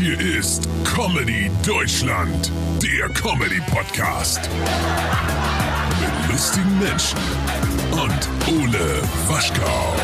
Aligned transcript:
Hier 0.00 0.18
ist 0.18 0.66
Comedy 0.82 1.50
Deutschland, 1.62 2.50
der 2.82 3.10
Comedy 3.10 3.60
Podcast. 3.70 4.40
Mit 6.00 6.32
lustigen 6.32 6.78
Menschen 6.78 7.18
und 7.92 8.28
Ole 8.48 9.02
Waschkau. 9.28 9.94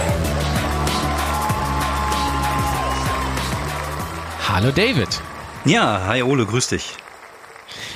Hallo 4.47 4.71
David. 4.71 5.09
Ja, 5.65 6.07
hi 6.07 6.23
Ole, 6.23 6.45
grüß 6.45 6.69
dich. 6.69 6.95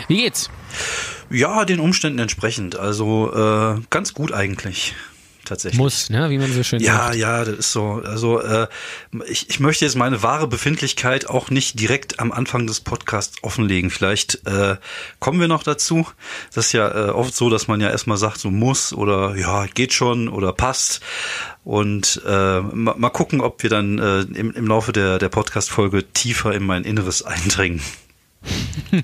Wie 0.09 0.23
geht's? 0.23 0.48
Ja, 1.29 1.67
den 1.67 1.80
Umständen 1.80 2.21
entsprechend. 2.21 2.77
Also 2.77 3.30
äh, 3.35 3.82
ganz 3.91 4.14
gut 4.14 4.32
eigentlich. 4.32 4.95
Tatsächlich. 5.51 5.80
Muss, 5.80 6.11
ne? 6.11 6.30
wie 6.30 6.39
man 6.39 6.53
so 6.53 6.62
schön 6.62 6.80
ja, 6.80 7.07
sagt. 7.07 7.16
Ja, 7.16 7.45
das 7.45 7.57
ist 7.57 7.73
so. 7.73 8.01
Also 8.05 8.41
äh, 8.41 8.69
ich, 9.27 9.51
ich 9.51 9.59
möchte 9.59 9.84
jetzt 9.84 9.96
meine 9.96 10.23
wahre 10.23 10.46
Befindlichkeit 10.46 11.29
auch 11.29 11.51
nicht 11.51 11.80
direkt 11.80 12.21
am 12.21 12.30
Anfang 12.30 12.69
des 12.69 12.79
Podcasts 12.79 13.42
offenlegen. 13.42 13.91
Vielleicht 13.91 14.47
äh, 14.47 14.77
kommen 15.19 15.41
wir 15.41 15.48
noch 15.48 15.65
dazu. 15.65 16.06
Das 16.55 16.66
ist 16.66 16.73
ja 16.73 17.09
äh, 17.09 17.11
oft 17.11 17.34
so, 17.34 17.51
dass 17.51 17.66
man 17.66 17.80
ja 17.80 17.91
erstmal 17.91 18.16
sagt, 18.16 18.39
so 18.39 18.48
muss 18.48 18.92
oder 18.92 19.34
ja, 19.34 19.66
geht 19.66 19.92
schon 19.92 20.28
oder 20.28 20.52
passt. 20.52 21.01
Und 21.64 22.23
äh, 22.25 22.61
mal, 22.61 22.95
mal 22.97 23.11
gucken, 23.11 23.41
ob 23.41 23.64
wir 23.64 23.70
dann 23.70 23.98
äh, 23.98 24.20
im, 24.20 24.53
im 24.53 24.67
Laufe 24.69 24.92
der, 24.92 25.19
der 25.19 25.30
Podcast-Folge 25.30 26.12
tiefer 26.12 26.55
in 26.55 26.62
mein 26.62 26.84
Inneres 26.84 27.25
eindringen. 27.25 27.80
Uh, 28.93 29.01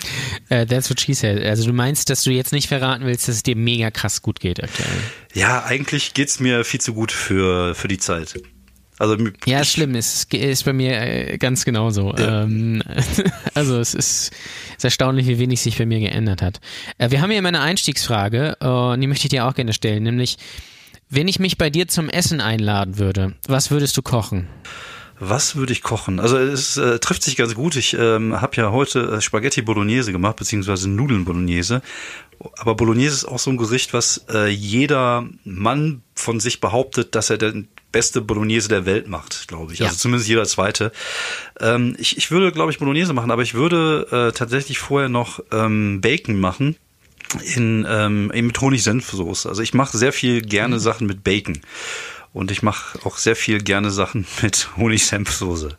that's 0.66 0.90
what 0.90 1.00
she 1.00 1.14
said. 1.14 1.42
Also 1.42 1.66
du 1.66 1.72
meinst, 1.72 2.10
dass 2.10 2.22
du 2.22 2.30
jetzt 2.30 2.52
nicht 2.52 2.68
verraten 2.68 3.04
willst, 3.04 3.28
dass 3.28 3.36
es 3.36 3.42
dir 3.42 3.56
mega 3.56 3.90
krass 3.90 4.22
gut 4.22 4.40
geht 4.40 4.62
aktuell? 4.62 4.88
Ja, 5.34 5.64
eigentlich 5.64 6.14
geht's 6.14 6.40
mir 6.40 6.64
viel 6.64 6.80
zu 6.80 6.94
gut 6.94 7.12
für, 7.12 7.74
für 7.74 7.88
die 7.88 7.98
Zeit. 7.98 8.34
Also 8.98 9.16
ja, 9.44 9.60
ist 9.60 9.72
schlimm. 9.72 9.94
Es 9.94 10.24
ist 10.24 10.64
bei 10.64 10.72
mir 10.72 11.00
äh, 11.00 11.38
ganz 11.38 11.64
genauso. 11.66 12.14
Ja. 12.16 12.44
Ähm, 12.44 12.82
also 13.54 13.78
es 13.78 13.94
ist, 13.94 14.32
ist 14.76 14.84
erstaunlich, 14.84 15.26
wie 15.26 15.38
wenig 15.38 15.60
sich 15.60 15.76
bei 15.76 15.84
mir 15.84 16.00
geändert 16.00 16.40
hat. 16.40 16.60
Äh, 16.96 17.10
wir 17.10 17.20
haben 17.20 17.30
hier 17.30 17.38
immer 17.38 17.48
eine 17.48 17.60
Einstiegsfrage 17.60 18.56
und 18.56 19.00
die 19.00 19.06
möchte 19.06 19.26
ich 19.26 19.30
dir 19.30 19.46
auch 19.46 19.54
gerne 19.54 19.74
stellen, 19.74 20.04
nämlich 20.04 20.38
wenn 21.08 21.28
ich 21.28 21.38
mich 21.38 21.56
bei 21.56 21.70
dir 21.70 21.86
zum 21.86 22.08
Essen 22.08 22.40
einladen 22.40 22.98
würde, 22.98 23.34
was 23.46 23.70
würdest 23.70 23.96
du 23.96 24.02
kochen? 24.02 24.48
Was 25.18 25.56
würde 25.56 25.72
ich 25.72 25.82
kochen? 25.82 26.20
Also 26.20 26.36
es 26.36 26.76
äh, 26.76 26.98
trifft 26.98 27.22
sich 27.22 27.36
ganz 27.36 27.54
gut. 27.54 27.76
Ich 27.76 27.96
ähm, 27.98 28.40
habe 28.40 28.56
ja 28.56 28.70
heute 28.70 29.00
äh, 29.00 29.20
Spaghetti 29.20 29.62
Bolognese 29.62 30.12
gemacht, 30.12 30.36
beziehungsweise 30.36 30.90
Nudeln 30.90 31.24
Bolognese. 31.24 31.80
Aber 32.58 32.74
Bolognese 32.74 33.14
ist 33.14 33.24
auch 33.24 33.38
so 33.38 33.50
ein 33.50 33.56
Gericht, 33.56 33.94
was 33.94 34.26
äh, 34.30 34.48
jeder 34.48 35.26
Mann 35.44 36.02
von 36.14 36.38
sich 36.38 36.60
behauptet, 36.60 37.14
dass 37.14 37.30
er 37.30 37.38
der 37.38 37.54
beste 37.92 38.20
Bolognese 38.20 38.68
der 38.68 38.84
Welt 38.84 39.08
macht, 39.08 39.48
glaube 39.48 39.72
ich. 39.72 39.78
Ja. 39.78 39.86
Also 39.86 39.98
zumindest 39.98 40.28
jeder 40.28 40.44
zweite. 40.44 40.92
Ähm, 41.60 41.96
ich, 41.98 42.18
ich 42.18 42.30
würde, 42.30 42.52
glaube 42.52 42.70
ich, 42.70 42.78
Bolognese 42.78 43.14
machen, 43.14 43.30
aber 43.30 43.42
ich 43.42 43.54
würde 43.54 44.06
äh, 44.10 44.36
tatsächlich 44.36 44.78
vorher 44.78 45.08
noch 45.08 45.40
ähm, 45.50 46.02
Bacon 46.02 46.38
machen 46.38 46.76
in 47.54 47.86
ähm, 47.88 48.28
mit 48.28 48.60
Honig-Senfsoße. 48.60 49.48
Also 49.48 49.62
ich 49.62 49.74
mache 49.74 49.96
sehr 49.96 50.12
viel 50.12 50.42
gerne 50.42 50.76
mhm. 50.76 50.80
Sachen 50.80 51.06
mit 51.06 51.24
Bacon. 51.24 51.58
Und 52.36 52.50
ich 52.50 52.62
mache 52.62 52.98
auch 53.06 53.16
sehr 53.16 53.34
viel 53.34 53.62
gerne 53.62 53.90
Sachen 53.90 54.26
mit 54.42 54.68
Honig-Senfsoße. 54.76 55.78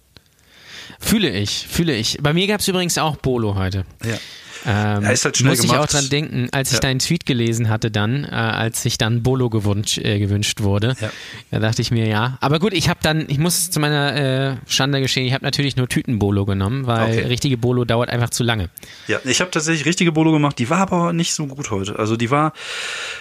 Fühle 0.99 1.29
ich, 1.29 1.67
fühle 1.69 1.95
ich. 1.95 2.17
Bei 2.19 2.33
mir 2.33 2.47
gab 2.47 2.61
es 2.61 2.67
übrigens 2.67 2.97
auch 2.97 3.15
Bolo 3.17 3.53
heute. 3.53 3.85
Ja. 4.03 4.17
Ähm, 4.65 5.03
ja, 5.03 5.09
ist 5.11 5.25
halt 5.25 5.37
schnell 5.37 5.51
muss 5.51 5.59
ich 5.63 5.69
gemacht. 5.69 5.79
auch 5.89 5.91
dran 5.91 6.09
denken, 6.09 6.47
als 6.51 6.69
ich 6.69 6.75
Ja. 6.75 6.79
deinen 6.81 6.99
Tweet 6.99 7.25
gelesen 7.25 7.69
hatte 7.69 7.91
dann, 7.91 8.23
äh, 8.23 8.27
als 8.29 8.81
sich 8.83 8.97
dann 8.97 9.23
Bolo 9.23 9.49
gewünscht, 9.49 9.97
äh, 9.99 10.19
gewünscht 10.19 10.61
wurde, 10.61 10.95
Ja. 10.99 11.09
da 11.51 11.59
dachte 11.59 11.81
ich 11.81 11.91
mir, 11.91 12.07
ja. 12.07 12.37
Aber 12.41 12.59
gut, 12.59 12.73
ich 12.73 12.89
habe 12.89 12.99
dann, 13.03 13.25
ich 13.27 13.37
muss 13.37 13.57
es 13.57 13.71
zu 13.71 13.79
meiner 13.79 14.15
äh, 14.15 14.55
Schande 14.67 15.01
geschehen, 15.01 15.25
ich 15.27 15.33
habe 15.33 15.43
natürlich 15.45 15.75
nur 15.75 15.87
Tüten-Bolo 15.87 16.45
genommen, 16.45 16.87
weil 16.87 17.03
Okay. 17.17 17.25
richtige 17.27 17.57
Bolo 17.57 17.85
dauert 17.85 18.09
einfach 18.09 18.29
zu 18.29 18.43
lange. 18.43 18.69
Ja, 19.07 19.19
ich 19.23 19.39
habe 19.41 19.51
tatsächlich 19.51 19.85
richtige 19.85 20.11
Bolo 20.11 20.31
gemacht. 20.31 20.57
Die 20.59 20.69
war 20.69 20.79
aber 20.79 21.13
nicht 21.13 21.33
so 21.33 21.45
gut 21.47 21.71
heute. 21.71 21.97
Also 21.99 22.17
die 22.17 22.31
war, 22.31 22.53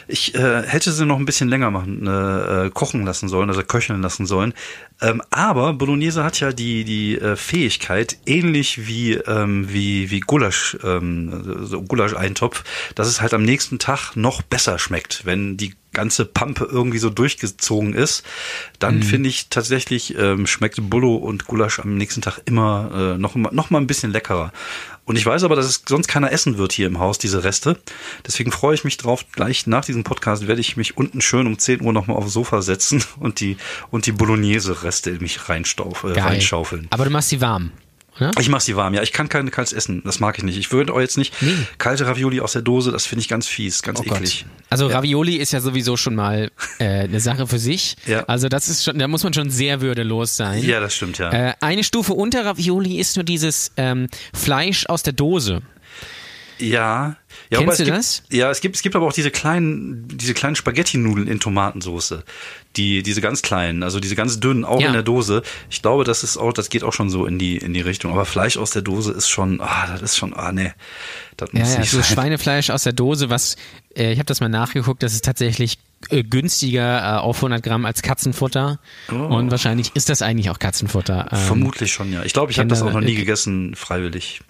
ich 0.08 0.34
äh, 0.34 0.62
hätte 0.62 0.92
sie 0.92 1.04
noch 1.06 1.18
ein 1.18 1.26
bisschen 1.26 1.48
länger 1.48 1.70
machen, 1.70 2.06
äh, 2.06 2.66
äh, 2.66 2.70
kochen 2.70 3.04
lassen 3.04 3.28
sollen, 3.28 3.48
also 3.50 3.62
köcheln 3.62 4.02
lassen 4.02 4.26
sollen. 4.26 4.54
Ähm, 5.02 5.22
aber 5.30 5.74
Bolognese 5.74 6.24
hat 6.24 6.40
ja 6.40 6.52
die 6.52 6.84
die 6.84 7.18
äh, 7.18 7.36
Fähigkeit, 7.36 8.16
ähnlich 8.26 8.86
wie 8.86 9.12
ähm, 9.14 9.66
wie 9.70 10.10
wie 10.10 10.20
Gulasch, 10.20 10.76
ähm, 10.82 11.25
so 11.66 11.82
Gulasch-Eintopf, 11.82 12.64
dass 12.94 13.08
es 13.08 13.20
halt 13.20 13.34
am 13.34 13.42
nächsten 13.42 13.78
Tag 13.78 14.14
noch 14.16 14.42
besser 14.42 14.78
schmeckt, 14.78 15.24
wenn 15.24 15.56
die 15.56 15.74
ganze 15.92 16.26
Pampe 16.26 16.68
irgendwie 16.70 16.98
so 16.98 17.08
durchgezogen 17.08 17.94
ist, 17.94 18.22
dann 18.78 19.02
finde 19.02 19.30
ich 19.30 19.48
tatsächlich 19.48 20.14
ähm, 20.18 20.46
schmeckt 20.46 20.78
Bullo 20.90 21.14
und 21.16 21.46
Gulasch 21.46 21.78
am 21.80 21.96
nächsten 21.96 22.20
Tag 22.20 22.40
immer 22.44 23.14
äh, 23.14 23.18
noch 23.18 23.34
mal- 23.34 23.52
noch 23.54 23.70
mal 23.70 23.78
ein 23.80 23.86
bisschen 23.86 24.12
leckerer. 24.12 24.52
Und 25.06 25.16
ich 25.16 25.24
weiß 25.24 25.44
aber, 25.44 25.56
dass 25.56 25.64
es 25.66 25.82
sonst 25.88 26.08
keiner 26.08 26.32
essen 26.32 26.58
wird 26.58 26.72
hier 26.72 26.86
im 26.88 26.98
Haus, 26.98 27.16
diese 27.16 27.44
Reste. 27.44 27.78
Deswegen 28.26 28.52
freue 28.52 28.74
ich 28.74 28.84
mich 28.84 28.96
drauf. 28.98 29.24
Gleich 29.32 29.66
nach 29.66 29.84
diesem 29.84 30.04
Podcast 30.04 30.46
werde 30.48 30.60
ich 30.60 30.76
mich 30.76 30.98
unten 30.98 31.20
schön 31.22 31.46
um 31.46 31.58
10 31.58 31.80
Uhr 31.80 31.92
nochmal 31.94 32.16
aufs 32.18 32.32
Sofa 32.32 32.60
setzen 32.60 33.02
und 33.20 33.40
die, 33.40 33.56
und 33.90 34.04
die 34.04 34.12
Bolognese-Reste 34.12 35.10
in 35.12 35.22
mich 35.22 35.48
reinstauf, 35.48 36.02
äh, 36.04 36.20
reinschaufeln. 36.20 36.88
Aber 36.90 37.04
du 37.04 37.10
machst 37.10 37.30
sie 37.30 37.40
warm, 37.40 37.70
oder? 38.18 38.30
Ich 38.38 38.48
mache 38.48 38.62
sie 38.62 38.76
warm, 38.76 38.94
ja. 38.94 39.02
Ich 39.02 39.12
kann 39.12 39.28
keine 39.28 39.50
kaltes 39.50 39.72
essen. 39.72 40.02
Das 40.04 40.20
mag 40.20 40.36
ich 40.38 40.44
nicht. 40.44 40.56
Ich 40.58 40.72
würde 40.72 40.92
auch 40.92 41.00
jetzt 41.00 41.18
nicht 41.18 41.34
Nee. 41.42 41.52
kalte 41.78 42.06
Ravioli 42.06 42.40
aus 42.40 42.52
der 42.52 42.62
Dose, 42.62 42.90
das 42.92 43.06
finde 43.06 43.20
ich 43.22 43.28
ganz 43.28 43.46
fies, 43.46 43.82
ganz 43.82 44.00
Oh 44.00 44.02
Gott. 44.02 44.18
eklig. 44.18 44.46
Also 44.70 44.86
Ravioli 44.86 45.36
ist 45.36 45.52
ja 45.52 45.60
sowieso 45.60 45.96
schon 45.96 46.14
mal 46.14 46.50
äh, 46.78 46.84
eine 47.04 47.20
Sache 47.20 47.46
für 47.46 47.58
sich. 47.58 47.96
Ja. 48.06 48.24
Also 48.24 48.48
das 48.48 48.68
ist 48.68 48.84
schon, 48.84 48.98
da 48.98 49.06
muss 49.08 49.22
man 49.22 49.32
schon 49.34 49.50
sehr 49.50 49.80
würdelos 49.80 50.36
sein. 50.36 50.62
Ja, 50.64 50.80
das 50.80 50.94
stimmt, 50.94 51.18
ja. 51.18 51.30
Äh, 51.30 51.54
eine 51.60 51.84
Stufe 51.84 52.14
unter 52.14 52.44
Ravioli 52.44 52.98
ist 52.98 53.16
nur 53.16 53.24
dieses 53.24 53.72
ähm, 53.76 54.08
Fleisch 54.34 54.86
aus 54.86 55.02
der 55.02 55.12
Dose. 55.12 55.62
Ja. 56.58 57.16
ja 57.50 57.58
Kennst 57.58 57.80
du 57.80 57.84
gibt, 57.84 57.96
das? 57.96 58.22
Ja, 58.30 58.50
es 58.50 58.60
gibt, 58.60 58.76
es 58.76 58.82
gibt 58.82 58.96
aber 58.96 59.06
auch 59.06 59.12
diese 59.12 59.30
kleinen, 59.30 60.08
diese 60.08 60.34
kleinen 60.34 60.56
Spaghetti-Nudeln 60.56 61.28
in 61.28 61.40
Tomatensauce. 61.40 62.14
Die, 62.76 63.02
diese 63.02 63.20
ganz 63.22 63.40
kleinen, 63.42 63.82
also 63.82 64.00
diese 64.00 64.16
ganz 64.16 64.38
dünnen, 64.38 64.64
auch 64.64 64.80
Ja. 64.80 64.88
in 64.88 64.92
der 64.92 65.02
Dose. 65.02 65.42
Ich 65.70 65.80
glaube, 65.80 66.04
das 66.04 66.22
ist 66.22 66.36
auch, 66.36 66.52
das 66.52 66.68
geht 66.68 66.84
auch 66.84 66.92
schon 66.92 67.08
so 67.08 67.24
in 67.26 67.38
die, 67.38 67.56
in 67.56 67.72
die 67.72 67.80
Richtung. 67.80 68.12
Aber 68.12 68.26
Fleisch 68.26 68.56
aus 68.58 68.70
der 68.70 68.82
Dose 68.82 69.12
ist 69.12 69.28
schon, 69.28 69.60
ah, 69.62 69.86
das 69.92 70.02
ist 70.02 70.16
schon, 70.16 70.34
ah, 70.34 70.52
nee. 70.52 70.72
Das 71.38 71.50
Ja, 71.52 71.60
muss 71.60 71.72
ja, 71.74 71.78
nicht 71.80 71.90
so 71.90 71.96
sein. 72.00 72.06
Schweinefleisch 72.14 72.70
aus 72.70 72.82
der 72.82 72.92
Dose, 72.92 73.30
was, 73.30 73.56
äh, 73.96 74.12
ich 74.12 74.18
habe 74.18 74.26
das 74.26 74.40
mal 74.40 74.48
nachgeguckt, 74.48 75.02
das 75.02 75.14
ist 75.14 75.24
tatsächlich 75.24 75.78
äh, 76.10 76.22
günstiger 76.22 76.98
äh, 77.16 77.18
auf 77.18 77.36
100 77.38 77.62
Gramm 77.62 77.86
als 77.86 78.02
Katzenfutter. 78.02 78.78
Oh. 79.10 79.14
Und 79.14 79.50
wahrscheinlich 79.50 79.92
ist 79.94 80.08
das 80.10 80.20
eigentlich 80.20 80.50
auch 80.50 80.58
Katzenfutter. 80.58 81.28
Ähm, 81.32 81.38
Vermutlich 81.38 81.92
schon, 81.92 82.12
ja. 82.12 82.24
Ich 82.24 82.34
glaube, 82.34 82.52
ich 82.52 82.58
habe 82.58 82.68
das 82.68 82.80
da- 82.80 82.86
auch 82.86 82.92
noch 82.92 83.00
nie 83.00 83.12
äh, 83.12 83.16
gegessen, 83.16 83.74
freiwillig. 83.74 84.40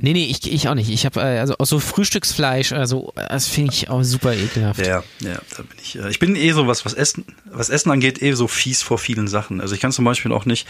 Nee, 0.00 0.12
nee, 0.12 0.26
ich, 0.26 0.50
ich 0.52 0.68
auch 0.68 0.74
nicht. 0.74 0.90
Ich 0.90 1.04
habe 1.04 1.20
äh, 1.20 1.40
also 1.40 1.56
auch 1.58 1.66
so 1.66 1.80
Frühstücksfleisch, 1.80 2.72
also 2.72 3.12
das 3.16 3.48
finde 3.48 3.72
ich 3.72 3.90
auch 3.90 4.04
super 4.04 4.32
ekelhaft. 4.32 4.78
Ja, 4.86 5.02
ja, 5.20 5.40
da 5.56 5.62
bin 5.62 5.76
ich. 5.82 5.98
äh, 5.98 6.08
Ich 6.08 6.20
bin 6.20 6.36
eh 6.36 6.52
so 6.52 6.68
was, 6.68 6.84
was 6.84 6.94
Essen, 6.94 7.24
was 7.46 7.68
Essen 7.68 7.90
angeht, 7.90 8.22
eh 8.22 8.32
so 8.34 8.46
fies 8.46 8.80
vor 8.82 8.98
vielen 8.98 9.26
Sachen. 9.26 9.60
Also 9.60 9.74
ich 9.74 9.80
kann 9.80 9.90
zum 9.90 10.04
Beispiel 10.04 10.30
auch 10.30 10.44
nicht 10.44 10.68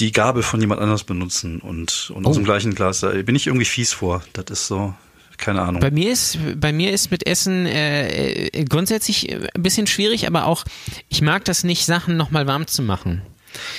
die 0.00 0.10
Gabel 0.10 0.42
von 0.42 0.60
jemand 0.60 0.80
anders 0.80 1.04
benutzen 1.04 1.60
und, 1.60 2.10
und 2.14 2.26
aus 2.26 2.34
Oh. 2.36 2.40
dem 2.40 2.44
gleichen 2.44 2.74
Glas. 2.74 2.98
Da 3.00 3.10
bin 3.10 3.36
ich 3.36 3.46
irgendwie 3.46 3.64
fies 3.66 3.92
vor. 3.92 4.24
Das 4.32 4.46
ist 4.50 4.66
so, 4.66 4.92
keine 5.36 5.62
Ahnung. 5.62 5.80
Bei 5.80 5.92
mir 5.92 6.10
ist 6.10 6.36
bei 6.56 6.72
mir 6.72 6.90
ist 6.92 7.12
mit 7.12 7.28
Essen 7.28 7.64
äh, 7.66 8.46
äh, 8.48 8.64
grundsätzlich 8.64 9.28
äh, 9.30 9.38
ein 9.54 9.62
bisschen 9.62 9.86
schwierig, 9.86 10.26
aber 10.26 10.46
auch 10.46 10.64
ich 11.08 11.22
mag 11.22 11.44
das 11.44 11.62
nicht, 11.62 11.86
Sachen 11.86 12.16
nochmal 12.16 12.48
warm 12.48 12.66
zu 12.66 12.82
machen. 12.82 13.22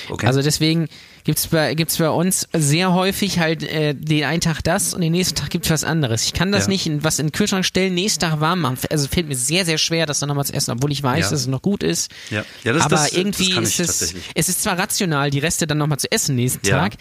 Okay. 0.08 0.26
Also 0.26 0.40
deswegen 0.40 0.88
gibt's 1.24 1.46
bei 1.48 1.74
gibt's 1.74 1.98
bei 1.98 2.08
uns 2.10 2.48
sehr 2.52 2.92
häufig 2.92 3.38
halt 3.38 3.62
äh, 3.62 3.94
den 3.94 4.24
einen 4.24 4.40
Tag 4.40 4.62
das 4.64 4.94
und 4.94 5.00
den 5.00 5.12
nächsten 5.12 5.34
Tag 5.36 5.50
gibt's 5.50 5.70
was 5.70 5.84
anderes. 5.84 6.24
Ich 6.24 6.32
kann 6.32 6.52
das 6.52 6.64
Ja. 6.64 6.70
nicht 6.70 6.86
in, 6.86 7.04
was 7.04 7.18
in 7.18 7.26
den 7.28 7.32
Kühlschrank 7.32 7.64
stellen, 7.64 7.94
nächsten 7.94 8.20
Tag 8.20 8.40
warm 8.40 8.60
machen. 8.60 8.78
Also 8.90 9.08
fällt 9.08 9.28
mir 9.28 9.36
sehr 9.36 9.64
sehr 9.64 9.78
schwer, 9.78 10.06
das 10.06 10.20
dann 10.20 10.28
nochmal 10.28 10.44
zu 10.46 10.52
essen, 10.54 10.72
obwohl 10.72 10.92
ich 10.92 11.02
weiß, 11.02 11.26
Ja. 11.26 11.30
dass 11.30 11.40
es 11.40 11.46
noch 11.46 11.62
gut 11.62 11.82
ist. 11.82 12.10
Ja. 12.30 12.44
Ja, 12.64 12.72
das- 12.72 12.82
aber 12.82 12.96
das- 12.96 13.10
das 13.10 13.12
irgendwie 13.18 13.50
kann 13.50 13.62
ist 13.64 13.80
es 13.80 14.14
es 14.34 14.48
ist 14.48 14.62
zwar 14.62 14.78
rational, 14.78 15.30
die 15.30 15.38
Reste 15.38 15.66
dann 15.66 15.78
nochmal 15.78 15.98
zu 15.98 16.10
essen 16.10 16.34
nächsten 16.36 16.66
Ja. 16.66 16.78
Tag, 16.80 16.94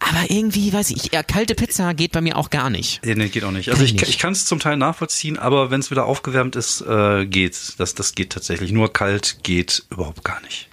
aber 0.00 0.30
irgendwie 0.30 0.72
weiß 0.72 0.90
ich, 0.90 1.12
ja, 1.12 1.22
kalte 1.22 1.54
Pizza 1.54 1.94
geht 1.94 2.12
bei 2.12 2.20
mir 2.20 2.36
auch 2.36 2.50
gar 2.50 2.70
nicht. 2.70 3.00
Nee, 3.04 3.14
nee, 3.14 3.28
geht 3.28 3.44
auch 3.44 3.50
nicht. 3.50 3.68
Also 3.68 3.78
Kann 3.78 3.84
ich, 3.86 3.94
ich 3.94 4.00
nicht. 4.00 4.10
ich 4.10 4.18
kann 4.18 4.32
es 4.32 4.44
zum 4.46 4.58
Teil 4.60 4.76
nachvollziehen, 4.76 5.38
aber 5.38 5.70
wenn 5.70 5.80
es 5.80 5.90
wieder 5.90 6.04
aufgewärmt 6.06 6.56
ist, 6.56 6.80
äh, 6.82 7.26
geht. 7.26 7.58
Das, 7.78 7.94
das 7.94 8.14
geht 8.14 8.30
tatsächlich. 8.30 8.72
Nur 8.72 8.92
kalt 8.92 9.38
geht 9.42 9.84
überhaupt 9.90 10.24
gar 10.24 10.40
nicht. 10.42 10.68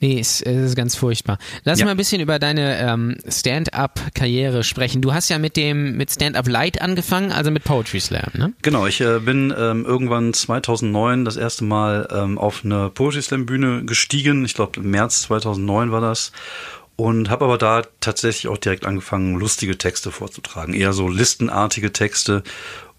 Nee, 0.00 0.20
es, 0.20 0.42
es 0.42 0.56
ist 0.70 0.76
ganz 0.76 0.94
furchtbar. 0.94 1.38
Lass 1.64 1.78
Ja. 1.78 1.86
mal 1.86 1.92
ein 1.92 1.96
bisschen 1.96 2.20
über 2.20 2.38
deine 2.38 2.78
ähm, 2.78 3.16
Stand-up-Karriere 3.28 4.62
sprechen. 4.62 5.00
Du 5.02 5.14
hast 5.14 5.28
ja 5.30 5.38
mit 5.38 5.56
dem 5.56 5.96
mit 5.96 6.10
Stand-up 6.10 6.46
Light 6.48 6.82
angefangen, 6.82 7.32
also 7.32 7.50
mit 7.50 7.64
Poetry 7.64 8.00
Slam, 8.00 8.30
ne? 8.34 8.52
Genau, 8.62 8.86
ich 8.86 9.00
äh, 9.00 9.20
bin 9.20 9.54
ähm, 9.56 9.84
irgendwann 9.86 10.34
2009 10.34 11.24
das 11.24 11.36
erste 11.36 11.64
Mal 11.64 12.08
ähm, 12.12 12.36
auf 12.38 12.64
eine 12.64 12.90
Poetry 12.90 13.22
Slam 13.22 13.46
Bühne 13.46 13.84
gestiegen. 13.84 14.44
Ich 14.44 14.54
glaube 14.54 14.80
im 14.80 14.90
März 14.90 15.22
2009 15.22 15.90
war 15.92 16.00
das. 16.00 16.32
Und 16.96 17.28
habe 17.28 17.44
aber 17.44 17.58
da 17.58 17.82
tatsächlich 18.00 18.48
auch 18.48 18.56
direkt 18.58 18.86
angefangen, 18.86 19.36
lustige 19.38 19.76
Texte 19.76 20.10
vorzutragen. 20.10 20.72
Eher 20.72 20.92
so 20.94 21.08
listenartige 21.08 21.92
Texte. 21.92 22.42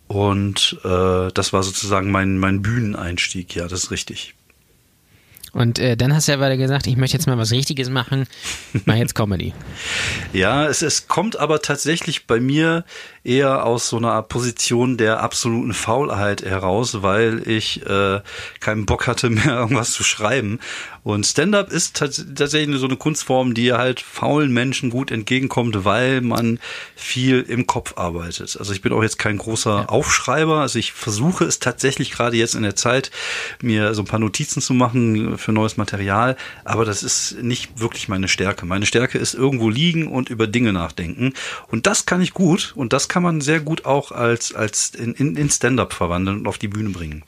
Und 0.07 0.77
äh, 0.85 1.31
das 1.33 1.51
war 1.51 1.63
sozusagen 1.63 2.11
mein, 2.11 2.37
mein 2.37 2.61
Bühneneinstieg. 2.61 3.55
Ja, 3.55 3.67
das 3.67 3.85
ist 3.85 3.91
richtig. 3.91 4.35
Und 5.53 5.79
äh, 5.79 5.97
dann 5.97 6.13
hast 6.13 6.27
du 6.27 6.33
ja 6.33 6.39
weiter 6.39 6.57
gesagt, 6.57 6.87
ich 6.87 6.97
möchte 6.97 7.17
jetzt 7.17 7.27
mal 7.27 7.37
was 7.37 7.51
Richtiges 7.51 7.89
machen, 7.89 8.27
mach 8.85 8.95
jetzt 8.95 9.15
Comedy. 9.15 9.53
ja, 10.33 10.67
es, 10.67 10.81
es 10.81 11.07
kommt 11.07 11.37
aber 11.37 11.61
tatsächlich 11.61 12.27
bei 12.27 12.39
mir 12.39 12.85
eher 13.23 13.65
aus 13.65 13.89
so 13.89 13.97
einer 13.97 14.21
Position 14.23 14.97
der 14.97 15.21
absoluten 15.21 15.73
Faulheit 15.73 16.43
heraus, 16.43 17.01
weil 17.01 17.47
ich 17.47 17.85
äh, 17.85 18.21
keinen 18.59 18.85
Bock 18.85 19.07
hatte 19.07 19.29
mehr 19.29 19.53
irgendwas 19.53 19.91
zu 19.91 20.03
schreiben. 20.03 20.59
Und 21.07 21.25
Stand-up 21.25 21.71
ist 21.71 21.95
tatsächlich 21.95 22.77
so 22.79 22.85
eine 22.85 22.97
Kunstform, 22.97 23.53
die 23.53 23.71
halt 23.71 24.01
faulen 24.01 24.51
Menschen 24.51 24.89
gut 24.89 25.09
entgegenkommt, 25.09 25.85
weil 25.85 26.19
man 26.19 26.59
viel 26.97 27.43
im 27.47 27.65
Kopf 27.65 27.93
arbeitet. 27.95 28.57
Also 28.59 28.73
ich 28.73 28.81
bin 28.81 28.91
auch 28.91 29.01
jetzt 29.01 29.17
kein 29.17 29.37
großer. 29.37 29.89
Aufschreiber. 29.89 30.59
Also 30.59 30.79
ich 30.79 30.91
versuche 30.91 31.45
es 31.45 31.59
tatsächlich 31.59 32.11
gerade 32.11 32.35
jetzt 32.35 32.55
in 32.55 32.63
der 32.63 32.75
Zeit, 32.75 33.09
mir 33.61 33.93
so 33.93 34.01
ein 34.01 34.05
paar 34.05 34.19
Notizen 34.19 34.61
zu 34.61 34.73
machen 34.73 35.37
für 35.37 35.53
neues 35.53 35.77
Material. 35.77 36.35
Aber 36.65 36.83
das 36.83 37.03
ist 37.03 37.41
nicht 37.41 37.79
wirklich 37.79 38.09
meine 38.09 38.27
Stärke. 38.27 38.65
Meine 38.65 38.85
Stärke 38.85 39.17
ist 39.17 39.33
irgendwo 39.33 39.69
liegen 39.69 40.09
und 40.09 40.29
über 40.29 40.45
Dinge 40.45 40.73
nachdenken. 40.73 41.35
Und 41.69 41.87
das 41.87 42.05
kann 42.05 42.21
ich 42.21 42.33
gut. 42.33 42.73
Und 42.75 42.91
das 42.91 43.07
kann 43.07 43.23
man 43.23 43.39
sehr 43.39 43.61
gut 43.61 43.85
auch 43.85 44.11
als, 44.11 44.53
als 44.53 44.89
in, 44.89 45.13
in, 45.13 45.37
in 45.37 45.49
Stand-up 45.49 45.93
verwandeln 45.93 46.39
und 46.39 46.47
auf 46.49 46.57
die 46.57 46.67
Bühne 46.67 46.89
bringen. 46.89 47.23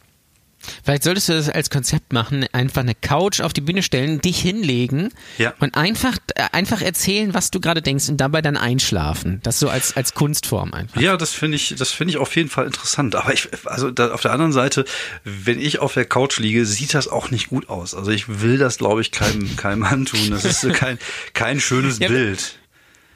Vielleicht 0.83 1.04
solltest 1.04 1.30
du 1.30 1.33
das 1.33 1.50
als 1.50 1.69
Konzept 1.69 2.13
machen, 2.13 2.45
einfach 2.51 2.81
eine 2.81 2.95
Couch 2.95 3.42
auf 3.42 3.54
die 3.54 3.62
Bühne 3.62 3.83
stellen, 3.83 4.21
dich 4.21 4.39
hinlegen 4.39 5.10
ja. 5.38 5.54
und 5.60 5.75
einfach, 5.75 6.18
äh, 6.36 6.44
einfach 6.51 6.81
erzählen, 6.81 7.33
was 7.33 7.51
du 7.51 7.60
gerade 7.60 7.81
denkst 7.81 8.10
und 8.10 8.18
dabei 8.18 8.42
dann 8.42 8.57
einschlafen. 8.57 9.39
Das 9.44 9.60
so 9.60 9.69
als, 9.69 9.95
als 9.95 10.13
Kunstform 10.13 10.74
einfach. 10.74 11.00
Ja, 11.00 11.18
das 11.18 11.31
finde 11.31 11.56
ich, 11.57 11.75
das 11.77 11.92
finde 11.92 12.12
ich 12.12 12.18
auf 12.18 12.36
jeden 12.36 12.50
Fall 12.50 12.66
interessant. 12.66 13.16
Aber 13.16 13.33
ich, 13.33 13.50
also 13.66 13.92
da, 13.92 14.12
auf 14.12 14.21
der 14.21 14.31
anderen 14.31 14.54
Seite, 14.54 14.86
wenn 15.24 15.60
ich 15.60 15.80
auf 15.80 15.94
der 15.94 16.06
Couch 16.06 16.39
liege, 16.39 16.66
sieht 16.66 16.94
das 16.94 17.07
auch 17.07 17.31
nicht 17.31 17.50
gut 17.50 17.69
aus. 17.69 17.94
Also 17.94 18.12
ich 18.12 18.42
will 18.42 18.57
das, 18.57 18.77
glaube 18.77 19.01
ich, 19.01 19.12
keinem, 19.12 19.56
keinem 19.56 19.83
antun. 19.83 20.30
Das 20.30 20.45
ist 20.45 20.74
kein, 20.74 21.00
kein 21.33 21.60
schönes 21.60 22.00
ja, 22.00 22.07
Bild. 22.07 22.60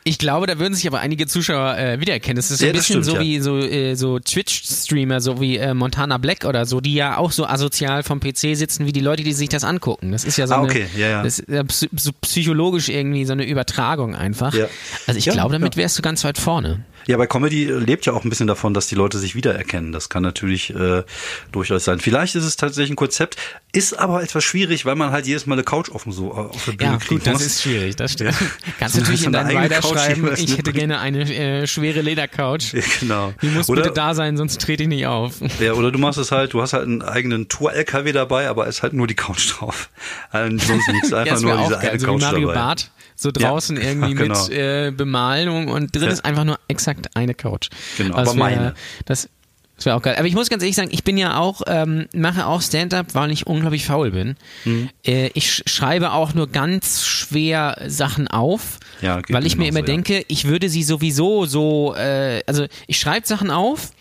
Ich 0.06 0.18
glaube, 0.18 0.48
da 0.48 0.60
würden 0.60 0.74
sich 0.74 0.86
aber 0.86 1.00
einige 1.00 1.28
Zuschauer 1.28 1.78
äh, 1.78 2.00
wiedererkennen. 2.00 2.36
Das 2.36 2.52
ist 2.52 2.60
so 2.60 2.66
ja, 2.66 2.72
ein 2.72 2.78
bisschen 2.78 3.04
stimmt, 3.04 3.06
so 3.06 3.16
ja. 3.16 3.22
wie 3.22 3.40
so, 3.40 3.58
äh, 3.58 3.96
so 3.96 4.20
Twitch-Streamer, 4.20 5.22
so 5.22 5.40
wie 5.40 5.58
äh, 5.58 5.74
Montana 5.74 6.18
Black 6.18 6.44
oder 6.46 6.66
so, 6.66 6.82
die 6.82 6.94
ja 6.94 7.18
auch 7.18 7.32
so 7.32 7.46
asozial 7.46 8.04
vom 8.04 8.20
PC 8.20 8.56
sitzen 8.56 8.86
wie 8.86 8.92
die 8.92 9.00
Leute, 9.00 9.24
die 9.24 9.32
sich 9.34 9.50
das 9.50 9.64
angucken. 9.64 10.12
Das 10.12 10.26
ist 10.26 10.38
ja 10.38 10.48
so, 10.48 10.56
ah, 10.56 10.64
okay. 10.64 10.88
eine, 10.94 11.02
ja, 11.02 11.10
ja. 11.10 11.24
Das 11.24 11.40
ist, 11.40 11.90
so 11.96 12.12
psychologisch 12.22 12.90
irgendwie 12.90 13.26
so 13.26 13.34
eine 13.34 13.46
Übertragung 13.46 14.16
einfach. 14.16 14.54
Ja. 14.54 14.68
Also 15.08 15.18
ich 15.18 15.26
glaube, 15.26 15.54
damit 15.54 15.78
wärst 15.78 15.98
du 15.98 16.02
ganz 16.02 16.24
weit 16.24 16.38
vorne. 16.38 16.84
Ja, 17.08 17.18
bei 17.18 17.28
Comedy 17.28 17.66
lebt 17.66 18.06
ja 18.06 18.14
auch 18.14 18.24
ein 18.24 18.30
bisschen 18.30 18.48
davon, 18.48 18.74
dass 18.74 18.88
die 18.88 18.96
Leute 18.96 19.20
sich 19.20 19.36
wiedererkennen. 19.36 19.92
Das 19.92 20.10
kann 20.10 20.24
natürlich 20.24 20.74
äh, 20.74 21.04
durchaus 21.52 21.86
sein. 21.86 22.00
Vielleicht 22.00 22.36
ist 22.36 22.44
es 22.44 22.56
tatsächlich 22.56 22.92
ein 22.92 22.96
Konzept, 22.96 23.38
ist 23.72 23.98
aber 24.00 24.22
etwas 24.22 24.44
schwierig, 24.44 24.86
weil 24.86 24.96
man 24.96 25.12
halt 25.12 25.26
jedes 25.26 25.46
Mal 25.46 25.56
eine 25.56 25.64
Couch 25.64 25.90
offen 25.90 26.12
so 26.12 26.32
äh, 26.32 26.36
auf 26.36 26.66
der 26.66 26.74
Bühne 26.74 26.92
ja, 26.92 26.98
kriegt. 26.98 27.28
Das 27.28 27.42
ist 27.42 27.64
schwierig, 27.64 27.96
das 27.96 28.14
stimmt. 28.14 28.36
Kannst 28.80 28.96
du 28.96 29.02
natürlich 29.02 29.26
in 29.26 29.32
deinen 29.32 29.58
Rider 29.58 29.82
schreiben, 29.82 30.30
ich 30.38 30.58
hätte 30.58 30.72
gerne 30.74 31.00
eine 31.00 31.22
äh, 31.34 31.68
schwere 31.68 32.02
Ledercouch. 32.02 32.74
Ja, 32.74 32.82
genau. 33.00 33.34
Die 33.42 33.48
muss 33.48 33.70
oder, 33.70 33.84
bitte 33.84 33.94
da 33.94 34.14
sein, 34.14 34.36
sonst 34.36 34.60
trete 34.62 34.84
ich 34.84 34.90
nicht 34.90 35.06
auf. 35.06 35.36
Ja, 35.60 35.74
oder 35.74 35.92
du 35.92 36.00
machst 36.00 36.20
es 36.20 36.32
halt, 36.32 36.54
du 36.54 36.62
hast 36.62 36.74
halt 36.74 36.84
einen 36.84 37.02
eigenen 37.02 37.48
Tour-LKW 37.48 38.12
dabei, 38.12 38.50
aber 38.50 38.68
es 38.68 38.78
ist 38.78 38.84
halt 38.84 38.94
nur 38.94 39.08
die 39.08 39.16
Couch 39.16 39.54
drauf. 39.54 39.90
Also 40.32 40.58
sonst 40.58 40.88
nichts, 40.90 41.14
einfach 41.14 41.40
ja, 41.40 41.56
nur 41.56 41.58
diese 41.58 41.80
eine 41.80 41.92
also 41.92 42.08
Couch 42.08 42.22
Mario 42.22 42.48
dabei. 42.48 42.60
Bart 42.60 42.92
so 43.16 43.32
draußen 43.32 43.78
ja, 43.78 43.84
irgendwie 43.84 44.16
genau. 44.16 44.44
mit 44.44 44.54
äh, 44.54 44.92
Bemalung 44.92 45.68
und 45.68 45.96
drin 45.96 46.10
ist 46.10 46.26
einfach 46.26 46.44
nur 46.44 46.60
exakt 46.68 46.93
eine 47.13 47.34
Couch. 47.34 47.69
Genau, 47.98 48.16
also 48.16 48.31
aber 48.31 48.40
meine. 48.40 48.74
Das, 49.06 49.30
das 49.75 49.86
wäre 49.88 49.95
auch 49.95 50.01
geil. 50.01 50.16
Aber 50.18 50.28
ich 50.28 50.36
muss 50.36 50.50
ganz 50.50 50.62
ehrlich 50.62 50.75
sagen, 50.75 50.90
ich 50.92 51.04
bin 51.04 51.18
ja 51.18 51.38
auch, 51.38 51.62
ähm, 51.68 52.07
mache 52.13 52.45
auch 52.45 52.62
Stand-up, 52.62 53.16
weil 53.16 53.31
ich 53.31 53.48
unglaublich 53.48 53.86
faul 53.86 54.12
bin. 54.12 54.36
Mhm. 54.66 54.90
Äh, 55.06 55.31
ich 55.34 55.63
schreibe 55.66 56.12
auch 56.12 56.34
nur 56.34 56.48
ganz 56.48 57.06
schwer 57.06 57.81
Sachen 57.88 58.28
auf, 58.28 58.80
ja, 59.01 59.22
weil 59.30 59.45
ich 59.45 59.57
mir 59.57 59.68
immer 59.68 59.80
so, 59.80 59.86
denke, 59.86 60.24
ich 60.28 60.45
würde 60.45 60.69
sie 60.69 60.84
sowieso 60.84 61.45
so, 61.45 61.95
äh, 61.95 62.42
also 62.45 62.68
ich 62.88 63.00
schreibe 63.00 63.25
Sachen 63.25 63.50
auf, 63.50 63.92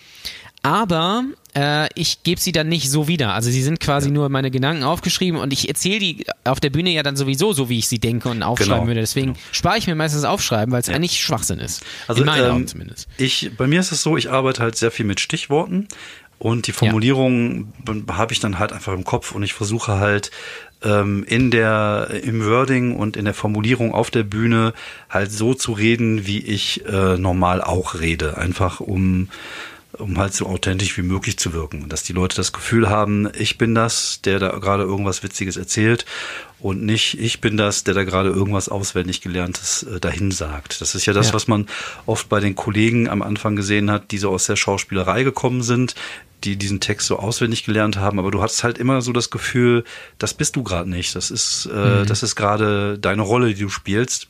aber 0.62 1.24
äh, 1.54 1.88
ich 1.94 2.22
gebe 2.22 2.40
sie 2.40 2.52
dann 2.52 2.68
nicht 2.68 2.88
so 2.88 3.08
wieder. 3.08 3.34
Also 3.34 3.50
sie 3.50 3.62
sind 3.62 3.80
quasi 3.80 4.08
ja. 4.08 4.14
nur 4.14 4.28
meine 4.28 4.50
Gedanken 4.50 4.84
aufgeschrieben 4.84 5.40
und 5.40 5.52
ich 5.52 5.68
erzähle 5.68 5.98
die 5.98 6.24
auf 6.44 6.60
der 6.60 6.70
Bühne 6.70 6.90
ja 6.90 7.02
dann 7.02 7.16
sowieso 7.16 7.52
so, 7.52 7.68
wie 7.68 7.78
ich 7.78 7.88
sie 7.88 7.98
denke 7.98 8.28
und 8.28 8.42
aufschreiben 8.42 8.74
genau. 8.74 8.86
würde. 8.86 9.00
Deswegen 9.00 9.34
genau. 9.34 9.38
spare 9.50 9.78
ich 9.78 9.86
mir 9.86 9.94
meistens 9.94 10.22
das 10.22 10.30
Aufschreiben, 10.30 10.72
weil 10.72 10.80
es 10.80 10.86
ja. 10.86 10.94
eigentlich 10.94 11.20
Schwachsinn 11.20 11.58
ist. 11.58 11.82
Also 12.06 12.22
In 12.22 12.26
meinen 12.26 12.44
ähm, 12.44 12.52
Augen 12.52 12.66
zumindest. 12.68 13.08
Ich, 13.18 13.50
bei 13.56 13.66
mir 13.66 13.80
ist 13.80 13.92
es 13.92 14.02
so, 14.02 14.16
ich 14.16 14.30
arbeite 14.30 14.62
halt 14.62 14.76
sehr 14.76 14.92
viel 14.92 15.04
mit 15.04 15.20
Stichworten 15.20 15.88
und 16.38 16.66
die 16.68 16.72
Formulierung 16.72 17.72
ja. 17.86 18.16
habe 18.16 18.32
ich 18.32 18.40
dann 18.40 18.58
halt 18.58 18.72
einfach 18.72 18.92
im 18.92 19.04
Kopf 19.04 19.32
und 19.32 19.42
ich 19.42 19.52
versuche 19.52 19.98
halt 19.98 20.30
ähm, 20.82 21.24
in 21.28 21.50
der 21.50 22.08
im 22.22 22.44
Wording 22.44 22.96
und 22.96 23.16
in 23.16 23.24
der 23.24 23.34
Formulierung 23.34 23.94
auf 23.94 24.10
der 24.10 24.24
Bühne 24.24 24.74
halt 25.08 25.30
so 25.30 25.54
zu 25.54 25.72
reden, 25.72 26.26
wie 26.26 26.40
ich 26.40 26.84
äh, 26.86 27.16
normal 27.16 27.62
auch 27.62 28.00
rede, 28.00 28.38
einfach 28.38 28.80
um 28.80 29.28
um 30.02 30.18
halt 30.18 30.34
so 30.34 30.46
authentisch 30.46 30.98
wie 30.98 31.02
möglich 31.02 31.38
zu 31.38 31.52
wirken. 31.52 31.88
Dass 31.88 32.02
die 32.02 32.12
Leute 32.12 32.36
das 32.36 32.52
Gefühl 32.52 32.90
haben, 32.90 33.30
ich 33.38 33.56
bin 33.56 33.74
das, 33.74 34.20
der 34.22 34.38
da 34.38 34.58
gerade 34.58 34.82
irgendwas 34.82 35.22
Witziges 35.22 35.56
erzählt 35.56 36.04
und 36.58 36.82
nicht 36.82 37.18
ich 37.18 37.40
bin 37.40 37.56
das, 37.56 37.84
der 37.84 37.94
da 37.94 38.04
gerade 38.04 38.28
irgendwas 38.28 38.68
auswendig 38.68 39.20
gelerntes 39.20 39.84
äh, 39.84 40.00
dahin 40.00 40.30
sagt. 40.30 40.80
Das 40.80 40.94
ist 40.94 41.06
ja 41.06 41.12
das, 41.12 41.28
ja. 41.28 41.34
was 41.34 41.48
man 41.48 41.66
oft 42.06 42.28
bei 42.28 42.40
den 42.40 42.54
Kollegen 42.54 43.08
am 43.08 43.22
Anfang 43.22 43.56
gesehen 43.56 43.90
hat, 43.90 44.10
die 44.10 44.18
so 44.18 44.30
aus 44.30 44.46
der 44.46 44.56
Schauspielerei 44.56 45.22
gekommen 45.22 45.62
sind, 45.62 45.94
die 46.44 46.56
diesen 46.56 46.80
Text 46.80 47.06
so 47.06 47.18
auswendig 47.18 47.64
gelernt 47.64 47.96
haben, 47.96 48.18
aber 48.18 48.30
du 48.30 48.42
hattest 48.42 48.64
halt 48.64 48.78
immer 48.78 49.00
so 49.00 49.12
das 49.12 49.30
Gefühl, 49.30 49.84
das 50.18 50.34
bist 50.34 50.56
du 50.56 50.64
gerade 50.64 50.90
nicht. 50.90 51.14
Das 51.14 51.30
ist, 51.30 51.68
äh, 51.72 52.02
mhm. 52.02 52.06
das 52.06 52.22
ist 52.22 52.34
gerade 52.34 52.98
deine 52.98 53.22
Rolle, 53.22 53.54
die 53.54 53.62
du 53.62 53.68
spielst. 53.68 54.28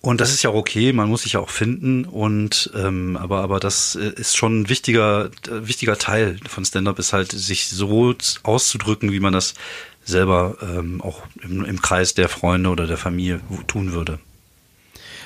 Und 0.00 0.20
das 0.20 0.32
ist 0.32 0.42
ja 0.42 0.50
auch 0.50 0.54
okay, 0.54 0.92
man 0.92 1.08
muss 1.08 1.22
sich 1.22 1.32
ja 1.32 1.40
auch 1.40 1.50
finden 1.50 2.04
und 2.04 2.70
ähm, 2.76 3.16
aber 3.16 3.40
aber 3.40 3.58
das 3.58 3.96
äh, 3.96 4.12
ist 4.14 4.36
schon 4.36 4.60
ein 4.60 4.68
wichtiger 4.68 5.26
äh, 5.48 5.66
wichtiger 5.66 5.98
Teil 5.98 6.38
von 6.48 6.64
Stand-up 6.64 7.00
ist 7.00 7.12
halt 7.12 7.32
sich 7.32 7.66
so 7.66 8.14
auszudrücken, 8.44 9.10
wie 9.10 9.18
man 9.18 9.32
das 9.32 9.54
selber 10.04 10.56
ähm, 10.62 11.00
auch 11.02 11.22
im, 11.42 11.64
im 11.64 11.82
Kreis 11.82 12.14
der 12.14 12.28
Freunde 12.28 12.70
oder 12.70 12.86
der 12.86 12.96
Familie 12.96 13.40
tun 13.66 13.92
würde. 13.92 14.20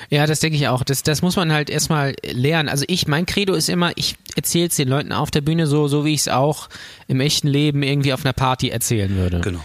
Ja, 0.09 0.27
das 0.27 0.41
denke 0.41 0.57
ich 0.57 0.67
auch. 0.67 0.83
Das, 0.83 1.01
das 1.03 1.21
muss 1.21 1.35
man 1.35 1.51
halt 1.51 1.69
erstmal 1.69 2.15
lernen. 2.23 2.69
Also 2.69 2.85
ich, 2.87 3.07
mein 3.07 3.25
Credo 3.25 3.53
ist 3.53 3.69
immer, 3.69 3.91
ich 3.95 4.15
erzähle 4.35 4.67
es 4.67 4.75
den 4.75 4.87
Leuten 4.87 5.11
auf 5.11 5.31
der 5.31 5.41
Bühne 5.41 5.65
so, 5.65 5.87
so 5.87 6.05
wie 6.05 6.13
ich 6.13 6.21
es 6.21 6.27
auch 6.27 6.69
im 7.07 7.19
echten 7.19 7.47
Leben 7.47 7.83
irgendwie 7.83 8.13
auf 8.13 8.25
einer 8.25 8.33
Party 8.33 8.69
erzählen 8.69 9.15
würde. 9.15 9.39
Genau. 9.39 9.63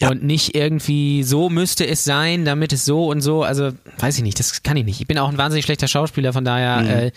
Ja. 0.00 0.10
Und 0.10 0.22
nicht 0.22 0.54
irgendwie, 0.54 1.22
so 1.22 1.50
müsste 1.50 1.86
es 1.86 2.04
sein, 2.04 2.44
damit 2.44 2.72
es 2.72 2.84
so 2.86 3.10
und 3.10 3.20
so, 3.20 3.42
also 3.42 3.70
weiß 3.98 4.16
ich 4.16 4.22
nicht, 4.22 4.38
das 4.38 4.62
kann 4.62 4.76
ich 4.76 4.84
nicht. 4.84 5.00
Ich 5.00 5.06
bin 5.06 5.18
auch 5.18 5.28
ein 5.28 5.36
wahnsinnig 5.36 5.66
schlechter 5.66 5.88
Schauspieler, 5.88 6.32
von 6.32 6.44
daher 6.44 6.80
mhm. 6.80 6.88
äh, 6.88 7.12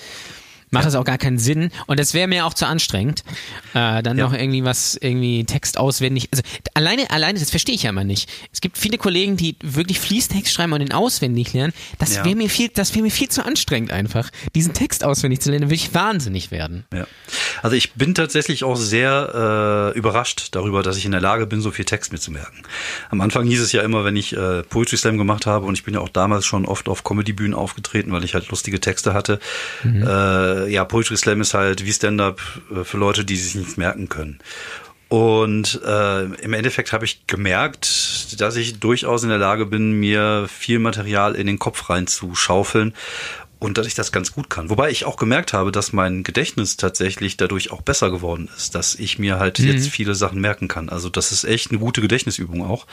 macht 0.73 0.83
ja. 0.83 0.87
das 0.87 0.95
auch 0.95 1.05
gar 1.05 1.17
keinen 1.17 1.39
Sinn. 1.39 1.71
Und 1.87 1.99
das 1.99 2.13
wäre 2.13 2.27
mir 2.27 2.45
auch 2.45 2.53
zu 2.53 2.67
anstrengend. 2.67 3.23
Äh, 3.73 4.03
dann 4.03 4.17
ja. 4.17 4.25
noch 4.25 4.33
irgendwie 4.33 4.63
was, 4.63 4.95
irgendwie 4.99 5.45
Text 5.45 5.77
auswendig. 5.77 6.29
Also 6.31 6.43
alleine, 6.73 7.09
alleine, 7.11 7.39
das 7.39 7.49
verstehe 7.49 7.75
ich 7.75 7.83
ja 7.83 7.91
immer 7.91 8.03
nicht. 8.03 8.29
Es 8.51 8.59
gibt 8.59 8.77
viele 8.77 8.97
Kollegen, 8.97 9.37
die 9.37 9.55
wirklich 9.63 9.99
Fließtext 9.99 10.53
schreiben 10.53 10.73
und 10.73 10.79
den 10.79 10.91
auswendig 10.91 11.53
lernen. 11.53 11.73
Das 11.99 12.15
ja. 12.15 12.25
wäre 12.25 12.35
mir 12.35 12.49
viel, 12.49 12.69
das 12.69 12.93
wäre 12.93 13.03
mir 13.03 13.11
viel 13.11 13.29
zu 13.29 13.45
anstrengend 13.45 13.91
einfach. 13.91 14.29
Diesen 14.55 14.73
Text 14.73 15.03
auswendig 15.03 15.41
zu 15.41 15.51
lernen, 15.51 15.67
würde 15.67 15.75
ich 15.75 15.93
wahnsinnig 15.93 16.51
werden. 16.51 16.85
Ja. 16.93 17.07
Also 17.61 17.75
ich 17.75 17.93
bin 17.93 18.15
tatsächlich 18.15 18.63
auch 18.63 18.75
sehr 18.75 19.91
äh, 19.93 19.97
überrascht 19.97 20.49
darüber, 20.51 20.83
dass 20.83 20.97
ich 20.97 21.05
in 21.05 21.11
der 21.11 21.21
Lage 21.21 21.45
bin, 21.47 21.61
so 21.61 21.71
viel 21.71 21.85
Text 21.85 22.11
mitzumerken. 22.11 22.63
Am 23.09 23.21
Anfang 23.21 23.45
hieß 23.45 23.61
es 23.61 23.71
ja 23.71 23.81
immer, 23.81 24.03
wenn 24.03 24.15
ich 24.15 24.35
äh, 24.35 24.63
Poetry 24.63 24.97
Slam 24.97 25.17
gemacht 25.17 25.45
habe 25.45 25.65
und 25.65 25.75
ich 25.75 25.83
bin 25.83 25.93
ja 25.93 25.99
auch 25.99 26.09
damals 26.09 26.45
schon 26.45 26.65
oft 26.65 26.89
auf 26.89 27.03
Comedy-Bühnen 27.03 27.53
aufgetreten, 27.53 28.11
weil 28.11 28.23
ich 28.23 28.33
halt 28.33 28.49
lustige 28.49 28.79
Texte 28.79 29.13
hatte. 29.13 29.39
Mhm. 29.83 30.03
Äh, 30.07 30.62
äh, 30.65 30.69
ja, 30.69 30.85
Poetry 30.85 31.17
Slam 31.17 31.41
ist 31.41 31.53
halt 31.53 31.85
wie 31.85 31.93
Stand-up 31.93 32.41
äh, 32.71 32.83
für 32.83 32.97
Leute, 32.97 33.25
die 33.25 33.35
sich 33.35 33.55
nichts 33.55 33.77
merken 33.77 34.09
können. 34.09 34.39
Und 35.09 35.79
äh, 35.85 36.23
im 36.23 36.53
Endeffekt 36.53 36.91
habe 36.91 37.05
ich 37.05 37.27
gemerkt, 37.27 38.41
dass 38.41 38.55
ich 38.55 38.79
durchaus 38.79 39.21
in 39.21 39.29
der 39.29 39.37
Lage 39.37 39.67
bin, 39.67 39.99
mir 39.99 40.47
viel 40.49 40.79
Material 40.79 41.35
in 41.35 41.45
den 41.45 41.59
Kopf 41.59 41.87
reinzuschaufeln 41.89 42.95
und 43.59 43.77
dass 43.77 43.85
ich 43.85 43.93
das 43.93 44.11
ganz 44.11 44.31
gut 44.31 44.49
kann. 44.49 44.69
Wobei 44.69 44.89
ich 44.89 45.05
auch 45.05 45.15
gemerkt 45.15 45.53
habe, 45.53 45.71
dass 45.71 45.93
mein 45.93 46.23
Gedächtnis 46.23 46.77
tatsächlich 46.77 47.37
dadurch 47.37 47.71
auch 47.71 47.81
besser 47.81 48.09
geworden 48.09 48.49
ist, 48.57 48.75
dass 48.75 48.95
ich 48.95 49.19
mir 49.19 49.39
halt 49.39 49.59
mhm. 49.59 49.67
jetzt 49.67 49.87
viele 49.89 50.15
Sachen 50.15 50.41
merken 50.41 50.67
kann. 50.67 50.89
Also 50.89 51.09
das 51.09 51.31
ist 51.31 51.43
echt 51.43 51.69
eine 51.69 51.79
gute 51.79 52.01
Gedächtnisübung 52.01 52.65
auch 52.65 52.87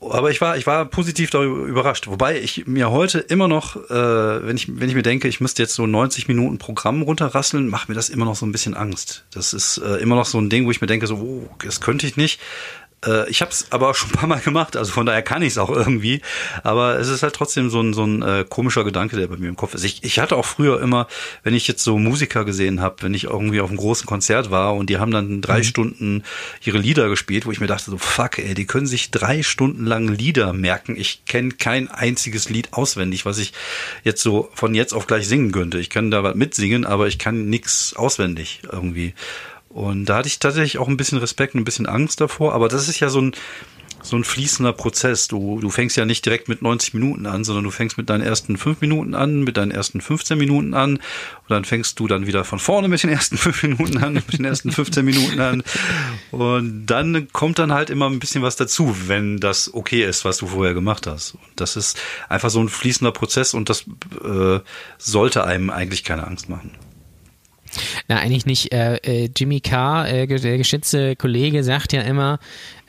aber 0.00 0.30
ich 0.30 0.40
war, 0.40 0.56
ich 0.56 0.66
war 0.66 0.84
positiv 0.84 1.30
darüber 1.30 1.66
überrascht. 1.66 2.06
Wobei 2.06 2.40
ich 2.40 2.66
mir 2.66 2.90
heute 2.90 3.18
immer 3.18 3.48
noch, 3.48 3.76
äh, 3.90 4.46
wenn 4.46 4.56
ich, 4.56 4.68
wenn 4.80 4.88
ich 4.88 4.94
mir 4.94 5.02
denke, 5.02 5.26
ich 5.26 5.40
müsste 5.40 5.62
jetzt 5.62 5.74
so 5.74 5.86
90 5.86 6.28
Minuten 6.28 6.58
Programm 6.58 7.02
runterrasseln, 7.02 7.68
macht 7.68 7.88
mir 7.88 7.94
das 7.94 8.08
immer 8.08 8.24
noch 8.24 8.36
so 8.36 8.46
ein 8.46 8.52
bisschen 8.52 8.74
Angst. 8.74 9.24
Das 9.32 9.52
ist 9.52 9.78
äh, 9.78 9.96
immer 9.96 10.14
noch 10.14 10.26
so 10.26 10.38
ein 10.38 10.50
Ding, 10.50 10.66
wo 10.66 10.70
ich 10.70 10.80
mir 10.80 10.86
denke, 10.86 11.06
so, 11.06 11.16
oh, 11.16 11.48
das 11.64 11.80
könnte 11.80 12.06
ich 12.06 12.16
nicht. 12.16 12.40
Äh, 13.06 13.28
ich 13.30 13.40
habe 13.40 13.50
es 13.50 13.70
aber 13.70 13.90
auch 13.90 13.94
schon 13.94 14.10
ein 14.10 14.12
paar 14.12 14.28
Mal 14.28 14.40
gemacht, 14.40 14.76
also 14.76 14.92
von 14.92 15.06
daher 15.06 15.22
kann 15.22 15.42
ich 15.42 15.48
es 15.48 15.58
auch 15.58 15.70
irgendwie. 15.70 16.20
Aber 16.62 16.98
es 16.98 17.08
ist 17.08 17.22
halt 17.22 17.34
trotzdem 17.34 17.70
so 17.70 17.80
ein, 17.80 17.94
so 17.94 18.04
ein 18.04 18.22
äh, 18.22 18.44
komischer 18.48 18.84
Gedanke, 18.84 19.16
der 19.16 19.28
bei 19.28 19.36
mir 19.36 19.48
im 19.48 19.56
Kopf 19.56 19.74
ist. 19.74 19.84
Ich, 19.84 20.02
ich 20.04 20.18
hatte 20.18 20.36
auch 20.36 20.44
früher 20.44 20.80
immer, 20.80 21.06
wenn 21.42 21.54
ich 21.54 21.68
jetzt 21.68 21.84
so 21.84 21.98
Musiker 21.98 22.44
gesehen 22.44 22.80
habe, 22.80 22.96
wenn 23.00 23.14
ich 23.14 23.24
irgendwie 23.24 23.60
auf 23.60 23.68
einem 23.68 23.78
großen 23.78 24.06
Konzert 24.06 24.50
war 24.50 24.74
und 24.74 24.90
die 24.90 24.98
haben 24.98 25.10
dann 25.10 25.40
drei 25.40 25.58
mhm. 25.58 25.64
Stunden 25.64 26.24
ihre 26.62 26.78
Lieder 26.78 27.08
gespielt, 27.08 27.46
wo 27.46 27.52
ich 27.52 27.60
mir 27.60 27.66
dachte, 27.66 27.90
so 27.90 27.98
fuck, 27.98 28.38
ey, 28.38 28.54
die 28.54 28.66
können 28.66 28.86
sich 28.86 29.10
drei 29.10 29.42
Stunden 29.42 29.84
lang 29.84 30.08
Lieder 30.08 30.52
merken. 30.52 30.96
Ich 30.96 31.24
kenne 31.24 31.52
kein 31.52 31.88
einziges 31.88 32.48
Lied 32.48 32.72
auswendig, 32.72 33.24
was 33.24 33.38
ich 33.38 33.52
jetzt 34.04 34.22
so 34.22 34.50
von 34.54 34.74
jetzt 34.74 34.92
auf 34.92 35.06
gleich 35.06 35.28
singen 35.28 35.52
könnte. 35.52 35.78
Ich 35.78 35.90
kann 35.90 36.10
da 36.10 36.22
was 36.22 36.34
mitsingen, 36.34 36.84
aber 36.84 37.06
ich 37.06 37.18
kann 37.18 37.48
nichts 37.48 37.94
auswendig 37.96 38.62
irgendwie. 38.70 39.14
Und 39.68 40.06
da 40.06 40.18
hatte 40.18 40.28
ich 40.28 40.38
tatsächlich 40.38 40.78
auch 40.78 40.88
ein 40.88 40.96
bisschen 40.96 41.18
Respekt 41.18 41.54
und 41.54 41.60
ein 41.60 41.64
bisschen 41.64 41.86
Angst 41.86 42.20
davor. 42.20 42.54
Aber 42.54 42.68
das 42.68 42.88
ist 42.88 43.00
ja 43.00 43.08
so 43.08 43.20
ein, 43.20 43.32
so 44.02 44.16
ein 44.16 44.24
fließender 44.24 44.72
Prozess. 44.72 45.28
Du, 45.28 45.60
du 45.60 45.70
fängst 45.70 45.96
ja 45.96 46.04
nicht 46.04 46.24
direkt 46.24 46.48
mit 46.48 46.62
90 46.62 46.94
Minuten 46.94 47.26
an, 47.26 47.44
sondern 47.44 47.64
du 47.64 47.70
fängst 47.70 47.98
mit 47.98 48.08
deinen 48.08 48.22
ersten 48.22 48.56
5 48.56 48.80
Minuten 48.80 49.14
an, 49.14 49.42
mit 49.42 49.56
deinen 49.56 49.70
ersten 49.70 50.00
15 50.00 50.38
Minuten 50.38 50.74
an 50.74 50.96
und 50.96 51.02
dann 51.48 51.64
fängst 51.64 51.98
du 52.00 52.06
dann 52.06 52.26
wieder 52.26 52.44
von 52.44 52.58
vorne 52.58 52.88
mit 52.88 53.02
den 53.02 53.10
ersten 53.10 53.36
5 53.36 53.62
Minuten 53.64 53.98
an, 53.98 54.14
mit 54.14 54.32
den 54.32 54.44
ersten 54.44 54.70
15 54.70 55.04
Minuten 55.04 55.40
an 55.40 55.62
und 56.30 56.86
dann 56.86 57.28
kommt 57.32 57.58
dann 57.58 57.72
halt 57.72 57.90
immer 57.90 58.08
ein 58.08 58.20
bisschen 58.20 58.42
was 58.42 58.56
dazu, 58.56 58.94
wenn 59.06 59.38
das 59.38 59.72
okay 59.74 60.04
ist, 60.04 60.24
was 60.24 60.38
du 60.38 60.46
vorher 60.46 60.74
gemacht 60.74 61.06
hast. 61.06 61.34
Und 61.34 61.42
das 61.56 61.76
ist 61.76 61.98
einfach 62.28 62.50
so 62.50 62.60
ein 62.60 62.68
fließender 62.68 63.12
Prozess 63.12 63.54
und 63.54 63.68
das 63.68 63.84
äh, 64.24 64.60
sollte 64.96 65.44
einem 65.44 65.70
eigentlich 65.70 66.04
keine 66.04 66.26
Angst 66.26 66.48
machen. 66.48 66.72
Na, 68.08 68.16
eigentlich 68.16 68.46
nicht. 68.46 68.72
Äh, 68.72 68.96
äh, 68.96 69.30
Jimmy 69.36 69.60
Carr, 69.60 70.08
äh, 70.08 70.26
der 70.26 70.58
geschätzte 70.58 71.16
Kollege, 71.16 71.64
sagt 71.64 71.92
ja 71.92 72.02
immer, 72.02 72.38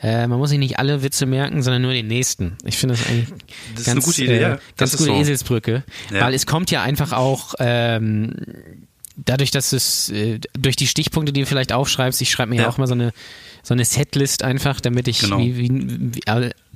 äh, 0.02 0.26
man 0.26 0.38
muss 0.38 0.50
sich 0.50 0.58
nicht 0.58 0.78
alle 0.78 1.02
Witze 1.02 1.26
merken, 1.26 1.62
sondern 1.62 1.82
nur 1.82 1.92
den 1.92 2.06
nächsten. 2.06 2.56
Ich 2.64 2.78
finde 2.78 2.94
das 2.94 3.06
eigentlich 3.06 3.28
das 3.74 3.84
ganz, 3.84 4.04
gute 4.04 4.24
Idee, 4.24 4.42
äh, 4.42 4.58
ganz 4.76 4.92
gute 4.92 5.04
so. 5.04 5.14
Eselsbrücke, 5.14 5.84
ja. 6.12 6.20
weil 6.20 6.34
es 6.34 6.46
kommt 6.46 6.70
ja 6.70 6.82
einfach 6.82 7.12
auch 7.12 7.54
ähm, 7.58 8.34
dadurch, 9.16 9.50
dass 9.50 9.72
es 9.72 10.10
äh, 10.10 10.38
durch 10.58 10.76
die 10.76 10.86
Stichpunkte, 10.86 11.32
die 11.32 11.40
du 11.40 11.46
vielleicht 11.46 11.72
aufschreibst, 11.72 12.20
ich 12.22 12.30
schreibe 12.30 12.50
mir 12.50 12.62
ja. 12.62 12.68
auch 12.68 12.78
mal 12.78 12.86
so 12.86 12.94
eine 12.94 13.12
so 13.62 13.74
eine 13.74 13.84
Setlist 13.84 14.42
einfach, 14.42 14.80
damit 14.80 15.06
ich 15.06 15.20
genau. 15.20 15.38
wie, 15.38 15.56
wie, 15.56 15.70
wie 16.14 16.22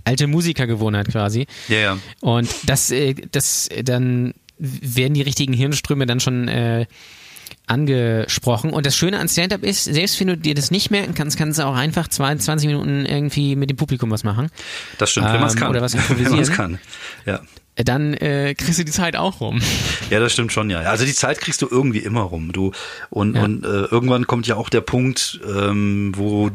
alte 0.04 0.26
Musikergewohnheit 0.26 1.08
quasi. 1.08 1.46
Ja, 1.68 1.78
ja. 1.78 1.98
Und 2.20 2.48
das, 2.66 2.90
äh, 2.90 3.14
das 3.30 3.68
dann 3.82 4.34
werden 4.58 5.14
die 5.14 5.22
richtigen 5.22 5.52
Hirnströme 5.52 6.06
dann 6.06 6.20
schon 6.20 6.48
angesprochen. 7.66 8.70
Und 8.70 8.86
das 8.86 8.96
Schöne 8.96 9.18
an 9.18 9.28
Stand-Up 9.28 9.62
ist, 9.62 9.84
selbst 9.84 10.20
wenn 10.20 10.28
du 10.28 10.36
dir 10.36 10.54
das 10.54 10.70
nicht 10.70 10.90
merken 10.90 11.14
kannst, 11.14 11.38
kannst 11.38 11.58
du 11.58 11.64
auch 11.64 11.74
einfach 11.74 12.08
22 12.08 12.66
Minuten 12.66 13.06
irgendwie 13.06 13.56
mit 13.56 13.70
dem 13.70 13.76
Publikum 13.76 14.10
was 14.10 14.24
machen. 14.24 14.50
Das 14.98 15.10
stimmt, 15.10 15.26
wenn 15.26 15.40
man 15.40 15.48
es 15.48 15.54
ähm, 15.54 15.60
kann. 15.60 15.70
Oder 15.70 15.80
was 15.80 15.94
improvisieren. 15.94 16.24
wenn 16.24 16.32
man 16.32 16.42
es 16.42 16.52
kann, 16.52 16.78
ja. 17.26 17.40
Dann 17.76 18.14
äh, 18.14 18.54
kriegst 18.54 18.78
du 18.78 18.84
die 18.84 18.92
Zeit 18.92 19.16
auch 19.16 19.40
rum. 19.40 19.60
Ja, 20.10 20.20
das 20.20 20.32
stimmt 20.32 20.52
schon, 20.52 20.68
ja. 20.68 20.80
Also 20.80 21.06
die 21.06 21.14
Zeit 21.14 21.40
kriegst 21.40 21.62
du 21.62 21.68
irgendwie 21.68 21.98
immer 21.98 22.20
rum. 22.20 22.52
Du 22.52 22.72
und, 23.08 23.34
ja. 23.34 23.42
und 23.42 23.64
äh, 23.64 23.68
irgendwann 23.68 24.26
kommt 24.26 24.46
ja 24.46 24.54
auch 24.56 24.68
der 24.68 24.82
Punkt, 24.82 25.40
ähm, 25.48 26.12
wo 26.14 26.50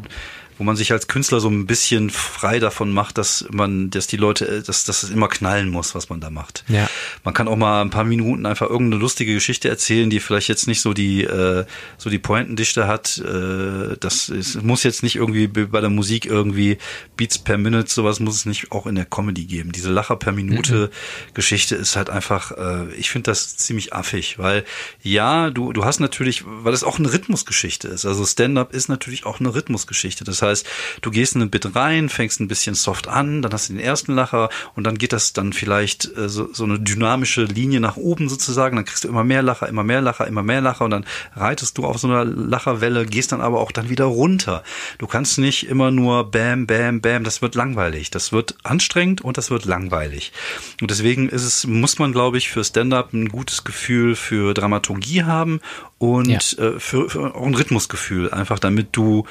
wo 0.60 0.64
man 0.64 0.76
sich 0.76 0.92
als 0.92 1.08
Künstler 1.08 1.40
so 1.40 1.48
ein 1.48 1.64
bisschen 1.64 2.10
frei 2.10 2.58
davon 2.58 2.92
macht, 2.92 3.16
dass 3.16 3.46
man, 3.50 3.88
dass 3.88 4.06
die 4.06 4.18
Leute, 4.18 4.62
dass, 4.62 4.84
dass 4.84 5.02
es 5.02 5.08
immer 5.08 5.26
knallen 5.28 5.70
muss, 5.70 5.94
was 5.94 6.10
man 6.10 6.20
da 6.20 6.28
macht. 6.28 6.64
Ja. 6.68 6.86
Man 7.24 7.32
kann 7.32 7.48
auch 7.48 7.56
mal 7.56 7.80
ein 7.80 7.88
paar 7.88 8.04
Minuten 8.04 8.44
einfach 8.44 8.68
irgendeine 8.68 9.00
lustige 9.00 9.32
Geschichte 9.32 9.70
erzählen, 9.70 10.10
die 10.10 10.20
vielleicht 10.20 10.48
jetzt 10.48 10.66
nicht 10.66 10.82
so 10.82 10.92
die, 10.92 11.24
äh, 11.24 11.64
so 11.96 12.10
die 12.10 12.18
Pointendichte 12.18 12.86
hat. 12.86 13.16
Äh, 13.16 13.96
das 14.00 14.28
ist, 14.28 14.62
muss 14.62 14.82
jetzt 14.82 15.02
nicht 15.02 15.16
irgendwie 15.16 15.46
bei 15.46 15.80
der 15.80 15.88
Musik 15.88 16.26
irgendwie 16.26 16.76
Beats 17.16 17.38
per 17.38 17.56
Minute, 17.56 17.90
sowas 17.90 18.20
muss 18.20 18.34
es 18.34 18.44
nicht 18.44 18.70
auch 18.70 18.86
in 18.86 18.96
der 18.96 19.06
Comedy 19.06 19.46
geben. 19.46 19.72
Diese 19.72 19.90
Lacher 19.90 20.16
per 20.16 20.32
Minute 20.32 20.90
mhm. 20.92 21.32
Geschichte 21.32 21.74
ist 21.74 21.96
halt 21.96 22.10
einfach, 22.10 22.52
äh, 22.52 22.94
ich 22.96 23.08
finde 23.08 23.30
das 23.30 23.56
ziemlich 23.56 23.94
affig, 23.94 24.38
weil 24.38 24.66
ja, 25.00 25.48
du, 25.48 25.72
du 25.72 25.86
hast 25.86 26.00
natürlich, 26.00 26.44
weil 26.44 26.74
es 26.74 26.84
auch 26.84 26.98
eine 26.98 27.10
Rhythmusgeschichte 27.10 27.88
ist. 27.88 28.04
Also 28.04 28.26
Stand-up 28.26 28.74
ist 28.74 28.90
natürlich 28.90 29.24
auch 29.24 29.40
eine 29.40 29.54
Rhythmusgeschichte. 29.54 30.24
Das 30.24 30.42
heißt, 30.42 30.49
heißt, 30.50 30.66
du 31.02 31.10
gehst 31.10 31.34
in 31.34 31.42
ein 31.42 31.50
Bit 31.50 31.74
rein, 31.74 32.08
fängst 32.08 32.40
ein 32.40 32.48
bisschen 32.48 32.74
soft 32.74 33.08
an, 33.08 33.42
dann 33.42 33.52
hast 33.52 33.68
du 33.68 33.74
den 33.74 33.82
ersten 33.82 34.14
Lacher 34.14 34.50
und 34.74 34.84
dann 34.84 34.98
geht 34.98 35.12
das 35.12 35.32
dann 35.32 35.52
vielleicht 35.52 36.16
äh, 36.16 36.28
so, 36.28 36.52
so 36.52 36.64
eine 36.64 36.78
dynamische 36.78 37.44
Linie 37.44 37.80
nach 37.80 37.96
oben 37.96 38.28
sozusagen. 38.28 38.76
Dann 38.76 38.84
kriegst 38.84 39.04
du 39.04 39.08
immer 39.08 39.24
mehr 39.24 39.42
Lacher, 39.42 39.68
immer 39.68 39.84
mehr 39.84 40.00
Lacher, 40.00 40.26
immer 40.26 40.42
mehr 40.42 40.60
Lacher 40.60 40.84
und 40.84 40.90
dann 40.90 41.06
reitest 41.34 41.78
du 41.78 41.84
auf 41.84 41.98
so 41.98 42.08
einer 42.08 42.24
Lacherwelle, 42.24 43.06
gehst 43.06 43.32
dann 43.32 43.40
aber 43.40 43.60
auch 43.60 43.72
dann 43.72 43.88
wieder 43.88 44.04
runter. 44.04 44.62
Du 44.98 45.06
kannst 45.06 45.38
nicht 45.38 45.68
immer 45.68 45.90
nur 45.90 46.30
Bam, 46.30 46.66
Bam, 46.66 47.00
Bam. 47.00 47.24
Das 47.24 47.42
wird 47.42 47.54
langweilig. 47.54 48.10
Das 48.10 48.32
wird 48.32 48.56
anstrengend 48.62 49.20
und 49.20 49.38
das 49.38 49.50
wird 49.50 49.64
langweilig. 49.64 50.32
Und 50.80 50.90
deswegen 50.90 51.28
ist 51.28 51.44
es, 51.44 51.66
muss 51.66 51.98
man, 51.98 52.12
glaube 52.12 52.38
ich, 52.38 52.50
für 52.50 52.64
Stand-up 52.64 53.12
ein 53.12 53.28
gutes 53.28 53.64
Gefühl 53.64 54.16
für 54.16 54.54
Dramaturgie 54.54 55.24
haben 55.24 55.60
und 55.98 56.28
ja. 56.28 56.64
äh, 56.64 56.80
für, 56.80 57.08
für 57.08 57.34
auch 57.34 57.46
ein 57.46 57.54
Rhythmusgefühl, 57.54 58.30
einfach 58.30 58.58
damit 58.58 58.88
du 58.92 59.26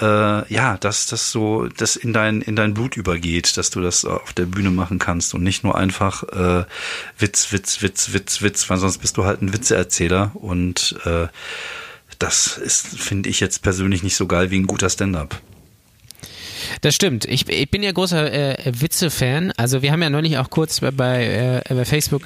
äh, 0.00 0.52
ja, 0.52 0.76
dass 0.78 1.06
das 1.06 1.30
so, 1.30 1.68
das 1.68 1.96
in 1.96 2.12
dein 2.12 2.40
in 2.40 2.56
dein 2.56 2.74
Blut 2.74 2.96
übergeht, 2.96 3.56
dass 3.56 3.70
du 3.70 3.80
das 3.80 4.04
auf 4.04 4.32
der 4.32 4.46
Bühne 4.46 4.70
machen 4.70 4.98
kannst 4.98 5.34
und 5.34 5.42
nicht 5.42 5.64
nur 5.64 5.76
einfach 5.76 6.22
äh, 6.24 6.64
Witz, 7.18 7.52
Witz, 7.52 7.82
Witz, 7.82 8.12
Witz, 8.12 8.42
Witz, 8.42 8.68
weil 8.70 8.78
sonst 8.78 8.98
bist 8.98 9.16
du 9.16 9.24
halt 9.24 9.42
ein 9.42 9.52
Witzeerzähler 9.52 10.32
und 10.34 10.96
äh, 11.04 11.28
das 12.18 12.56
ist, 12.56 12.86
finde 12.86 13.28
ich 13.28 13.40
jetzt 13.40 13.62
persönlich 13.62 14.02
nicht 14.02 14.16
so 14.16 14.26
geil 14.26 14.50
wie 14.50 14.58
ein 14.58 14.66
guter 14.66 14.88
Stand-up. 14.88 15.40
Das 16.80 16.94
stimmt. 16.94 17.24
Ich, 17.26 17.48
ich 17.48 17.70
bin 17.70 17.82
ja 17.82 17.92
großer 17.92 18.32
äh, 18.32 18.72
Witze-Fan. 18.80 19.52
Also 19.56 19.82
wir 19.82 19.92
haben 19.92 20.02
ja 20.02 20.10
neulich 20.10 20.38
auch 20.38 20.50
kurz 20.50 20.80
bei, 20.80 20.90
bei, 20.90 21.62
äh, 21.66 21.74
bei 21.74 21.84
Facebook 21.84 22.22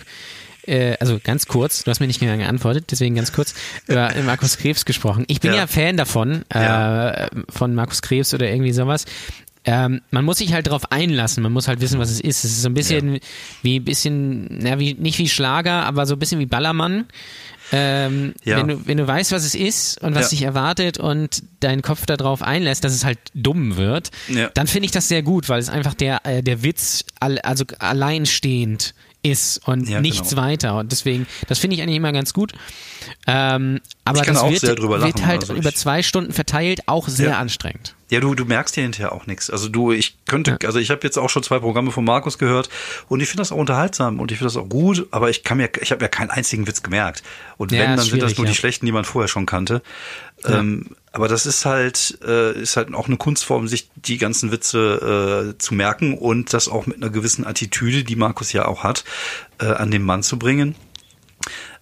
äh, 0.69 0.97
also 1.01 1.19
ganz 1.23 1.47
kurz, 1.47 1.85
du 1.85 1.91
hast 1.91 2.01
mir 2.01 2.07
nicht 2.07 2.21
mehr 2.21 2.37
geantwortet, 2.37 2.87
deswegen 2.91 3.15
ganz 3.15 3.33
kurz, 3.33 3.55
über 3.87 4.13
Markus 4.25 4.59
Krebs 4.59 4.85
gesprochen. 4.85 5.25
Ich 5.29 5.41
bin 5.41 5.53
ja, 5.53 5.59
ja 5.59 5.67
Fan 5.67 5.97
davon, 5.97 6.45
äh, 6.55 6.61
ja. 6.61 7.29
von 7.49 7.75
Markus 7.75 8.03
Krebs 8.03 8.35
oder 8.35 8.49
irgendwie 8.49 8.73
sowas. 8.73 9.05
Ähm, 9.65 10.03
man 10.11 10.25
muss 10.25 10.39
sich 10.39 10.53
halt 10.53 10.67
darauf 10.67 10.93
einlassen, 10.93 11.43
man 11.43 11.53
muss 11.53 11.69
halt 11.69 11.81
wissen, 11.81 11.99
was 11.99 12.11
es 12.11 12.21
ist. 12.21 12.45
Es 12.45 12.53
ist 12.53 12.63
so 12.63 12.69
ein 12.69 12.75
bisschen 12.75 13.15
ja. 13.15 13.21
wie 13.63 13.81
bisschen, 13.81 14.65
ja, 14.65 14.79
wie, 14.79 14.95
nicht 14.95 15.19
wie 15.19 15.29
Schlager, 15.29 15.85
aber 15.85 16.07
so 16.07 16.15
ein 16.15 16.19
bisschen 16.19 16.39
wie 16.39 16.47
Ballermann. 16.47 17.07
Ähm, 17.71 18.33
ja. 18.45 18.57
wenn, 18.57 18.69
du, 18.69 18.87
wenn 18.87 18.97
du 18.97 19.07
weißt, 19.07 19.31
was 19.31 19.45
es 19.45 19.55
ist 19.55 20.03
und 20.03 20.15
was 20.15 20.27
ja. 20.27 20.29
dich 20.31 20.43
erwartet 20.43 20.97
und 20.97 21.43
deinen 21.61 21.83
Kopf 21.83 22.07
darauf 22.07 22.41
einlässt, 22.41 22.83
dass 22.83 22.95
es 22.95 23.05
halt 23.05 23.19
dumm 23.35 23.77
wird, 23.77 24.11
dann 24.55 24.67
finde 24.67 24.87
ich 24.87 24.93
das 24.93 25.09
sehr 25.09 25.23
gut, 25.23 25.51
weil 25.51 25.61
es 25.61 25.69
einfach 25.69 25.93
der, 25.93 26.25
äh, 26.25 26.43
der 26.43 26.63
Witz 26.63 27.05
all, 27.21 27.39
also 27.41 27.67
alleinstehend 27.79 28.95
ist 29.23 29.67
und 29.67 29.89
ja, 29.89 30.01
nichts 30.01 30.31
genau. 30.31 30.43
weiter. 30.43 30.79
Und 30.79 30.93
deswegen, 30.93 31.27
das 31.49 31.59
finde 31.59 31.77
ich 31.77 31.83
eigentlich 31.83 31.97
immer 31.97 32.13
ganz 32.13 32.33
gut. 32.33 32.53
Ähm, 33.27 33.81
aber 34.09 34.23
das 34.23 34.43
wird, 34.63 34.83
wird, 34.83 35.27
halt 35.27 35.43
also 35.43 35.55
über 35.55 35.75
zwei 35.75 36.03
Stunden 36.03 36.33
verteilt 36.33 36.83
auch 36.87 37.09
sehr 37.09 37.31
ja. 37.31 37.39
anstrengend. 37.39 37.95
Ja, 38.11 38.21
du, 38.21 38.35
du 38.35 38.47
merkst 38.47 38.75
ja 38.77 38.83
hinterher 38.83 39.13
auch 39.13 39.27
nichts. 39.27 39.51
Also 39.51 39.69
du, 39.69 39.93
ich 39.93 40.17
könnte, 40.25 40.53
ja. 40.63 40.67
also 40.67 40.79
ich 40.79 40.91
habe 40.91 41.01
jetzt 41.03 41.19
auch 41.19 41.29
schon 41.29 41.43
zwei 41.43 41.59
Programme 41.59 41.91
von 41.91 42.05
Markus 42.05 42.39
gehört 42.39 42.71
und 43.09 43.21
ich 43.21 43.29
finde 43.29 43.43
das 43.43 43.53
auch 43.53 43.57
unterhaltsam 43.57 44.19
und 44.19 44.33
ich 44.33 44.39
finde 44.39 44.53
das 44.53 44.57
auch 44.57 44.69
gut, 44.69 45.07
aber 45.11 45.29
ich 45.29 45.45
kann 45.45 45.59
mir, 45.59 45.69
ich 45.81 45.93
habe 45.93 46.03
ja 46.03 46.09
keinen 46.09 46.31
einzigen 46.31 46.67
Witz 46.67 46.83
gemerkt. 46.83 47.23
Und 47.59 47.71
wenn, 47.71 47.97
dann 47.97 47.99
sind 47.99 48.23
das 48.23 48.39
nur 48.39 48.47
die 48.47 48.55
schlechten, 48.55 48.87
die 48.87 48.93
man 48.93 49.05
vorher 49.05 49.29
schon 49.29 49.45
kannte. 49.45 49.83
Ähm, 50.45 50.87
aber 51.13 51.29
das 51.29 51.47
ist 51.47 51.65
halt, 51.65 52.19
äh, 52.25 52.59
ist 52.59 52.77
halt 52.77 52.95
auch 52.95 53.09
eine 53.09 53.17
Kunstform, 53.17 53.69
sich 53.69 53.91
die 53.97 54.19
ganzen 54.19 54.53
Witze 54.53 55.55
äh, 55.55 55.59
zu 55.59 55.75
merken 55.75 56.17
und 56.17 56.55
das 56.55 56.69
auch 56.69 56.87
mit 56.87 56.97
einer 56.97 57.11
gewissen 57.11 57.47
Attitüde, 57.47 58.05
die 58.05 58.17
Markus 58.17 58.53
ja 58.53 58.67
auch 58.67 58.85
hat, 58.85 59.05
äh, 59.61 59.67
an 59.67 59.91
den 59.91 60.03
Mann 60.03 60.23
zu 60.23 60.39
bringen. 60.39 60.77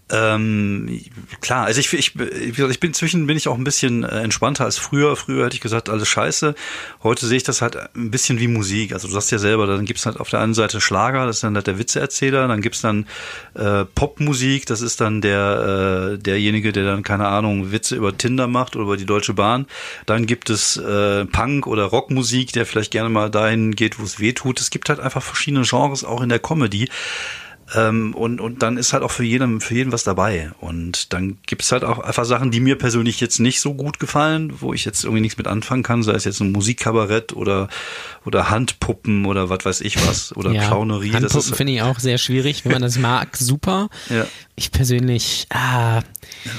Ähm, 0.09 1.01
klar, 1.41 1.67
also 1.67 1.81
ich, 1.81 1.93
ich, 1.93 2.15
ich 2.15 2.81
bin 2.81 2.91
inzwischen 2.91 3.27
bin 3.27 3.37
ich 3.37 3.49
auch 3.49 3.59
ein 3.59 3.65
bisschen 3.65 4.05
äh, 4.05 4.21
entspannter 4.21 4.65
als 4.65 4.79
früher. 4.79 5.17
Früher 5.17 5.47
hätte 5.47 5.57
ich 5.57 5.61
gesagt, 5.61 5.89
alles 5.89 6.07
scheiße. 6.07 6.55
Heute 7.03 7.27
sehe 7.27 7.39
ich 7.39 7.43
das 7.43 7.61
halt 7.61 7.77
ein 7.97 8.13
bisschen 8.13 8.39
wie 8.39 8.47
Musik. 8.47 8.93
Also 8.93 9.09
du 9.09 9.15
sagst 9.15 9.33
ja 9.33 9.39
selber, 9.39 9.67
dann 9.67 9.85
gibt's 9.85 10.07
halt 10.07 10.21
auf 10.21 10.31
der 10.31 10.41
einen 10.41 10.55
Seite 10.55 10.81
Schlager, 10.81 11.27
das 11.27 11.37
ist 11.37 11.43
dann 11.43 11.57
halt 11.57 11.67
der 11.67 11.81
Witzeerzähler, 11.81 12.47
dann 12.47 12.61
gibt's 12.61 12.83
dann 12.83 13.07
äh, 13.55 13.85
Popmusik, 13.85 14.67
das 14.67 14.81
ist 14.81 15.01
dann 15.01 15.21
der 15.21 16.13
äh, 16.15 16.19
derjenige, 16.19 16.71
der 16.71 16.85
dann, 16.85 17.03
keine 17.03 17.27
Ahnung, 17.27 17.73
Witze 17.73 17.97
über 17.97 18.17
Tinder 18.17 18.47
macht 18.47 18.77
oder 18.77 18.85
über 18.85 18.97
die 18.97 19.07
Deutsche 19.07 19.35
Bahn. 19.35 19.67
Dann 20.07 20.27
gibt 20.27 20.51
es 20.51 20.77
äh, 20.77 21.25
Punk 21.25 21.67
oder 21.67 21.85
Rockmusik, 21.85 22.53
der 22.53 22.65
vielleicht 22.65 22.93
gerne 22.93 23.09
mal 23.09 23.29
dahin 23.29 23.75
geht, 23.75 23.99
wo 23.99 24.05
es 24.05 24.21
weh 24.21 24.33
tut. 24.33 24.61
Es 24.61 24.71
gibt 24.71 24.89
halt 24.89 25.01
einfach 25.01 25.23
verschiedene 25.23 25.65
Genres 25.67 26.05
auch 26.05 26.23
in 26.23 26.29
der 26.29 26.39
Comedy. 26.39 26.89
Ähm, 27.75 28.15
und, 28.15 28.41
und 28.41 28.63
dann 28.63 28.77
ist 28.77 28.93
halt 28.93 29.03
auch 29.03 29.11
für 29.11 29.25
jeden, 29.25 29.61
für 29.61 29.75
jeden 29.75 29.93
was 29.93 30.05
dabei. 30.05 30.53
Und 30.61 31.13
dann 31.13 31.39
gibt's 31.47 31.73
halt 31.73 31.85
auch 31.85 31.99
einfach 31.99 32.25
Sachen, 32.25 32.51
die 32.51 32.61
mir 32.61 32.77
persönlich 32.77 33.21
jetzt 33.21 33.41
nicht 33.41 33.61
so 33.61 33.75
gut 33.75 33.99
gefallen, 33.99 34.53
wo 34.61 34.73
ich 34.73 34.85
jetzt 34.85 35.05
irgendwie 35.05 35.21
nichts 35.21 35.37
mit 35.37 35.49
anfangen 35.49 35.83
kann, 35.83 36.03
sei 36.03 36.13
es 36.13 36.25
jetzt 36.25 36.41
ein 36.41 36.53
Musikkabarett 36.53 37.33
oder, 37.33 37.69
oder 38.25 38.51
Handpuppen 38.51 39.27
oder 39.27 39.51
was 39.51 39.65
weiß 39.65 39.81
ich 39.81 39.97
was 40.07 40.37
oder 40.37 40.53
ja, 40.53 40.67
Clownerie. 40.67 41.13
Handpuppen 41.13 41.55
finde 41.55 41.73
ich 41.73 41.83
auch 41.83 41.99
sehr 41.99 42.19
schwierig. 42.19 42.65
Wenn 42.65 42.73
man 42.73 42.83
das 42.83 42.99
mag, 42.99 43.37
super. 43.37 43.89
Ja. 44.11 44.27
Ich 44.55 44.71
persönlich, 44.71 45.47
ah, 45.51 46.03
ja 46.45 46.53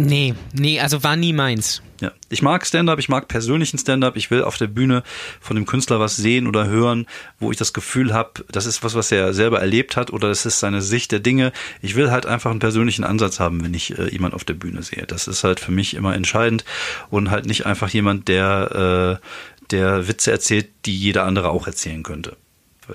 Nee, 0.00 0.34
nee, 0.54 0.80
also 0.80 1.02
war 1.02 1.16
nie 1.16 1.34
meins. 1.34 1.82
Ja, 2.00 2.12
ich 2.30 2.40
mag 2.40 2.64
Stand-up, 2.64 2.98
ich 2.98 3.10
mag 3.10 3.28
persönlichen 3.28 3.76
Stand-up. 3.76 4.16
Ich 4.16 4.30
will 4.30 4.42
auf 4.42 4.56
der 4.56 4.66
Bühne 4.66 5.02
von 5.40 5.56
dem 5.56 5.66
Künstler 5.66 6.00
was 6.00 6.16
sehen 6.16 6.46
oder 6.46 6.66
hören, 6.66 7.06
wo 7.38 7.50
ich 7.50 7.58
das 7.58 7.74
Gefühl 7.74 8.14
habe, 8.14 8.42
das 8.50 8.64
ist 8.64 8.82
was, 8.82 8.94
was 8.94 9.12
er 9.12 9.34
selber 9.34 9.60
erlebt 9.60 9.98
hat 9.98 10.10
oder 10.10 10.28
das 10.28 10.46
ist 10.46 10.58
seine 10.58 10.80
Sicht 10.80 11.12
der 11.12 11.20
Dinge. 11.20 11.52
Ich 11.82 11.96
will 11.96 12.10
halt 12.10 12.24
einfach 12.24 12.50
einen 12.50 12.60
persönlichen 12.60 13.04
Ansatz 13.04 13.40
haben, 13.40 13.62
wenn 13.62 13.74
ich 13.74 13.98
äh, 13.98 14.10
jemand 14.10 14.32
auf 14.32 14.44
der 14.44 14.54
Bühne 14.54 14.82
sehe. 14.82 15.04
Das 15.06 15.28
ist 15.28 15.44
halt 15.44 15.60
für 15.60 15.72
mich 15.72 15.92
immer 15.92 16.14
entscheidend 16.14 16.64
und 17.10 17.30
halt 17.30 17.44
nicht 17.44 17.66
einfach 17.66 17.90
jemand, 17.90 18.28
der 18.28 19.20
äh, 19.20 19.26
der 19.70 20.08
Witze 20.08 20.30
erzählt, 20.30 20.68
die 20.86 20.96
jeder 20.96 21.26
andere 21.26 21.50
auch 21.50 21.66
erzählen 21.66 22.02
könnte. 22.02 22.38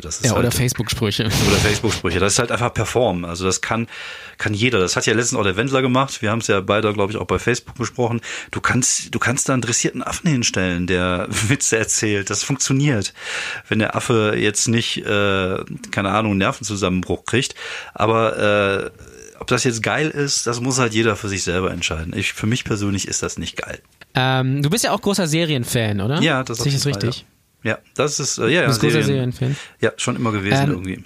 Das 0.02 0.18
ist 0.18 0.26
ja, 0.26 0.32
halt, 0.32 0.40
oder 0.40 0.52
Facebook-Sprüche. 0.52 1.26
Oder 1.26 1.58
Facebook-Sprüche. 1.58 2.20
Das 2.20 2.34
ist 2.34 2.40
halt 2.40 2.52
einfach 2.52 2.74
performen. 2.74 3.26
Also 3.26 3.46
das 3.46 3.62
kann, 3.62 3.88
kann 4.38 4.54
jeder. 4.54 4.80
Das 4.80 4.96
hat 4.96 5.06
ja 5.06 5.14
letztens 5.14 5.40
auch 5.40 5.44
der 5.44 5.56
Wendler 5.56 5.82
gemacht. 5.82 6.22
Wir 6.22 6.32
haben 6.32 6.40
es 6.40 6.48
ja 6.48 6.62
beide, 6.62 6.94
glaube 6.94 7.12
ich, 7.12 7.18
auch 7.18 7.28
bei 7.28 7.40
Facebook 7.40 7.76
besprochen. 7.76 8.22
Du 8.52 8.62
kannst, 8.62 9.14
du 9.14 9.20
kannst 9.20 9.50
da 9.50 9.54
einen 9.54 9.62
dressierten 9.62 10.04
Affen 10.04 10.30
hinstellen, 10.30 10.88
der 10.88 11.28
Witze 11.48 11.78
erzählt. 11.78 12.30
Das 12.30 12.44
funktioniert. 12.44 13.14
Wenn 13.68 13.80
der 13.80 13.96
Affe 13.96 14.36
jetzt 14.38 14.68
nicht, 14.68 14.98
äh, 14.98 15.58
keine 15.92 16.12
Ahnung, 16.12 16.38
Nervenzusammenbruch 16.38 17.26
kriegt. 17.26 17.56
Aber 17.94 18.92
äh, 18.92 18.92
ob 19.40 19.48
das 19.48 19.64
jetzt 19.64 19.84
geil 19.84 20.10
ist, 20.10 20.48
das 20.48 20.62
muss 20.62 20.80
halt 20.80 20.94
jeder 20.94 21.16
für 21.16 21.30
sich 21.30 21.44
selber 21.44 21.72
entscheiden. 21.72 22.14
Ich, 22.16 22.34
für 22.34 22.48
mich 22.48 22.64
persönlich 22.64 23.08
ist 23.08 23.22
das 23.22 23.38
nicht 23.38 23.58
geil. 23.58 23.80
Ähm, 24.14 24.64
du 24.64 24.70
bist 24.70 24.84
ja 24.84 24.92
auch 24.92 25.02
großer 25.02 25.28
Serienfan, 25.28 26.00
oder? 26.02 26.22
Ja, 26.22 26.44
das 26.44 26.66
ist 26.66 26.86
richtig. 26.86 27.20
Ja. 27.20 27.24
Ja, 27.66 27.80
das 27.96 28.20
ist, 28.20 28.38
äh, 28.38 28.44
ja, 28.44 28.50
ja. 28.50 28.62
Du 28.62 28.68
bist 28.68 28.82
Serien, 28.82 28.96
großer 28.96 29.08
Serienfan? 29.08 29.56
Ja, 29.82 29.92
schon 29.98 30.16
immer 30.16 30.32
gewesen 30.32 30.64
ähm, 30.64 30.70
irgendwie. 30.70 31.04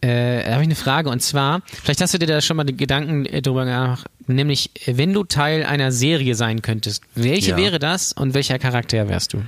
Äh, 0.00 0.44
da 0.44 0.52
habe 0.52 0.62
ich 0.62 0.68
eine 0.68 0.74
Frage 0.74 1.10
und 1.10 1.20
zwar, 1.20 1.60
vielleicht 1.82 2.00
hast 2.00 2.14
du 2.14 2.18
dir 2.18 2.26
da 2.26 2.40
schon 2.40 2.56
mal 2.56 2.64
Gedanken 2.64 3.26
äh, 3.26 3.42
drüber 3.42 3.66
gemacht, 3.66 4.06
nämlich, 4.26 4.70
wenn 4.86 5.12
du 5.12 5.24
Teil 5.24 5.64
einer 5.64 5.92
Serie 5.92 6.34
sein 6.34 6.62
könntest, 6.62 7.02
welche 7.14 7.50
ja. 7.50 7.56
wäre 7.58 7.78
das 7.78 8.12
und 8.12 8.32
welcher 8.32 8.58
Charakter 8.58 9.08
wärst 9.08 9.34
du? 9.34 9.42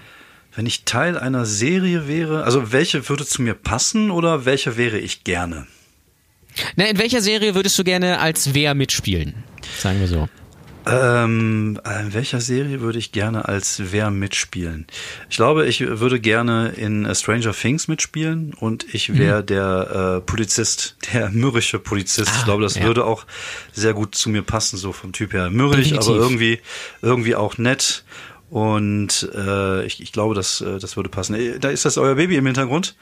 Wenn 0.55 0.67
ich 0.67 0.85
Teil 0.85 1.17
einer 1.17 1.47
Serie 1.47 2.09
wäre, 2.09 2.45
also 2.45 2.73
welche 2.73 3.09
würde 3.09 3.25
zu 3.25 3.40
mir 3.40 3.55
passen 3.55 4.11
oder 4.11 4.45
welche 4.45 4.76
wäre 4.76 4.99
ich 4.99 5.25
gerne? 5.25 5.67
Na, 6.76 6.85
in 6.87 6.99
welcher 6.99 7.23
Serie 7.23 7.55
würdest 7.55 7.79
du 7.79 7.85
gerne 7.85 8.19
als 8.19 8.52
wer 8.52 8.75
mitspielen? 8.75 9.35
Sagen 9.79 10.00
wir 10.00 10.09
so. 10.09 10.29
Ähm, 10.87 11.79
in 12.01 12.15
welcher 12.15 12.41
Serie 12.41 12.81
würde 12.81 12.99
ich 12.99 13.13
gerne 13.13 13.47
als 13.47 13.83
wer 13.93 14.11
mitspielen? 14.11 14.87
Ich 15.29 15.37
glaube, 15.37 15.67
ich 15.67 15.81
würde 15.81 16.21
gerne 16.21 16.71
in 16.71 17.05
äh, 17.05 17.15
Stranger 17.15 17.53
Things 17.53 17.87
mitspielen 17.89 18.55
und 18.55 18.93
ich 18.95 19.17
wäre 19.17 19.43
mhm. 19.43 19.47
der 19.47 20.17
äh, 20.17 20.21
Polizist, 20.21 20.97
der 21.13 21.31
mürrische 21.31 21.79
Polizist. 21.79 22.31
Ah, 22.33 22.37
ich 22.39 22.45
glaube, 22.45 22.63
das 22.63 22.77
ja. 22.77 22.85
würde 22.85 23.05
auch 23.05 23.27
sehr 23.73 23.93
gut 23.93 24.15
zu 24.15 24.31
mir 24.31 24.43
passen, 24.43 24.77
so 24.77 24.93
vom 24.93 25.13
Typ 25.13 25.33
her. 25.33 25.51
Mürrisch, 25.51 25.89
Definitiv. 25.89 26.09
aber 26.09 26.19
irgendwie, 26.19 26.61
irgendwie 27.03 27.37
auch 27.37 27.59
nett. 27.59 28.05
Und 28.49 29.31
äh, 29.35 29.85
ich, 29.85 30.01
ich 30.03 30.13
glaube, 30.13 30.35
das, 30.35 30.61
äh, 30.61 30.79
das 30.79 30.97
würde 30.97 31.09
passen. 31.09 31.35
Äh, 31.35 31.59
da 31.59 31.69
ist 31.69 31.85
das 31.85 31.99
euer 31.99 32.17
Baby 32.17 32.37
im 32.37 32.47
Hintergrund? 32.47 32.97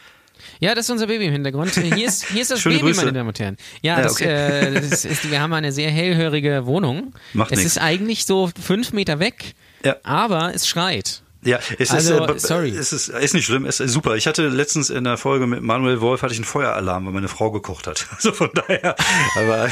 Ja, 0.61 0.75
das 0.75 0.87
ist 0.87 0.91
unser 0.91 1.07
Baby 1.07 1.27
im 1.27 1.33
Hintergrund. 1.33 1.75
Hier 1.75 2.07
ist, 2.07 2.27
hier 2.27 2.43
ist 2.43 2.51
das 2.51 2.63
Baby, 2.65 2.81
Grüße. 2.81 3.01
meine 3.01 3.13
Damen 3.13 3.29
und 3.29 3.39
Herren. 3.39 3.57
Ja, 3.83 3.97
ja 3.97 4.03
das, 4.03 4.13
okay. 4.13 4.25
äh, 4.25 4.75
das 4.75 5.05
ist, 5.05 5.31
wir 5.31 5.41
haben 5.41 5.53
eine 5.53 5.73
sehr 5.73 5.91
hellhörige 5.91 6.67
Wohnung. 6.67 7.15
Macht 7.33 7.53
es 7.53 7.59
nix. 7.59 7.73
ist 7.73 7.79
eigentlich 7.79 8.27
so 8.27 8.51
fünf 8.61 8.93
Meter 8.93 9.21
weg, 9.21 9.55
ja. 9.85 9.97
aber 10.03 10.55
es 10.55 10.67
schreit. 10.67 11.23
Ja, 11.45 11.61
es 11.79 11.93
also, 11.93 12.25
ist, 12.25 12.45
äh, 12.45 12.49
sorry. 12.49 12.71
Es 12.71 12.93
ist, 12.93 13.09
ist 13.09 13.33
nicht 13.33 13.47
schlimm, 13.47 13.65
es 13.65 13.79
ist 13.79 13.93
super. 13.93 14.17
Ich 14.17 14.27
hatte 14.27 14.49
letztens 14.49 14.91
in 14.91 15.05
der 15.05 15.17
Folge 15.17 15.47
mit 15.47 15.63
Manuel 15.63 16.01
Wolf 16.01 16.23
hatte 16.23 16.33
ich 16.33 16.39
einen 16.39 16.45
Feueralarm, 16.45 17.07
weil 17.07 17.13
meine 17.13 17.29
Frau 17.29 17.51
gekocht 17.51 17.87
hat. 17.87 18.07
Also 18.19 18.33
von 18.33 18.51
daher, 18.53 18.97
aber 19.37 19.69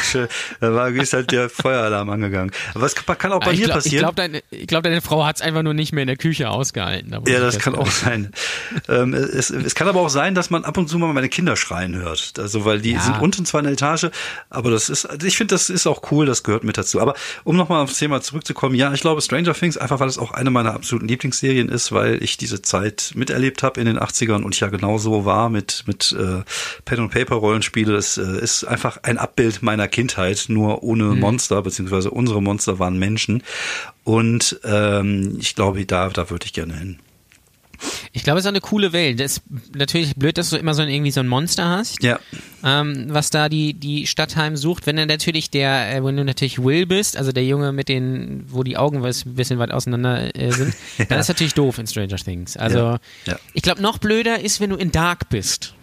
da 0.61 0.73
war 0.73 0.89
ist 0.91 1.13
halt 1.13 1.33
der 1.33 1.51
Feueralarm 1.51 2.09
angegangen. 2.11 2.53
Aber 2.75 2.87
es 2.87 2.95
kann 2.95 3.33
auch 3.33 3.41
bei 3.41 3.55
mir 3.55 3.69
passieren. 3.69 3.97
Ich 3.97 3.99
glaube, 3.99 4.15
deine, 4.15 4.43
glaub, 4.67 4.85
deine 4.85 5.01
Frau 5.01 5.27
hat 5.27 5.37
es 5.37 5.43
einfach 5.43 5.63
nur 5.63 5.75
nicht 5.75 5.93
mehr 5.93 6.03
in 6.03 6.07
der 6.07 6.17
Küche 6.17 6.49
ausgehalten. 6.49 7.11
Da 7.11 7.23
ja, 7.27 7.41
das 7.41 7.59
kann 7.59 7.75
auch 7.75 7.91
sein. 7.91 8.31
ähm, 8.89 9.15
es, 9.15 9.51
es 9.51 9.75
kann 9.75 9.89
aber 9.89 10.01
auch 10.01 10.11
sein, 10.11 10.37
dass 10.37 10.51
man 10.51 10.65
ab 10.65 10.79
und 10.79 10.89
zu 10.89 10.97
mal 10.99 11.13
meine 11.13 11.29
Kinder 11.29 11.57
schreien 11.57 11.97
hört. 11.97 12.35
Also, 12.39 12.65
weil 12.65 12.81
die 12.81 12.93
ja. 12.93 13.01
sind 13.01 13.21
unten 13.21 13.45
zwar 13.47 13.61
in 13.61 13.65
der 13.65 13.73
Etage, 13.73 14.11
aber 14.49 14.71
das 14.71 14.89
ist, 14.89 15.09
ich 15.25 15.37
finde, 15.37 15.55
das 15.55 15.71
ist 15.71 15.89
auch 15.89 16.03
cool, 16.13 16.25
das 16.25 16.45
gehört 16.45 16.63
mit 16.63 16.79
dazu. 16.79 17.01
Aber 17.01 17.15
um 17.43 17.57
nochmal 17.57 17.83
aufs 17.83 17.99
Thema 17.99 18.21
zurückzukommen, 18.21 18.77
ja, 18.77 18.93
ich 18.93 19.01
glaube 19.01 19.21
Stranger 19.23 19.55
Things, 19.55 19.77
einfach 19.77 19.99
weil 19.99 20.09
es 20.09 20.19
auch 20.19 20.31
eine 20.31 20.51
meiner 20.51 20.73
absoluten 20.75 21.09
Lieblingsserien 21.09 21.56
Serien 21.57 21.69
ist, 21.71 21.93
weil 21.93 22.23
ich 22.23 22.37
diese 22.37 22.61
Zeit 22.61 23.13
miterlebt 23.15 23.63
habe 23.63 23.81
in 23.81 23.87
den 23.87 23.99
80ern 23.99 24.43
und 24.43 24.55
ich 24.55 24.61
ja 24.61 24.69
genauso 24.69 25.25
war 25.25 25.49
mit, 25.49 25.85
mit 25.87 26.13
äh, 26.13 26.43
Pen 26.85 27.01
und 27.01 27.11
Paper 27.11 27.37
Rollenspiele. 27.37 27.97
Es 27.97 28.19
äh, 28.19 28.39
ist 28.41 28.65
einfach 28.65 28.99
ein 29.03 29.17
Abbild 29.17 29.63
meiner 29.63 29.89
Kindheit, 29.89 30.47
nur 30.49 30.83
ohne 30.83 31.05
mhm. 31.05 31.21
Monster, 31.21 31.63
beziehungsweise 31.63 32.11
unsere 32.11 32.43
Monster 32.43 32.79
waren 32.79 32.99
Menschen. 32.99 33.43
Und 34.04 34.61
ähm, 34.65 35.39
ich 35.41 35.54
glaube, 35.54 35.85
da, 35.87 36.11
da 36.11 36.28
würde 36.28 36.45
ich 36.45 36.52
gerne 36.52 36.76
hin. 36.76 36.99
Ich 38.12 38.25
glaube, 38.25 38.39
es 38.39 38.45
ist 38.45 38.49
eine 38.49 38.60
coole 38.60 38.93
Welt. 38.93 39.21
Das 39.21 39.39
ist 39.39 39.43
natürlich 39.75 40.15
blöd, 40.17 40.39
dass 40.39 40.50
du 40.50 40.56
immer 40.56 40.75
so 40.75 40.82
ein, 40.82 40.89
irgendwie 40.89 41.10
so 41.10 41.21
ein 41.21 41.28
Monster 41.28 41.69
hast. 41.69 42.02
Ja. 42.02 42.19
Ähm, 42.65 43.06
was 43.08 43.30
da 43.30 43.49
die, 43.49 43.75
die 43.75 44.06
Stadt 44.06 44.36
heimsucht. 44.36 44.86
Wenn 44.86 44.97
dann 44.97 45.08
natürlich 45.08 45.50
der, 45.50 45.95
äh, 45.95 46.04
wenn 46.04 46.17
du 46.17 46.25
natürlich 46.25 46.62
Will 46.62 46.86
bist, 46.86 47.17
also 47.17 47.32
der 47.32 47.45
Junge 47.45 47.73
mit 47.73 47.89
den, 47.89 48.45
wo 48.49 48.62
die 48.62 48.76
Augen 48.76 49.04
ein 49.04 49.34
bisschen 49.34 49.58
weit 49.58 49.71
auseinander 49.71 50.34
äh, 50.34 50.50
sind, 50.50 50.75
ja. 50.99 51.04
dann 51.04 51.21
ist 51.21 51.28
natürlich 51.28 51.54
doof 51.54 51.78
in 51.78 51.86
Stranger 51.86 52.17
Things. 52.17 52.56
Also, 52.56 52.78
ja. 52.78 52.99
Ja. 53.26 53.39
ich 53.52 53.62
glaube, 53.62 53.82
noch 53.82 53.99
blöder 53.99 54.41
ist, 54.41 54.60
wenn 54.60 54.71
du 54.71 54.76
in 54.76 54.91
Dark 54.91 55.28
bist. 55.28 55.75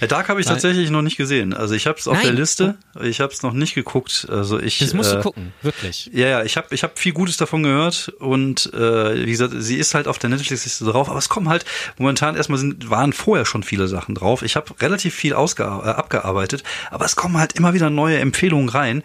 Ja, 0.00 0.06
Dark 0.06 0.28
habe 0.28 0.40
ich 0.40 0.46
Weil, 0.46 0.54
tatsächlich 0.54 0.90
noch 0.90 1.02
nicht 1.02 1.16
gesehen. 1.16 1.54
Also 1.54 1.74
ich 1.74 1.86
habe 1.86 1.98
es 1.98 2.08
auf 2.08 2.14
Nein. 2.14 2.26
der 2.26 2.32
Liste, 2.34 2.76
ich 3.02 3.20
habe 3.20 3.32
es 3.32 3.42
noch 3.42 3.52
nicht 3.52 3.74
geguckt. 3.74 4.26
Also 4.30 4.58
ich. 4.58 4.78
Das 4.78 4.94
musst 4.94 5.12
äh, 5.12 5.16
du 5.16 5.22
gucken, 5.22 5.52
wirklich. 5.62 6.10
Ja, 6.12 6.28
ja, 6.28 6.42
ich 6.42 6.56
habe 6.56 6.68
ich 6.70 6.82
hab 6.82 6.98
viel 6.98 7.12
Gutes 7.12 7.36
davon 7.36 7.62
gehört 7.62 8.08
und 8.18 8.72
äh, 8.74 9.26
wie 9.26 9.30
gesagt, 9.30 9.54
sie 9.56 9.76
ist 9.76 9.94
halt 9.94 10.08
auf 10.08 10.18
der 10.18 10.30
Netflix-Liste 10.30 10.84
drauf, 10.84 11.08
aber 11.08 11.18
es 11.18 11.28
kommen 11.28 11.48
halt 11.48 11.64
momentan 11.98 12.36
erstmal 12.36 12.58
sind, 12.58 12.90
waren 12.90 13.12
vorher 13.12 13.46
schon 13.46 13.62
viele 13.62 13.88
Sachen 13.88 14.14
drauf. 14.14 14.42
Ich 14.42 14.56
habe 14.56 14.72
relativ 14.80 15.14
viel 15.14 15.34
ausge, 15.34 15.62
äh, 15.62 15.66
abgearbeitet, 15.66 16.62
aber 16.90 17.04
es 17.04 17.16
kommen 17.16 17.38
halt 17.38 17.52
immer 17.54 17.74
wieder 17.74 17.90
neue 17.90 18.18
Empfehlungen 18.18 18.68
rein 18.68 19.02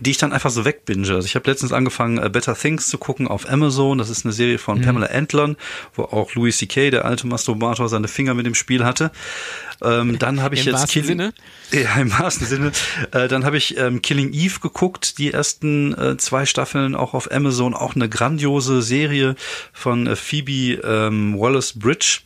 die 0.00 0.10
ich 0.10 0.18
dann 0.18 0.32
einfach 0.32 0.50
so 0.50 0.64
wegbinge. 0.64 1.08
Also 1.08 1.26
ich 1.26 1.34
habe 1.34 1.50
letztens 1.50 1.72
angefangen, 1.72 2.18
uh, 2.18 2.28
Better 2.28 2.54
Things 2.54 2.88
zu 2.88 2.98
gucken 2.98 3.28
auf 3.28 3.48
Amazon. 3.48 3.98
Das 3.98 4.10
ist 4.10 4.24
eine 4.24 4.32
Serie 4.32 4.58
von 4.58 4.78
mhm. 4.78 4.82
Pamela 4.82 5.06
Antlon, 5.06 5.56
wo 5.94 6.02
auch 6.02 6.34
Louis 6.34 6.56
C.K., 6.58 6.90
der 6.90 7.04
alte 7.04 7.26
Masturbator, 7.26 7.88
seine 7.88 8.08
Finger 8.08 8.34
mit 8.34 8.46
dem 8.46 8.54
Spiel 8.54 8.84
hatte. 8.84 9.10
Ähm, 9.82 10.18
dann 10.18 10.42
habe 10.42 10.54
ich 10.54 10.66
Im 10.66 10.74
jetzt 10.74 10.88
Killing, 10.88 11.08
Sinne? 11.08 11.34
Ja, 11.72 11.96
im 12.00 12.10
wahrsten 12.18 12.46
Sinne. 12.46 12.72
Äh, 13.12 13.28
dann 13.28 13.44
habe 13.44 13.56
ich 13.56 13.78
ähm, 13.78 14.02
Killing 14.02 14.32
Eve 14.32 14.60
geguckt, 14.60 15.18
die 15.18 15.32
ersten 15.32 15.94
äh, 15.94 16.16
zwei 16.16 16.46
Staffeln 16.46 16.94
auch 16.94 17.14
auf 17.14 17.30
Amazon, 17.30 17.74
auch 17.74 17.94
eine 17.94 18.08
grandiose 18.08 18.82
Serie 18.82 19.34
von 19.72 20.06
äh, 20.06 20.16
Phoebe 20.16 20.80
ähm, 20.84 21.38
Wallace 21.38 21.78
Bridge 21.78 22.20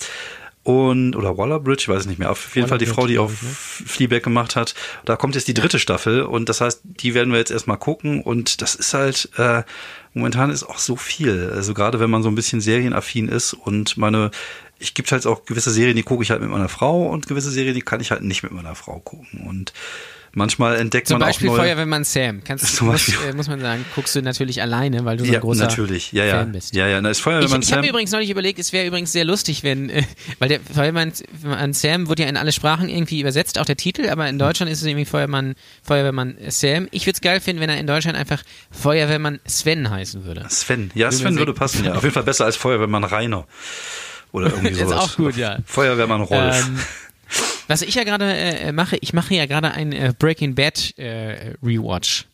und 0.62 1.16
oder 1.16 1.38
Waller-Bridge, 1.38 1.82
ich 1.82 1.88
weiß 1.88 2.00
es 2.00 2.06
nicht 2.06 2.18
mehr. 2.18 2.30
Auf 2.30 2.54
jeden 2.54 2.68
Fall 2.68 2.78
die 2.78 2.86
Frau, 2.86 3.06
die 3.06 3.18
auch 3.18 3.30
Fleabag 3.30 4.22
gemacht 4.22 4.56
hat. 4.56 4.74
Da 5.04 5.16
kommt 5.16 5.34
jetzt 5.34 5.48
die 5.48 5.54
dritte 5.54 5.78
Staffel 5.78 6.22
und 6.22 6.48
das 6.48 6.60
heißt, 6.60 6.82
die 6.84 7.14
werden 7.14 7.32
wir 7.32 7.38
jetzt 7.38 7.50
erstmal 7.50 7.78
gucken 7.78 8.22
und 8.22 8.60
das 8.60 8.74
ist 8.74 8.92
halt 8.92 9.30
äh, 9.36 9.62
momentan 10.12 10.50
ist 10.50 10.64
auch 10.64 10.78
so 10.78 10.96
viel. 10.96 11.50
Also 11.54 11.72
gerade 11.72 11.98
wenn 12.00 12.10
man 12.10 12.22
so 12.22 12.28
ein 12.28 12.34
bisschen 12.34 12.60
serienaffin 12.60 13.28
ist 13.28 13.54
und 13.54 13.96
meine 13.96 14.30
ich 14.78 14.94
gibt 14.94 15.12
halt 15.12 15.26
auch 15.26 15.44
gewisse 15.44 15.70
Serien, 15.70 15.96
die 15.96 16.02
gucke 16.02 16.22
ich 16.22 16.30
halt 16.30 16.40
mit 16.40 16.50
meiner 16.50 16.70
Frau 16.70 17.06
und 17.08 17.26
gewisse 17.26 17.50
Serien, 17.50 17.74
die 17.74 17.82
kann 17.82 18.00
ich 18.00 18.10
halt 18.10 18.22
nicht 18.22 18.42
mit 18.42 18.52
meiner 18.52 18.74
Frau 18.74 18.98
gucken 18.98 19.46
und 19.46 19.72
Manchmal 20.32 20.76
entdeckt 20.76 21.08
Zum 21.08 21.18
man 21.18 21.28
Beispiel 21.28 21.48
auch 21.48 21.56
neue... 21.56 21.66
Feuerwehrmann 21.66 22.04
Sam. 22.04 22.44
Kannst 22.44 22.80
du, 22.80 22.84
muss, 22.84 23.08
äh, 23.08 23.32
muss 23.32 23.48
man 23.48 23.60
sagen, 23.60 23.84
guckst 23.94 24.14
du 24.14 24.22
natürlich 24.22 24.62
alleine, 24.62 25.04
weil 25.04 25.16
du 25.16 25.24
so 25.24 25.30
ein 25.30 25.34
ja, 25.34 25.40
großer 25.40 25.64
natürlich. 25.64 26.12
Ja, 26.12 26.24
ja. 26.24 26.38
Fan 26.38 26.52
bist. 26.52 26.74
Ja, 26.74 26.86
ja, 26.86 27.00
na, 27.00 27.10
ist 27.10 27.20
Feuerwehrmann 27.20 27.62
ich, 27.62 27.68
ich 27.68 27.72
habe 27.72 27.82
mir 27.82 27.88
übrigens 27.88 28.12
neulich 28.12 28.30
überlegt, 28.30 28.60
es 28.60 28.72
wäre 28.72 28.86
übrigens 28.86 29.10
sehr 29.10 29.24
lustig, 29.24 29.64
wenn, 29.64 29.90
äh, 29.90 30.04
weil 30.38 30.48
der 30.48 30.60
Feuerwehrmann 30.60 31.72
Sam 31.72 32.08
wird 32.08 32.20
ja 32.20 32.26
in 32.26 32.36
alle 32.36 32.52
Sprachen 32.52 32.88
irgendwie 32.88 33.20
übersetzt, 33.20 33.58
auch 33.58 33.64
der 33.64 33.76
Titel, 33.76 34.08
aber 34.08 34.28
in 34.28 34.38
Deutschland 34.38 34.70
ist 34.70 34.80
es 34.80 34.86
irgendwie 34.86 35.04
Feuerwehrmann, 35.04 35.54
Feuerwehrmann 35.82 36.36
Sam. 36.48 36.86
Ich 36.92 37.06
würde 37.06 37.16
es 37.16 37.20
geil 37.20 37.40
finden, 37.40 37.60
wenn 37.60 37.70
er 37.70 37.78
in 37.78 37.88
Deutschland 37.88 38.16
einfach 38.16 38.42
Feuerwehrmann 38.70 39.40
Sven 39.46 39.90
heißen 39.90 40.24
würde. 40.24 40.46
Sven, 40.48 40.92
ja, 40.94 41.10
Sven 41.10 41.36
würde 41.38 41.54
passen, 41.54 41.84
ja. 41.84 41.94
Auf 41.94 42.02
jeden 42.04 42.14
Fall 42.14 42.22
besser 42.22 42.44
als 42.44 42.56
Feuerwehrmann 42.56 43.02
Rainer. 43.02 43.46
Oder 44.32 44.46
irgendwie 44.50 44.74
sowas. 44.74 44.90
ist 44.90 44.96
auch 44.96 45.16
gut, 45.16 45.36
ja. 45.36 45.58
Feuerwehrmann 45.66 46.20
Rolf. 46.20 46.68
Ähm, 46.68 46.78
was 47.68 47.82
ich 47.82 47.94
ja 47.94 48.04
gerade 48.04 48.32
äh, 48.32 48.72
mache, 48.72 48.98
ich 49.00 49.12
mache 49.12 49.34
ja 49.34 49.46
gerade 49.46 49.72
ein 49.72 49.92
äh, 49.92 50.12
Breaking 50.18 50.54
Bad 50.54 50.98
äh, 50.98 51.54
Rewatch. 51.62 52.26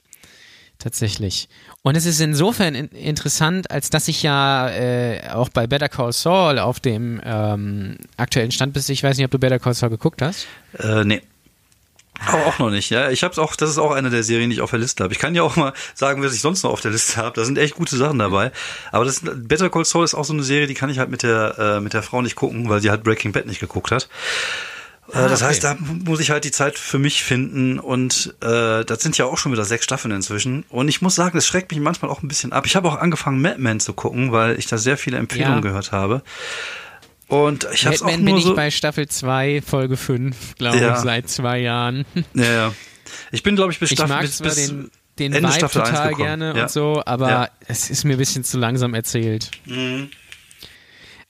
Tatsächlich. 0.79 1.49
Und 1.83 1.97
es 1.97 2.05
ist 2.05 2.21
insofern 2.21 2.75
in 2.75 2.89
interessant, 2.89 3.71
als 3.71 3.89
dass 3.89 4.09
ich 4.09 4.23
ja 4.23 4.69
äh, 4.69 5.31
auch 5.31 5.49
bei 5.49 5.67
Better 5.67 5.89
Call 5.89 6.13
Saul 6.13 6.59
auf 6.59 6.81
dem 6.81 7.21
ähm, 7.25 7.97
aktuellen 8.17 8.51
Stand 8.51 8.75
bin. 8.75 8.83
Ich 8.87 9.03
weiß 9.03 9.17
nicht, 9.17 9.25
ob 9.25 9.31
du 9.31 9.39
Better 9.39 9.59
Call 9.59 9.73
Saul 9.73 9.91
geguckt 9.91 10.21
hast. 10.21 10.47
Äh, 10.79 11.05
nee. 11.05 11.23
Aber 12.19 12.47
auch 12.47 12.59
noch 12.59 12.71
nicht, 12.71 12.91
ja. 12.91 13.11
Ich 13.11 13.23
hab's 13.23 13.39
auch, 13.39 13.57
das 13.57 13.71
ist 13.71 13.79
auch 13.79 13.91
eine 13.91 14.11
der 14.11 14.23
Serien, 14.23 14.51
die 14.51 14.57
ich 14.57 14.63
auf 14.63 14.71
der 14.71 14.79
Liste 14.79 15.05
habe. 15.05 15.13
Ich 15.13 15.19
kann 15.19 15.35
ja 15.35 15.43
auch 15.43 15.57
mal 15.57 15.73
sagen, 15.95 16.23
was 16.23 16.35
ich 16.35 16.41
sonst 16.41 16.63
noch 16.63 16.71
auf 16.71 16.81
der 16.81 16.91
Liste 16.91 17.17
habe. 17.17 17.35
Da 17.37 17.45
sind 17.45 17.59
echt 17.59 17.75
gute 17.75 17.97
Sachen 17.97 18.19
dabei. 18.19 18.53
Aber 18.91 19.05
das 19.05 19.23
Better 19.23 19.71
Call 19.71 19.85
Saul 19.85 20.05
ist 20.05 20.15
auch 20.15 20.25
so 20.25 20.33
eine 20.33 20.43
Serie, 20.43 20.67
die 20.67 20.75
kann 20.75 20.91
ich 20.91 20.99
halt 20.99 21.11
mit 21.11 21.23
der, 21.23 21.59
äh, 21.59 21.81
mit 21.81 21.95
der 21.95 22.03
Frau 22.03 22.23
nicht 22.23 22.37
gucken, 22.37 22.69
weil 22.69 22.81
sie 22.81 22.91
halt 22.91 23.05
Breaking 23.05 23.33
Bad 23.33 23.47
nicht 23.47 23.61
geguckt 23.61 23.91
hat. 23.91 24.09
Ah, 25.13 25.29
das 25.29 25.41
okay. 25.43 25.51
heißt, 25.51 25.65
da 25.65 25.77
muss 25.81 26.21
ich 26.21 26.31
halt 26.31 26.45
die 26.45 26.51
Zeit 26.51 26.79
für 26.79 26.99
mich 26.99 27.23
finden 27.23 27.79
und 27.79 28.35
äh, 28.43 28.85
das 28.85 29.03
sind 29.03 29.17
ja 29.19 29.25
auch 29.27 29.39
schon 29.39 29.53
wieder 29.53 29.65
sechs 29.65 29.85
Staffeln 29.85 30.13
inzwischen. 30.13 30.65
Und 30.69 30.89
ich 30.89 31.01
muss 31.03 31.15
sagen, 31.15 31.37
das 31.39 31.47
schreckt 31.47 31.71
mich 31.71 31.81
manchmal 31.81 32.11
auch 32.11 32.23
ein 32.23 32.29
bisschen 32.29 32.53
ab. 32.53 32.67
Ich 32.67 32.75
habe 32.77 32.89
auch 32.89 32.97
angefangen, 32.97 33.41
Mad 33.41 33.59
Men 33.59 33.79
zu 33.81 33.93
gucken, 33.93 34.33
weil 34.33 34.59
ich 34.59 34.67
da 34.67 34.79
sehr 34.79 34.97
viele 34.99 35.19
Empfehlungen 35.19 35.57
Ja. 35.57 35.61
gehört 35.61 35.93
habe. 35.93 36.23
Und 37.29 37.67
ich 37.73 37.87
habe 37.87 37.97
auch 37.97 38.01
Batman 38.01 38.25
bin 38.25 38.31
nur 38.35 38.39
ich 38.39 38.45
so. 38.45 38.55
bei 38.55 38.71
Staffel 38.71 39.09
2, 39.09 39.63
Folge 39.67 39.97
5, 39.97 40.55
glaube 40.57 40.79
Ja. 40.79 40.95
ich, 40.95 41.01
seit 41.01 41.29
zwei 41.29 41.59
Jahren. 41.61 42.05
Ja, 42.35 42.45
ja. 42.45 42.73
Ich 43.33 43.43
bin, 43.43 43.57
glaube 43.57 43.73
ich, 43.73 43.79
bis 43.81 43.91
Ich 43.93 43.99
Staffel 43.99 44.15
mag 44.15 44.23
bis, 44.23 44.37
zwar 44.39 44.49
bis 44.49 44.67
den, 44.67 44.91
den 45.19 45.33
Ende 45.33 45.49
Vibe 45.49 45.59
Staffel 45.59 45.83
1 45.83 45.91
total 45.91 46.15
gerne 46.15 46.55
Ja. 46.57 46.63
und 46.63 46.71
so, 46.71 47.03
aber 47.05 47.51
es 47.67 47.91
ist 47.91 48.05
mir 48.05 48.13
ein 48.15 48.19
bisschen 48.19 48.45
zu 48.45 48.59
langsam 48.59 48.95
erzählt. 48.95 49.51
Mhm. 49.65 50.11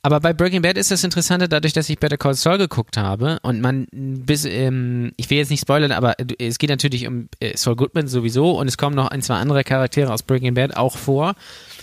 Aber 0.07 0.21
bei 0.21 0.33
Breaking 0.33 0.63
Bad 0.63 0.79
ist 0.79 0.93
das 0.93 1.03
Interessante, 1.03 1.49
dadurch, 1.49 1.73
dass 1.73 1.89
ich 1.89 1.99
Better 1.99 2.17
Call 2.17 2.35
Saul 2.35 2.59
geguckt 2.59 2.97
habe 2.97 3.41
und 3.43 3.61
man 3.61 3.89
bis, 3.91 4.45
ähm, 4.45 5.11
ich 5.17 5.29
will 5.31 5.39
jetzt 5.39 5.51
nicht 5.51 5.63
spoilern, 5.63 5.91
aber 5.91 6.15
es 6.39 6.59
geht 6.59 6.71
natürlich 6.71 7.09
um 7.09 7.29
äh, 7.41 7.57
Saul 7.57 7.75
Goodman 7.75 8.07
sowieso 8.07 8.57
und 8.57 8.69
es 8.69 8.79
kommen 8.79 8.95
noch 8.95 9.09
ein, 9.09 9.21
zwei 9.21 9.35
andere 9.35 9.65
Charaktere 9.65 10.13
aus 10.13 10.23
Breaking 10.23 10.55
Bad 10.55 10.77
auch 10.77 10.97
vor, 10.97 11.35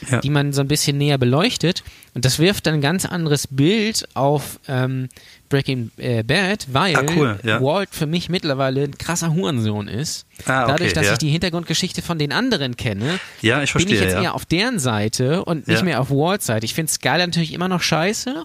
Ja. 0.10 0.20
die 0.20 0.30
man 0.30 0.54
so 0.54 0.62
ein 0.62 0.68
bisschen 0.68 0.98
näher 0.98 1.18
beleuchtet 1.18 1.84
und 2.14 2.26
das 2.26 2.40
wirft 2.40 2.66
dann 2.68 2.76
ein 2.76 2.82
ganz 2.82 3.06
anderes 3.06 3.48
Bild 3.48 4.08
auf 4.14 4.60
ähm, 4.68 5.10
Breaking 5.50 5.92
äh, 5.98 6.24
Bad, 6.24 6.68
weil 6.72 6.96
Ah, 6.96 7.04
cool, 7.16 7.40
ja. 7.44 7.62
Walt 7.62 7.90
für 7.92 8.06
mich 8.08 8.30
mittlerweile 8.30 8.84
ein 8.84 8.98
krasser 8.98 9.34
Hurensohn 9.34 9.88
ist. 9.88 10.26
Ah, 10.46 10.64
okay, 10.64 10.72
Dadurch, 10.72 10.94
dass 10.94 11.06
ja. 11.06 11.12
ich 11.14 11.18
die 11.20 11.30
Hintergrundgeschichte 11.30 12.02
von 12.02 12.18
den 12.18 12.32
anderen 12.32 12.76
kenne, 12.76 13.20
Ja, 13.42 13.62
ich 13.62 13.72
bin 13.74 13.82
verstehe, 13.82 13.96
ich 13.96 14.02
jetzt 14.02 14.16
eher 14.22 14.34
auf 14.34 14.46
deren 14.46 14.80
Seite 14.80 15.46
und 15.46 15.68
nicht 15.68 15.84
mehr 15.84 16.02
auf 16.02 16.10
Walts 16.10 16.46
Seite. 16.48 16.66
Ich 16.66 16.74
finde 16.74 16.92
Skyler 16.92 17.26
natürlich 17.28 17.54
immer 17.54 17.68
noch 17.68 17.82
scheiße, 17.82 18.44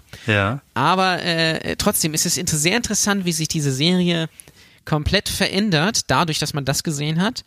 aber 0.75 1.23
äh, 1.23 1.75
trotzdem 1.77 2.13
ist 2.13 2.25
es 2.25 2.35
sehr 2.35 2.77
interessant, 2.77 3.25
wie 3.25 3.31
sich 3.31 3.47
diese 3.47 3.71
Serie 3.71 4.29
komplett 4.89 5.29
verändert, 5.29 6.01
dadurch, 6.07 6.39
dass 6.39 6.53
man 6.53 6.65
das 6.65 6.83
gesehen 6.83 7.21
hat. 7.21 7.43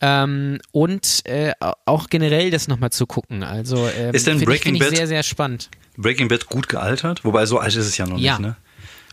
Ähm, 0.00 0.60
und 0.70 1.26
äh, 1.26 1.52
auch 1.84 2.08
generell 2.08 2.50
das 2.52 2.68
nochmal 2.68 2.90
zu 2.90 3.06
gucken. 3.06 3.42
Also 3.42 3.88
ähm, 3.98 4.14
Ist 4.14 4.26
denn 4.28 4.40
Breaking 4.40 4.74
ich 4.76 4.80
Bad- 4.80 4.96
sehr, 4.96 5.08
sehr 5.08 5.22
spannend. 5.24 5.70
Breaking 5.96 6.28
Bad 6.28 6.46
gut 6.46 6.68
gealtert, 6.68 7.24
wobei 7.24 7.44
so 7.46 7.58
alt 7.58 7.74
ist 7.74 7.86
es 7.86 7.96
ja 7.96 8.06
noch 8.06 8.16
Ja. 8.18 8.38
nicht, 8.38 8.46
ne? 8.48 8.56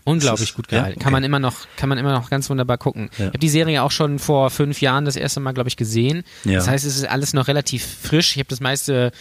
Unglaublich 0.03 0.49
Ist 0.49 0.55
gut 0.55 0.71
ja? 0.71 0.77
gehalten. 0.81 0.99
Kann 0.99 1.07
Okay. 1.07 1.13
man 1.13 1.23
immer 1.23 1.39
noch, 1.39 1.55
kann 1.77 1.89
man 1.89 1.97
immer 1.97 2.11
noch 2.13 2.29
ganz 2.29 2.47
wunderbar 2.51 2.77
gucken. 2.77 3.09
Ja. 3.13 3.17
Ich 3.17 3.27
habe 3.29 3.39
die 3.39 3.49
Serie 3.49 3.81
auch 3.81 3.89
schon 3.89 4.19
vor 4.19 4.51
fünf 4.51 4.79
Jahren 4.79 5.03
das 5.05 5.15
erste 5.15 5.39
Mal, 5.39 5.53
glaube 5.53 5.67
ich, 5.69 5.77
gesehen. 5.77 6.23
Das 6.43 6.67
heißt, 6.67 6.85
es 6.85 6.95
ist 6.97 7.05
alles 7.09 7.33
noch 7.33 7.47
relativ 7.47 7.83
frisch. 8.03 8.33
Ich 8.33 8.37
habe 8.37 8.49
das 8.49 8.59
meiste, 8.59 9.11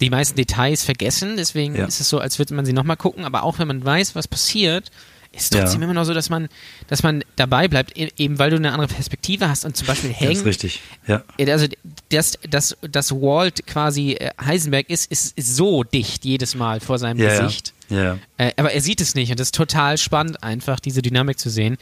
die 0.00 0.10
meisten 0.10 0.36
Details 0.36 0.84
vergessen. 0.84 1.36
Deswegen 1.36 1.74
ist 1.74 2.00
es 2.00 2.08
so, 2.08 2.20
als 2.20 2.38
würde 2.38 2.54
man 2.54 2.64
sie 2.64 2.72
nochmal 2.72 2.96
gucken. 2.96 3.24
Aber 3.24 3.42
auch 3.42 3.58
wenn 3.58 3.66
man 3.66 3.84
weiß, 3.84 4.14
was 4.14 4.28
passiert, 4.28 4.92
ist 5.32 5.52
trotzdem 5.52 5.80
Ja. 5.80 5.84
immer 5.86 5.94
noch 5.94 6.04
so, 6.04 6.14
dass 6.14 6.30
man, 6.30 6.48
dass 6.88 7.02
man 7.02 7.24
dabei 7.36 7.68
bleibt, 7.68 7.96
e- 7.96 8.10
eben 8.18 8.38
weil 8.38 8.50
du 8.50 8.56
eine 8.56 8.72
andere 8.72 8.88
Perspektive 8.88 9.48
hast 9.48 9.64
und 9.64 9.76
zum 9.76 9.86
Beispiel 9.86 10.10
Das 10.10 10.20
Hank 10.20 10.30
ist 10.32 10.44
richtig. 10.44 10.80
Ja. 11.06 11.22
also 11.38 11.66
das, 12.10 12.38
das, 12.48 12.76
das 12.82 13.12
Walt 13.12 13.66
quasi 13.66 14.12
äh, 14.12 14.30
Heisenberg 14.44 14.88
ist, 14.90 15.10
ist, 15.10 15.36
ist 15.36 15.56
so 15.56 15.84
dicht 15.84 16.24
jedes 16.24 16.54
Mal 16.54 16.80
vor 16.80 16.98
seinem 16.98 17.18
Ja, 17.18 17.32
ja. 17.32 17.40
Gesicht. 17.42 17.72
Ja. 17.88 18.18
Äh, 18.38 18.52
aber 18.56 18.72
er 18.72 18.80
sieht 18.80 19.00
es 19.00 19.14
nicht 19.14 19.30
und 19.30 19.38
das 19.40 19.48
ist 19.48 19.54
total 19.54 19.98
spannend, 19.98 20.42
einfach 20.42 20.80
diese 20.80 21.02
Dynamik 21.02 21.38
zu 21.38 21.50
sehen. 21.50 21.76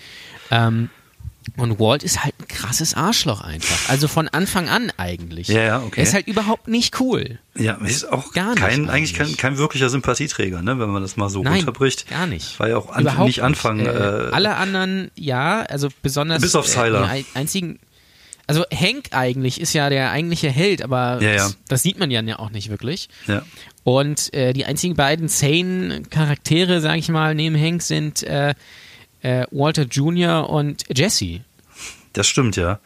Ähm, 0.50 0.90
und 1.56 1.78
Walt 1.78 2.02
ist 2.02 2.24
halt 2.24 2.34
ein 2.40 2.48
krasses 2.48 2.94
Arschloch 2.94 3.40
einfach. 3.40 3.88
Also 3.90 4.08
von 4.08 4.28
Anfang 4.28 4.68
an 4.68 4.92
eigentlich. 4.96 5.48
Ja, 5.48 5.62
ja, 5.62 5.82
okay. 5.82 6.00
Er 6.00 6.02
ist 6.04 6.14
halt 6.14 6.26
überhaupt 6.26 6.68
nicht 6.68 7.00
cool. 7.00 7.38
Ja, 7.56 7.74
ist 7.84 8.10
auch 8.10 8.32
Gar 8.32 8.50
nicht 8.50 8.58
kein, 8.60 8.88
eigentlich 8.88 9.14
kein, 9.14 9.36
kein 9.36 9.58
wirklicher 9.58 9.90
Sympathieträger, 9.90 10.62
ne, 10.62 10.78
wenn 10.78 10.88
man 10.90 11.02
das 11.02 11.16
mal 11.16 11.28
so 11.28 11.42
Nein, 11.42 11.56
runterbricht. 11.56 12.08
gar 12.08 12.26
nicht. 12.26 12.58
War 12.60 12.68
ja 12.68 12.76
auch 12.76 12.90
an, 12.90 13.02
Überhaupt 13.02 13.26
nicht 13.26 13.42
Anfang. 13.42 13.80
Äh, 13.80 13.88
Äh, 13.90 14.30
alle 14.32 14.56
anderen, 14.56 15.10
ja, 15.16 15.62
also 15.62 15.88
besonders. 16.02 16.40
Bis 16.42 16.54
auf 16.54 16.66
Sylar. 16.66 17.14
Äh, 17.16 17.24
einzigen. 17.34 17.78
Also 18.46 18.64
Hank 18.74 19.10
eigentlich 19.12 19.60
ist 19.60 19.72
ja 19.74 19.90
der 19.90 20.10
eigentliche 20.10 20.50
Held, 20.50 20.82
aber 20.82 21.22
Ja, 21.22 21.30
ja. 21.30 21.36
Das, 21.36 21.56
das 21.68 21.82
sieht 21.82 21.98
man 22.00 22.10
ja 22.10 22.20
auch 22.38 22.50
nicht 22.50 22.68
wirklich. 22.70 23.08
ja. 23.28 23.42
Und 23.82 24.34
äh, 24.34 24.52
die 24.52 24.66
einzigen 24.66 24.94
beiden 24.94 25.28
sane 25.28 26.02
Charaktere, 26.10 26.80
sag 26.80 26.98
ich 26.98 27.08
mal, 27.08 27.34
neben 27.34 27.56
Hank 27.58 27.80
sind 27.82 28.22
äh, 29.22 29.46
Walter 29.50 29.83
Jr. 29.83 30.48
und 30.48 30.85
Jesse. 30.94 31.40
Das 32.12 32.26
stimmt, 32.26 32.56
ja. 32.56 32.80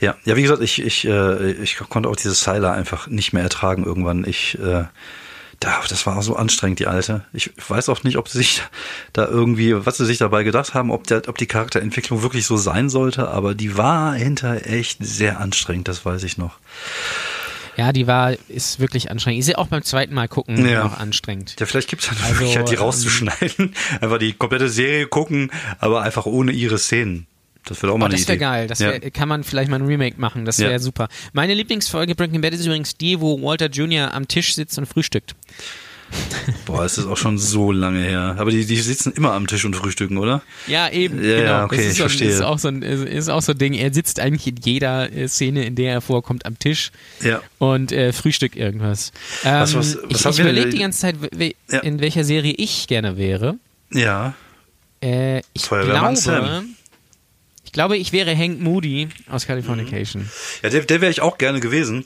Ja, 0.00 0.14
ja, 0.24 0.36
wie 0.36 0.42
gesagt, 0.42 0.62
ich, 0.62 0.82
ich, 0.82 1.06
äh, 1.06 1.52
ich 1.52 1.76
konnte 1.76 2.08
auch 2.08 2.16
dieses 2.16 2.42
Sylar 2.42 2.74
einfach 2.74 3.06
nicht 3.06 3.32
mehr 3.32 3.42
ertragen 3.42 3.84
irgendwann. 3.84 4.24
Ich, 4.26 4.58
äh, 4.58 4.84
da, 5.60 5.80
das 5.88 6.06
war 6.06 6.20
so 6.22 6.36
anstrengend, 6.36 6.80
die 6.80 6.86
alte. 6.86 7.24
Ich 7.32 7.50
weiß 7.68 7.88
auch 7.88 8.04
nicht, 8.04 8.18
ob 8.18 8.28
sie 8.28 8.38
sich 8.38 8.62
da 9.14 9.26
irgendwie, 9.26 9.86
was 9.86 9.96
sie 9.96 10.04
sich 10.04 10.18
dabei 10.18 10.42
gedacht 10.42 10.74
haben, 10.74 10.90
ob, 10.90 11.06
der, 11.06 11.22
ob 11.28 11.38
die 11.38 11.46
Charakterentwicklung 11.46 12.22
wirklich 12.22 12.46
so 12.46 12.58
sein 12.58 12.90
sollte, 12.90 13.28
aber 13.28 13.54
die 13.54 13.78
war 13.78 14.14
hinter 14.14 14.66
echt 14.66 14.98
sehr 15.00 15.40
anstrengend, 15.40 15.88
das 15.88 16.04
weiß 16.04 16.24
ich 16.24 16.36
noch. 16.36 16.58
Ja, 17.76 17.92
die 17.92 18.06
war, 18.06 18.34
ist 18.48 18.80
wirklich 18.80 19.10
anstrengend. 19.10 19.40
Ist 19.40 19.48
ja 19.48 19.58
auch 19.58 19.66
beim 19.68 19.82
zweiten 19.82 20.14
Mal 20.14 20.28
gucken 20.28 20.66
Ja. 20.68 20.84
noch 20.84 20.98
anstrengend. 20.98 21.56
Ja, 21.60 21.66
vielleicht 21.66 21.88
gibt 21.88 22.02
es 22.02 22.08
eine 22.10 22.20
Also, 22.20 22.34
Möglichkeit, 22.34 22.70
die 22.70 22.74
ähm, 22.74 22.80
rauszuschneiden. 22.80 23.74
einfach 24.00 24.18
die 24.18 24.32
komplette 24.32 24.68
Serie 24.68 25.06
gucken, 25.06 25.50
aber 25.78 26.02
einfach 26.02 26.26
ohne 26.26 26.52
ihre 26.52 26.78
Szenen. 26.78 27.26
Das 27.64 27.82
wäre 27.82 27.92
auch 27.92 27.98
mal 27.98 28.06
Oh, 28.06 28.08
das 28.08 28.26
wäre 28.28 28.38
geil. 28.38 28.66
Das 28.68 28.78
Ja. 28.78 28.92
wär, 28.92 29.10
kann 29.10 29.28
man 29.28 29.42
vielleicht 29.44 29.68
mal 29.70 29.80
ein 29.80 29.86
Remake 29.86 30.20
machen. 30.20 30.44
Das 30.44 30.58
wäre 30.60 30.70
Ja. 30.72 30.78
super. 30.78 31.08
Meine 31.32 31.52
Lieblingsfolge 31.52 32.14
Breaking 32.14 32.40
Bad 32.40 32.54
ist 32.54 32.64
übrigens 32.64 32.96
die, 32.96 33.20
wo 33.20 33.42
Walter 33.42 33.66
Jr. 33.66 34.14
am 34.14 34.28
Tisch 34.28 34.54
sitzt 34.54 34.78
und 34.78 34.86
frühstückt. 34.86 35.34
Boah, 36.66 36.84
es 36.84 36.96
ist 36.98 37.06
auch 37.06 37.16
schon 37.16 37.38
so 37.38 37.72
lange 37.72 38.00
her. 38.02 38.36
Aber 38.38 38.50
die, 38.50 38.64
die 38.64 38.76
sitzen 38.76 39.12
immer 39.12 39.32
am 39.32 39.46
Tisch 39.46 39.64
und 39.64 39.74
frühstücken, 39.74 40.18
oder? 40.18 40.42
Ja, 40.66 40.88
eben. 40.90 41.16
Ja, 41.22 41.36
genau. 41.36 41.42
ja, 41.50 41.64
okay, 41.64 41.76
das 41.76 41.84
ist 41.86 41.90
ich 41.92 41.96
so, 41.98 42.02
verstehe. 42.04 42.28
Ist 42.30 42.42
auch, 42.42 42.58
so 42.58 42.68
ein, 42.68 42.82
ist 42.82 43.28
auch 43.28 43.42
so 43.42 43.52
ein 43.52 43.58
Ding. 43.58 43.74
Er 43.74 43.92
sitzt 43.92 44.20
eigentlich 44.20 44.46
in 44.46 44.56
jeder 44.62 45.12
äh, 45.12 45.28
Szene, 45.28 45.64
in 45.66 45.74
der 45.74 45.92
er 45.94 46.00
vorkommt, 46.00 46.46
am 46.46 46.58
Tisch 46.58 46.92
Ja. 47.22 47.40
und 47.58 47.90
äh, 47.92 48.12
frühstückt 48.12 48.56
irgendwas. 48.56 49.12
Ähm, 49.44 49.54
Was- 49.62 49.74
was- 49.74 49.98
was 50.04 50.20
ich 50.20 50.26
ich 50.30 50.38
überlege 50.40 50.68
die 50.70 50.78
ganze 50.78 51.00
Zeit, 51.00 51.16
we- 51.20 51.54
Ja. 51.70 51.80
in 51.80 52.00
welcher 52.00 52.24
Serie 52.24 52.54
ich 52.56 52.86
gerne 52.86 53.16
wäre. 53.16 53.56
Ja. 53.92 54.34
Äh, 55.02 55.38
ich 55.52 55.62
Feuerwehrmann 55.64 56.14
glaube, 56.14 56.16
Sam. 56.46 56.66
ich 57.64 57.72
glaube, 57.72 57.96
ich 57.96 58.12
wäre 58.12 58.36
Hank 58.36 58.60
Moody 58.60 59.08
aus 59.30 59.46
Californication. 59.46 60.30
Ja, 60.62 60.70
der, 60.70 60.82
der 60.82 61.00
wäre 61.00 61.10
ich 61.10 61.20
auch 61.20 61.36
gerne 61.38 61.60
gewesen. 61.60 62.04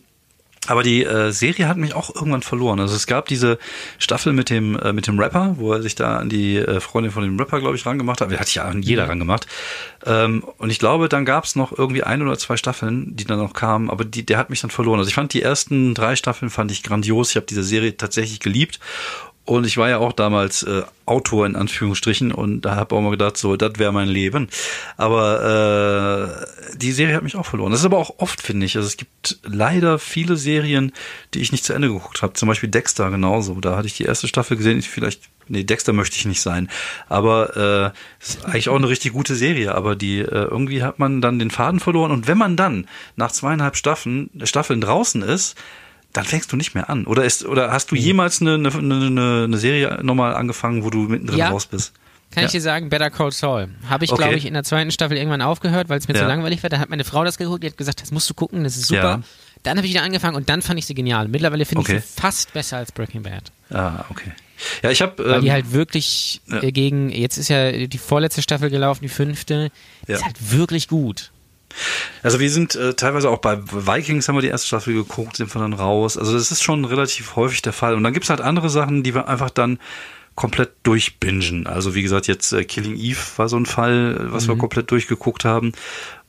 Aber 0.67 0.83
die 0.83 1.05
äh, 1.05 1.33
Serie 1.33 1.69
hat 1.69 1.79
mich 1.79 1.95
auch 1.95 2.15
irgendwann 2.15 2.43
verloren. 2.43 2.81
Also 2.81 2.95
es 2.95 3.07
gab 3.07 3.27
diese 3.27 3.59
Staffel 3.99 4.35
mit 4.35 4.51
dem 4.51 4.79
äh, 4.79 4.93
mit 4.93 5.07
dem 5.07 5.19
Rapper, 5.19 5.55
wo 5.57 5.73
er 5.73 5.81
sich 5.81 5.95
da 5.95 6.19
an 6.19 6.29
die 6.29 6.59
äh, 6.59 6.81
Freundin 6.81 7.13
von 7.13 7.23
dem 7.23 7.39
Rapper, 7.39 7.61
glaube 7.61 7.77
ich, 7.77 7.87
rangemacht 7.87 8.21
hat. 8.21 8.31
Der 8.31 8.39
hat 8.39 8.47
sich 8.47 8.57
ja 8.57 8.65
an 8.67 8.83
jeder 8.83 9.09
rangemacht. 9.09 9.47
Ähm, 10.05 10.45
und 10.59 10.69
ich 10.69 10.79
glaube, 10.79 11.09
dann 11.09 11.25
gab 11.25 11.45
es 11.45 11.57
noch 11.57 11.77
irgendwie 11.77 12.03
ein 12.03 12.21
oder 12.21 12.37
zwei 12.37 12.59
Staffeln, 12.59 13.17
die 13.17 13.25
dann 13.25 13.39
noch 13.39 13.55
kamen, 13.55 13.89
aber 13.89 14.05
die, 14.05 14.25
der 14.25 14.37
hat 14.37 14.51
mich 14.51 14.61
dann 14.61 14.71
verloren. 14.71 14.99
Also 14.99 15.09
ich 15.09 15.15
fand 15.15 15.33
die 15.33 15.43
ersten 15.43 15.95
drei 15.95 16.15
Staffeln 16.15 16.51
fand 16.51 16.71
ich 16.71 16.83
grandios. 16.83 17.31
Ich 17.31 17.37
habe 17.37 17.47
diese 17.47 17.63
Serie 17.63 17.97
tatsächlich 17.97 18.41
geliebt. 18.41 18.81
Und 19.45 19.67
ich 19.67 19.77
war 19.79 19.89
ja 19.89 19.99
auch 19.99 20.13
damals 20.13 20.63
äh, 20.63 20.83
Autor 21.07 21.45
in 21.45 21.57
Anführungsstrichen 21.57 22.31
und 22.31 22.61
da 22.61 22.77
habe 22.77 22.95
auch 22.95 23.01
mal 23.01 23.11
gedacht, 23.11 23.37
so, 23.37 23.57
das 23.57 23.79
wäre 23.79 23.93
mein 23.93 24.09
Leben. 24.09 24.49
Aber 24.97 26.45
äh, 26.71 26.77
die 26.77 26.93
Serie 26.93 27.17
hat 27.17 27.25
mich 27.25 27.35
auch 27.35 27.47
verloren. 27.47 27.73
Das 27.73 27.81
ist 27.81 27.87
aber 27.87 27.99
auch 27.99 28.15
oft, 28.19 28.41
finde 28.41 28.65
ich. 28.65 28.77
Also 28.77 28.87
es 28.87 28.97
gibt 28.97 29.41
leider 29.43 29.99
viele 29.99 30.37
Serien, 30.37 30.93
die 31.35 31.41
ich 31.41 31.51
nicht 31.51 31.65
zu 31.65 31.73
Ende 31.73 31.89
geguckt 31.89 32.23
habe. 32.23 32.35
Zum 32.35 32.49
Beispiel 32.49 32.69
Dexter 32.69 33.11
genauso. 33.11 33.61
Da 33.61 33.77
hatte 33.77 33.89
ich 33.89 33.97
die 33.97 34.05
erste 34.05 34.29
Staffel 34.29 34.57
gesehen. 34.57 34.79
Ich 34.79 34.89
vielleicht, 34.89 35.23
nee, 35.49 35.65
Dexter 35.65 35.93
möchte 35.93 36.17
ich 36.17 36.27
nicht 36.27 36.43
sein. 36.43 36.69
Aber 37.09 37.93
äh, 37.93 38.25
ist 38.25 38.45
eigentlich 38.45 38.69
auch 38.69 38.77
eine 38.77 38.89
richtig 38.89 39.13
gute 39.13 39.35
Serie. 39.35 39.75
Aber 39.75 39.97
die 39.97 40.21
äh, 40.21 40.27
irgendwie 40.29 40.85
hat 40.85 41.01
man 41.01 41.21
dann 41.21 41.41
den 41.41 41.51
Faden 41.51 41.81
verloren. 41.81 42.13
Und 42.13 42.29
wenn 42.29 42.39
man 42.39 42.57
dann 42.57 42.87
nach 43.17 43.33
zweieinhalb 43.33 43.77
Staffeln, 43.77 44.31
Staffeln 44.45 44.81
draußen 44.81 45.23
ist, 45.23 45.57
dann 46.13 46.25
fängst 46.25 46.51
du 46.53 46.57
nicht 46.57 46.75
mehr 46.75 46.91
an. 46.91 47.07
Oder 47.07 47.25
ist, 47.25 47.45
oder 47.45 47.71
hast 47.73 47.91
du 47.91 47.97
jemals 47.97 48.41
eine, 48.41 48.55
eine, 48.55 48.71
eine, 48.73 49.45
eine 49.45 49.57
Serie 49.59 50.01
nochmal 50.03 50.35
angefangen, 50.35 50.85
wo 50.85 50.91
du 50.91 50.99
mittendrin 51.01 51.39
Ja. 51.39 51.51
raus 51.51 51.67
bist? 51.67 51.93
Kann 52.33 52.45
ich 52.45 52.51
Ja. 52.53 52.59
dir 52.59 52.63
sagen, 52.63 52.89
Better 52.91 53.11
Call 53.11 53.33
Saul. 53.33 53.69
Habe 53.89 54.05
ich, 54.05 54.13
Okay. 54.13 54.23
glaube 54.23 54.37
ich, 54.37 54.47
in 54.47 54.55
der 54.55 54.63
zweiten 54.63 54.91
Staffel 54.93 55.17
irgendwann 55.17 55.43
aufgehört, 55.43 55.89
weil 55.89 55.99
es 55.99 56.07
mir 56.07 56.15
Ja. 56.15 56.21
zu 56.21 56.27
langweilig 56.27 56.63
war. 56.63 56.71
Da 56.71 56.79
hat 56.79 56.89
meine 56.91 57.05
Frau 57.05 57.25
das 57.25 57.39
geguckt, 57.39 57.63
die 57.65 57.69
hat 57.69 57.77
gesagt, 57.77 58.03
das 58.03 58.13
musst 58.13 58.31
du 58.31 58.35
gucken, 58.35 58.63
das 58.65 58.77
ist 58.77 58.87
super. 58.87 59.03
Ja. 59.03 59.21
Dann 59.65 59.77
habe 59.77 59.87
ich 59.87 59.93
wieder 59.93 60.03
angefangen 60.05 60.37
und 60.37 60.49
dann 60.49 60.63
fand 60.63 60.79
ich 60.79 60.87
sie 60.87 60.95
genial. 60.95 61.29
Mittlerweile 61.29 61.65
finde 61.65 61.81
Okay. 61.83 61.97
ich 61.99 62.05
sie 62.05 62.21
fast 62.21 62.53
besser 62.53 62.79
als 62.79 62.93
Breaking 62.93 63.23
Bad. 63.25 63.51
Ah, 63.71 64.05
okay. 64.11 64.31
Ja, 64.83 64.91
ich 64.91 65.03
habe. 65.03 65.23
Weil 65.25 65.35
Ähm, 65.39 65.43
die 65.43 65.53
halt 65.53 65.73
wirklich 65.73 66.41
ja. 66.47 66.63
äh, 66.63 66.71
gegen, 66.73 67.11
jetzt 67.11 67.37
ist 67.37 67.49
ja 67.49 67.73
die 67.73 67.99
vorletzte 67.99 68.43
Staffel 68.43 68.71
gelaufen, 68.71 69.01
die 69.03 69.09
fünfte, 69.09 69.71
Ja. 70.07 70.17
ist 70.17 70.25
halt 70.25 70.37
wirklich 70.53 70.87
gut. 70.89 71.31
Also 72.23 72.41
wir 72.41 72.51
sind 72.51 72.75
äh, 72.75 72.95
teilweise 72.95 73.31
auch 73.31 73.39
bei 73.39 73.59
Vikings 73.61 74.29
haben 74.29 74.37
wir 74.37 74.43
die 74.43 74.49
erste 74.49 74.67
Staffel 74.67 74.95
geguckt, 74.95 75.37
sind 75.37 75.55
wir 75.55 75.61
dann 75.61 75.73
raus. 75.73 76.17
Also 76.17 76.33
das 76.33 76.51
ist 76.51 76.63
schon 76.63 76.85
relativ 76.85 77.37
häufig 77.37 77.63
der 77.63 77.73
Fall. 77.73 77.95
Und 77.95 78.05
dann 78.05 78.13
gibt's 78.13 78.31
halt 78.31 78.41
andere 78.41 78.71
Sachen, 78.71 79.03
die 79.03 79.15
wir 79.15 79.29
einfach 79.29 79.51
dann 79.51 79.79
komplett 80.35 80.73
durchbingen. 80.85 81.67
Also 81.67 81.95
wie 81.95 82.03
gesagt, 82.03 82.27
jetzt 82.27 82.53
äh, 82.53 82.65
Killing 82.65 82.97
Eve 82.97 83.19
war 83.37 83.49
so 83.49 83.57
ein 83.57 83.67
Fall, 83.67 84.17
äh, 84.19 84.33
was 84.33 84.49
wir 84.49 84.57
komplett 84.57 84.91
durchgeguckt 84.91 85.45
haben. 85.45 85.73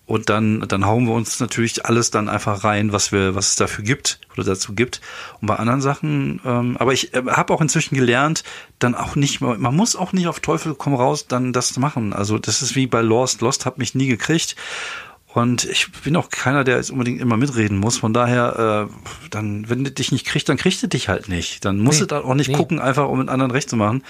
und 0.06 0.30
dann, 0.30 0.65
dann 0.67 0.86
hauen 0.86 1.06
wir 1.06 1.13
uns 1.13 1.39
natürlich 1.39 1.86
alles 1.86 2.12
dann 2.12 2.27
einfach 2.27 2.65
rein, 2.65 2.91
was 2.91 3.13
wir, 3.13 3.34
was 3.36 3.51
es 3.51 3.56
dafür 3.56 3.86
gibt 3.86 4.19
oder 4.34 4.43
dazu 4.43 4.73
gibt. 4.73 4.99
Und 5.39 5.47
bei 5.47 5.56
anderen 5.56 5.80
Sachen, 5.80 6.41
ähm, 6.45 6.75
aber 6.77 6.91
ich 6.91 7.13
äh, 7.13 7.23
habe 7.27 7.54
auch 7.54 7.62
inzwischen 7.62 7.95
gelernt, 7.95 8.43
dann 8.80 8.93
auch 8.95 9.15
nicht, 9.15 9.39
man 9.39 9.75
muss 9.75 9.95
auch 9.95 10.12
nicht 10.12 10.27
auf 10.27 10.41
Teufel 10.41 10.75
komm 10.75 10.95
raus 10.95 11.27
dann 11.27 11.54
das 11.54 11.77
machen. 11.77 12.12
Also 12.12 12.38
das 12.38 12.62
ist 12.62 12.75
wie 12.75 12.88
bei 12.88 13.01
Lost. 13.01 13.39
Lost 13.39 13.65
hat 13.65 13.77
mich 13.77 13.95
nie 13.95 14.08
gekriegt. 14.08 14.58
Und 15.33 15.63
ich 15.63 15.89
bin 16.03 16.17
auch 16.17 16.29
keiner, 16.29 16.65
der 16.65 16.75
jetzt 16.75 16.91
unbedingt 16.91 17.21
immer 17.21 17.37
mitreden 17.37 17.77
muss. 17.77 17.97
Von 17.97 18.13
daher, 18.13 18.89
äh, 18.89 19.29
dann, 19.29 19.69
wenn 19.69 19.85
du 19.85 19.91
dich 19.91 20.11
nicht 20.11 20.25
kriegt, 20.25 20.49
dann 20.49 20.57
kriegst 20.57 20.83
du 20.83 20.87
dich 20.87 21.07
halt 21.07 21.29
nicht. 21.29 21.63
Dann 21.63 21.79
musst 21.79 22.01
nee, 22.01 22.07
du 22.07 22.15
da 22.15 22.21
auch 22.21 22.33
nicht 22.33 22.49
nee. 22.49 22.55
gucken, 22.55 22.79
einfach 22.79 23.07
um 23.07 23.19
mit 23.19 23.29
anderen 23.29 23.51
recht 23.51 23.69
zu 23.69 23.77
machen. 23.77 24.03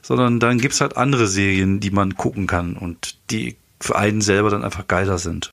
Sondern 0.00 0.40
dann 0.40 0.58
gibt's 0.58 0.80
halt 0.80 0.96
andere 0.96 1.26
Serien, 1.26 1.80
die 1.80 1.90
man 1.90 2.14
gucken 2.14 2.46
kann 2.46 2.76
und 2.76 3.16
die 3.30 3.56
für 3.80 3.96
einen 3.96 4.22
selber 4.22 4.48
dann 4.48 4.64
einfach 4.64 4.88
geiler 4.88 5.18
sind. 5.18 5.50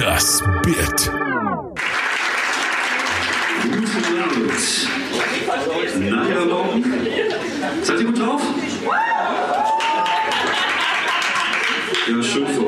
Das 0.00 0.42
Bit. 0.62 1.10
Na, 5.98 6.28
ihr 6.28 6.46
Morgen. 6.46 6.84
Seid 7.82 8.00
ihr 8.00 8.06
gut 8.06 8.18
drauf? 8.18 8.42
Ja, 12.06 12.22
schön 12.22 12.44
euch. 12.44 12.63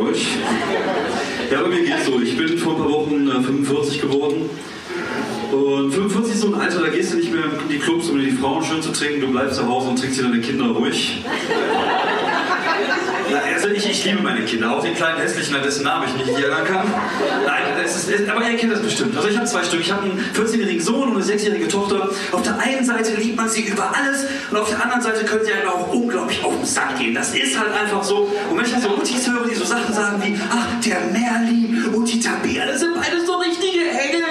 Ja, 1.51 1.63
bei 1.63 1.69
mir 1.69 1.85
geht's 1.85 2.07
so. 2.07 2.21
Ich 2.21 2.37
bin 2.37 2.59
vor 2.59 2.75
ein 2.75 2.79
paar 2.79 2.91
Wochen 2.91 3.29
äh, 3.29 3.43
45 3.43 4.01
geworden. 4.01 4.51
Und 5.53 5.93
45 5.93 6.35
ist 6.35 6.41
so 6.41 6.49
ein 6.49 6.61
Alter, 6.61 6.81
da 6.81 6.89
gehst 6.89 7.13
du 7.13 7.17
nicht 7.19 7.33
mehr 7.33 7.45
in 7.45 7.69
die 7.69 7.79
Clubs, 7.79 8.09
um 8.09 8.19
die 8.19 8.31
Frauen 8.31 8.65
schön 8.65 8.83
zu 8.83 8.93
trinken. 8.93 9.21
Du 9.21 9.29
bleibst 9.29 9.57
zu 9.57 9.67
Hause 9.67 9.91
und 9.91 9.99
trinkst 9.99 10.19
dir 10.19 10.25
deine 10.25 10.41
Kinder 10.41 10.67
ruhig. 10.67 11.25
Ja, 13.31 13.41
also 13.55 13.69
ich, 13.69 13.85
ich 13.91 14.05
liebe 14.05 14.23
meine 14.23 14.45
Kinder, 14.45 14.71
auch 14.71 14.83
den 14.83 14.95
kleinen 14.95 15.19
hässlichen, 15.19 15.57
dessen 15.63 15.85
Namen 15.85 16.07
ich 16.09 16.27
nicht 16.27 16.39
erinnern 16.39 16.65
kann. 16.65 16.87
Nein, 17.45 17.63
es 17.85 18.09
ist, 18.09 18.29
aber 18.29 18.49
ihr 18.49 18.57
kennt 18.57 18.73
das 18.73 18.83
bestimmt. 18.83 19.17
Also 19.17 19.29
ich 19.29 19.37
habe 19.37 19.47
zwei 19.47 19.65
Stück. 19.65 19.81
Ich 19.81 19.91
habe 19.91 20.05
einen 20.05 20.25
14-jährigen 20.35 20.81
Sohn 20.81 21.09
und 21.09 21.17
eine 21.17 21.25
6-jährige 21.25 21.67
Tochter. 21.67 22.09
Auf 22.31 22.43
der 22.43 22.59
einen 22.59 22.85
Seite 22.85 23.15
liebt 23.17 23.37
man 23.37 23.49
sie 23.49 23.63
über 23.63 23.93
alles 23.97 24.27
und 24.51 24.57
auf 24.57 24.69
der 24.69 24.83
anderen 24.83 25.03
Seite 25.03 25.25
können 25.25 25.45
sie 25.45 25.53
einem 25.53 25.69
auch 25.69 25.93
unglaublich 25.93 26.43
auf 26.45 26.55
den 26.55 26.65
Sack 26.65 26.99
gehen. 26.99 27.15
Das 27.15 27.35
ist 27.35 27.59
halt 27.59 27.73
einfach 27.73 28.05
so. 28.05 28.29
Und 28.51 28.57
wenn 28.57 28.65
ich 28.65 28.73
dann 28.73 28.83
so 28.83 28.91
Mutis 28.91 29.29
höre, 29.29 29.49
die 29.49 29.55
so 29.55 29.65
Sachen 29.65 29.93
sagen 29.93 30.23
wie, 30.23 30.39
ach, 30.51 30.81
der 30.85 31.01
Merlin 31.13 31.85
und 31.93 32.05
die 32.13 32.21
Tabea, 32.21 32.67
das 32.67 32.81
sind 32.81 32.95
beides 32.95 33.27
so 33.27 33.35
richtige 33.37 33.89
Engel, 33.91 34.23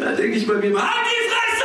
da 0.00 0.12
denke 0.12 0.36
ich 0.36 0.46
bei 0.46 0.54
mir 0.54 0.70
mal, 0.70 0.82
halt 0.82 0.92
die 1.06 1.28
Fresse! 1.28 1.64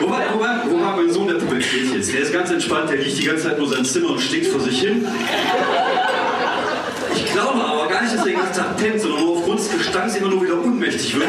Wobei, 0.00 0.24
wobei, 0.32 0.48
wobei 0.70 0.96
mein 0.96 1.10
Sohn 1.10 1.28
der 1.28 1.34
Pubertät 1.34 1.94
jetzt. 1.94 2.12
Der 2.12 2.20
ist 2.20 2.32
ganz 2.32 2.50
entspannt, 2.50 2.90
der 2.90 2.98
liegt 2.98 3.18
die 3.18 3.24
ganze 3.24 3.44
Zeit 3.44 3.58
nur 3.58 3.68
sein 3.68 3.84
Zimmer 3.84 4.10
und 4.10 4.20
stinkt 4.20 4.46
vor 4.48 4.60
sich 4.60 4.80
hin. 4.80 5.06
Ich 7.14 7.32
glaube 7.32 7.64
aber 7.64 7.88
gar 7.88 8.02
nicht, 8.02 8.14
dass 8.14 8.20
er 8.20 8.26
den 8.26 8.36
ganzen 8.36 8.54
Tag 8.54 8.76
pennt, 8.76 9.00
sondern 9.00 9.20
nur 9.20 9.38
aufgrund 9.38 9.58
des 9.60 9.70
Gestanks 9.70 10.16
immer 10.16 10.28
nur 10.28 10.42
wieder 10.42 10.54
unmächtig 10.54 11.14
wird. 11.14 11.28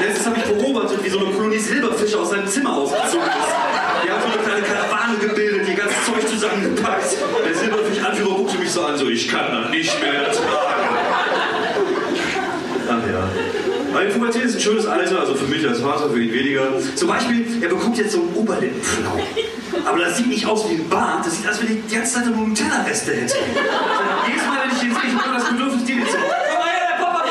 Letztens 0.00 0.26
habe 0.26 0.36
ich 0.38 0.44
beobachtet, 0.44 1.04
wie 1.04 1.08
so 1.08 1.18
eine 1.18 1.30
Kolonie 1.30 1.58
Silberfische 1.58 2.18
aus 2.18 2.30
seinem 2.30 2.46
Zimmer 2.46 2.76
ausgezogen 2.76 3.26
ist. 3.28 3.54
Die 4.04 4.10
haben 4.10 4.22
so 4.22 4.28
eine 4.28 4.42
kleine 4.42 4.62
Karawane 4.62 5.18
gebildet, 5.18 5.68
ihr 5.68 5.74
ganzes 6.48 6.76
Zeug 6.76 6.88
zusammengepackt. 6.88 7.16
Der 7.46 7.54
Silberfisch-Anführer 7.54 8.36
guckte 8.36 8.58
mich 8.58 8.70
so 8.70 8.84
an, 8.84 8.98
so 8.98 9.08
ich 9.08 9.28
kann 9.28 9.50
das 9.50 9.70
nicht 9.70 10.00
mehr 10.00 10.14
ertragen. 10.14 10.88
Ach 12.90 13.10
ja. 13.10 13.28
Weil 13.92 14.08
Pubertät 14.08 14.44
ist 14.44 14.56
ein 14.56 14.60
schönes 14.60 14.86
Alter, 14.86 15.20
also 15.20 15.34
für 15.34 15.46
mich 15.46 15.66
als 15.66 15.80
Vater, 15.80 16.10
für 16.10 16.22
ihn 16.22 16.32
weniger. 16.32 16.62
Zum 16.94 17.08
Beispiel, 17.08 17.62
er 17.62 17.68
bekommt 17.68 17.96
jetzt 17.96 18.12
so 18.12 18.20
einen 18.20 18.34
Oberlippenflau. 18.34 19.18
Aber 19.84 19.98
das 19.98 20.16
sieht 20.16 20.28
nicht 20.28 20.46
aus 20.46 20.68
wie 20.68 20.74
ein 20.74 20.88
Bart, 20.88 21.24
das 21.24 21.36
sieht 21.36 21.48
aus, 21.48 21.62
wenn 21.62 21.76
ich 21.76 21.86
die 21.88 21.94
ganze 21.94 22.14
Zeit 22.14 22.26
nur 22.26 22.46
Nutella-Reste 22.46 23.12
hätte. 23.12 23.34
Jedes 24.26 24.46
Mal, 24.46 24.58
wenn 24.62 24.76
ich 24.76 24.82
ich 24.82 25.14
habe 25.14 25.34
das 25.34 25.48
Bedürfnis, 25.48 25.88
her, 25.88 26.26
Papa, 26.98 27.24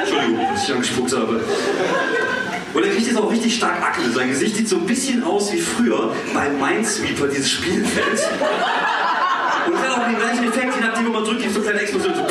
Entschuldigung, 0.00 0.46
dass 0.52 0.64
ich 0.64 0.72
angespuckt 0.74 1.16
habe. 1.16 1.40
Und 2.72 2.84
er 2.84 2.90
kriegt 2.90 3.06
jetzt 3.06 3.18
auch 3.18 3.30
richtig 3.30 3.56
stark 3.56 3.82
Akne. 3.82 4.10
Sein 4.12 4.28
Gesicht 4.28 4.56
sieht 4.56 4.68
so 4.68 4.76
ein 4.76 4.86
bisschen 4.86 5.24
aus 5.24 5.52
wie 5.52 5.60
früher 5.60 6.14
bei 6.32 6.48
Minesweeper, 6.48 7.26
dieses 7.26 7.50
Spielfeld. 7.50 8.28
Und 9.66 9.74
es 9.74 9.80
hat 9.80 9.98
auch 9.98 10.06
den 10.06 10.16
gleichen 10.16 10.44
Effekt, 10.44 10.74
je 10.76 10.80
nachdem, 10.80 11.06
wo 11.06 11.10
man 11.10 11.24
drückt, 11.24 11.42
gibt 11.42 11.54
so 11.54 11.60
kleine 11.60 11.80
Explosionen. 11.80 12.18
So 12.18 12.26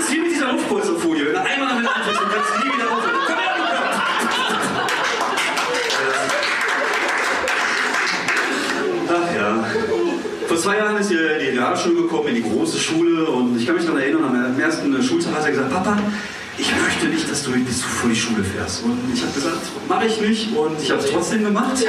ist 0.00 0.12
wie 0.12 0.20
mit 0.20 0.30
dieser 0.30 0.52
Luftpolsterfolie. 0.52 1.26
Wenn 1.26 1.32
du 1.32 1.40
einmal 1.40 1.68
damit 1.68 1.88
anfängst, 1.88 2.20
dann 2.20 2.30
kannst 2.30 2.50
du 2.54 2.58
nie 2.66 2.74
wieder 2.74 2.90
aufhören. 2.90 3.20
Komm 3.26 3.36
her! 3.36 3.54
Ach 9.10 9.34
ja. 9.34 9.64
Vor 10.46 10.56
zwei 10.56 10.76
Jahren 10.78 10.96
ist 10.96 11.10
er 11.10 11.38
in 11.38 11.52
die 11.52 11.58
Realschule 11.58 12.02
gekommen, 12.02 12.28
in 12.28 12.34
die 12.36 12.42
große 12.42 12.78
Schule. 12.78 13.26
Und 13.26 13.58
ich 13.58 13.66
kann 13.66 13.76
mich 13.76 13.84
daran 13.84 14.00
erinnern, 14.00 14.24
am 14.24 14.58
ersten 14.58 15.02
Schultag 15.02 15.34
hat 15.34 15.44
er 15.44 15.50
gesagt, 15.50 15.70
Papa, 15.70 15.98
ich 16.58 16.72
möchte 16.76 17.06
nicht, 17.06 17.30
dass 17.30 17.44
du 17.44 17.50
mir 17.50 17.64
vor 17.66 18.10
die 18.10 18.16
Schule 18.16 18.42
fährst. 18.42 18.82
Und 18.84 18.98
ich 19.14 19.22
habe 19.22 19.32
gesagt, 19.32 19.62
mache 19.88 20.06
ich 20.06 20.20
nicht. 20.20 20.56
Und 20.56 20.82
ich 20.82 20.90
habe 20.90 21.00
es 21.00 21.10
trotzdem 21.10 21.44
gemacht. 21.44 21.84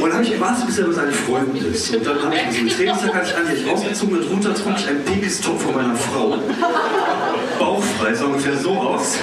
Und 0.00 0.12
habe 0.12 0.22
ich 0.22 0.32
gewartet, 0.32 0.66
bis 0.66 0.78
er 0.78 0.86
bei 0.86 0.92
seinen 0.92 1.12
Freunden 1.12 1.56
ist. 1.56 1.94
Und 1.94 2.06
dann 2.06 2.22
habe 2.22 2.34
ich 2.34 2.42
diesen 2.48 2.68
Trainingstag 2.68 3.14
hatte 3.14 3.30
ich 3.30 3.36
eigentlich 3.36 3.66
rausgezogen 3.66 4.18
und 4.18 4.30
drunter 4.30 4.54
trug 4.54 4.74
ich 4.78 4.88
einen 4.88 5.04
Pegistop 5.04 5.60
von 5.60 5.74
meiner 5.74 5.96
Frau. 5.96 6.38
Bauchfrei, 7.58 8.14
sah 8.14 8.26
ungefähr 8.26 8.56
so 8.56 8.70
aus. 8.70 9.18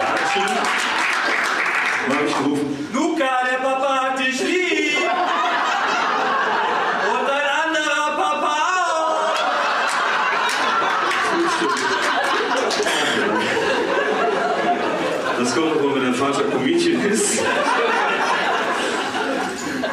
Dankeschön. 0.00 0.42
Und 2.06 2.08
dann 2.08 2.18
habe 2.18 2.28
ich 2.28 2.36
gerufen, 2.36 2.88
Luca, 2.92 3.24
der 3.50 3.58
Papa 3.58 4.00
hat 4.02 4.18
dich 4.18 4.40
lieb. 4.40 4.98
Und 7.10 7.28
dein 7.28 7.48
anderer 7.64 8.16
Papa 8.16 8.52
auch. 8.92 9.34
Das 15.38 15.54
kommt 15.54 15.72
aber, 15.72 15.94
wenn 15.96 16.02
dein 16.04 16.14
Vater 16.14 16.44
Comedian 16.44 17.04
ist. 17.06 17.42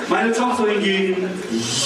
Meine 0.08 0.32
Hingegen, 0.84 1.30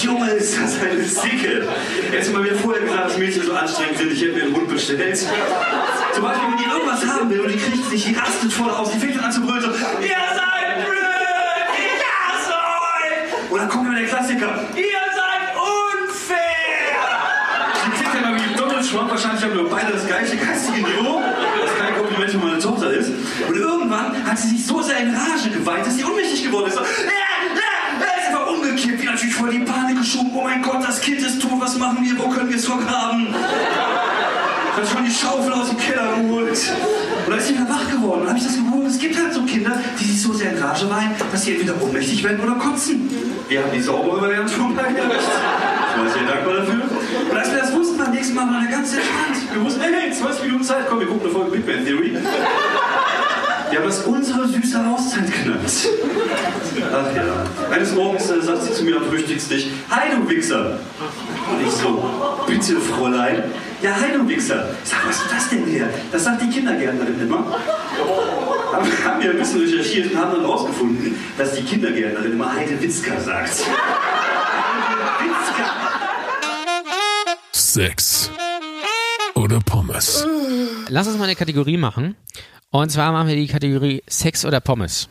Junge, 0.02 0.30
ist 0.30 0.60
das 0.60 0.80
eine 0.80 1.04
Sicke. 1.04 1.68
Jetzt 2.10 2.32
mal 2.32 2.42
mir 2.42 2.56
vorher 2.56 2.82
gesagt, 2.82 3.10
dass 3.10 3.16
Mädchen 3.16 3.44
so 3.44 3.52
anstrengend 3.52 3.96
sind, 3.96 4.12
ich 4.12 4.22
hätte 4.22 4.32
mir 4.32 4.42
einen 4.42 4.56
Hund 4.56 4.68
bestellt. 4.68 5.16
Zum 5.16 6.22
Beispiel, 6.24 6.48
wenn 6.50 6.58
die 6.58 6.64
irgendwas 6.64 7.06
haben 7.06 7.30
will 7.30 7.40
und 7.42 7.52
die 7.52 7.58
kriegt 7.58 7.84
es 7.84 7.92
nicht, 7.92 8.08
die 8.08 8.14
rastet 8.14 8.52
voll 8.52 8.70
aus, 8.70 8.90
die 8.90 8.98
fängt 8.98 9.14
dann 9.14 9.26
an 9.26 9.32
zu 9.32 9.42
brüllen, 9.42 9.62
so, 9.62 9.68
ihr 9.68 9.74
seid 10.34 10.84
blöd, 10.84 11.68
ich 11.78 12.02
hasse 12.10 12.54
euch. 12.58 13.52
Und 13.52 13.58
dann 13.60 13.68
kommt 13.68 13.86
immer 13.86 13.98
der 14.00 14.08
Klassiker, 14.08 14.66
ihr 14.74 15.04
seid 15.14 15.54
unfair. 15.54 16.98
Die 17.86 17.90
klingt 18.02 18.14
ja 18.14 18.20
mal 18.28 18.34
wie 18.34 18.56
Donald 18.56 18.90
Trump, 18.90 19.10
wahrscheinlich 19.10 19.44
haben 19.44 19.54
wir 19.54 19.68
beide 19.70 19.92
das 19.92 20.06
gleiche 20.08 20.36
geistige 20.36 20.78
Niveau, 20.78 21.22
was 21.62 21.78
kein 21.78 21.94
Kompliment 21.96 22.30
für 22.32 22.38
meine 22.38 22.58
Tochter 22.58 22.90
ist. 22.90 23.12
Und 23.46 23.56
irgendwann 23.56 24.26
hat 24.26 24.36
sie 24.36 24.48
sich 24.56 24.66
so 24.66 24.82
sehr 24.82 24.98
in 24.98 25.14
Rage 25.14 25.50
geweint, 25.50 25.86
dass 25.86 25.94
sie 25.94 26.04
ohnmächtig 26.04 26.42
geworden 26.42 26.66
ist. 26.66 26.74
So, 26.74 26.82
voll 29.48 29.58
die 29.58 29.64
Panik 29.64 29.98
geschoben. 29.98 30.30
Oh 30.34 30.42
mein 30.42 30.62
Gott, 30.62 30.82
das 30.86 31.00
Kind 31.00 31.18
ist 31.20 31.40
tot, 31.40 31.58
was 31.58 31.78
machen 31.78 31.98
wir? 32.02 32.18
Wo 32.18 32.28
können 32.28 32.48
wir 32.48 32.56
es 32.56 32.66
vergraben? 32.66 33.34
Hat 33.34 34.88
schon 34.88 35.04
die 35.04 35.10
Schaufel 35.10 35.52
aus 35.52 35.68
dem 35.68 35.78
Keller 35.78 36.16
geholt. 36.20 36.50
Und 36.50 37.30
dann 37.30 37.38
ist 37.38 37.48
sie 37.48 37.54
wieder 37.54 37.68
wach 37.68 37.90
geworden. 37.90 38.20
Dann 38.20 38.28
habe 38.28 38.38
ich 38.38 38.44
das 38.44 38.54
geholt. 38.56 38.86
Es 38.86 38.98
gibt 38.98 39.16
halt 39.18 39.32
so 39.32 39.42
Kinder, 39.42 39.72
die 39.98 40.04
sich 40.04 40.22
so 40.22 40.32
sehr 40.32 40.52
in 40.52 40.62
Rage 40.62 40.88
weinen, 40.88 41.14
dass 41.32 41.44
sie 41.44 41.52
entweder 41.52 41.80
ohnmächtig 41.82 42.22
werden 42.22 42.40
oder 42.40 42.54
kotzen. 42.54 43.08
Wir 43.48 43.62
haben 43.62 43.72
die 43.72 43.80
saubere 43.80 44.20
Variante 44.20 44.52
schon 44.52 44.74
mal 44.74 44.84
erwischt. 44.84 45.00
Ich 45.00 46.04
war 46.04 46.12
sehr 46.12 46.26
dankbar 46.28 46.54
dafür. 46.54 46.82
Und 47.30 47.36
als 47.36 47.50
wir 47.50 47.58
das 47.58 47.72
wussten, 47.74 47.98
beim 47.98 48.12
nächsten 48.12 48.34
Mal 48.34 48.46
war 48.46 48.62
er 48.62 48.70
ganz 48.70 48.92
entspannt. 48.92 49.52
Wir 49.52 49.64
wussten, 49.64 49.80
hey, 49.80 49.92
hey, 49.98 50.12
20 50.12 50.44
Minuten 50.44 50.64
Zeit, 50.64 50.86
komm, 50.88 51.00
wir 51.00 51.06
gucken 51.06 51.24
eine 51.24 51.32
Folge 51.32 51.50
Big 51.52 51.66
Bang 51.66 51.84
Theory. 51.84 52.16
Wir 53.70 53.78
haben 53.78 53.86
das 53.86 54.02
unsere 54.04 54.48
süße 54.48 54.78
Auszeit 54.86 55.30
genannt. 55.30 55.88
Ach 56.92 57.16
ja. 57.16 57.70
Eines 57.70 57.94
Morgens 57.94 58.30
äh, 58.30 58.40
sagt 58.40 58.62
sie 58.62 58.72
zu 58.72 58.84
mir 58.84 58.96
am 58.96 59.04
Frühstückstisch, 59.04 59.66
Hi 59.90 60.10
du 60.10 60.28
Wichser. 60.28 60.80
Und 61.50 61.66
ich 61.66 61.72
so, 61.72 62.04
bitte 62.46 62.80
Fräulein. 62.80 63.44
Ja, 63.82 63.90
hi 63.94 64.12
du 64.16 64.26
Wichser. 64.28 64.70
Ich 64.82 64.90
sag, 64.90 65.06
was 65.06 65.16
ist 65.16 65.30
das 65.30 65.48
denn 65.50 65.66
hier? 65.66 65.88
Das 66.10 66.24
sagt 66.24 66.42
die 66.42 66.48
Kindergärtnerin 66.48 67.20
immer. 67.20 67.58
Aber 68.72 68.86
wir 68.86 69.04
haben 69.04 69.20
ja 69.22 69.30
ein 69.30 69.38
bisschen 69.38 69.60
recherchiert 69.60 70.12
und 70.12 70.18
haben 70.18 70.32
dann 70.32 70.44
rausgefunden, 70.44 71.16
dass 71.36 71.54
die 71.54 71.62
Kindergärtnerin 71.62 72.32
immer 72.32 72.54
Heide 72.54 72.80
Witzka 72.80 73.20
sagt. 73.20 73.58
Witzka. 75.20 75.64
Sex 77.52 78.30
oder 79.34 79.60
Pommes. 79.60 80.26
Lass 80.88 81.06
uns 81.06 81.18
mal 81.18 81.24
eine 81.24 81.36
Kategorie 81.36 81.76
machen. 81.76 82.16
Und 82.70 82.90
zwar 82.90 83.12
machen 83.12 83.28
wir 83.28 83.36
die 83.36 83.46
Kategorie 83.46 84.02
Sex 84.06 84.44
oder 84.44 84.60
Pommes. 84.60 85.08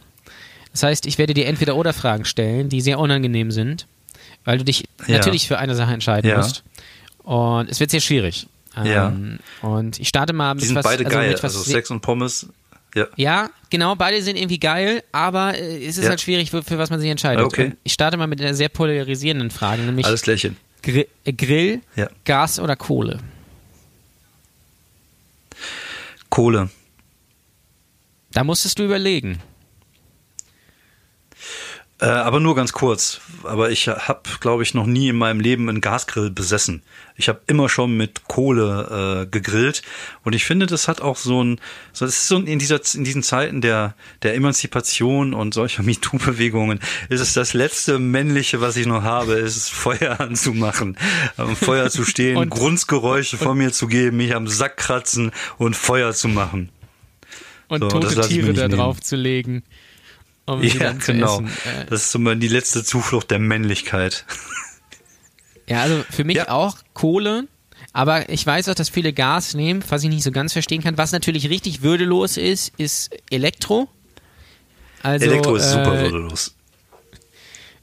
Das 0.72 0.84
heißt, 0.84 1.06
ich 1.08 1.18
werde 1.18 1.34
dir 1.34 1.48
entweder 1.48 1.76
oder 1.76 1.92
Fragen 1.94 2.26
stellen, 2.26 2.70
die 2.70 2.82
sehr 2.82 3.00
unangenehm 3.00 3.52
sind, 3.52 3.88
weil 4.46 4.60
du 4.60 4.64
dich 4.64 4.86
ja. 5.08 5.18
natürlich 5.18 5.48
für 5.48 5.58
eine 5.58 5.76
Sache 5.76 5.94
entscheiden 5.94 6.30
Ja. 6.30 6.38
musst. 6.38 6.64
Und 7.24 7.70
es 7.70 7.80
wird 7.80 7.90
sehr 7.90 8.00
schwierig. 8.00 8.48
Ja. 8.84 9.08
Ähm, 9.08 9.40
Und 9.62 10.00
ich 10.00 10.08
starte 10.08 10.34
mal 10.34 10.54
mit 10.54 10.64
Die 10.64 10.68
sind 10.68 10.76
was, 10.76 10.86
beide 10.86 11.06
also 11.06 11.18
geil. 11.18 11.36
Also 11.42 11.64
Sex 11.64 11.90
und 11.90 12.02
Pommes. 12.02 12.48
Ja. 12.96 13.08
Ja, 13.16 13.50
genau, 13.70 13.96
beide 13.96 14.22
sind 14.22 14.38
irgendwie 14.38 14.60
geil, 14.60 15.04
aber 15.12 15.58
äh, 15.58 15.86
es 15.86 15.98
ist 15.98 16.08
halt 16.08 16.22
schwierig, 16.22 16.52
für, 16.52 16.64
für 16.64 16.78
was 16.78 16.90
man 16.90 17.00
sich 17.00 17.10
entscheidet. 17.10 17.44
Okay. 17.44 17.74
Ich 17.84 17.94
starte 17.94 18.18
mal 18.18 18.28
mit 18.28 18.40
einer 18.40 18.54
sehr 18.54 18.70
polarisierenden 18.70 19.52
Frage, 19.52 19.82
nämlich 19.82 20.06
Alles 20.06 20.22
Klärchen. 20.22 20.58
Gri 20.84 21.08
äh, 21.26 21.34
Grill. 21.34 21.82
Gas 22.24 22.60
oder 22.60 22.76
Kohle? 22.76 23.20
Kohle. 26.30 26.70
Da 28.38 28.44
musstest 28.44 28.78
du 28.78 28.84
überlegen. 28.84 29.40
Äh, 32.00 32.06
aber 32.06 32.40
nur 32.40 32.56
ganz 32.56 32.72
kurz. 32.72 33.20
Aber 33.42 33.72
ich 33.72 33.88
habe, 33.88 34.22
glaube 34.40 34.62
ich, 34.62 34.76
noch 34.76 34.86
nie 34.86 35.10
in 35.10 35.16
meinem 35.18 35.40
Leben 35.40 35.68
einen 35.68 35.82
Gasgrill 35.82 36.30
besessen. 36.30 36.84
Ich 37.16 37.30
habe 37.30 37.42
immer 37.48 37.68
schon 37.68 37.98
mit 37.98 38.26
Kohle 38.28 39.24
äh, 39.24 39.26
gegrillt 39.26 39.82
und 40.24 40.34
ich 40.34 40.46
finde, 40.46 40.68
das 40.68 40.88
hat 40.88 41.02
auch 41.02 41.18
so 41.18 41.44
ein, 41.44 41.60
so 41.94 42.06
das 42.06 42.14
ist 42.14 42.28
so 42.28 42.38
in 42.38 42.60
dieser 42.60 42.80
in 42.94 43.04
diesen 43.04 43.24
Zeiten 43.24 43.62
der 43.62 43.96
der 44.22 44.36
Emanzipation 44.36 45.34
und 45.34 45.56
solcher 45.56 45.82
MeToo-Bewegungen 45.90 46.80
ist 47.10 47.22
es 47.22 47.34
das 47.34 47.54
letzte 47.56 47.98
männliche, 47.98 48.62
was 48.62 48.78
ich 48.78 48.86
noch 48.86 49.02
habe, 49.02 49.34
ist 49.34 49.72
Feuer 49.72 50.22
anzumachen, 50.22 50.96
am 51.38 51.56
Feuer 51.56 51.90
zu 51.90 52.06
stehen, 52.06 52.38
Und- 52.38 52.52
Grunzgeräusche 52.52 53.38
von 53.38 53.58
mir 53.58 53.72
zu 53.72 53.88
geben, 53.88 54.18
mich 54.18 54.36
am 54.36 54.48
Sack 54.48 54.78
kratzen 54.78 55.32
und 55.58 55.76
Feuer 55.76 56.14
zu 56.14 56.28
machen. 56.28 56.70
Und 57.70 57.82
So, 57.82 57.90
tote 57.90 58.22
Tiere 58.28 58.54
da 58.54 58.68
nehmen. 58.68 58.78
drauf 58.80 59.02
zu 59.02 59.16
legen. 59.16 59.64
Um 60.46 60.64
Ja, 60.64 60.94
genau. 60.94 61.42
Äh, 61.42 61.86
Das 61.90 62.04
ist 62.04 62.12
so 62.12 62.20
mal 62.20 62.38
die 62.38 62.48
letzte 62.48 62.84
Zuflucht 62.84 63.30
der 63.32 63.40
Männlichkeit. 63.40 64.26
Ja, 65.68 65.82
also 65.82 66.04
für 66.10 66.24
mich 66.24 66.38
Ja. 66.38 66.50
auch 66.50 66.78
Kohle. 66.94 67.46
Aber 67.94 68.30
ich 68.30 68.46
weiß 68.46 68.70
auch, 68.70 68.76
dass 68.76 68.90
viele 68.90 69.12
Gas 69.12 69.54
nehmen, 69.56 69.84
was 69.90 70.04
ich 70.04 70.10
nicht 70.10 70.24
so 70.24 70.32
ganz 70.32 70.54
verstehen 70.54 70.82
kann. 70.84 70.98
Was 70.98 71.12
natürlich 71.12 71.50
richtig 71.50 71.82
würdelos 71.82 72.38
ist, 72.38 72.72
ist 72.78 73.10
Elektro. 73.30 73.90
Also, 75.04 75.26
Elektro 75.26 75.56
ist 75.56 75.72
super 75.72 75.96
äh, 76.00 76.02
würdelos. 76.04 76.54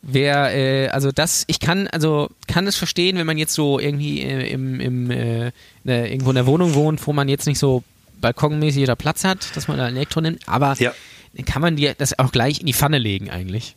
Wer, 0.03 0.55
äh, 0.55 0.88
also 0.88 1.11
das, 1.12 1.44
ich 1.47 1.61
kann, 1.61 1.87
also 1.88 2.29
kann 2.47 2.66
es 2.66 2.77
verstehen, 2.77 3.16
wenn 3.16 3.27
man 3.27 3.38
jetzt 3.38 3.55
so 3.55 3.79
irgendwie 3.79 4.20
äh, 4.23 4.49
im, 4.51 4.79
im 4.81 5.11
äh, 5.11 5.51
irgendwo 5.85 6.31
in 6.31 6.35
der 6.37 6.47
Wohnung 6.47 6.75
wohnt, 6.75 7.07
wo 7.07 7.12
man 7.12 7.29
jetzt 7.29 7.47
nicht 7.47 7.59
so 7.59 7.83
balkonmäßig 8.25 8.83
oder 8.83 8.97
Platz 8.97 9.23
hat, 9.25 9.55
dass 9.55 9.69
man 9.69 9.77
da 9.77 9.87
Elektro 9.87 10.21
nimmt. 10.23 10.41
Aber 10.49 10.75
Ja. 10.79 10.93
dann 11.35 11.45
kann 11.45 11.61
man 11.61 11.77
dir 11.77 11.95
das 11.95 12.19
auch 12.19 12.33
gleich 12.33 12.61
in 12.61 12.67
die 12.67 12.73
Pfanne 12.73 12.99
legen 12.99 13.29
eigentlich. 13.31 13.77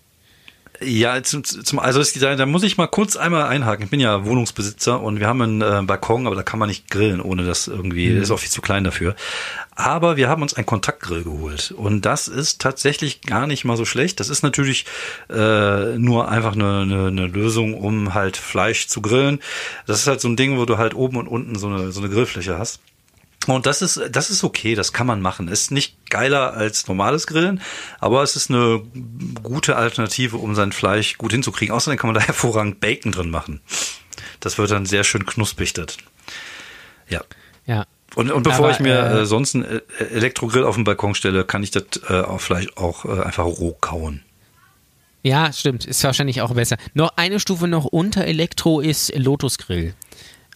Ja, 0.80 1.24
zum, 1.24 1.44
zum 1.44 1.80
also 1.80 2.00
es, 2.00 2.14
da, 2.14 2.36
da 2.36 2.46
muss 2.46 2.62
ich 2.62 2.78
mal 2.78 2.86
kurz 2.86 3.16
einmal 3.16 3.48
einhaken. 3.48 3.86
Ich 3.86 3.90
bin 3.90 4.00
ja 4.00 4.26
Wohnungsbesitzer 4.26 5.02
und 5.02 5.20
wir 5.20 5.28
haben 5.28 5.42
einen 5.42 5.62
äh, 5.62 5.82
Balkon, 5.84 6.28
aber 6.28 6.36
da 6.36 6.44
kann 6.44 6.60
man 6.60 6.70
nicht 6.70 6.92
grillen, 6.92 7.20
ohne 7.20 7.46
das 7.46 7.68
irgendwie, 7.68 8.14
das 8.14 8.26
ist 8.26 8.32
auch 8.32 8.38
viel 8.40 8.52
zu 8.52 8.62
klein 8.62 8.84
dafür. 8.84 9.16
Aber 9.76 10.18
wir 10.18 10.30
haben 10.30 10.44
uns 10.44 10.54
einen 10.54 10.68
Kontaktgrill 10.68 11.24
geholt 11.24 11.74
und 11.76 12.06
das 12.06 12.28
ist 12.28 12.62
tatsächlich 12.62 13.22
gar 13.22 13.48
nicht 13.48 13.66
mal 13.66 13.76
so 13.76 13.86
schlecht. 13.86 14.20
Das 14.20 14.30
ist 14.30 14.44
natürlich 14.44 14.86
äh, 15.32 15.98
nur 15.98 16.30
einfach 16.30 16.54
eine, 16.54 16.82
eine, 16.82 17.08
eine 17.08 17.26
Lösung, 17.28 17.74
um 17.74 18.14
halt 18.14 18.38
Fleisch 18.38 18.88
zu 18.88 19.02
grillen. 19.02 19.40
Das 19.88 20.00
ist 20.00 20.08
halt 20.08 20.22
so 20.22 20.28
ein 20.28 20.36
Ding, 20.36 20.58
wo 20.60 20.66
du 20.66 20.78
halt 20.78 20.94
oben 20.94 21.18
und 21.18 21.28
unten 21.28 21.58
so 21.58 21.68
eine, 21.68 21.92
so 21.92 22.02
eine 22.02 22.10
Grillfläche 22.10 22.60
hast. 22.60 22.80
Und 23.56 23.66
das 23.66 23.82
ist, 23.82 24.02
das 24.12 24.30
ist 24.30 24.44
okay, 24.44 24.76
das 24.76 24.94
kann 24.94 25.08
man 25.08 25.22
machen. 25.22 25.48
Ist 25.48 25.72
nicht 25.72 26.10
geiler 26.10 26.54
als 26.54 26.88
normales 26.88 27.28
Grillen, 27.28 27.62
aber 28.00 28.24
es 28.24 28.36
ist 28.36 28.50
eine 28.50 28.82
gute 29.42 29.76
Alternative, 29.76 30.38
um 30.38 30.56
sein 30.56 30.72
Fleisch 30.72 31.18
gut 31.18 31.32
hinzukriegen. 31.32 31.74
Außerdem 31.74 31.98
kann 31.98 32.10
man 32.10 32.16
da 32.16 32.22
hervorragend 32.26 32.80
Bacon 32.80 33.12
drin 33.12 33.30
machen. 33.30 33.62
Das 34.40 34.58
wird 34.58 34.72
dann 34.72 34.86
sehr 34.86 35.04
schön 35.04 35.26
knusprig. 35.26 35.74
Das. 35.74 35.98
Ja. 37.10 37.22
Ja. 37.66 37.86
Und, 38.16 38.32
und 38.32 38.44
bevor 38.44 38.66
Aber, 38.66 38.72
ich 38.72 38.80
mir 38.80 38.98
äh, 38.98 39.22
äh, 39.22 39.26
sonst 39.26 39.56
einen 39.56 39.66
äh, 39.66 39.82
Elektrogrill 40.12 40.64
auf 40.64 40.76
den 40.76 40.84
Balkon 40.84 41.16
stelle, 41.16 41.44
kann 41.44 41.64
ich 41.64 41.72
das 41.72 41.84
äh, 42.10 42.22
auch 42.22 42.42
vielleicht 42.42 42.78
auch 42.78 43.06
äh, 43.06 43.22
einfach 43.22 43.46
roh 43.46 43.74
kauen. 43.80 44.24
Ja, 45.24 45.52
stimmt. 45.52 45.86
Ist 45.86 46.04
wahrscheinlich 46.04 46.42
auch 46.42 46.54
besser. 46.54 46.78
Noch 46.94 47.12
eine 47.18 47.40
Stufe 47.40 47.68
noch 47.68 47.86
unter 47.86 48.26
Elektro 48.26 48.80
ist 48.80 49.14
Lotus 49.16 49.58
Grill. 49.58 49.94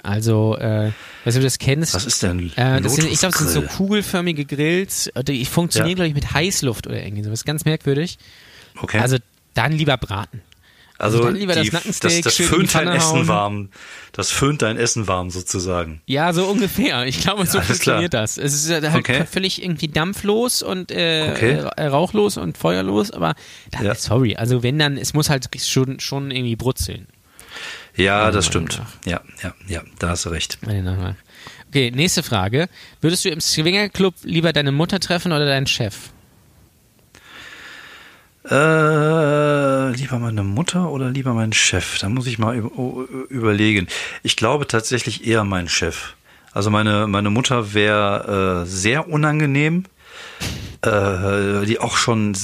Also, 0.04 0.58
äh, 0.58 0.92
weißt 1.26 1.38
du, 1.38 1.42
du 1.42 1.46
das 1.46 1.60
kennst? 1.60 1.94
Was 1.94 2.06
ist 2.06 2.24
denn 2.24 2.52
Äh, 2.56 2.82
das 2.82 2.96
sind, 2.96 3.12
ich 3.12 3.20
glaube, 3.20 3.34
das 3.38 3.40
sind 3.40 3.50
so 3.50 3.62
kugelförmige 3.62 4.46
Grills. 4.46 5.12
Die 5.28 5.46
funktionieren, 5.46 5.90
Ja. 5.92 5.96
glaube 6.06 6.08
ich, 6.10 6.16
mit 6.16 6.34
Heißluft 6.34 6.88
oder 6.88 7.04
irgendwie 7.04 7.24
sowas. 7.24 7.46
Ganz 7.46 7.66
merkwürdig. 7.66 8.18
Okay. 8.82 9.00
Also, 9.00 9.18
dann 9.54 9.74
lieber 9.74 9.98
braten. 9.98 10.42
Also 10.98 11.24
dann 11.24 11.36
lieber 11.36 11.56
das 11.56 11.64
die, 11.66 11.72
Nackensteak 11.72 12.24
das, 12.24 12.36
das 12.38 12.48
föhnt 12.48 12.76
dein 12.76 12.88
Essen 12.88 13.10
hauen. 13.18 13.28
warm. 13.28 13.70
Das 14.12 14.30
föhnt 14.30 14.62
dein 14.62 14.78
Essen 14.78 15.08
warm 15.08 15.32
sozusagen. 15.32 16.00
Ja, 16.06 16.32
so 16.32 16.46
ungefähr. 16.46 17.08
Ich 17.08 17.22
glaube, 17.22 17.48
so 17.48 17.58
alles 17.58 17.70
funktioniert 17.70 18.12
klar. 18.12 18.22
das. 18.22 18.38
Es 18.38 18.54
ist 18.54 18.70
halt 18.72 18.86
Okay. 18.96 19.26
völlig 19.26 19.64
irgendwie 19.64 19.88
dampflos 19.88 20.62
und 20.62 20.92
äh, 20.92 21.32
Okay. 21.34 21.66
äh, 21.76 21.86
rauchlos 21.88 22.38
und 22.38 22.56
feuerlos, 22.56 23.10
aber 23.10 23.34
da, 23.72 23.82
Ja. 23.82 23.96
sorry, 23.96 24.36
also 24.36 24.62
wenn 24.62 24.78
dann, 24.78 24.96
es 24.96 25.16
muss 25.16 25.32
halt 25.32 25.50
schon, 25.66 26.00
schon 26.00 26.30
irgendwie 26.30 26.56
brutzeln. 26.56 27.08
Ja, 27.96 28.32
das 28.32 28.46
stimmt. 28.46 28.80
nach. 28.80 29.06
Ja, 29.06 29.22
ja, 29.44 29.54
ja, 29.68 29.82
da 30.00 30.10
hast 30.10 30.26
du 30.26 30.30
recht. 30.30 30.60
Okay, 31.70 31.92
nächste 31.92 32.24
Frage. 32.24 32.68
Würdest 33.02 33.26
du 33.26 33.30
im 33.30 33.42
Swingerclub 33.42 34.16
lieber 34.24 34.54
deine 34.54 34.72
Mutter 34.72 35.00
treffen 35.00 35.32
oder 35.32 35.46
deinen 35.46 35.68
Chef? 35.68 36.10
Äh, 38.44 39.92
lieber 39.92 40.18
meine 40.20 40.44
Mutter 40.44 40.90
oder 40.90 41.10
lieber 41.10 41.34
mein 41.34 41.54
Chef? 41.54 42.00
Da 42.00 42.10
muss 42.10 42.26
ich 42.28 42.40
mal 42.40 42.58
überlegen. 42.58 43.88
Ich 44.24 44.36
glaube 44.36 44.68
tatsächlich 44.68 45.28
eher 45.28 45.44
mein 45.44 45.70
Chef. 45.70 46.16
Also 46.52 46.70
meine, 46.70 47.08
meine 47.08 47.30
Mutter 47.30 47.74
wäre 47.74 48.64
äh, 48.64 48.66
sehr 48.68 49.08
unangenehm, 49.08 49.86
äh, 50.82 51.66
die 51.66 51.80
auch 51.80 51.96
schon 51.96 52.36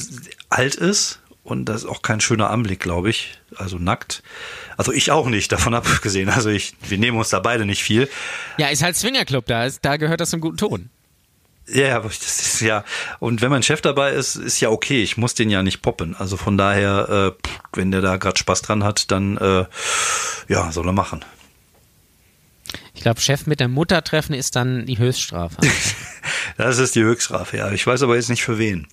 alt 0.50 0.76
ist 0.76 1.20
und 1.44 1.66
das 1.66 1.84
ist 1.84 1.90
auch 1.90 2.02
kein 2.02 2.22
schöner 2.22 2.52
Anblick, 2.52 2.80
glaube 2.80 3.10
ich. 3.10 3.40
Also 3.56 3.78
nackt. 3.78 4.22
Also 4.78 4.94
ich 4.94 5.12
auch 5.12 5.28
nicht, 5.28 5.52
davon 5.52 5.74
abgesehen. 5.74 6.30
Also 6.30 6.50
ich, 6.50 6.76
wir 6.88 6.98
nehmen 6.98 7.18
uns 7.18 7.30
da 7.30 7.40
beide 7.40 7.66
nicht 7.66 7.84
viel. 7.84 8.10
Ja, 8.58 8.70
ist 8.70 8.84
halt 8.84 8.96
Swingerclub, 8.96 9.46
da, 9.46 9.66
ist, 9.66 9.84
da 9.84 9.98
gehört 9.98 10.22
das 10.22 10.30
zum 10.30 10.40
guten 10.40 10.58
Ton. 10.58 10.90
Ja, 11.70 11.98
aber 11.98 12.08
das 12.08 12.40
ist 12.40 12.62
ja. 12.62 12.86
Und 13.20 13.42
wenn 13.42 13.50
mein 13.50 13.64
Chef 13.64 13.82
dabei 13.82 14.12
ist, 14.12 14.36
ist 14.36 14.62
ja 14.62 14.70
okay. 14.70 15.04
Ich 15.04 15.18
muss 15.18 15.34
den 15.34 15.50
ja 15.50 15.64
nicht 15.64 15.82
poppen. 15.82 16.16
Also 16.16 16.38
von 16.38 16.58
daher, 16.58 17.36
äh, 17.44 17.50
wenn 17.74 17.92
der 17.92 18.00
da 18.00 18.16
gerade 18.16 18.38
Spaß 18.38 18.62
dran 18.62 18.86
hat, 18.86 19.12
dann 19.12 19.36
äh, 19.38 19.66
ja, 20.48 20.72
soll 20.72 20.88
er 20.88 20.94
machen. 20.94 21.26
Ich 22.94 23.02
glaube, 23.02 23.20
Chef 23.20 23.48
mit 23.48 23.60
der 23.60 23.68
Mutter 23.68 24.02
treffen 24.04 24.34
ist 24.34 24.56
dann 24.56 24.86
die 24.86 24.98
Höchststrafe. 24.98 25.58
Das 26.58 26.80
ist 26.80 26.96
die 26.96 27.04
Höchststrafe, 27.04 27.56
ja. 27.56 27.72
Ich 27.72 27.86
weiß 27.86 28.02
aber 28.02 28.16
jetzt 28.16 28.30
nicht 28.30 28.44
für 28.44 28.58
wen. 28.58 28.88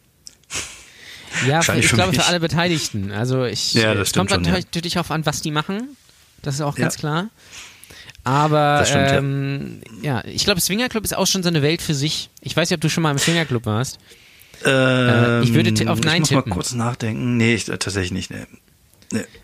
Ja, 1.47 1.61
ich 1.75 1.89
glaube 1.91 2.11
mich. 2.13 2.21
für 2.21 2.27
alle 2.27 2.41
Beteiligten. 2.41 3.11
Also 3.13 3.45
ich, 3.45 3.75
Ja, 3.75 3.95
das 3.95 4.09
es 4.09 4.15
kommt 4.15 4.31
schon, 4.31 4.45
ja. 4.45 4.53
natürlich 4.53 4.99
auf 4.99 5.11
an, 5.11 5.25
was 5.27 5.41
die 5.43 5.51
machen. 5.51 5.97
Das 6.43 6.55
ist 6.57 6.61
auch 6.61 6.77
Ja. 6.79 6.85
ganz 6.85 6.97
klar. 6.97 7.29
Aber 8.25 8.85
stimmt, 8.87 9.09
ja. 9.11 9.17
ähm, 9.19 9.81
ja. 10.03 10.25
ich 10.25 10.45
glaube, 10.45 10.61
Swingerclub 10.61 11.05
ist 11.05 11.15
auch 11.17 11.27
schon 11.27 11.43
so 11.43 11.49
eine 11.51 11.61
Welt 11.63 11.83
für 11.83 11.95
sich. 11.95 12.31
Ich 12.41 12.57
weiß 12.57 12.71
nicht, 12.71 12.77
ob 12.77 12.81
du 12.81 12.89
schon 12.89 13.03
mal 13.03 13.11
im 13.11 13.19
Swingerclub 13.19 13.67
warst. 13.67 13.99
Ähm, 14.65 15.43
ich 15.43 15.53
würde 15.53 15.71
auf 15.91 16.01
Nein 16.01 16.15
Ich 16.17 16.21
muss 16.21 16.31
mal 16.31 16.39
tippen. 16.39 16.53
kurz 16.53 16.73
nachdenken. 16.73 17.37
Nee, 17.37 17.55
ich, 17.55 17.69
äh, 17.69 17.77
tatsächlich 17.77 18.13
nicht. 18.13 18.31
Nee. 18.31 18.47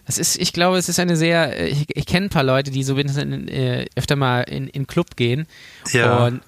Es 0.06 0.18
ist, 0.18 0.36
ich 0.40 0.52
glaube, 0.52 0.78
es 0.78 0.88
ist 0.88 0.98
eine 1.00 1.16
sehr, 1.16 1.58
äh, 1.58 1.68
ich, 1.68 1.86
ich 1.94 2.06
kenne 2.06 2.26
ein 2.26 2.30
paar 2.30 2.42
Leute, 2.44 2.70
die 2.70 2.82
so 2.82 2.96
wenigstens 2.96 3.50
äh, 3.50 3.86
öfter 3.96 4.16
mal 4.16 4.42
in, 4.42 4.68
in 4.68 4.86
Club 4.86 5.16
gehen 5.16 5.46
Ja. 5.92 6.26
und 6.26 6.40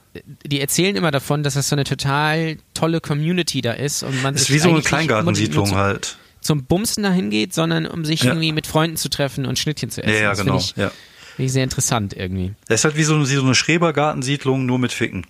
die 0.44 0.61
erzählen 0.61 0.94
immer 0.96 1.11
davon, 1.11 1.42
dass 1.42 1.54
das 1.54 1.68
so 1.68 1.74
eine 1.76 1.85
total 1.85 2.56
tolle 2.74 3.00
Community 3.00 3.61
da 3.62 3.72
ist 3.72 4.02
und 4.02 4.22
man 4.22 4.35
Das 4.35 4.42
ist 4.44 4.50
wie 4.52 4.58
so 4.58 4.70
eine 4.70 4.82
Kleingartensiedlung 4.82 5.68
nur 5.70 5.78
halt. 5.78 6.04
zu, 6.04 6.16
zum 6.40 6.64
Bumsen 6.64 7.02
dahin 7.02 7.30
geht, 7.30 7.54
sondern 7.54 7.87
um 7.87 8.04
sich 8.04 8.22
Ja. 8.24 8.30
irgendwie 8.32 8.52
mit 8.52 8.66
Freunden 8.66 8.96
zu 8.96 9.08
treffen 9.08 9.46
und 9.46 9.58
Schnittchen 9.58 9.90
zu 9.90 10.02
essen. 10.02 10.12
Ja, 10.14 10.20
ja, 10.22 10.28
das 10.30 10.38
genau. 10.40 10.56
Ich, 10.58 10.74
Ja. 10.76 10.90
finde 11.37 11.46
ich 11.46 11.52
sehr 11.52 11.64
interessant 11.64 12.14
irgendwie. 12.14 12.52
Das 12.68 12.80
ist 12.80 12.85
halt 12.85 12.96
wie 12.96 13.04
so, 13.04 13.14
eine- 13.14 13.28
wie 13.28 13.35
so 13.35 13.42
eine 13.42 13.54
Schrebergartensiedlung, 13.54 14.66
nur 14.66 14.78
mit 14.78 14.92
Ficken. 14.92 15.26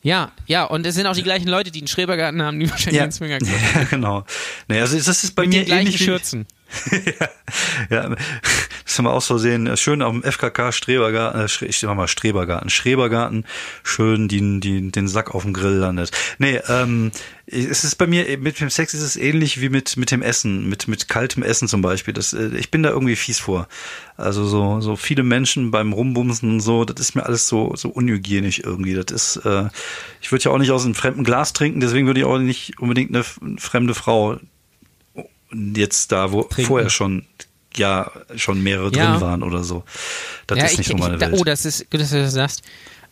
Ja, 0.00 0.30
ja, 0.46 0.62
und 0.64 0.86
es 0.86 0.94
sind 0.94 1.06
auch 1.06 1.14
die 1.16 1.24
gleichen 1.24 1.48
Leute, 1.48 1.72
die 1.72 1.80
einen 1.80 1.88
Schrebergarten 1.88 2.40
haben, 2.40 2.60
die 2.60 2.70
wahrscheinlich 2.70 2.96
Ja, 2.98 3.02
einen 3.02 3.12
Swingerclub 3.12 3.50
ja 3.74 3.82
genau. 3.84 4.24
Naja, 4.68 4.82
also 4.82 4.96
das 4.96 5.24
ist 5.24 5.34
bei 5.34 5.42
mit 5.42 5.50
mir 5.50 5.60
den 5.62 5.66
gleichen 5.66 5.86
ähnlich 5.88 6.00
wie, 6.00 6.04
Schürzen. 6.04 6.46
Ja, 6.90 7.28
ja, 7.90 8.16
das 8.84 8.98
haben 8.98 9.04
wir 9.04 9.12
aus 9.12 9.26
Versehen 9.26 9.76
schön 9.76 10.02
auf 10.02 10.12
dem 10.12 10.22
FKK 10.22 10.72
Strebergarten, 10.72 11.40
äh, 11.40 11.66
ich 11.66 11.78
sag 11.78 11.94
mal 11.96 12.08
Strebergarten, 12.08 12.70
Schrebergarten, 12.70 13.44
schön 13.82 14.28
die, 14.28 14.60
die, 14.60 14.90
den 14.90 15.08
Sack 15.08 15.34
auf 15.34 15.42
dem 15.42 15.52
Grill 15.52 15.76
landet. 15.76 16.10
Nee, 16.38 16.60
ähm, 16.68 17.10
es 17.46 17.84
ist 17.84 17.96
bei 17.96 18.06
mir, 18.06 18.38
mit 18.38 18.60
dem 18.60 18.68
Sex 18.68 18.92
ist 18.92 19.02
es 19.02 19.16
ähnlich 19.16 19.60
wie 19.60 19.70
mit, 19.70 19.96
mit 19.96 20.10
dem 20.10 20.20
Essen, 20.20 20.68
mit, 20.68 20.86
mit 20.88 21.08
kaltem 21.08 21.42
Essen 21.42 21.68
zum 21.68 21.80
Beispiel. 21.80 22.12
Das, 22.12 22.32
äh, 22.34 22.48
ich 22.56 22.70
bin 22.70 22.82
da 22.82 22.90
irgendwie 22.90 23.16
fies 23.16 23.38
vor. 23.38 23.68
Also 24.16 24.44
so, 24.46 24.80
so 24.80 24.96
viele 24.96 25.22
Menschen 25.22 25.70
beim 25.70 25.92
Rumbumsen 25.92 26.50
und 26.50 26.60
so, 26.60 26.84
das 26.84 27.00
ist 27.00 27.14
mir 27.14 27.24
alles 27.24 27.48
so, 27.48 27.74
so 27.76 27.88
unhygienisch 27.88 28.60
irgendwie. 28.60 28.94
Das 28.94 29.10
ist, 29.10 29.44
äh, 29.46 29.68
ich 30.20 30.30
würde 30.30 30.44
ja 30.44 30.50
auch 30.50 30.58
nicht 30.58 30.70
aus 30.70 30.84
einem 30.84 30.94
fremden 30.94 31.24
Glas 31.24 31.52
trinken, 31.52 31.80
deswegen 31.80 32.06
würde 32.06 32.20
ich 32.20 32.26
auch 32.26 32.38
nicht 32.38 32.78
unbedingt 32.78 33.14
eine 33.14 33.24
fremde 33.58 33.94
Frau 33.94 34.38
jetzt 35.52 36.12
da, 36.12 36.32
wo 36.32 36.42
Trinken. 36.42 36.68
vorher 36.68 36.90
schon 36.90 37.24
ja 37.76 38.10
schon 38.36 38.62
mehrere 38.62 38.94
Ja. 38.94 39.12
drin 39.12 39.20
waren 39.20 39.42
oder 39.42 39.62
so. 39.64 39.84
Das 40.46 40.58
ja, 40.58 40.64
ist 40.64 40.78
nicht 40.78 40.90
ich, 40.90 40.96
so 40.96 40.96
meine 40.96 41.14
ich, 41.16 41.20
Welt. 41.20 41.34
Oh, 41.38 41.44
das 41.44 41.64
ist 41.64 41.90
gut, 41.90 42.00
dass 42.00 42.10
du 42.10 42.20
das 42.20 42.32
sagst. 42.32 42.62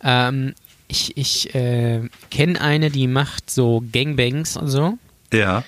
Ähm, 0.03 0.55
ich 0.89 1.17
ich 1.17 1.55
äh, 1.55 2.03
kenne 2.31 2.61
eine, 2.61 2.91
die 2.91 3.07
macht 3.07 3.51
so 3.51 3.83
Gangbangs 3.93 4.57
und 4.57 4.69
so. 4.69 4.99
Ja. 5.33 5.65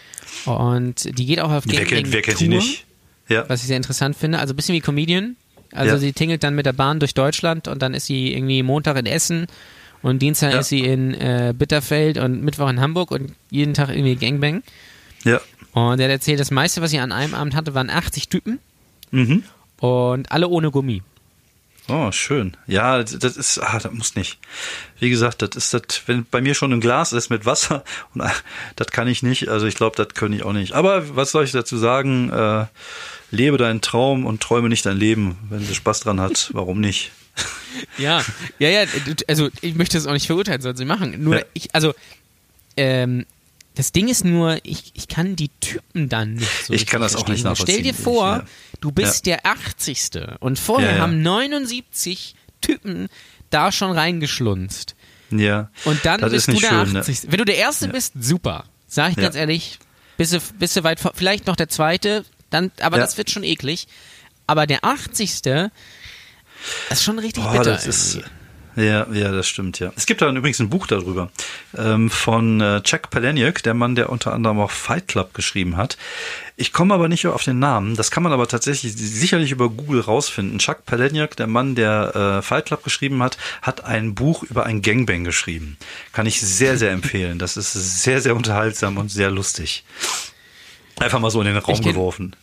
Und 0.46 1.18
die 1.18 1.26
geht 1.26 1.40
auch 1.40 1.50
auf 1.50 1.64
Wer 1.66 1.80
Gangbang 1.80 1.88
kennt, 2.02 2.12
wer 2.12 2.22
kennt 2.22 2.40
die 2.40 2.48
nicht? 2.48 2.84
Ja. 3.28 3.48
Was 3.48 3.60
ich 3.60 3.66
sehr 3.66 3.76
interessant 3.76 4.16
finde. 4.16 4.38
Also 4.38 4.52
ein 4.54 4.56
bisschen 4.56 4.74
wie 4.74 4.80
Comedian. 4.80 5.36
Also 5.72 5.94
Ja. 5.94 5.98
sie 5.98 6.12
tingelt 6.12 6.42
dann 6.44 6.54
mit 6.54 6.64
der 6.66 6.72
Bahn 6.72 6.98
durch 6.98 7.12
Deutschland 7.14 7.68
und 7.68 7.82
dann 7.82 7.92
ist 7.94 8.06
sie 8.06 8.32
irgendwie 8.32 8.62
Montag 8.62 8.96
in 8.96 9.06
Essen 9.06 9.46
und 10.02 10.20
Dienstag 10.22 10.52
Ja. 10.54 10.60
ist 10.60 10.68
sie 10.68 10.80
in 10.80 11.12
äh, 11.14 11.52
Bitterfeld 11.56 12.16
und 12.18 12.42
Mittwoch 12.42 12.70
in 12.70 12.80
Hamburg 12.80 13.10
und 13.10 13.32
jeden 13.50 13.74
Tag 13.74 13.90
irgendwie 13.90 14.16
Gangbang. 14.16 14.62
Ja. 15.24 15.40
Und 15.72 16.00
er 16.00 16.04
hat 16.06 16.12
erzählt, 16.12 16.40
das 16.40 16.50
meiste, 16.50 16.80
was 16.82 16.90
sie 16.90 16.98
an 16.98 17.12
einem 17.12 17.34
Abend 17.34 17.54
hatte, 17.54 17.74
waren 17.74 17.90
80 17.90 18.28
Typen 18.28 18.58
Mhm. 19.10 19.42
und 19.78 20.30
alle 20.32 20.48
ohne 20.48 20.70
Gummi. 20.70 21.02
Oh, 21.90 22.12
schön. 22.12 22.54
Ja, 22.66 23.02
das 23.02 23.36
ist, 23.38 23.58
ah, 23.60 23.78
das 23.78 23.90
muss 23.92 24.14
nicht. 24.14 24.38
Wie 25.00 25.08
gesagt, 25.08 25.40
das 25.40 25.50
ist 25.56 25.72
das, 25.72 25.82
wenn 26.04 26.26
bei 26.30 26.42
mir 26.42 26.54
schon 26.54 26.70
ein 26.74 26.80
Glas 26.82 27.14
ist 27.14 27.30
mit 27.30 27.46
Wasser 27.46 27.82
und 28.14 28.20
ah, 28.20 28.32
das 28.76 28.88
kann 28.88 29.08
ich 29.08 29.22
nicht. 29.22 29.48
Also 29.48 29.66
ich 29.66 29.74
glaube, 29.74 29.96
das 29.96 30.08
könnte 30.14 30.36
ich 30.36 30.44
auch 30.44 30.52
nicht. 30.52 30.72
Aber 30.74 31.16
was 31.16 31.30
soll 31.30 31.44
ich 31.44 31.52
dazu 31.52 31.78
sagen? 31.78 32.30
Äh, 32.30 32.66
lebe 33.30 33.56
deinen 33.56 33.80
Traum 33.80 34.26
und 34.26 34.42
träume 34.42 34.68
nicht 34.68 34.84
dein 34.84 34.98
Leben. 34.98 35.38
Wenn 35.48 35.60
sie 35.64 35.74
Spaß 35.74 36.00
dran 36.00 36.20
hat, 36.20 36.50
warum 36.54 36.80
nicht? 36.80 37.10
Ja, 37.96 38.22
ja, 38.58 38.68
ja, 38.68 38.84
also 39.28 39.48
ich 39.62 39.74
möchte 39.76 39.96
das 39.96 40.06
auch 40.06 40.12
nicht 40.12 40.26
verurteilen, 40.26 40.60
sollen 40.60 40.76
sie 40.76 40.84
machen. 40.84 41.22
Nur 41.22 41.36
Ja. 41.38 41.44
ich, 41.54 41.74
also, 41.74 41.94
ähm, 42.76 43.24
das 43.78 43.92
Ding 43.92 44.08
ist 44.08 44.24
nur, 44.24 44.58
ich, 44.64 44.90
ich 44.94 45.06
kann 45.06 45.36
die 45.36 45.50
Typen 45.60 46.08
dann 46.08 46.34
nicht 46.34 46.66
so 46.66 46.72
Ich 46.74 46.84
kann 46.84 47.00
das 47.00 47.14
auch 47.14 47.28
nicht 47.28 47.42
verstehen. 47.42 47.64
Stell 47.68 47.82
dir 47.82 47.92
nachvollziehen, 47.92 48.04
vor, 48.04 48.26
ja. 48.38 48.44
du 48.80 48.90
bist 48.90 49.24
der 49.26 49.46
80. 49.46 50.10
und 50.40 50.58
vorher 50.58 50.90
Ja, 50.90 50.96
ja. 50.96 51.02
haben 51.02 51.22
79 51.22 52.34
Typen 52.60 53.08
da 53.50 53.70
schon 53.70 53.92
reingeschlunzt. 53.92 54.96
Ja. 55.30 55.70
Und 55.84 56.04
dann 56.04 56.20
das 56.20 56.32
bist 56.32 56.48
ist 56.48 56.56
du 56.56 56.60
der 56.60 56.68
schön, 56.84 56.92
ne? 56.92 56.98
80. 57.00 57.18
Wenn 57.30 57.38
du 57.38 57.44
der 57.44 57.56
Erste 57.56 57.86
bist, 57.86 58.14
super. 58.20 58.64
Sag 58.88 59.12
ich 59.12 59.16
Ja. 59.16 59.22
ganz 59.22 59.36
ehrlich, 59.36 59.78
bist 60.16 60.32
du, 60.32 60.40
bist 60.58 60.74
du 60.76 60.82
weit 60.82 60.98
vor, 60.98 61.12
vielleicht 61.14 61.46
noch 61.46 61.54
der 61.54 61.68
Zweite, 61.68 62.24
dann, 62.50 62.72
aber 62.80 62.96
Ja. 62.96 63.04
das 63.04 63.16
wird 63.16 63.30
schon 63.30 63.44
eklig. 63.44 63.86
Aber 64.48 64.66
der 64.66 64.84
80. 64.84 65.40
Das 65.42 66.98
ist 66.98 67.04
schon 67.04 67.20
richtig 67.20 67.44
Boah, 67.44 67.52
bitter. 67.52 67.64
das 67.74 67.86
ist, 67.86 68.14
irgendwie. 68.16 68.30
Ja, 68.78 69.06
ja, 69.12 69.32
das 69.32 69.48
stimmt, 69.48 69.80
ja. 69.80 69.92
Es 69.96 70.06
gibt 70.06 70.22
da 70.22 70.30
übrigens 70.30 70.60
ein 70.60 70.70
Buch 70.70 70.86
darüber 70.86 71.30
ähm, 71.76 72.10
von 72.10 72.60
äh, 72.60 72.80
Chuck 72.82 73.10
Palahniuk, 73.10 73.62
der 73.62 73.74
Mann, 73.74 73.94
der 73.94 74.10
unter 74.10 74.32
anderem 74.32 74.60
auch 74.60 74.70
Fight 74.70 75.08
Club 75.08 75.34
geschrieben 75.34 75.76
hat. 75.76 75.96
Ich 76.56 76.72
komme 76.72 76.94
aber 76.94 77.08
nicht 77.08 77.26
auf 77.26 77.42
den 77.44 77.58
Namen. 77.58 77.96
Das 77.96 78.10
kann 78.10 78.22
man 78.22 78.32
aber 78.32 78.46
tatsächlich 78.46 78.92
sicherlich 78.94 79.50
über 79.50 79.68
Google 79.68 80.00
rausfinden. 80.00 80.58
Chuck 80.58 80.84
Palahniuk, 80.86 81.36
der 81.36 81.46
Mann, 81.46 81.74
der 81.74 82.38
äh, 82.38 82.42
Fight 82.42 82.66
Club 82.66 82.84
geschrieben 82.84 83.22
hat, 83.22 83.36
hat 83.62 83.84
ein 83.84 84.14
Buch 84.14 84.42
über 84.44 84.64
ein 84.64 84.80
Gangbang 84.82 85.24
geschrieben. 85.24 85.76
Kann 86.12 86.26
ich 86.26 86.40
sehr, 86.40 86.78
sehr 86.78 86.92
empfehlen. 86.92 87.38
Das 87.38 87.56
ist 87.56 88.02
sehr, 88.02 88.20
sehr 88.20 88.36
unterhaltsam 88.36 88.96
und 88.96 89.10
sehr 89.10 89.30
lustig. 89.30 89.84
Einfach 91.00 91.20
mal 91.20 91.30
so 91.30 91.40
in 91.40 91.46
den 91.46 91.56
Raum 91.56 91.80
geworfen. 91.80 92.34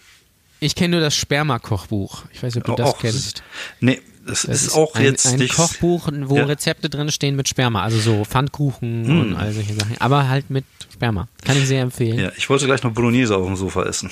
Ich 0.59 0.75
kenne 0.75 0.95
nur 0.95 1.01
das 1.01 1.15
Sperma-Kochbuch. 1.15 2.23
Ich 2.31 2.41
weiß 2.41 2.55
nicht, 2.55 2.67
ob 2.67 2.77
du 2.77 2.83
das 2.83 2.93
Auch- 2.93 2.99
kennst. 2.99 3.43
Nee, 3.79 4.01
das, 4.25 4.43
Das 4.43 4.63
ist, 4.63 4.73
auch 4.73 4.95
ein, 4.95 5.03
jetzt 5.03 5.25
ein 5.27 5.39
nicht. 5.39 5.55
Kochbuch, 5.55 6.09
wo 6.25 6.37
Ja. 6.37 6.45
Rezepte 6.45 6.89
drin 6.89 7.11
stehen 7.11 7.35
mit 7.35 7.47
Sperma, 7.47 7.83
also 7.83 7.99
so 7.99 8.25
Pfannkuchen 8.25 9.05
Hm. 9.07 9.19
und 9.19 9.35
all 9.35 9.51
solche 9.53 9.73
Sachen. 9.73 9.95
Aber 9.99 10.27
halt 10.27 10.49
mit 10.49 10.65
Sperma. 10.93 11.27
Kann 11.43 11.57
ich 11.57 11.67
sehr 11.67 11.81
empfehlen. 11.81 12.17
Ja, 12.17 12.23
Ja, 12.25 12.31
ich 12.37 12.49
wollte 12.49 12.65
gleich 12.65 12.83
noch 12.83 12.91
Bolognese 12.91 13.35
auf 13.35 13.45
dem 13.45 13.55
Sofa 13.55 13.83
essen. 13.83 14.09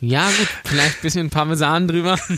gut, 0.00 0.48
vielleicht 0.64 0.96
ein 0.98 1.02
bisschen 1.02 1.30
Parmesan 1.30 1.88
drüber. 1.88 2.18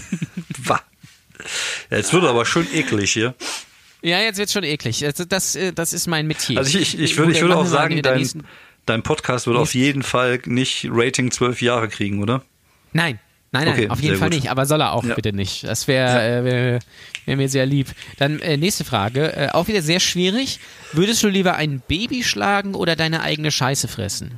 Ja, 1.91 1.97
jetzt 1.97 2.12
wird 2.12 2.24
aber 2.24 2.45
schön 2.45 2.66
eklig 2.72 3.12
hier. 3.12 3.34
ja, 4.03 4.20
jetzt 4.20 4.38
wird's 4.38 4.53
schon 4.53 4.62
eklig. 4.64 5.01
Das, 5.01 5.26
das, 5.26 5.57
äh, 5.57 5.72
das 5.72 5.93
ist 5.93 6.07
mein 6.07 6.26
Metier. 6.26 6.59
Also 6.59 6.78
ich, 6.78 6.95
ich, 6.95 7.01
ich 7.01 7.16
würde, 7.16 7.32
ich 7.32 7.41
würde 7.41 7.57
auch 7.57 7.66
sagen, 7.66 8.03
dein, 8.03 8.28
dein 8.86 9.03
Podcast 9.03 9.47
würde 9.47 9.59
auf 9.59 9.74
jeden 9.74 10.03
Fall 10.03 10.41
nicht 10.45 10.86
Rating 10.91 11.30
12 11.30 11.62
Jahre 11.62 11.88
kriegen, 11.88 12.22
oder? 12.22 12.43
Nein, 12.93 13.18
nein, 13.53 13.65
nein, 13.65 13.69
Okay, 13.75 13.89
auf 13.89 14.01
jeden 14.01 14.17
Fall 14.19 14.31
gut. 14.31 14.39
nicht. 14.39 14.51
Aber 14.51 14.67
soll 14.67 14.81
er 14.81 14.93
auch 14.93 15.05
Ja. 15.05 15.15
bitte 15.15 15.33
nicht. 15.33 15.65
Das 15.65 15.89
wäre 15.89 16.23
äh, 16.41 16.45
wär, 16.45 16.79
wär 17.27 17.37
mir 17.37 17.49
sehr 17.49 17.67
lieb. 17.67 17.89
Dann 18.19 18.39
äh, 18.41 18.57
nächste 18.57 18.85
Frage, 18.85 19.33
äh, 19.37 19.49
auch 19.51 19.69
wieder 19.69 19.83
sehr 19.83 20.01
schwierig. 20.01 20.61
Würdest 20.93 21.23
du 21.23 21.29
lieber 21.29 21.55
ein 21.57 21.83
Baby 21.87 22.23
schlagen 22.25 22.75
oder 22.75 22.97
deine 22.97 23.23
eigene 23.23 23.51
Scheiße 23.51 23.89
fressen? 23.89 24.33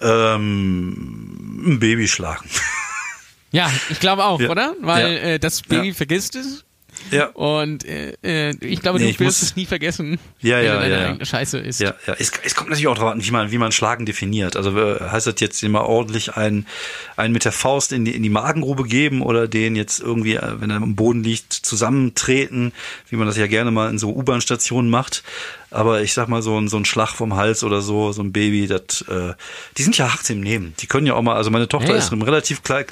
Ähm, 0.00 1.62
ein 1.74 1.78
Baby 1.80 2.08
schlagen. 2.08 2.48
Ja, 3.52 3.70
ich 3.90 4.00
glaube 4.00 4.24
auch, 4.24 4.40
Ja. 4.40 4.48
oder? 4.50 4.74
Weil 4.80 5.12
Ja. 5.12 5.18
äh, 5.20 5.38
das 5.38 5.62
Baby 5.62 5.88
Ja. 5.88 5.94
vergisst 5.94 6.36
es. 6.36 6.64
Ja. 7.10 7.26
Und 7.28 7.84
äh, 7.84 8.14
äh, 8.22 8.54
ich 8.60 8.80
glaube, 8.80 8.98
Nee, 8.98 9.06
du 9.06 9.10
ich 9.10 9.20
wirst 9.20 9.42
muss- 9.42 9.50
es 9.50 9.56
nie 9.56 9.66
vergessen, 9.66 10.18
Ja, 10.40 10.58
wenn 10.58 10.64
ja, 10.66 10.80
deine 10.80 10.90
ja, 10.94 11.14
ja. 11.18 11.24
Scheiße 11.24 11.58
isst. 11.58 11.80
Ja, 11.80 11.94
ja. 12.06 12.14
Es, 12.18 12.30
es 12.44 12.54
kommt 12.54 12.70
natürlich 12.70 12.88
auch 12.88 12.94
darauf 12.96 13.12
an, 13.12 13.24
wie 13.24 13.30
man, 13.30 13.50
wie 13.50 13.58
man 13.58 13.72
Schlagen 13.72 14.06
definiert. 14.06 14.56
Also 14.56 14.76
äh, 14.78 15.00
heißt 15.00 15.26
das 15.26 15.34
jetzt 15.40 15.62
immer 15.62 15.86
ordentlich 15.86 16.36
einen, 16.36 16.66
einen 17.16 17.32
mit 17.32 17.44
der 17.44 17.52
Faust 17.52 17.92
in 17.92 18.04
die, 18.04 18.14
in 18.14 18.22
die 18.22 18.30
Magengrube 18.30 18.84
geben 18.84 19.22
oder 19.22 19.48
den 19.48 19.76
jetzt 19.76 20.00
irgendwie, 20.00 20.34
äh, 20.36 20.60
wenn 20.60 20.70
er 20.70 20.76
am 20.76 20.94
Boden 20.96 21.22
liegt, 21.24 21.52
zusammentreten, 21.52 22.72
wie 23.08 23.16
man 23.16 23.26
das 23.26 23.36
ja 23.36 23.46
gerne 23.46 23.70
mal 23.70 23.90
in 23.90 23.98
so 23.98 24.10
U-Bahn-Stationen 24.14 24.90
macht. 24.90 25.22
Aber 25.70 26.02
ich 26.02 26.12
sag 26.12 26.28
mal, 26.28 26.42
so 26.42 26.58
ein, 26.60 26.68
so 26.68 26.76
ein 26.76 26.84
Schlag 26.84 27.08
vom 27.12 27.34
Hals 27.34 27.64
oder 27.64 27.80
so, 27.80 28.12
so 28.12 28.22
ein 28.22 28.30
Baby, 28.30 28.66
das, 28.66 29.00
äh, 29.08 29.32
die 29.78 29.82
sind 29.82 29.96
ja 29.96 30.12
hart 30.12 30.28
im 30.28 30.40
Nehmen. 30.40 30.74
Die 30.80 30.86
können 30.86 31.06
ja 31.06 31.14
auch 31.14 31.22
mal, 31.22 31.34
also 31.34 31.50
meine 31.50 31.66
Tochter 31.66 31.88
Ja, 31.88 31.94
ja. 31.94 31.98
ist 31.98 32.12
relativ 32.12 32.62
klein, 32.62 32.84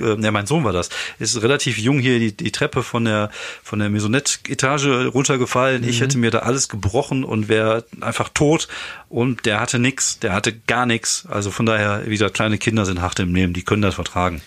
äh, 0.00 0.16
ne, 0.16 0.32
mein 0.32 0.46
Sohn 0.46 0.64
war 0.64 0.72
das, 0.72 0.88
ist 1.18 1.42
relativ 1.42 1.76
jung 1.76 1.98
hier 1.98 2.18
die, 2.18 2.34
die 2.34 2.50
Treppe 2.50 2.82
von 2.82 3.04
der, 3.04 3.30
von 3.62 3.78
der 3.78 3.90
Maisonette-Etage 3.90 5.12
runtergefallen. 5.14 5.86
Ich 5.88 6.00
hätte 6.00 6.18
mir 6.18 6.30
da 6.30 6.40
alles 6.40 6.68
gebrochen 6.68 7.24
und 7.24 7.48
wäre 7.48 7.84
einfach 8.00 8.28
tot. 8.28 8.68
Und 9.08 9.46
der 9.46 9.60
hatte 9.60 9.78
nix, 9.78 10.18
der 10.18 10.32
hatte 10.32 10.52
gar 10.66 10.86
nix. 10.86 11.26
Also 11.26 11.50
von 11.50 11.66
daher, 11.66 12.02
wie 12.06 12.12
gesagt, 12.12 12.34
kleine 12.34 12.58
Kinder 12.58 12.84
sind 12.84 13.00
hart 13.00 13.18
im 13.20 13.32
Nehmen, 13.32 13.52
die 13.52 13.62
können 13.62 13.82
das 13.82 13.94
vertragen. 13.94 14.40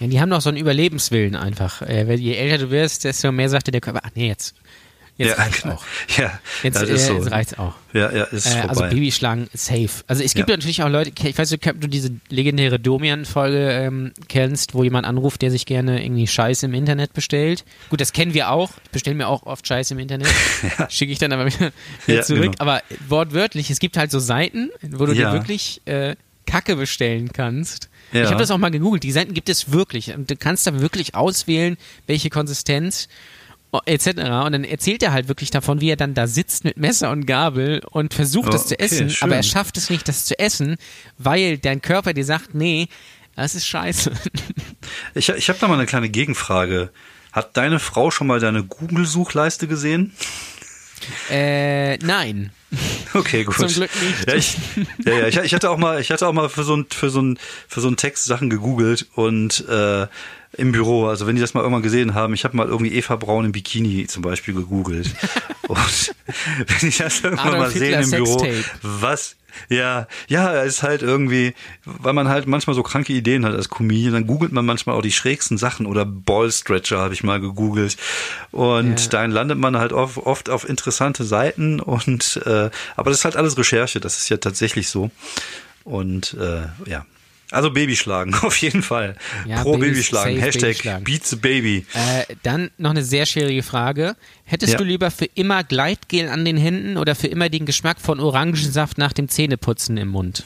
Ja, 0.00 0.06
die 0.06 0.20
haben 0.20 0.30
doch 0.30 0.40
so 0.40 0.48
einen 0.48 0.58
Überlebenswillen 0.58 1.36
einfach. 1.36 1.82
Äh, 1.82 2.12
je 2.14 2.34
älter 2.34 2.58
du 2.58 2.70
wirst, 2.70 3.04
desto 3.04 3.32
mehr 3.32 3.48
sagt 3.48 3.68
dir 3.68 3.72
der 3.72 3.80
Körper, 3.80 4.00
ach 4.02 4.10
nee, 4.14 4.28
jetzt, 4.28 4.54
jetzt 5.18 5.28
ja, 5.30 5.34
reicht's 5.36 5.62
genau. 5.62 5.74
auch. 5.74 5.84
Ja, 6.18 6.38
Jetzt, 6.62 6.76
das 6.82 6.88
äh, 6.88 6.94
ist 6.94 7.06
so. 7.06 7.14
jetzt 7.14 7.30
reicht's 7.30 7.58
auch. 7.58 7.74
Ja, 7.92 8.10
ja, 8.12 8.24
ist 8.24 8.46
Äh, 8.46 8.60
also 8.68 8.82
Babyschlagen, 8.82 9.48
safe. 9.54 9.90
Also 10.06 10.22
es 10.22 10.34
gibt 10.34 10.48
Ja. 10.48 10.56
natürlich 10.56 10.82
auch 10.82 10.88
Leute, 10.88 11.10
ich 11.22 11.36
weiß 11.38 11.50
nicht, 11.50 11.66
ob 11.68 11.80
du 11.80 11.86
diese 11.88 12.10
legendäre 12.30 12.78
Domian-Folge 12.80 13.70
ähm, 13.70 14.12
kennst, 14.28 14.74
wo 14.74 14.82
jemand 14.84 15.06
anruft, 15.06 15.42
der 15.42 15.50
sich 15.50 15.66
gerne 15.66 16.04
irgendwie 16.04 16.26
Scheiße 16.26 16.66
im 16.66 16.74
Internet 16.74 17.12
bestellt. 17.12 17.64
Gut, 17.90 18.00
das 18.00 18.12
kennen 18.12 18.34
wir 18.34 18.50
auch. 18.50 18.70
Ich 18.84 18.90
bestelle 18.90 19.16
mir 19.16 19.28
auch 19.28 19.44
oft 19.44 19.66
Scheiße 19.66 19.94
im 19.94 20.00
Internet. 20.00 20.28
Schicke 20.88 21.12
ich 21.12 21.18
dann 21.18 21.32
aber 21.32 21.46
wieder, 21.46 21.72
wieder 22.06 22.18
Ja, 22.18 22.22
zurück. 22.22 22.42
genau. 22.42 22.54
Aber 22.58 22.82
wortwörtlich, 23.08 23.70
es 23.70 23.78
gibt 23.78 23.96
halt 23.96 24.10
so 24.10 24.18
Seiten, 24.18 24.70
wo 24.90 25.06
du 25.06 25.12
Ja. 25.12 25.30
dir 25.30 25.38
wirklich 25.38 25.82
äh, 25.84 26.16
Kacke 26.46 26.76
bestellen 26.76 27.32
kannst. 27.32 27.88
Ja. 28.12 28.24
Ich 28.24 28.28
habe 28.28 28.38
das 28.40 28.50
auch 28.50 28.58
mal 28.58 28.70
gegoogelt. 28.70 29.02
Die 29.04 29.12
Seiten 29.12 29.32
gibt 29.32 29.48
es 29.48 29.72
wirklich. 29.72 30.12
Und 30.14 30.30
du 30.30 30.36
kannst 30.36 30.66
da 30.66 30.80
wirklich 30.80 31.14
auswählen, 31.14 31.76
welche 32.06 32.28
Konsistenz 32.30 33.08
etc. 33.86 34.08
Und 34.08 34.52
dann 34.52 34.64
erzählt 34.64 35.02
er 35.02 35.12
halt 35.12 35.28
wirklich 35.28 35.50
davon, 35.50 35.80
wie 35.80 35.90
er 35.90 35.96
dann 35.96 36.14
da 36.14 36.26
sitzt 36.26 36.64
mit 36.64 36.76
Messer 36.76 37.10
und 37.10 37.26
Gabel 37.26 37.82
und 37.90 38.14
versucht, 38.14 38.48
Oh, 38.48 38.52
das 38.52 38.66
zu 38.68 38.74
okay, 38.74 38.84
essen, 38.84 39.10
schön. 39.10 39.28
aber 39.28 39.36
er 39.36 39.42
schafft 39.42 39.76
es 39.78 39.88
nicht, 39.90 40.06
das 40.08 40.24
zu 40.26 40.38
essen, 40.38 40.76
weil 41.18 41.58
dein 41.58 41.80
Körper 41.82 42.12
dir 42.12 42.24
sagt, 42.24 42.54
nee, 42.54 42.88
das 43.36 43.54
ist 43.54 43.66
scheiße. 43.66 44.12
Ich, 45.14 45.28
ich 45.28 45.48
habe 45.48 45.58
da 45.58 45.68
mal 45.68 45.74
eine 45.74 45.86
kleine 45.86 46.08
Gegenfrage. 46.08 46.90
Hat 47.32 47.56
deine 47.56 47.78
Frau 47.78 48.10
schon 48.10 48.26
mal 48.26 48.40
deine 48.40 48.62
Google-Suchleiste 48.64 49.66
gesehen? 49.68 50.12
Äh, 51.30 51.96
nein. 51.98 52.50
Okay, 53.14 53.44
gut. 53.44 53.56
Zum 53.56 53.68
Glück 53.68 53.90
nicht. 54.02 54.26
Ja, 54.26 54.34
ich, 54.34 54.56
ja, 55.04 55.12
ja, 55.12 55.28
ich, 55.28 55.36
ich 55.36 55.52
hatte 55.52 55.68
auch 55.68 55.76
mal, 55.76 56.00
ich 56.00 56.10
hatte 56.10 56.26
auch 56.26 56.32
mal 56.32 56.48
für 56.48 56.64
so 56.64 56.74
ein, 56.74 56.86
für 56.88 57.10
so 57.10 57.20
ein, 57.20 57.38
für 57.68 57.82
so 57.82 57.88
ein 57.88 57.98
Text 57.98 58.24
Sachen 58.24 58.48
gegoogelt 58.48 59.06
und 59.14 59.68
äh, 59.68 60.06
im 60.54 60.72
Büro. 60.72 61.06
Also 61.06 61.26
wenn 61.26 61.34
die 61.34 61.40
das 61.40 61.54
mal 61.54 61.60
irgendwann 61.60 61.82
gesehen 61.82 62.14
haben, 62.14 62.34
ich 62.34 62.44
habe 62.44 62.56
mal 62.56 62.66
irgendwie 62.66 62.94
Eva 62.94 63.16
Braun 63.16 63.44
im 63.44 63.52
Bikini 63.52 64.06
zum 64.06 64.22
Beispiel 64.22 64.54
gegoogelt. 64.54 65.10
und 65.68 65.78
wenn 66.66 66.90
die 66.90 66.96
das 66.96 67.20
irgendwann 67.20 67.54
Adolf 67.54 67.58
mal 67.60 67.70
sehen 67.70 68.00
Hitler 68.00 68.18
im 68.18 68.24
Büro, 68.24 68.46
was? 68.82 69.36
Ja, 69.68 70.06
ja, 70.28 70.54
es 70.62 70.74
ist 70.76 70.82
halt 70.82 71.02
irgendwie, 71.02 71.54
weil 71.84 72.12
man 72.12 72.28
halt 72.28 72.46
manchmal 72.46 72.74
so 72.74 72.82
kranke 72.82 73.12
Ideen 73.12 73.44
hat 73.44 73.54
als 73.54 73.68
Comedian, 73.68 74.12
dann 74.12 74.26
googelt 74.26 74.52
man 74.52 74.64
manchmal 74.64 74.96
auch 74.96 75.02
die 75.02 75.12
schrägsten 75.12 75.58
Sachen 75.58 75.86
oder 75.86 76.04
Ballstretcher 76.04 76.98
habe 76.98 77.14
ich 77.14 77.22
mal 77.22 77.40
gegoogelt 77.40 77.96
und 78.50 79.00
Ja. 79.00 79.08
dann 79.10 79.30
landet 79.30 79.58
man 79.58 79.76
halt 79.78 79.92
oft, 79.92 80.18
oft 80.18 80.50
auf 80.50 80.68
interessante 80.68 81.24
Seiten 81.24 81.80
und 81.80 82.40
äh, 82.46 82.70
aber 82.96 83.10
das 83.10 83.18
ist 83.20 83.24
halt 83.24 83.36
alles 83.36 83.56
Recherche, 83.58 84.00
das 84.00 84.18
ist 84.18 84.28
ja 84.28 84.36
tatsächlich 84.38 84.88
so 84.88 85.10
und 85.84 86.34
äh, 86.40 86.62
ja. 86.90 87.04
Also 87.52 87.70
Babyschlagen, 87.70 88.34
auf 88.42 88.56
jeden 88.56 88.82
Fall. 88.82 89.16
Ja, 89.46 89.62
Pro 89.62 89.76
Babyschlagen. 89.76 90.40
safe 90.40 90.46
Hashtag. 90.66 91.04
Beats 91.04 91.30
the 91.30 91.36
Baby. 91.36 91.86
Äh, 91.94 92.34
dann 92.42 92.70
noch 92.78 92.90
eine 92.90 93.04
sehr 93.04 93.26
schwierige 93.26 93.62
Frage. 93.62 94.16
Hättest 94.44 94.72
Ja. 94.72 94.78
du 94.78 94.84
lieber 94.84 95.10
für 95.10 95.26
immer 95.34 95.62
Gleitgel 95.62 96.28
an 96.28 96.44
den 96.44 96.56
Händen 96.56 96.96
oder 96.96 97.14
für 97.14 97.26
immer 97.28 97.48
den 97.48 97.66
Geschmack 97.66 98.00
von 98.00 98.20
Orangensaft 98.20 98.96
nach 98.98 99.12
dem 99.12 99.28
Zähneputzen 99.28 99.96
im 99.98 100.08
Mund? 100.08 100.44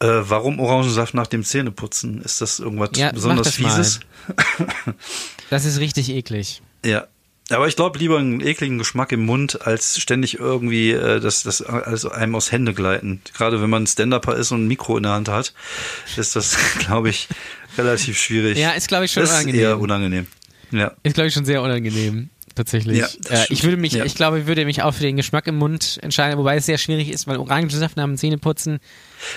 Äh, 0.00 0.06
warum 0.06 0.60
Orangensaft 0.60 1.14
nach 1.14 1.26
dem 1.26 1.42
Zähneputzen? 1.42 2.22
Ist 2.22 2.40
das 2.40 2.60
irgendwas 2.60 2.90
Ja, 2.96 3.10
besonders 3.10 3.46
das. 3.48 3.54
Fieses? 3.56 4.00
Das 5.50 5.64
ist 5.64 5.80
richtig 5.80 6.10
eklig. 6.10 6.62
Ja. 6.84 7.08
Aber 7.50 7.66
ich 7.66 7.76
glaube 7.76 7.98
lieber 7.98 8.18
einen 8.18 8.40
ekligen 8.40 8.76
Geschmack 8.78 9.10
im 9.12 9.24
Mund, 9.24 9.66
als 9.66 9.98
ständig 10.00 10.38
irgendwie 10.38 10.90
äh, 10.92 11.18
das, 11.20 11.42
das 11.44 11.62
also 11.62 12.10
einem 12.10 12.34
aus 12.34 12.52
Hände 12.52 12.74
gleiten. 12.74 13.22
Gerade 13.34 13.62
wenn 13.62 13.70
man 13.70 13.84
ein 13.84 13.86
Stand-Upper 13.86 14.36
ist 14.36 14.52
und 14.52 14.64
ein 14.64 14.68
Mikro 14.68 14.96
in 14.98 15.04
der 15.04 15.12
Hand 15.12 15.28
hat, 15.28 15.54
ist 16.16 16.36
das, 16.36 16.58
glaube 16.78 17.08
ich, 17.10 17.26
relativ 17.78 18.18
schwierig. 18.18 18.58
Ja, 18.58 18.72
ist, 18.72 18.88
glaube 18.88 19.06
ich, 19.06 19.12
schon 19.12 19.22
ist 19.22 19.30
unangenehm. 19.30 19.60
eher 19.60 19.78
unangenehm. 19.78 20.26
Ja. 20.72 20.92
Ist, 21.02 21.14
glaube 21.14 21.28
ich, 21.28 21.34
schon 21.34 21.46
sehr 21.46 21.62
unangenehm. 21.62 22.28
Tatsächlich. 22.54 22.98
Ja, 22.98 23.06
äh, 23.30 23.46
ich 23.50 23.62
würde 23.62 23.76
mich, 23.76 23.92
Ja. 23.92 24.04
ich 24.04 24.14
glaube, 24.16 24.40
ich 24.40 24.46
würde 24.46 24.64
mich 24.64 24.82
auch 24.82 24.92
für 24.92 25.04
den 25.04 25.16
Geschmack 25.16 25.46
im 25.46 25.56
Mund 25.56 25.98
entscheiden, 26.02 26.38
wobei 26.38 26.56
es 26.56 26.66
sehr 26.66 26.76
schwierig 26.76 27.08
ist, 27.08 27.26
weil 27.28 27.36
Orangensaft 27.38 27.96
nach 27.96 28.04
dem 28.04 28.16
Zähneputzen 28.16 28.80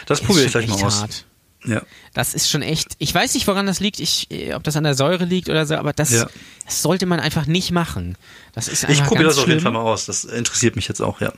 Das 0.08 0.22
probiere 0.22 0.46
ich 0.48 0.52
gleich 0.52 0.68
mal 0.68 0.84
aus. 0.84 1.02
hart. 1.02 1.26
Ja. 1.66 1.82
Das 2.14 2.34
ist 2.34 2.50
schon 2.50 2.62
echt. 2.64 2.96
Ich 2.98 3.14
weiß 3.14 3.34
nicht, 3.36 3.46
woran 3.48 3.68
das 3.68 3.80
liegt, 3.80 4.00
ich, 4.00 4.30
äh, 4.32 4.54
ob 4.56 4.64
das 4.64 4.76
an 4.78 4.84
der 4.84 4.96
Säure 4.96 5.26
liegt 5.26 5.48
oder 5.50 5.66
so, 5.66 5.76
aber 5.76 5.94
das, 5.94 6.12
Ja. 6.12 6.28
das 6.66 6.82
sollte 6.82 7.06
man 7.06 7.20
einfach 7.20 7.46
nicht 7.46 7.72
machen. 7.72 8.18
Das 8.54 8.68
ist 8.68 8.84
einfach 8.86 9.02
Ich 9.04 9.08
probiere 9.08 9.26
ganz 9.26 9.36
das 9.36 9.44
auf 9.44 9.48
jeden 9.50 9.60
Fall 9.62 9.72
schlimm. 9.72 9.84
mal 9.84 9.92
aus. 9.92 10.06
Das 10.08 10.24
interessiert 10.24 10.76
mich 10.76 10.88
jetzt 10.88 11.02
auch, 11.02 11.22
ja. 11.22 11.32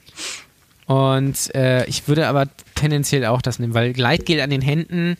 Und 0.85 1.53
äh, 1.55 1.85
ich 1.85 2.07
würde 2.07 2.27
aber 2.27 2.47
tendenziell 2.75 3.25
auch 3.25 3.41
das 3.41 3.59
nehmen, 3.59 3.73
weil 3.73 3.93
Gleitgel 3.93 4.41
an 4.41 4.49
den 4.49 4.61
Händen, 4.61 5.17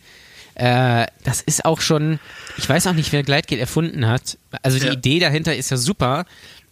äh, 0.54 1.06
das 1.24 1.40
ist 1.40 1.64
auch 1.64 1.80
schon, 1.80 2.18
ich 2.58 2.68
weiß 2.68 2.86
auch 2.86 2.92
nicht, 2.92 3.12
wer 3.12 3.22
Gleitgel 3.22 3.58
erfunden 3.58 4.06
hat. 4.06 4.38
Also 4.62 4.78
die 4.78 4.86
Ja. 4.86 4.92
Idee 4.92 5.18
dahinter 5.20 5.56
ist 5.56 5.70
ja 5.70 5.76
super, 5.76 6.26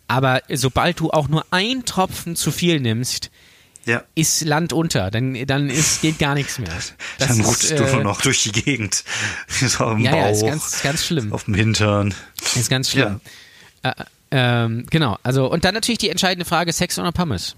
aber 0.08 0.42
sobald 0.50 1.00
du 1.00 1.10
auch 1.10 1.28
nur 1.28 1.44
ein 1.50 1.84
Tropfen 1.84 2.36
zu 2.36 2.50
viel 2.50 2.80
nimmst, 2.80 3.30
Ja. 3.84 4.04
ist 4.14 4.42
Land 4.42 4.72
unter, 4.72 5.10
dann, 5.10 5.46
dann 5.46 5.68
ist, 5.68 6.02
geht 6.02 6.18
gar 6.18 6.34
nichts 6.34 6.58
mehr. 6.58 6.70
Das 6.72 6.94
Dann 7.28 7.40
ist, 7.40 7.46
rutschst 7.46 7.70
du 7.72 7.84
äh, 7.84 7.92
nur 7.92 8.04
noch 8.04 8.20
durch 8.22 8.42
die 8.44 8.52
Gegend. 8.52 9.02
So 9.48 9.84
am 9.84 9.98
Ja, 9.98 10.12
Bauch, 10.12 10.20
ja, 10.20 10.28
ist 10.30 10.44
ganz, 10.46 10.82
ganz 10.82 11.04
schlimm. 11.04 11.32
auf 11.32 11.44
dem 11.44 11.54
Hintern. 11.54 12.14
Ist 12.54 12.70
ganz 12.70 12.90
schlimm. 12.90 13.20
Äh, 13.82 13.92
ähm, 14.30 14.86
genau, 14.90 15.18
also 15.22 15.50
und 15.50 15.64
dann 15.64 15.74
natürlich 15.74 15.98
die 15.98 16.08
entscheidende 16.10 16.44
Frage, 16.44 16.72
Sex 16.72 16.98
oder 16.98 17.12
Pommes? 17.12 17.56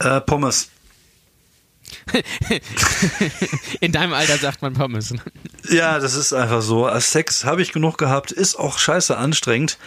Äh, 0.00 0.20
Pommes. 0.20 0.68
In 3.80 3.92
deinem 3.92 4.12
Alter 4.12 4.36
sagt 4.38 4.62
man 4.62 4.74
Pommes. 4.74 5.14
Ja, 5.70 5.98
das 5.98 6.14
ist 6.14 6.32
einfach 6.32 6.62
so. 6.62 6.88
Sex 7.00 7.44
habe 7.44 7.62
ich 7.62 7.72
genug 7.72 7.98
gehabt, 7.98 8.32
ist 8.32 8.56
auch 8.56 8.78
scheiße 8.78 9.16
anstrengend. 9.16 9.78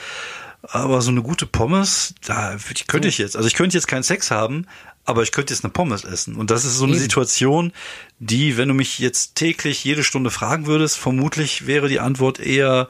Aber 0.64 1.02
so 1.02 1.12
eine 1.12 1.22
gute 1.22 1.46
Pommes, 1.46 2.14
da 2.26 2.58
könnte 2.88 3.08
ich 3.08 3.18
jetzt. 3.18 3.36
Also 3.36 3.48
ich 3.48 3.54
könnte 3.54 3.78
jetzt 3.78 3.88
keinen 3.88 4.04
Sex 4.04 4.32
haben, 4.32 4.66
aber 5.06 5.24
ich 5.24 5.32
könnte 5.32 5.54
jetzt 5.54 5.64
eine 5.64 5.72
Pommes 5.72 6.04
essen. 6.04 6.36
Und 6.36 6.52
das 6.52 6.66
ist 6.66 6.78
so 6.78 6.84
eine 6.84 6.94
Eben. 6.94 7.02
Situation, 7.02 7.72
die, 8.20 8.58
wenn 8.58 8.68
du 8.68 8.74
mich 8.74 9.00
jetzt 9.00 9.36
täglich 9.36 9.84
jede 9.84 10.04
Stunde 10.04 10.30
fragen 10.32 10.66
würdest, 10.66 10.98
vermutlich 10.98 11.68
wäre 11.68 11.88
die 11.88 12.00
Antwort 12.00 12.40
eher, 12.40 12.90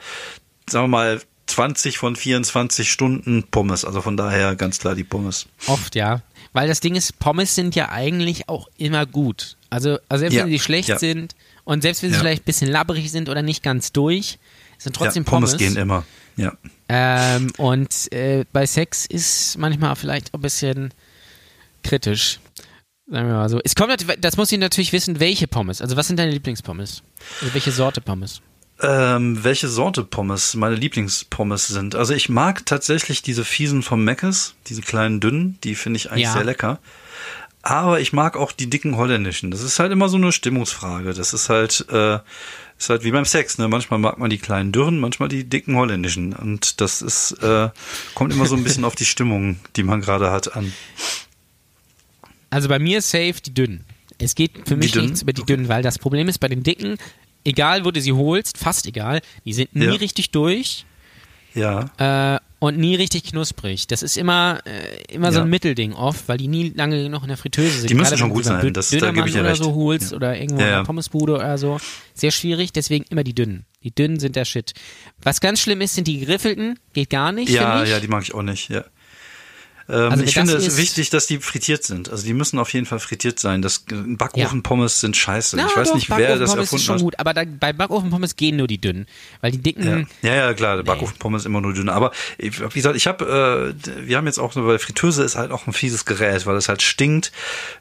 sagen 0.68 0.86
wir 0.86 0.90
mal, 0.98 1.22
20 1.48 1.98
von 1.98 2.16
24 2.16 2.92
Stunden 2.92 3.44
Pommes. 3.44 3.86
Also 3.86 4.02
von 4.02 4.18
daher 4.18 4.56
ganz 4.56 4.80
klar 4.80 4.96
die 4.96 5.04
Pommes. 5.04 5.46
Oft, 5.68 5.96
ja. 5.96 6.22
Weil 6.54 6.68
das 6.68 6.80
Ding 6.80 6.96
ist, 6.96 7.20
Pommes 7.20 7.54
sind 7.56 7.76
ja 7.76 7.90
eigentlich 7.90 8.50
auch 8.50 8.68
immer 8.78 9.06
gut. 9.06 9.56
Also, 9.70 9.98
also 10.10 10.22
selbst 10.22 10.36
Ja, 10.36 10.44
wenn 10.44 10.50
sie 10.52 10.60
schlecht 10.60 10.90
ja. 10.90 10.98
sind 11.00 11.36
und 11.64 11.82
selbst 11.82 12.02
wenn 12.02 12.10
sie 12.10 12.16
Ja. 12.16 12.22
vielleicht 12.22 12.42
ein 12.44 12.46
bisschen 12.46 12.72
labbrig 12.72 13.12
sind 13.12 13.30
oder 13.30 13.44
nicht 13.44 13.62
ganz 13.64 13.92
durch, 13.92 14.40
sind 14.78 14.96
trotzdem 14.96 15.24
Pommes, 15.26 15.52
Pommes. 15.52 15.60
gehen 15.60 15.78
immer. 15.78 16.04
Ja. 16.36 16.54
Ähm, 16.90 17.52
und 17.58 18.12
äh, 18.14 18.46
bei 18.54 18.66
Sex 18.66 19.06
ist 19.06 19.58
manchmal 19.58 19.96
vielleicht 19.96 20.34
auch 20.34 20.40
ein 20.40 20.42
bisschen 20.42 20.94
kritisch. 21.84 22.40
Sagen 23.10 23.28
wir 23.28 23.36
mal 23.36 23.50
so. 23.50 23.60
Es 23.64 23.76
kommt, 23.76 24.06
das 24.20 24.38
muss 24.38 24.52
ich 24.52 24.60
natürlich 24.60 24.92
wissen, 24.94 25.20
welche 25.20 25.48
Pommes. 25.48 25.82
Also 25.82 25.96
was 25.96 26.08
sind 26.08 26.18
deine 26.18 26.32
Lieblingspommes? 26.32 27.04
Also 27.42 27.54
welche 27.54 27.72
Sorte 27.72 28.02
Pommes? 28.02 28.42
Ähm, 28.82 29.44
welche 29.44 29.70
Sorte 29.70 30.04
Pommes 30.04 30.54
meine 30.56 30.76
Lieblingspommes 30.76 31.68
sind. 31.68 31.96
Also 31.96 32.14
ich 32.14 32.30
mag 32.30 32.66
tatsächlich 32.66 33.22
diese 33.22 33.44
fiesen 33.44 33.82
vom 33.82 34.04
Meckes, 34.04 34.54
diese 34.68 34.82
kleinen 34.82 35.20
dünnen, 35.20 35.58
die 35.64 35.74
finde 35.76 35.98
ich 35.98 36.12
eigentlich 36.12 36.26
Ja. 36.26 36.34
sehr 36.34 36.44
lecker. 36.44 36.80
Aber 37.70 38.00
ich 38.00 38.14
mag 38.14 38.38
auch 38.38 38.54
die 38.54 38.70
dicken 38.70 38.96
holländischen. 38.96 39.52
Das 39.52 39.62
ist 39.62 39.78
halt 39.80 39.92
immer 39.92 40.08
so 40.08 40.16
eine 40.16 40.32
Stimmungsfrage. 40.32 41.14
Das 41.14 41.34
ist 41.34 41.50
halt, 41.50 41.86
äh, 41.92 42.20
ist 42.80 42.90
halt 42.90 43.04
wie 43.04 43.12
beim 43.12 43.26
Sex. 43.26 43.58
Ne? 43.58 43.68
Manchmal 43.68 44.00
mag 44.00 44.18
man 44.20 44.30
die 44.30 44.38
kleinen 44.38 44.72
dürren, 44.72 45.00
manchmal 45.00 45.28
die 45.28 45.44
dicken 45.44 45.76
holländischen. 45.76 46.32
Und 46.32 46.80
das 46.80 47.02
ist, 47.02 47.32
äh, 47.44 47.70
kommt 48.16 48.32
immer 48.32 48.46
so 48.46 48.56
ein 48.56 48.64
bisschen 48.64 48.86
auf 48.86 48.96
die 48.96 49.04
Stimmung, 49.04 49.60
die 49.76 49.84
man 49.84 50.00
gerade 50.00 50.32
hat, 50.32 50.56
an. 50.56 50.72
Also 52.50 52.70
bei 52.70 52.80
mir 52.80 53.02
safe 53.02 53.36
die 53.46 53.54
dünnen. 53.54 53.84
Es 54.18 54.34
geht 54.36 54.66
für 54.66 54.78
mich 54.78 54.96
nichts 54.96 55.24
über 55.24 55.34
die 55.34 55.44
dünnen, 55.44 55.68
weil 55.68 55.84
das 55.84 56.00
Problem 56.00 56.30
ist 56.30 56.38
bei 56.40 56.48
den 56.48 56.64
dicken, 56.64 56.98
egal 57.44 57.84
wo 57.84 57.92
du 57.92 58.00
sie 58.00 58.14
holst, 58.14 58.58
fast 58.58 58.86
egal, 58.86 59.20
die 59.44 59.52
sind 59.52 59.76
nie 59.76 59.84
Ja. 59.88 59.92
richtig 59.92 60.32
durch 60.32 60.86
Ja. 61.58 62.36
äh, 62.36 62.40
und 62.60 62.78
nie 62.80 62.96
richtig 62.96 63.24
knusprig. 63.26 63.86
Das 63.86 64.02
ist 64.02 64.18
immer, 64.18 64.60
äh, 64.66 65.14
immer 65.14 65.32
so 65.32 65.40
Ja. 65.40 65.44
ein 65.46 65.50
Mittelding 65.50 65.94
oft, 65.94 66.28
weil 66.28 66.38
die 66.40 66.48
nie 66.48 66.70
lange 66.76 67.04
genug 67.04 67.22
in 67.22 67.28
der 67.28 67.38
Fritteuse 67.38 67.70
sind. 67.82 67.90
Die 67.90 67.94
müssen 67.94 68.10
Gerade 68.10 68.18
schon 68.20 68.30
gut 68.32 68.46
so 68.46 68.50
sein, 68.50 68.74
das- 68.74 68.90
da 68.90 69.12
gebe 69.12 69.28
ich 69.28 69.34
dir 69.36 69.42
oder 69.42 69.50
recht. 69.52 69.62
so 69.64 69.76
holst 69.76 70.10
Ja. 70.12 70.18
oder 70.18 70.36
irgendwo 70.40 70.62
Ja, 70.62 70.68
in 70.68 70.74
einer 70.74 70.84
Pommesbude 70.84 71.36
oder 71.36 71.58
so. 71.60 71.78
Sehr 72.16 72.32
schwierig, 72.32 72.74
deswegen 72.74 73.06
immer 73.10 73.24
die 73.24 73.36
dünnen. 73.36 73.66
Die 73.84 73.94
dünnen 73.94 74.20
sind 74.20 74.36
der 74.36 74.46
Shit. 74.46 74.74
Was 75.22 75.40
ganz 75.40 75.60
schlimm 75.60 75.82
ist, 75.82 75.94
sind 75.94 76.08
die 76.08 76.20
geriffelten. 76.20 76.80
Geht 76.94 77.12
gar 77.12 77.32
nicht, 77.32 77.50
Ja, 77.50 77.84
ja, 77.84 78.00
die 78.00 78.08
mag 78.08 78.24
ich 78.24 78.34
auch 78.34 78.42
nicht, 78.42 78.70
ja. 78.70 78.84
Ähm, 79.90 80.12
Also 80.12 80.24
ich 80.24 80.34
finde 80.34 80.54
es 80.54 80.76
wichtig, 80.78 81.10
dass 81.12 81.28
die 81.28 81.40
frittiert 81.40 81.84
sind. 81.84 82.10
Also 82.10 82.26
die 82.26 82.34
müssen 82.34 82.60
auf 82.60 82.74
jeden 82.74 82.86
Fall 82.86 83.00
frittiert 83.00 83.40
sein. 83.40 83.62
Das 83.62 83.86
äh, 83.90 83.96
Backofenpommes 83.96 85.00
sind 85.00 85.16
scheiße. 85.16 85.56
Na, 85.56 85.68
ich 85.68 85.78
weiß 85.78 85.90
doch, 85.90 85.96
nicht, 85.96 86.10
wer 86.10 86.38
das 86.38 86.52
Backofenpommes 86.52 86.54
ist 86.54 86.60
erfunden 86.60 86.84
schon 86.86 86.96
hat. 86.96 87.02
gut, 87.02 87.20
aber 87.20 87.34
da, 87.34 87.44
bei 87.46 87.72
Backofenpommes 87.74 88.36
gehen 88.36 88.58
nur 88.58 88.68
die 88.68 88.80
dünnen. 88.80 89.06
Weil 89.42 89.52
die 89.52 89.60
dicken, 89.60 90.08
Ja. 90.22 90.30
ja, 90.30 90.36
ja, 90.48 90.54
klar, 90.54 90.76
der 90.76 90.84
Backofenpommes 90.84 91.44
ist 91.44 91.46
immer 91.46 91.62
nur 91.62 91.74
dünner. 91.74 91.94
Aber 91.94 92.12
wie 92.38 92.50
gesagt, 92.50 92.96
ich 92.98 93.08
habe, 93.08 93.74
äh, 93.86 94.08
wir 94.08 94.18
haben 94.18 94.26
jetzt 94.28 94.40
auch 94.40 94.56
weil 94.56 94.80
Fritteuse 94.80 95.24
ist 95.24 95.36
halt 95.38 95.52
auch 95.52 95.68
ein 95.68 95.74
fieses 95.74 96.06
Gerät, 96.06 96.46
weil 96.46 96.58
es 96.58 96.68
halt 96.68 96.82
stinkt. 96.82 97.32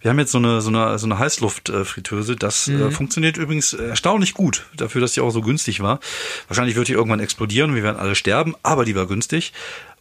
Wir 0.01 0.11
haben 0.11 0.19
jetzt 0.19 0.33
so 0.33 0.39
eine 0.39 0.61
so 0.61 0.69
eine 0.69 0.99
so 0.99 1.07
eine 1.07 1.19
Heißluftfritteuse. 1.19 2.37
Das 2.37 2.67
Mhm. 2.69 2.83
äh, 2.83 2.91
funktioniert 2.91 3.37
übrigens 3.37 3.73
erstaunlich 3.73 4.35
gut 4.35 4.67
dafür, 4.77 5.01
dass 5.01 5.13
die 5.13 5.21
auch 5.21 5.31
so 5.31 5.41
günstig 5.41 5.81
war. 5.81 6.01
Wahrscheinlich 6.49 6.77
wird 6.77 6.89
die 6.89 6.93
irgendwann 6.93 7.21
explodieren, 7.21 7.75
wir 7.75 7.83
werden 7.83 7.97
alle 7.99 8.15
sterben, 8.15 8.55
aber 8.63 8.85
die 8.85 8.95
war 8.95 9.07
günstig. 9.07 9.53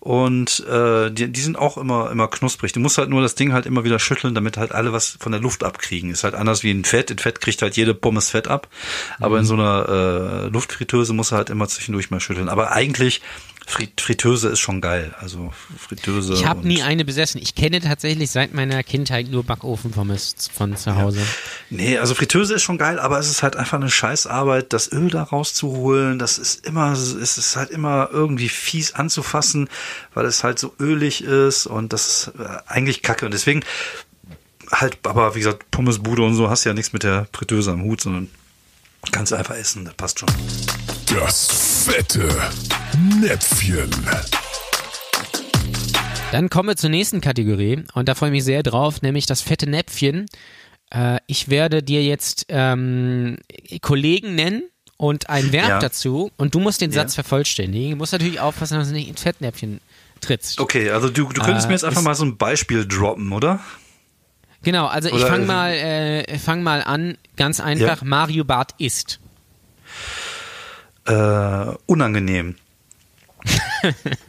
Und 0.06 0.60
äh, 0.68 1.10
die, 1.10 1.32
die 1.32 1.42
sind 1.42 1.58
auch 1.58 1.78
immer 1.80 2.12
immer 2.12 2.28
knusprig. 2.28 2.72
Du 2.74 2.80
musst 2.80 3.00
halt 3.00 3.10
nur 3.10 3.24
das 3.24 3.34
Ding 3.34 3.54
halt 3.54 3.66
immer 3.66 3.84
wieder 3.86 3.98
schütteln, 3.98 4.36
damit 4.36 4.56
halt 4.56 4.72
alle 4.72 4.94
was 4.94 5.18
von 5.20 5.32
der 5.32 5.42
Luft 5.42 5.64
abkriegen. 5.64 6.12
Ist 6.12 6.24
halt 6.24 6.36
anders 6.36 6.62
wie 6.62 6.70
ein 6.70 6.86
Fett. 6.86 7.10
In 7.10 7.18
Fett 7.18 7.42
kriegt 7.42 7.64
halt 7.64 7.76
jede 7.76 7.96
Pommes 7.96 8.30
Fett 8.30 8.48
ab. 8.48 8.68
Aber 9.20 9.38
Mhm. 9.38 9.40
in 9.40 9.46
so 9.46 9.54
einer 9.56 9.90
äh, 9.90 10.48
Luftfritteuse 10.50 11.14
muss 11.14 11.32
er 11.32 11.38
halt 11.40 11.50
immer 11.50 11.68
zwischendurch 11.68 12.12
mal 12.12 12.20
schütteln. 12.20 12.50
Aber 12.50 12.72
eigentlich 12.72 13.22
Frit 13.68 14.00
Fritteuse 14.00 14.50
ist 14.50 14.60
schon 14.60 14.80
geil. 14.80 15.16
Also 15.20 15.52
Fritteuse. 15.78 16.34
ich 16.34 16.46
habe 16.46 16.68
nie 16.68 16.84
eine 16.84 17.04
besessen. 17.04 17.42
Ich 17.42 17.56
kenne 17.56 17.82
tatsächlich 17.82 18.30
seit 18.30 18.54
meiner 18.54 18.84
Kindheit 18.84 19.30
nur 19.30 19.44
Backofenpommes 19.44 20.36
von 20.54 20.78
zu 20.78 20.96
Hause. 20.96 21.20
Nee, 21.72 21.98
also 21.98 22.14
Fritteuse 22.14 22.54
ist 22.54 22.64
schon 22.64 22.78
geil, 22.78 23.00
aber 23.00 23.18
es 23.18 23.30
ist 23.30 23.42
halt 23.42 23.56
einfach 23.56 23.78
eine 23.78 23.90
Scheißarbeit, 23.90 24.72
das 24.72 24.92
Öl 24.92 25.10
da 25.10 25.24
rauszuholen. 25.24 26.20
Das 26.20 26.38
ist 26.38 26.66
immer, 26.66 26.92
es 26.92 27.14
ist 27.14 27.56
halt 27.56 27.72
immer 27.72 28.10
irgendwie 28.12 28.50
fies 28.50 28.94
anzufassen, 28.94 29.68
weil 30.14 30.26
es 30.26 30.44
halt 30.44 30.60
so 30.60 30.74
ölig 30.80 31.24
ist 31.24 31.66
und 31.66 31.92
das 31.92 32.08
ist 32.08 32.32
äh, 32.40 32.58
eigentlich 32.68 33.02
kacke. 33.02 33.26
Und 33.26 33.34
deswegen 33.34 33.64
halt, 34.72 35.00
aber 35.04 35.34
wie 35.36 35.40
gesagt, 35.40 35.72
Pommesbude 35.72 36.22
und 36.22 36.36
so 36.36 36.50
hast 36.50 36.66
ja 36.66 36.74
nichts 36.74 36.94
mit 36.94 37.04
der 37.04 37.28
Fritteuse 37.34 37.72
am 37.72 37.84
Hut, 37.84 38.02
sondern 38.02 38.30
kannst 39.12 39.32
du 39.32 39.36
einfach 39.36 39.56
essen, 39.56 39.86
das 39.86 39.94
passt 39.96 40.20
schon. 40.20 40.30
Das 41.18 41.86
fette 41.86 42.28
Näpfchen. 43.20 43.90
Dann 46.32 46.50
kommen 46.50 46.70
wir 46.70 46.76
zur 46.76 46.90
nächsten 46.90 47.22
Kategorie 47.22 47.84
und 47.94 48.10
da 48.10 48.16
freue 48.16 48.30
ich 48.30 48.34
mich 48.34 48.44
sehr 48.44 48.64
drauf, 48.64 49.02
nämlich 49.02 49.26
das 49.26 49.42
fette 49.42 49.70
Näpfchen. 49.70 50.26
Äh, 50.92 51.20
ich 51.28 51.50
werde 51.50 51.82
dir 51.84 52.04
jetzt 52.04 52.46
ähm, 52.50 53.38
Kollegen 53.82 54.36
nennen 54.36 54.64
und 54.98 55.30
ein 55.30 55.52
Verb 55.52 55.70
Ja. 55.70 55.80
dazu 55.80 56.32
und 56.38 56.54
du 56.56 56.60
musst 56.60 56.82
den 56.82 56.92
Ja. 56.92 57.02
Satz 57.02 57.16
vervollständigen. 57.16 57.92
Du 57.92 57.96
musst 57.98 58.12
natürlich 58.12 58.40
aufpassen, 58.40 58.78
dass 58.80 58.88
du 58.90 58.94
nicht 58.94 59.08
ins 59.08 59.22
Fettnäpfchen 59.22 59.80
trittst. 60.20 60.60
Okay, 60.60 60.90
also 60.90 61.10
du, 61.10 61.26
du 61.30 61.42
könntest 61.42 61.66
Äh, 61.66 61.70
mir 61.70 61.74
jetzt 61.76 61.86
einfach 61.86 62.02
mal 62.02 62.16
so 62.16 62.26
ein 62.26 62.38
Beispiel 62.38 62.86
droppen, 62.86 63.32
oder? 63.32 63.60
Genau, 64.66 64.88
also 64.88 65.08
ich 65.08 65.16
Oder, 65.16 65.28
fange 65.28 65.44
äh, 65.44 65.48
mal, 65.48 65.72
äh, 65.74 66.38
fang 66.40 66.64
mal 66.64 66.82
an, 66.84 67.18
ganz 67.38 67.60
einfach, 67.60 68.02
Mario 68.02 68.44
Bart 68.44 68.74
isst. 68.80 69.20
Äh, 71.06 71.66
unangenehm. 71.86 72.56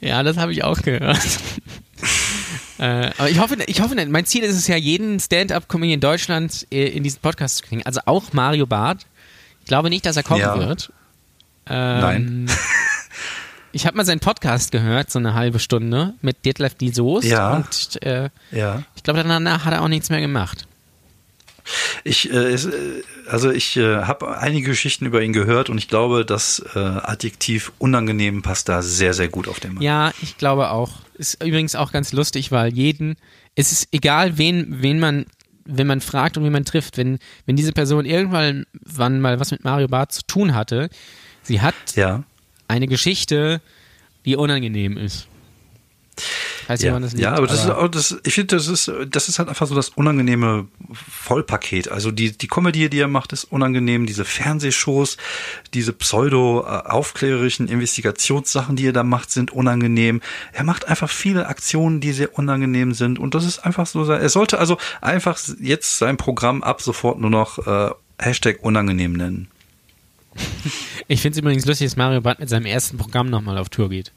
Ja, 0.00 0.22
das 0.22 0.36
habe 0.36 0.52
ich 0.52 0.62
auch 0.62 0.82
gehört. 0.82 1.18
äh, 2.78 3.10
aber 3.16 3.30
ich 3.30 3.38
hoffe, 3.40 3.56
ich 3.66 3.80
hoffe, 3.80 3.94
nicht. 3.94 4.08
mein 4.10 4.26
Ziel 4.26 4.44
ist 4.44 4.54
es 4.54 4.66
ja, 4.66 4.76
jeden 4.76 5.18
Stand-up-Comedy 5.18 5.94
in 5.94 6.00
Deutschland 6.00 6.66
äh, 6.70 6.88
in 6.88 7.02
diesen 7.02 7.20
Podcast 7.20 7.56
zu 7.56 7.64
kriegen. 7.64 7.82
Also 7.84 8.00
auch 8.04 8.32
Mario 8.32 8.66
Barth. 8.66 9.06
Ich 9.62 9.66
glaube 9.68 9.88
nicht, 9.88 10.04
dass 10.06 10.16
er 10.16 10.22
kommen 10.22 10.42
Ja. 10.42 10.58
wird. 10.58 10.92
Ähm, 11.68 12.00
Nein. 12.00 12.50
Ich 13.72 13.86
habe 13.86 13.96
mal 13.96 14.04
seinen 14.06 14.20
Podcast 14.20 14.72
gehört, 14.72 15.10
so 15.10 15.18
eine 15.18 15.34
halbe 15.34 15.58
Stunde 15.58 16.14
mit 16.22 16.44
Detlef 16.44 16.74
die 16.74 16.90
Soest. 16.90 17.28
Ja. 17.28 17.54
Und 17.56 18.02
äh, 18.02 18.30
Ja. 18.52 18.82
ich 18.94 19.02
glaube, 19.02 19.22
danach 19.22 19.64
hat 19.64 19.72
er 19.74 19.82
auch 19.82 19.88
nichts 19.88 20.08
mehr 20.10 20.20
gemacht. 20.20 20.66
Ich, 22.04 22.32
äh, 22.32 22.54
äh, 22.54 23.02
also 23.28 23.50
ich 23.50 23.76
äh, 23.76 24.02
habe 24.04 24.38
einige 24.38 24.68
Geschichten 24.70 25.04
über 25.04 25.20
ihn 25.22 25.32
gehört 25.32 25.68
und 25.68 25.78
ich 25.78 25.88
glaube, 25.88 26.24
das 26.24 26.64
äh, 26.74 26.78
Adjektiv 26.78 27.72
unangenehm 27.78 28.42
passt 28.42 28.68
da 28.68 28.82
sehr, 28.82 29.14
sehr 29.14 29.28
gut 29.28 29.48
auf 29.48 29.58
den 29.60 29.74
Mann. 29.74 29.82
Ja, 29.82 30.12
ich 30.22 30.38
glaube 30.38 30.70
auch. 30.70 30.92
Ist 31.14 31.42
übrigens 31.42 31.74
auch 31.74 31.92
ganz 31.92 32.12
lustig, 32.12 32.52
weil 32.52 32.72
jeden, 32.72 33.16
es 33.56 33.72
ist 33.72 33.88
egal, 33.90 34.38
wen, 34.38 34.82
wen 34.82 35.00
man, 35.00 35.26
wenn 35.64 35.86
man 35.88 36.00
fragt 36.00 36.36
und 36.36 36.44
wen 36.44 36.52
man 36.52 36.64
trifft, 36.64 36.98
wenn, 36.98 37.18
wenn 37.46 37.56
diese 37.56 37.72
Person 37.72 38.04
irgendwann 38.04 38.66
wann 38.84 39.20
mal 39.20 39.40
was 39.40 39.50
mit 39.50 39.64
Mario 39.64 39.88
Barth 39.88 40.12
zu 40.12 40.22
tun 40.26 40.54
hatte, 40.54 40.88
sie 41.42 41.60
hat 41.60 41.74
Ja. 41.96 42.22
Eine 42.68 42.86
Geschichte, 42.86 43.60
die 44.24 44.36
unangenehm 44.36 44.96
ist. 44.96 45.28
Nicht, 46.68 46.82
Ja, 46.82 46.98
liegt, 46.98 47.18
ja, 47.18 47.32
aber 47.34 47.46
das 47.46 47.64
ist 47.64 47.70
auch 47.70 47.88
das, 47.88 48.16
ich 48.24 48.34
finde, 48.34 48.56
das 48.56 48.66
ist, 48.66 48.90
das 49.08 49.28
ist 49.28 49.38
halt 49.38 49.48
einfach 49.48 49.66
so 49.66 49.74
das 49.74 49.90
unangenehme 49.90 50.66
Vollpaket. 50.92 51.90
Also 51.90 52.10
die, 52.10 52.36
die 52.36 52.48
Komödie, 52.48 52.88
die 52.88 52.98
er 52.98 53.08
macht, 53.08 53.32
ist 53.32 53.44
unangenehm. 53.44 54.06
Diese 54.06 54.24
Fernsehshows, 54.24 55.16
diese 55.74 55.92
pseudo-aufklärerischen 55.92 57.68
Investigationssachen, 57.68 58.74
die 58.74 58.88
er 58.88 58.92
da 58.92 59.04
macht, 59.04 59.30
sind 59.30 59.52
unangenehm. 59.52 60.20
Er 60.52 60.64
macht 60.64 60.88
einfach 60.88 61.10
viele 61.10 61.46
Aktionen, 61.46 62.00
die 62.00 62.12
sehr 62.12 62.36
unangenehm 62.36 62.94
sind. 62.94 63.18
Und 63.18 63.34
das 63.34 63.44
ist 63.44 63.60
einfach 63.60 63.86
so, 63.86 64.04
er 64.04 64.28
sollte 64.28 64.58
also 64.58 64.78
einfach 65.00 65.38
jetzt 65.60 65.98
sein 65.98 66.16
Programm 66.16 66.62
ab 66.62 66.82
sofort 66.82 67.20
nur 67.20 67.30
noch 67.30 67.64
äh, 67.66 67.90
Hashtag 68.18 68.58
unangenehm 68.62 69.12
nennen. 69.12 69.48
Ich 71.08 71.20
finde 71.22 71.36
es 71.36 71.38
übrigens 71.40 71.64
lustig, 71.66 71.86
dass 71.88 71.96
Mario 71.96 72.20
Barth 72.20 72.40
mit 72.40 72.48
seinem 72.48 72.66
ersten 72.66 72.98
Programm 72.98 73.30
nochmal 73.30 73.58
auf 73.58 73.68
Tour 73.68 73.88
geht. 73.88 74.10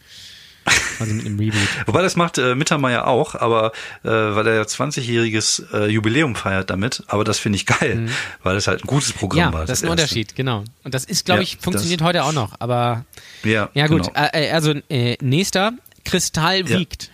Also 1.00 1.14
mit 1.14 1.26
einem 1.26 1.38
Reboot. 1.40 1.62
Wobei 1.86 2.02
das 2.02 2.16
macht 2.16 2.38
äh, 2.40 2.56
Mittermeier 2.56 3.06
auch, 3.08 3.36
aber 3.36 3.72
äh, 4.04 4.10
weil 4.10 4.48
er 4.48 4.56
ja 4.56 4.62
20-jähriges 4.64 5.72
äh, 5.74 5.86
Jubiläum 5.88 6.36
feiert 6.36 6.70
damit. 6.72 7.04
Aber 7.08 7.24
das 7.24 7.38
finde 7.40 7.58
ich 7.58 7.66
geil, 7.68 8.10
weil 8.44 8.56
es 8.58 8.68
halt 8.68 8.84
ein 8.84 8.88
gutes 8.88 9.14
Programm 9.14 9.40
Ja, 9.40 9.54
war. 9.54 9.66
das 9.66 9.80
ist 9.80 9.84
ein 9.84 9.90
erste. 9.90 10.02
Unterschied, 10.04 10.36
genau. 10.36 10.64
Und 10.84 10.94
das 10.96 11.06
ist, 11.06 11.26
glaube 11.26 11.42
Ja, 11.42 11.44
ich, 11.44 11.58
funktioniert 11.62 12.02
das- 12.02 12.08
heute 12.08 12.24
auch 12.24 12.34
noch. 12.34 12.56
Aber 12.60 13.06
Ja, 13.44 13.70
ja 13.76 13.86
gut, 13.88 14.08
Genau. 14.08 14.28
äh, 14.34 14.50
also 14.52 14.74
äh, 14.90 15.16
nächster, 15.22 15.74
Kristall 16.06 16.68
wiegt. 16.70 17.12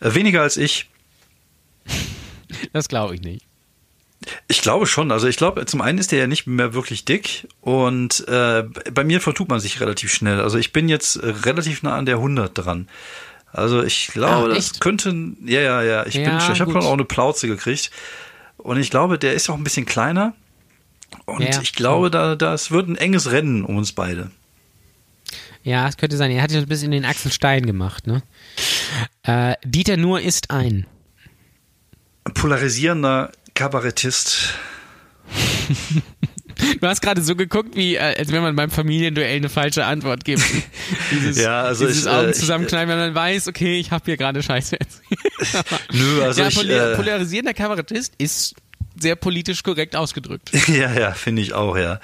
Äh, 0.00 0.14
weniger 0.14 0.42
als 0.42 0.56
ich. 0.58 0.88
Das 2.72 2.88
glaube 2.88 3.14
ich 3.14 3.22
nicht. 3.22 3.45
Ich 4.48 4.60
glaube 4.62 4.86
schon. 4.86 5.12
Also 5.12 5.28
ich 5.28 5.36
glaube, 5.36 5.64
zum 5.66 5.80
einen 5.80 5.98
ist 5.98 6.12
der 6.12 6.18
ja 6.18 6.26
nicht 6.26 6.46
mehr 6.46 6.74
wirklich 6.74 7.04
dick 7.04 7.46
und 7.60 8.26
äh, 8.28 8.64
bei 8.92 9.04
mir 9.04 9.20
vertut 9.20 9.48
man 9.48 9.60
sich 9.60 9.80
relativ 9.80 10.12
schnell. 10.12 10.40
Also 10.40 10.58
ich 10.58 10.72
bin 10.72 10.88
jetzt 10.88 11.20
relativ 11.22 11.82
nah 11.82 11.96
an 11.96 12.06
der 12.06 12.16
100 12.16 12.56
dran. 12.56 12.88
Also 13.52 13.82
ich 13.82 14.08
glaube, 14.08 14.50
Ah, 14.50 14.54
das 14.54 14.80
könnte, 14.80 15.14
ja, 15.44 15.60
ja, 15.60 15.82
ja. 15.82 16.06
Ich 16.06 16.14
Ja, 16.14 16.24
bin, 16.30 16.54
ich 16.54 16.60
habe 16.60 16.72
schon 16.72 16.82
auch 16.82 16.92
eine 16.92 17.04
Plauze 17.04 17.46
gekriegt 17.46 17.90
und 18.58 18.78
ich 18.78 18.90
glaube, 18.90 19.18
der 19.18 19.34
ist 19.34 19.48
auch 19.48 19.56
ein 19.56 19.64
bisschen 19.64 19.86
kleiner 19.86 20.34
und 21.24 21.42
Ja, 21.42 21.60
ich 21.62 21.72
glaube, 21.72 22.10
da, 22.10 22.34
das 22.34 22.70
wird 22.70 22.88
ein 22.88 22.96
enges 22.96 23.30
Rennen 23.30 23.64
um 23.64 23.76
uns 23.76 23.92
beide. 23.92 24.30
Ja, 25.62 25.88
es 25.88 25.96
könnte 25.96 26.16
sein. 26.16 26.30
Er 26.30 26.42
hat 26.42 26.52
ja 26.52 26.58
ein 26.60 26.66
bisschen 26.68 26.90
den 26.90 27.04
Axel 27.04 27.32
Stein 27.32 27.66
gemacht, 27.66 28.06
ne? 28.06 28.22
Äh, 29.22 29.54
Dieter 29.64 29.96
Nuhr 29.96 30.20
ist. 30.20 30.50
Ein 30.50 30.86
polarisierender 32.34 33.32
Kabarettist. 33.56 34.54
Du 36.80 36.86
hast 36.86 37.02
gerade 37.02 37.20
so 37.20 37.36
geguckt, 37.36 37.76
wie 37.76 37.96
äh, 37.96 38.16
als 38.18 38.32
wenn 38.32 38.40
man 38.40 38.56
beim 38.56 38.70
Familienduell 38.70 39.36
eine 39.36 39.50
falsche 39.50 39.84
Antwort 39.84 40.24
gibt. 40.24 40.42
Dieses, 41.10 41.38
Ja, 41.38 41.64
also 41.64 41.86
dieses 41.86 42.06
ich, 42.06 42.10
äh, 42.10 42.14
Augen 42.14 42.32
zusammenkneifen, 42.32 42.88
wenn 42.88 42.98
man 42.98 43.14
weiß, 43.14 43.48
okay, 43.48 43.78
ich 43.78 43.90
habe 43.90 44.06
hier 44.06 44.16
gerade 44.16 44.42
Scheiße. 44.42 44.78
Nö, 45.92 46.22
also 46.22 46.40
ja, 46.40 46.48
ich, 46.48 46.54
poli 46.54 46.72
äh, 46.72 46.96
polarisierender 46.96 47.52
Kabarettist 47.52 48.14
ist 48.16 48.54
sehr 48.98 49.16
politisch 49.16 49.62
korrekt 49.62 49.96
ausgedrückt. 49.96 50.50
Ja, 50.68 50.94
ja, 50.94 51.12
finde 51.12 51.42
ich 51.42 51.52
auch, 51.52 51.76
ja. 51.76 52.00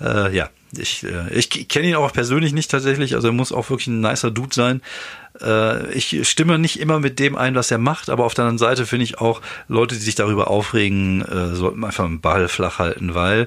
Äh, 0.00 0.34
ja, 0.34 0.48
ich, 0.74 1.04
äh, 1.04 1.30
ich 1.30 1.50
kenne 1.68 1.88
ihn 1.88 1.94
auch 1.96 2.12
persönlich 2.14 2.54
nicht 2.54 2.70
tatsächlich, 2.70 3.14
also 3.14 3.28
er 3.28 3.32
muss 3.32 3.52
auch 3.52 3.68
wirklich 3.68 3.88
ein 3.88 4.00
nicer 4.00 4.30
Dude 4.30 4.54
sein. 4.54 4.80
Äh, 5.40 5.92
ich 5.92 6.28
stimme 6.28 6.58
nicht 6.58 6.80
immer 6.80 7.00
mit 7.00 7.18
dem 7.18 7.36
ein, 7.36 7.54
was 7.54 7.70
er 7.70 7.78
macht, 7.78 8.10
aber 8.10 8.24
auf 8.24 8.34
der 8.34 8.44
anderen 8.44 8.58
Seite 8.58 8.86
finde 8.86 9.04
ich 9.04 9.18
auch, 9.18 9.40
Leute, 9.68 9.94
die 9.94 10.00
sich 10.00 10.14
darüber 10.14 10.48
aufregen, 10.48 11.22
äh, 11.22 11.54
sollten 11.54 11.84
einfach 11.84 12.04
einen 12.04 12.20
Ball 12.20 12.48
flach 12.48 12.78
halten, 12.78 13.14
weil 13.14 13.46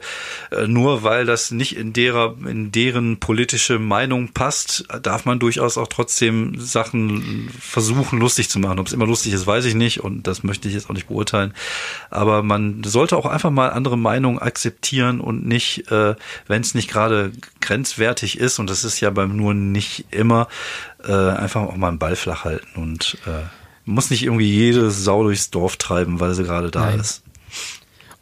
äh, 0.51 0.67
nur 0.67 1.03
weil 1.03 1.25
das 1.25 1.51
nicht 1.51 1.77
in 1.77 1.93
derer, 1.93 2.35
in 2.45 2.71
deren 2.71 3.19
politische 3.19 3.79
Meinung 3.79 4.29
passt, 4.29 4.85
darf 5.01 5.25
man 5.25 5.39
durchaus 5.39 5.77
auch 5.77 5.87
trotzdem 5.87 6.59
Sachen 6.59 7.49
versuchen, 7.59 8.19
lustig 8.19 8.49
zu 8.49 8.59
machen. 8.59 8.79
Ob 8.79 8.87
es 8.87 8.93
immer 8.93 9.05
lustig 9.07 9.33
ist, 9.33 9.47
weiß 9.47 9.65
ich 9.65 9.75
nicht 9.75 10.03
und 10.03 10.27
das 10.27 10.43
möchte 10.43 10.67
ich 10.67 10.73
jetzt 10.73 10.89
auch 10.89 10.93
nicht 10.93 11.07
beurteilen. 11.07 11.53
Aber 12.09 12.43
man 12.43 12.83
sollte 12.83 13.17
auch 13.17 13.25
einfach 13.25 13.51
mal 13.51 13.69
andere 13.69 13.97
Meinungen 13.97 14.39
akzeptieren 14.39 15.19
und 15.19 15.45
nicht, 15.45 15.91
äh, 15.91 16.15
wenn 16.47 16.61
es 16.61 16.73
nicht 16.73 16.89
gerade 16.89 17.31
grenzwertig 17.61 18.39
ist, 18.39 18.59
und 18.59 18.69
das 18.69 18.83
ist 18.83 18.99
ja 18.99 19.09
beim 19.09 19.35
nur 19.35 19.53
nicht 19.53 20.05
immer, 20.11 20.47
äh, 21.05 21.31
einfach 21.37 21.61
auch 21.63 21.75
mal 21.75 21.89
einen 21.89 21.99
Ball 21.99 22.15
flach 22.15 22.43
halten 22.45 22.79
und 22.79 23.17
äh, 23.25 23.43
muss 23.85 24.09
nicht 24.09 24.23
irgendwie 24.23 24.51
jede 24.51 24.89
Sau 24.91 25.23
durchs 25.23 25.51
Dorf 25.51 25.77
treiben, 25.77 26.19
weil 26.19 26.33
sie 26.33 26.43
gerade 26.43 26.71
da 26.71 26.87
Nein. 26.87 26.99
ist. 26.99 27.23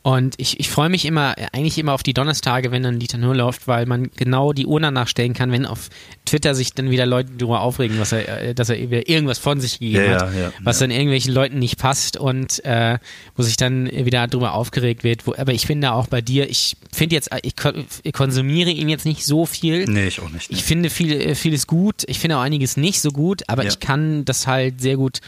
Und 0.05 0.35
ich, 0.37 0.59
ich 0.59 0.69
freue 0.69 0.89
mich 0.89 1.05
immer, 1.05 1.37
äh, 1.37 1.45
eigentlich 1.53 1.77
immer 1.77 1.93
auf 1.93 2.03
die 2.03 2.13
Donnerstage, 2.13 2.71
wenn 2.71 2.83
dann 2.83 2.99
Dieter 2.99 3.17
Nuhr 3.17 3.33
läuft, 3.35 3.69
weil 3.69 3.85
man 3.85 4.11
genau 4.17 4.51
die 4.51 4.65
Uhr 4.65 4.81
danach 4.81 5.07
stellen 5.07 5.33
kann, 5.33 5.49
wenn 5.53 5.65
auf 5.65 5.87
Twitter 6.25 6.55
sich 6.55 6.73
dann 6.73 6.89
wieder 6.91 7.05
Leute 7.05 7.31
darüber 7.37 7.61
aufregen, 7.61 7.97
was 7.99 8.11
er, 8.11 8.41
äh, 8.49 8.53
dass 8.53 8.67
er 8.67 8.77
wieder 8.91 9.07
irgendwas 9.07 9.39
von 9.39 9.61
sich 9.61 9.79
gegeben 9.79 10.03
Ja, 10.03 10.21
hat, 10.25 10.33
ja, 10.35 10.41
ja, 10.41 10.53
was 10.61 10.79
dann 10.79 10.91
irgendwelchen 10.91 11.33
Leuten 11.33 11.57
nicht 11.57 11.77
passt 11.79 12.17
und 12.17 12.63
äh, 12.65 12.99
wo 13.37 13.43
sich 13.43 13.55
dann 13.55 13.89
wieder 13.91 14.27
darüber 14.27 14.55
aufgeregt 14.55 15.05
wird. 15.05 15.25
Wo, 15.25 15.35
aber 15.37 15.53
ich 15.53 15.65
finde 15.65 15.93
auch 15.93 16.07
bei 16.07 16.19
dir, 16.21 16.49
ich 16.49 16.75
finde 16.91 17.15
jetzt, 17.15 17.31
äh, 17.31 17.39
ich, 17.43 17.55
kon- 17.55 17.85
ich 18.03 18.11
konsumiere 18.11 18.71
ihn 18.71 18.89
jetzt 18.89 19.05
nicht 19.05 19.23
so 19.23 19.45
viel. 19.45 19.85
Nee, 19.85 20.07
ich 20.07 20.19
auch 20.19 20.29
nicht. 20.29 20.51
Ich 20.51 20.63
finde 20.65 20.89
viel, 20.89 21.33
vieles 21.35 21.65
gut, 21.65 22.03
ich 22.07 22.19
finde 22.19 22.37
auch 22.37 22.41
einiges 22.41 22.75
nicht 22.75 22.99
so 22.99 23.11
gut, 23.11 23.43
aber 23.47 23.63
ich 23.69 23.79
kann 23.79 24.25
das 24.25 24.47
halt 24.47 24.81
sehr 24.81 24.97
gut 24.97 25.21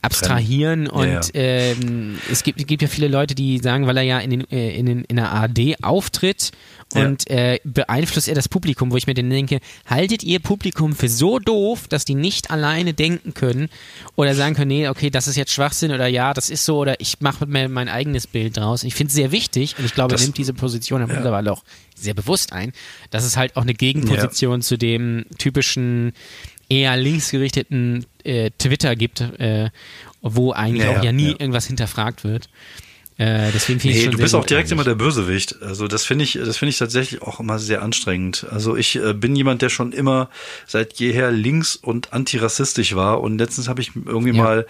abstrahieren 0.00 0.84
Ja, 0.86 0.92
und 0.92 1.08
ja. 1.08 1.20
Ähm, 1.34 2.18
es 2.30 2.44
gibt, 2.44 2.64
gibt 2.66 2.82
ja 2.82 2.88
viele 2.88 3.08
Leute, 3.08 3.34
die 3.34 3.58
sagen, 3.58 3.86
weil 3.86 3.96
er 3.96 4.04
ja 4.04 4.18
in, 4.20 4.30
den, 4.30 4.50
äh, 4.50 4.76
in, 4.76 4.86
den, 4.86 5.04
in 5.04 5.16
der 5.16 5.32
ARD 5.32 5.82
auftritt 5.82 6.52
Ja. 6.94 7.04
und 7.06 7.28
äh, 7.28 7.58
beeinflusst 7.64 8.28
er 8.28 8.34
das 8.36 8.48
Publikum, 8.48 8.92
wo 8.92 8.96
ich 8.96 9.06
mir 9.08 9.14
dann 9.14 9.28
denke, 9.28 9.58
haltet 9.86 10.22
ihr 10.22 10.38
Publikum 10.38 10.94
für 10.94 11.08
so 11.08 11.38
doof, 11.40 11.88
dass 11.88 12.04
die 12.04 12.14
nicht 12.14 12.50
alleine 12.50 12.94
denken 12.94 13.34
können 13.34 13.68
oder 14.14 14.34
sagen 14.36 14.54
können, 14.54 14.68
nee, 14.68 14.88
okay, 14.88 15.10
das 15.10 15.26
ist 15.26 15.36
jetzt 15.36 15.52
Schwachsinn 15.52 15.90
oder 15.90 16.06
ja, 16.06 16.32
das 16.32 16.48
ist 16.48 16.64
so 16.64 16.78
oder 16.78 17.00
ich 17.00 17.20
mache 17.20 17.46
mir 17.46 17.68
mein 17.68 17.88
eigenes 17.88 18.26
Bild 18.28 18.56
draus. 18.56 18.84
Ich 18.84 18.94
finde 18.94 19.08
es 19.08 19.14
sehr 19.14 19.32
wichtig 19.32 19.74
und 19.78 19.84
ich 19.84 19.94
glaube, 19.94 20.12
er 20.14 20.16
Das- 20.16 20.22
nimmt 20.22 20.38
diese 20.38 20.54
Position 20.54 21.00
ja. 21.00 21.06
mittlerweile 21.08 21.50
auch 21.52 21.64
sehr 21.96 22.14
bewusst 22.14 22.52
ein, 22.52 22.72
dass 23.10 23.24
es 23.24 23.36
halt 23.36 23.56
auch 23.56 23.62
eine 23.62 23.74
Gegenposition 23.74 24.62
zu 24.62 24.78
dem 24.78 25.24
typischen 25.38 26.12
eher 26.68 26.96
linksgerichteten 26.96 28.04
äh, 28.24 28.50
Twitter 28.58 28.94
gibt, 28.96 29.20
äh, 29.20 29.70
wo 30.22 30.52
eigentlich 30.52 30.84
Ja, 30.84 30.98
auch 30.98 31.04
ja 31.04 31.12
nie 31.12 31.28
ja. 31.30 31.36
irgendwas 31.38 31.66
hinterfragt 31.66 32.24
wird. 32.24 32.48
Äh, 33.16 33.50
deswegen 33.52 33.80
finde 33.80 33.94
ich 33.96 33.98
Nee, 33.98 34.04
schon 34.04 34.12
du 34.12 34.18
bist 34.22 34.34
auch 34.36 34.46
direkt 34.46 34.70
immer 34.70 34.82
eigentlich. 34.82 34.96
der 34.96 35.04
Bösewicht. 35.04 35.60
Also 35.60 35.88
das 35.88 36.04
finde 36.04 36.22
ich, 36.22 36.34
das 36.34 36.56
finde 36.56 36.70
ich 36.70 36.78
tatsächlich 36.78 37.20
auch 37.20 37.40
immer 37.40 37.58
sehr 37.58 37.82
anstrengend. 37.82 38.46
Also 38.50 38.76
ich 38.76 38.94
äh, 38.94 39.12
bin 39.12 39.34
jemand, 39.34 39.60
der 39.60 39.70
schon 39.70 39.90
immer 39.92 40.30
seit 40.68 41.00
jeher 41.00 41.32
links 41.32 41.74
und 41.74 42.12
antirassistisch 42.12 42.94
war. 42.94 43.20
Und 43.20 43.38
letztens 43.38 43.66
habe 43.68 43.80
ich 43.80 43.90
irgendwie 43.96 44.36
Ja. 44.36 44.42
mal 44.44 44.66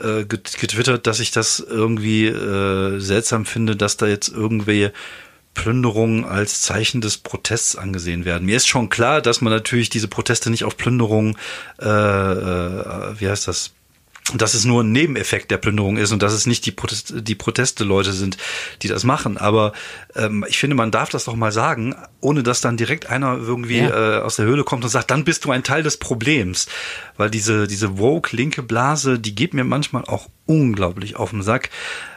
äh, 0.00 0.24
get- 0.24 0.56
getwittert, 0.58 1.06
dass 1.06 1.20
ich 1.20 1.32
das 1.32 1.60
irgendwie 1.60 2.26
äh, 2.28 2.98
seltsam 2.98 3.44
finde, 3.44 3.76
dass 3.76 3.98
da 3.98 4.06
jetzt 4.06 4.28
irgendwie 4.30 4.88
Plünderungen 5.54 6.24
als 6.24 6.62
Zeichen 6.62 7.00
des 7.00 7.18
Protests 7.18 7.76
angesehen 7.76 8.24
werden. 8.24 8.46
Mir 8.46 8.56
ist 8.56 8.68
schon 8.68 8.88
klar, 8.88 9.20
dass 9.20 9.40
man 9.40 9.52
natürlich 9.52 9.90
diese 9.90 10.08
Proteste 10.08 10.50
nicht 10.50 10.64
auf 10.64 10.76
Plünderungen, 10.76 11.36
äh, 11.80 11.86
äh, 11.86 13.20
wie 13.20 13.28
heißt 13.28 13.48
das, 13.48 13.72
dass 14.34 14.54
es 14.54 14.64
nur 14.64 14.84
ein 14.84 14.92
Nebeneffekt 14.92 15.50
der 15.50 15.58
Plünderung 15.58 15.96
ist 15.96 16.12
und 16.12 16.22
dass 16.22 16.32
es 16.32 16.46
nicht 16.46 16.64
die, 16.64 16.70
Protest, 16.70 17.12
die 17.16 17.34
Proteste-Leute 17.34 18.12
sind, 18.12 18.38
die 18.80 18.88
das 18.88 19.02
machen. 19.02 19.36
Aber 19.36 19.72
ähm, 20.14 20.44
ich 20.48 20.58
finde, 20.58 20.76
man 20.76 20.92
darf 20.92 21.08
das 21.10 21.24
doch 21.24 21.34
mal 21.34 21.50
sagen, 21.50 21.96
ohne 22.20 22.44
dass 22.44 22.60
dann 22.60 22.76
direkt 22.76 23.10
einer 23.10 23.36
irgendwie 23.36 23.78
Ja. 23.78 24.18
äh, 24.18 24.22
aus 24.22 24.36
der 24.36 24.46
Höhle 24.46 24.62
kommt 24.62 24.84
und 24.84 24.90
sagt, 24.90 25.10
dann 25.10 25.24
bist 25.24 25.44
du 25.44 25.50
ein 25.50 25.64
Teil 25.64 25.82
des 25.82 25.96
Problems. 25.96 26.68
Weil 27.16 27.30
diese, 27.30 27.66
diese 27.66 27.98
woke-linke 27.98 28.62
Blase, 28.62 29.18
die 29.18 29.34
geht 29.34 29.54
mir 29.54 29.64
manchmal 29.64 30.04
auch 30.04 30.28
unglaublich 30.52 31.16
auf 31.16 31.30
den 31.30 31.42
Sack, 31.42 31.70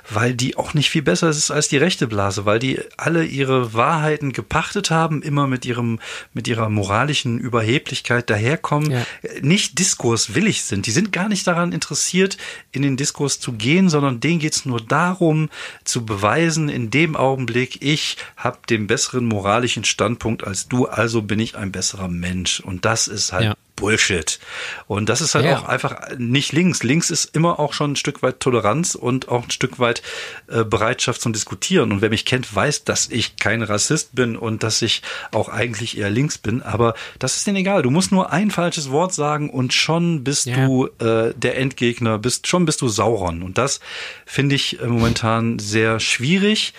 weil 0.10 0.36
die 0.36 0.56
auch 0.56 0.74
nicht 0.76 0.90
viel 0.92 1.02
besser 1.02 1.30
ist 1.30 1.50
als 1.50 1.68
die 1.68 1.78
rechte 1.78 2.06
Blase, 2.08 2.46
weil 2.46 2.60
die 2.60 2.80
alle 2.98 3.24
ihre 3.24 3.74
Wahrheiten 3.74 4.34
gepachtet 4.34 4.92
haben, 4.92 5.24
immer 5.24 5.48
mit 5.48 5.66
ihrem, 5.66 6.00
mit 6.34 6.48
ihrer 6.48 6.70
moralischen 6.70 7.40
Überheblichkeit 7.40 8.30
daherkommen, 8.30 8.92
Ja. 8.92 9.06
nicht 9.42 9.80
diskurswillig 9.80 10.64
sind. 10.64 10.86
Die 10.86 10.92
sind 10.92 11.12
gar 11.12 11.28
nicht 11.28 11.48
daran 11.48 11.72
interessiert, 11.72 12.38
in 12.72 12.82
den 12.84 12.98
Diskurs 12.98 13.40
zu 13.40 13.54
gehen, 13.54 13.90
sondern 13.90 14.20
denen 14.20 14.40
geht's 14.40 14.66
nur 14.66 14.82
darum, 14.82 15.50
zu 15.86 16.06
beweisen, 16.06 16.70
in 16.70 16.92
dem 16.92 17.16
Augenblick, 17.16 17.82
ich 17.82 18.18
habe 18.38 18.60
den 18.70 18.86
besseren 18.88 19.26
moralischen 19.26 19.86
Standpunkt 19.86 20.44
als 20.44 20.68
du, 20.68 20.86
also 20.86 21.22
bin 21.24 21.40
ich 21.40 21.56
ein 21.56 21.72
besserer 21.72 22.10
Mensch. 22.10 22.60
Und 22.60 22.86
das 22.86 23.08
ist 23.08 23.34
halt 23.34 23.46
Ja. 23.46 23.56
Bullshit. 23.76 24.40
Und 24.88 25.10
das 25.10 25.22
ist 25.22 25.36
halt 25.36 25.46
Ja. 25.46 25.60
auch 25.60 25.66
einfach 25.66 25.96
nicht 26.18 26.54
links. 26.54 26.84
Links 26.84 27.10
ist 27.10 27.36
immer 27.36 27.60
auch 27.60 27.74
schon 27.74 27.92
ein 27.94 27.96
Stück 27.96 28.22
weit 28.24 28.40
Toleranz 28.40 28.96
und 28.96 29.28
auch 29.30 29.44
ein 29.44 29.52
Stück 29.52 29.80
weit 29.80 30.02
äh, 30.48 30.64
Bereitschaft 30.64 31.22
zum 31.22 31.34
Diskutieren. 31.34 31.92
Und 31.92 32.02
wer 32.02 32.10
mich 32.10 32.26
kennt, 32.26 32.54
weiß, 32.56 32.84
dass 32.86 33.10
ich 33.10 33.36
kein 33.38 33.62
Rassist 33.62 34.16
bin 34.16 34.36
und 34.38 34.64
dass 34.64 34.82
ich 34.82 35.02
auch 35.32 35.50
eigentlich 35.50 35.98
eher 35.98 36.10
links 36.10 36.38
bin. 36.38 36.62
Aber 36.62 36.94
das 37.20 37.36
ist 37.36 37.48
denen 37.48 37.58
egal. 37.58 37.82
Du 37.82 37.92
musst 37.92 38.12
nur 38.12 38.32
ein 38.32 38.52
falsches 38.52 38.92
Wort 38.92 39.14
sagen 39.14 39.50
und 39.50 39.74
schon 39.74 40.24
bist 40.24 40.46
Ja. 40.46 40.66
du 40.66 40.88
äh, 41.00 41.34
der 41.36 41.58
Endgegner, 41.58 42.18
bist 42.18 42.48
schon 42.48 42.66
bist 42.66 42.82
du 42.82 42.88
Sauron. 42.88 43.44
Und 43.44 43.58
das 43.58 43.80
finde 44.26 44.56
ich 44.56 44.80
äh, 44.82 44.88
momentan 44.88 45.60
sehr 45.60 46.00
schwierig. 46.00 46.74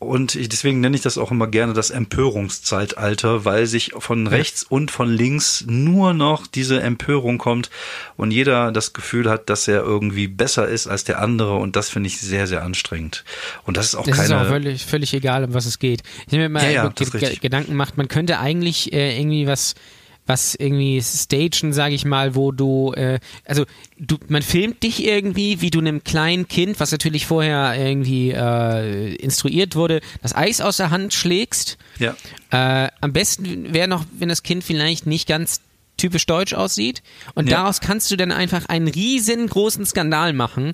Und 0.00 0.36
ich, 0.36 0.48
deswegen 0.48 0.80
nenne 0.80 0.94
ich 0.94 1.02
das 1.02 1.18
auch 1.18 1.32
immer 1.32 1.48
gerne 1.48 1.72
das 1.72 1.90
Empörungszeitalter, 1.90 3.44
weil 3.44 3.66
sich 3.66 3.92
von 3.98 4.28
rechts 4.28 4.62
und 4.62 4.92
von 4.92 5.10
links 5.12 5.64
nur 5.66 6.14
noch 6.14 6.46
diese 6.46 6.80
Empörung 6.80 7.38
kommt 7.38 7.68
und 8.16 8.30
jeder 8.30 8.70
das 8.70 8.92
Gefühl 8.92 9.28
hat, 9.28 9.50
dass 9.50 9.66
er 9.66 9.82
irgendwie 9.82 10.28
besser 10.28 10.68
ist 10.68 10.86
als 10.86 11.02
der 11.02 11.20
andere 11.20 11.56
und 11.56 11.74
das 11.74 11.88
finde 11.90 12.06
ich 12.06 12.20
sehr, 12.20 12.46
sehr 12.46 12.62
anstrengend. 12.62 13.24
Und 13.64 13.76
das 13.76 13.86
ist 13.86 13.94
auch 13.96 14.04
Das 14.04 14.18
ist 14.18 14.28
keine. 14.28 14.42
auch 14.42 14.46
völlig, 14.46 14.86
völlig 14.86 15.14
egal, 15.14 15.42
um 15.44 15.54
was 15.54 15.66
es 15.66 15.80
geht. 15.80 16.02
Ich 16.26 16.32
habe 16.32 16.42
mir 16.42 16.48
mal 16.48 16.62
Ja, 16.64 16.70
ja, 16.70 16.88
das 16.94 17.08
ist. 17.08 17.40
Gedanken 17.40 17.72
gemacht, 17.72 17.96
man 17.96 18.06
könnte 18.06 18.38
eigentlich 18.38 18.92
äh, 18.92 19.18
irgendwie 19.18 19.48
was 19.48 19.74
was 20.28 20.54
irgendwie 20.54 21.00
stagen, 21.02 21.72
sage 21.72 21.94
ich 21.94 22.04
mal, 22.04 22.34
wo 22.34 22.52
du, 22.52 22.92
äh, 22.92 23.18
also 23.44 23.64
du, 23.98 24.18
man 24.28 24.42
filmt 24.42 24.82
dich 24.82 25.04
irgendwie, 25.04 25.62
wie 25.62 25.70
du 25.70 25.80
einem 25.80 26.04
kleinen 26.04 26.46
Kind, 26.46 26.78
was 26.80 26.92
natürlich 26.92 27.26
vorher 27.26 27.74
irgendwie 27.74 28.30
äh, 28.30 29.14
instruiert 29.16 29.74
wurde, 29.74 30.00
das 30.22 30.36
Eis 30.36 30.60
aus 30.60 30.76
der 30.76 30.90
Hand 30.90 31.14
schlägst. 31.14 31.78
ja. 31.98 32.14
Äh, 32.50 32.88
am 33.00 33.12
besten 33.12 33.74
wäre 33.74 33.88
noch, 33.88 34.04
wenn 34.18 34.28
das 34.28 34.42
Kind 34.42 34.64
vielleicht 34.64 35.06
nicht 35.06 35.28
ganz 35.28 35.60
typisch 35.98 36.24
deutsch 36.24 36.54
aussieht. 36.54 37.02
Und 37.34 37.48
Ja. 37.50 37.58
daraus 37.58 37.80
kannst 37.80 38.10
du 38.10 38.16
dann 38.16 38.32
einfach 38.32 38.66
einen 38.66 38.88
riesengroßen 38.88 39.84
Skandal 39.84 40.32
machen. 40.32 40.72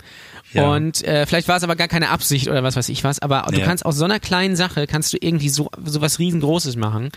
Ja. 0.53 0.71
Und 0.73 1.03
äh, 1.03 1.27
vielleicht 1.27 1.49
war 1.49 1.57
es 1.57 1.65
aber 1.65 1.75
gar 1.75 1.89
keine 1.89 2.11
Absicht 2.11 2.47
oder 2.49 2.63
was 2.63 2.77
weiß 2.77 2.89
ich 2.91 3.03
was, 3.03 3.19
aber 3.19 3.45
du 3.51 3.59
Ja. 3.59 3.65
kannst 3.65 3.85
aus 3.85 3.97
so 3.97 4.05
einer 4.05 4.21
kleinen 4.21 4.55
Sache 4.55 4.87
kannst 4.87 5.13
du 5.13 5.17
irgendwie 5.21 5.49
so, 5.49 5.69
so 5.85 6.01
was 6.01 6.21
riesengroßes 6.21 6.77
machen. 6.77 7.11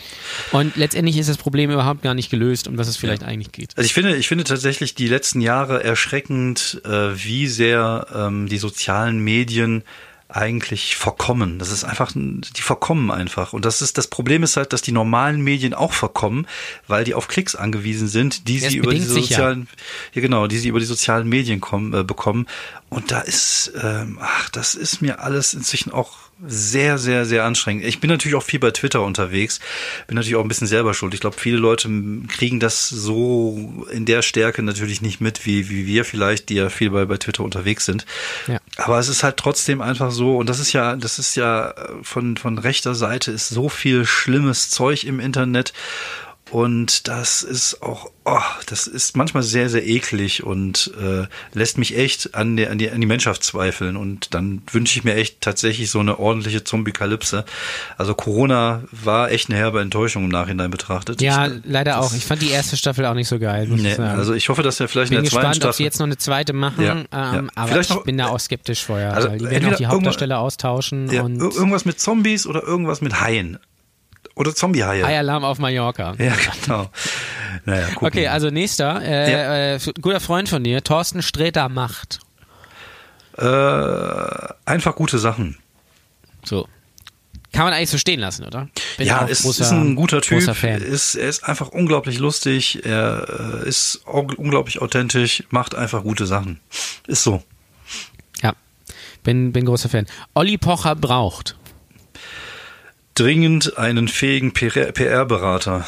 Und 0.51 0.76
letztendlich 0.76 1.18
ist 1.18 1.30
das 1.30 1.38
Problem 1.38 1.70
überhaupt 1.70 2.01
gar 2.01 2.16
nicht 2.16 2.32
gelöst, 2.32 2.68
um 2.68 2.78
was 2.80 2.88
es 2.88 2.97
vielleicht 2.97 3.24
eigentlich 3.24 3.51
geht. 3.51 3.78
Also 3.78 3.86
ich 3.86 3.93
finde, 3.93 4.16
ich 4.16 4.28
finde 4.28 4.43
tatsächlich 4.43 4.95
die 4.95 5.08
letzten 5.08 5.41
Jahre 5.41 5.84
erschreckend, 5.84 6.82
äh, 6.86 6.89
wie 7.16 7.47
sehr 7.47 8.08
ähm, 8.16 8.47
die 8.47 8.58
sozialen 8.58 9.20
Medien 9.20 9.84
eigentlich 10.30 10.98
verkommen. 10.98 11.58
Das 11.58 11.72
ist 11.72 11.86
einfach, 11.86 12.12
die 12.14 12.62
verkommen 12.62 13.12
einfach. 13.12 13.54
Und 13.54 13.64
das 13.64 13.82
ist, 13.82 13.98
das 13.98 14.08
Problem 14.08 14.44
ist 14.44 14.58
halt, 14.58 14.74
dass 14.74 14.82
die 14.82 14.92
normalen 14.92 15.42
Medien 15.42 15.74
auch 15.74 15.94
verkommen, 15.94 16.48
weil 16.88 17.06
die 17.06 17.14
auf 17.14 17.30
Klicks 17.30 17.56
angewiesen 17.56 18.10
sind, 18.10 18.48
die 18.50 18.60
sie 18.60 18.78
über 18.78 18.94
ja. 18.94 19.02
sozialen, 19.02 19.68
ja. 20.14 20.22
genau, 20.22 20.48
die 20.48 20.58
sie 20.58 20.68
über 20.68 20.80
die 20.80 20.86
sozialen 20.86 21.30
Medien 21.30 21.62
kommen, 21.62 21.94
äh, 21.94 22.04
bekommen. 22.04 22.46
Und 22.90 23.12
da 23.12 23.20
ist, 23.20 23.74
ähm, 23.82 24.18
ach, 24.22 24.50
das 24.50 24.76
ist 24.76 25.02
mir 25.02 25.20
alles 25.20 25.54
inzwischen 25.54 25.92
auch 25.92 26.28
sehr, 26.46 26.98
sehr, 26.98 27.26
sehr 27.26 27.44
anstrengend. 27.44 27.84
Ich 27.84 28.00
bin 28.00 28.10
natürlich 28.10 28.36
auch 28.36 28.44
viel 28.44 28.60
bei 28.60 28.72
Twitter 28.72 29.02
unterwegs, 29.02 29.60
bin 30.06 30.16
natürlich 30.16 30.36
auch 30.36 30.44
ein 30.44 30.48
bisschen 30.48 30.68
selber 30.68 30.94
schuld. 30.94 31.14
Ich 31.14 31.20
glaube, 31.20 31.36
viele 31.38 31.58
Leute 31.58 31.90
kriegen 32.28 32.60
das 32.60 32.88
so 32.88 33.86
in 33.92 34.06
der 34.06 34.22
Stärke 34.22 34.62
natürlich 34.62 35.02
nicht 35.02 35.20
mit, 35.20 35.46
wie, 35.46 35.70
wie 35.70 35.88
wir 35.88 36.06
vielleicht, 36.06 36.50
die 36.50 36.56
ja 36.56 36.70
viel 36.70 36.92
bei, 36.92 37.06
bei 37.06 37.18
Twitter 37.18 37.44
unterwegs 37.44 37.86
sind. 37.86 38.06
Ja. 38.48 38.60
Aber 38.78 39.00
es 39.00 39.10
ist 39.10 39.24
halt 39.24 39.38
trotzdem 39.38 39.82
einfach 39.82 40.12
so, 40.12 40.38
und 40.38 40.48
das 40.48 40.60
ist 40.60 40.74
ja, 40.74 40.96
das 40.96 41.18
ist 41.18 41.36
ja 41.36 41.72
äh, 41.72 41.74
von, 42.04 42.38
von 42.38 42.58
rechter 42.60 42.94
Seite 42.94 43.32
ist 43.32 43.50
so 43.50 43.68
viel 43.68 44.06
schlimmes 44.06 44.70
Zeug 44.70 45.04
im 45.06 45.20
Internet. 45.20 45.74
Und 46.50 47.10
das 47.10 47.43
ist 47.43 47.82
auch, 47.84 48.10
oh, 48.24 48.39
das 48.68 48.88
ist 48.88 49.18
manchmal 49.18 49.43
sehr, 49.43 49.70
sehr 49.70 49.86
eklig 49.86 50.43
und 50.43 50.91
äh, 50.98 51.26
lässt 51.54 51.78
mich 51.78 51.98
echt 51.98 52.36
an 52.36 52.56
die, 52.56 52.68
an, 52.68 52.78
die, 52.78 52.89
an 52.89 53.02
die 53.02 53.08
Menschheit 53.08 53.43
zweifeln. 53.43 53.98
Und 53.98 54.34
dann 54.34 54.62
wünsche 54.72 54.98
ich 54.98 55.04
mir 55.04 55.16
echt 55.16 55.41
tatsächlich 55.41 55.91
so 55.91 56.00
eine 56.00 56.20
ordentliche 56.20 56.64
Zombie-Kalypse. 56.64 57.43
Also 57.98 58.14
Corona 58.14 58.84
war 58.91 59.30
echt 59.32 59.50
eine 59.50 59.58
herbe 59.60 59.82
Enttäuschung 59.82 60.24
im 60.24 60.30
Nachhinein 60.30 60.72
betrachtet. 60.72 61.22
Ja, 61.22 61.48
ich, 61.48 61.54
leider 61.66 61.91
das- 61.95 62.06
auch. 62.06 62.14
Ich 62.16 62.26
fand 62.26 62.41
die 62.41 62.50
erste 62.52 62.78
Staffel 62.78 63.06
auch 63.06 63.14
nicht 63.14 63.28
so 63.28 63.39
geil. 63.39 63.68
Muss 63.68 63.80
ich 63.80 63.84
Nee, 63.86 63.95
sagen. 63.95 64.18
also 64.18 64.34
ich 64.34 64.48
hoffe, 64.48 64.64
dass 64.64 64.80
wir 64.80 64.88
vielleicht 64.88 65.10
bin 65.10 65.18
in 65.20 65.24
der 65.26 65.32
zweiten 65.32 65.50
gespannt, 65.50 65.66
ob 65.66 65.74
sie 65.74 65.84
Staffel. 65.84 65.84
jetzt 65.86 66.00
noch 66.00 66.06
eine 66.06 66.18
zweite 66.18 66.54
machen, 66.54 66.84
Ja, 66.86 66.91
ähm, 66.93 67.06
ja. 67.12 67.43
aber 67.56 67.68
Vielleicht 67.68 67.89
ich 67.89 67.95
noch- 67.98 68.04
bin 68.06 68.18
da 68.18 68.28
auch 68.28 68.39
skeptisch 68.39 68.86
vorher. 68.86 69.14
Also 69.14 69.30
weil 69.30 69.38
die 69.39 69.50
werden 69.50 69.74
auch 69.74 69.78
die 69.78 69.88
Hauptdarsteller 69.88 70.39
austauschen 70.39 71.12
ja, 71.12 71.24
und 71.24 71.41
ir- 71.41 71.56
irgendwas 71.56 71.84
mit 71.84 72.00
Zombies 72.00 72.48
oder 72.48 72.64
irgendwas 72.64 73.02
mit 73.02 73.20
Haien. 73.20 73.58
Oder 74.38 74.54
Zombie-Haie. 74.56 75.04
Eialarm 75.06 75.44
auf 75.44 75.60
Mallorca. 75.60 76.14
Ja, 76.20 76.34
genau. 76.64 76.90
Naja, 77.66 77.88
gucken 77.90 78.08
Okay, 78.08 78.28
also 78.28 78.50
nächster, 78.50 79.02
äh, 79.02 79.76
äh, 79.76 79.80
guter 80.02 80.20
Freund 80.20 80.48
von 80.48 80.64
dir, 80.64 80.84
Thorsten 80.84 81.22
Sträter 81.22 81.70
macht. 81.70 82.20
Äh, 83.38 84.54
einfach 84.66 84.96
gute 84.96 85.20
Sachen. 85.20 85.58
So. 86.44 86.68
Kann 87.54 87.64
man 87.66 87.74
eigentlich 87.74 87.90
so 87.90 87.98
stehen 87.98 88.20
lassen, 88.20 88.46
oder? 88.46 88.68
Bin 88.98 89.08
ja, 89.08 89.20
ist, 89.26 89.44
großer- 89.46 89.62
ist 89.62 89.72
ein 89.72 89.96
guter 89.96 90.22
Typ. 90.22 90.40
Großer 90.40 90.54
Fan. 90.56 90.82
Ist, 90.82 91.16
er 91.16 91.30
ist 91.30 91.44
einfach 91.44 91.70
unglaublich 91.70 92.20
lustig. 92.20 92.86
Er 92.86 93.64
äh, 93.64 93.68
ist 93.68 94.02
au- 94.06 94.28
unglaublich 94.38 94.82
authentisch, 94.82 95.44
macht 95.50 95.74
einfach 95.76 96.04
gute 96.04 96.26
Sachen. 96.28 96.60
Ist 97.08 97.24
so. 97.24 97.42
Ja, 98.44 98.54
bin, 99.24 99.52
bin 99.54 99.66
großer 99.66 99.90
Fan. 99.90 100.06
Olli 100.36 100.58
Pocher 100.58 100.96
braucht. 100.96 101.57
Dringend 103.18 103.78
einen 103.78 104.07
fähigen 104.07 104.53
PR-Berater. 104.53 105.86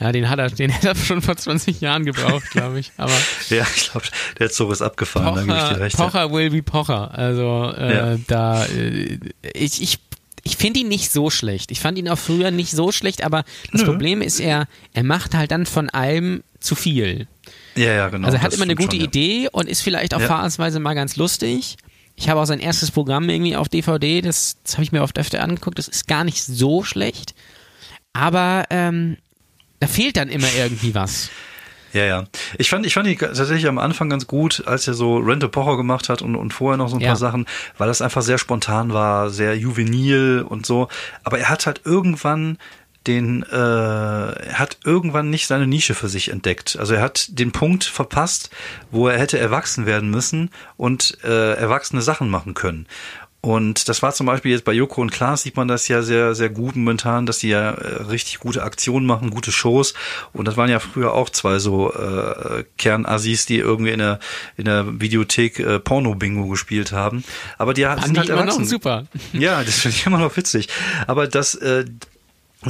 Ja, 0.00 0.10
den 0.12 0.28
hat 0.28 0.38
er, 0.38 0.50
den 0.50 0.70
hätte 0.70 0.88
er 0.88 0.94
schon 0.96 1.22
vor 1.22 1.36
20 1.36 1.80
Jahren 1.80 2.04
gebraucht, 2.04 2.50
glaube 2.50 2.80
ich. 2.80 2.90
Aber 2.96 3.12
Ja, 3.50 3.66
ich 3.76 3.90
glaube, 3.90 4.06
der 4.38 4.50
Zug 4.50 4.72
ist 4.72 4.82
abgefahren, 4.82 5.34
da 5.34 5.42
gebe 5.42 5.52
ich 5.52 5.62
dir 5.62 5.68
Pocher, 5.68 5.80
recht. 5.80 5.96
Pocher 5.96 6.32
will 6.32 6.50
be 6.50 6.62
Pocher. 6.62 7.16
Also 7.16 7.72
äh, 7.76 7.94
Ja. 7.94 8.16
da 8.26 8.64
äh, 8.66 9.18
ich, 9.54 9.80
ich, 9.82 9.98
ich 10.42 10.56
finde 10.56 10.80
ihn 10.80 10.88
nicht 10.88 11.12
so 11.12 11.30
schlecht. 11.30 11.70
Ich 11.70 11.80
fand 11.80 11.96
ihn 11.98 12.08
auch 12.08 12.18
früher 12.18 12.50
nicht 12.50 12.72
so 12.72 12.90
schlecht, 12.90 13.22
aber 13.22 13.44
das 13.70 13.82
Nö. 13.82 13.86
Problem 13.88 14.20
ist, 14.20 14.40
er, 14.40 14.66
er 14.94 15.04
macht 15.04 15.34
halt 15.34 15.50
dann 15.52 15.64
von 15.64 15.90
allem 15.90 16.42
zu 16.60 16.74
viel. 16.74 17.28
Ja, 17.76 17.92
ja, 17.92 18.08
genau. 18.08 18.26
Also 18.26 18.38
er 18.38 18.42
hat 18.42 18.52
immer 18.54 18.64
eine 18.64 18.74
gute 18.74 18.96
schon, 18.96 19.04
Idee 19.04 19.48
und 19.52 19.68
ist 19.68 19.82
vielleicht 19.82 20.14
auch 20.14 20.20
Ja. 20.20 20.26
phasenweise 20.26 20.80
mal 20.80 20.94
ganz 20.94 21.16
lustig. 21.16 21.76
Ich 22.16 22.28
habe 22.28 22.40
auch 22.40 22.44
sein 22.46 22.60
erstes 22.60 22.90
Programm 22.90 23.28
irgendwie 23.28 23.56
auf 23.56 23.68
DVD, 23.68 24.20
das, 24.20 24.56
das 24.62 24.74
habe 24.74 24.84
ich 24.84 24.92
mir 24.92 25.02
oft 25.02 25.18
öfter 25.18 25.42
angeguckt, 25.42 25.78
das 25.78 25.88
ist 25.88 26.06
gar 26.06 26.24
nicht 26.24 26.42
so 26.44 26.82
schlecht. 26.84 27.34
Aber 28.12 28.64
ähm, 28.70 29.16
da 29.80 29.86
fehlt 29.88 30.16
dann 30.16 30.28
immer 30.28 30.46
irgendwie 30.56 30.94
was. 30.94 31.30
Ja, 31.92 32.04
ja. 32.04 32.24
Ich 32.58 32.70
fand, 32.70 32.86
ich 32.86 32.94
fand 32.94 33.06
ihn 33.08 33.16
tatsächlich 33.18 33.66
am 33.68 33.78
Anfang 33.78 34.10
ganz 34.10 34.26
gut, 34.26 34.64
als 34.66 34.88
er 34.88 34.94
so 34.94 35.18
Rente 35.18 35.48
Pocher 35.48 35.76
gemacht 35.76 36.08
hat 36.08 36.22
und, 36.22 36.34
und 36.34 36.52
vorher 36.52 36.76
noch 36.76 36.88
so 36.88 36.96
ein 36.96 37.00
Ja. 37.00 37.08
paar 37.08 37.16
Sachen, 37.16 37.46
weil 37.78 37.86
das 37.88 38.02
einfach 38.02 38.22
sehr 38.22 38.38
spontan 38.38 38.92
war, 38.92 39.30
sehr 39.30 39.56
juvenil 39.56 40.44
und 40.48 40.66
so. 40.66 40.88
Aber 41.22 41.38
er 41.38 41.48
hat 41.48 41.66
halt 41.66 41.82
irgendwann 41.84 42.58
den, 43.06 43.42
äh, 43.44 43.56
er 43.56 44.58
hat 44.58 44.78
irgendwann 44.84 45.30
nicht 45.30 45.46
seine 45.46 45.66
Nische 45.66 45.94
für 45.94 46.08
sich 46.08 46.30
entdeckt. 46.30 46.76
Also 46.78 46.94
er 46.94 47.02
hat 47.02 47.38
den 47.38 47.52
Punkt 47.52 47.84
verpasst, 47.84 48.50
wo 48.90 49.08
er 49.08 49.18
hätte 49.18 49.38
erwachsen 49.38 49.86
werden 49.86 50.10
müssen 50.10 50.50
und 50.76 51.18
äh, 51.24 51.54
erwachsene 51.54 52.02
Sachen 52.02 52.30
machen 52.30 52.54
können. 52.54 52.86
Und 53.44 53.90
das 53.90 54.00
war 54.02 54.14
zum 54.14 54.24
Beispiel 54.24 54.52
jetzt 54.52 54.64
bei 54.64 54.72
Joko 54.72 55.02
und 55.02 55.12
Klaas 55.12 55.42
sieht 55.42 55.54
man 55.58 55.68
das 55.68 55.86
ja 55.88 56.00
sehr, 56.00 56.34
sehr 56.34 56.48
gut 56.48 56.76
momentan, 56.76 57.26
dass 57.26 57.40
die 57.40 57.50
ja 57.50 57.72
äh, 57.72 58.02
richtig 58.04 58.38
gute 58.38 58.62
Aktionen 58.62 59.04
machen, 59.04 59.28
gute 59.28 59.52
Shows. 59.52 59.92
Und 60.32 60.48
das 60.48 60.56
waren 60.56 60.70
ja 60.70 60.78
früher 60.78 61.12
auch 61.12 61.28
zwei 61.28 61.58
so 61.58 61.92
äh, 61.92 62.64
Kernassis, 62.78 63.44
die 63.44 63.58
irgendwie 63.58 63.90
in 63.90 63.98
der, 63.98 64.18
in 64.56 64.64
der 64.64 64.98
Videothek 64.98 65.58
äh, 65.58 65.78
Porno-Bingo 65.78 66.48
gespielt 66.48 66.92
haben. 66.92 67.22
Aber 67.58 67.74
die 67.74 67.82
sind 67.82 68.00
Fand 68.00 68.16
halt 68.16 68.28
ich 68.28 68.30
immer 68.30 68.46
noch 68.46 68.54
erwachsen. 68.54 68.64
super. 68.64 69.04
Ja, 69.34 69.62
das 69.62 69.74
finde 69.74 69.98
ich 69.98 70.06
immer 70.06 70.20
noch 70.20 70.34
witzig. 70.38 70.70
Aber 71.06 71.28
das, 71.28 71.54
äh, 71.54 71.84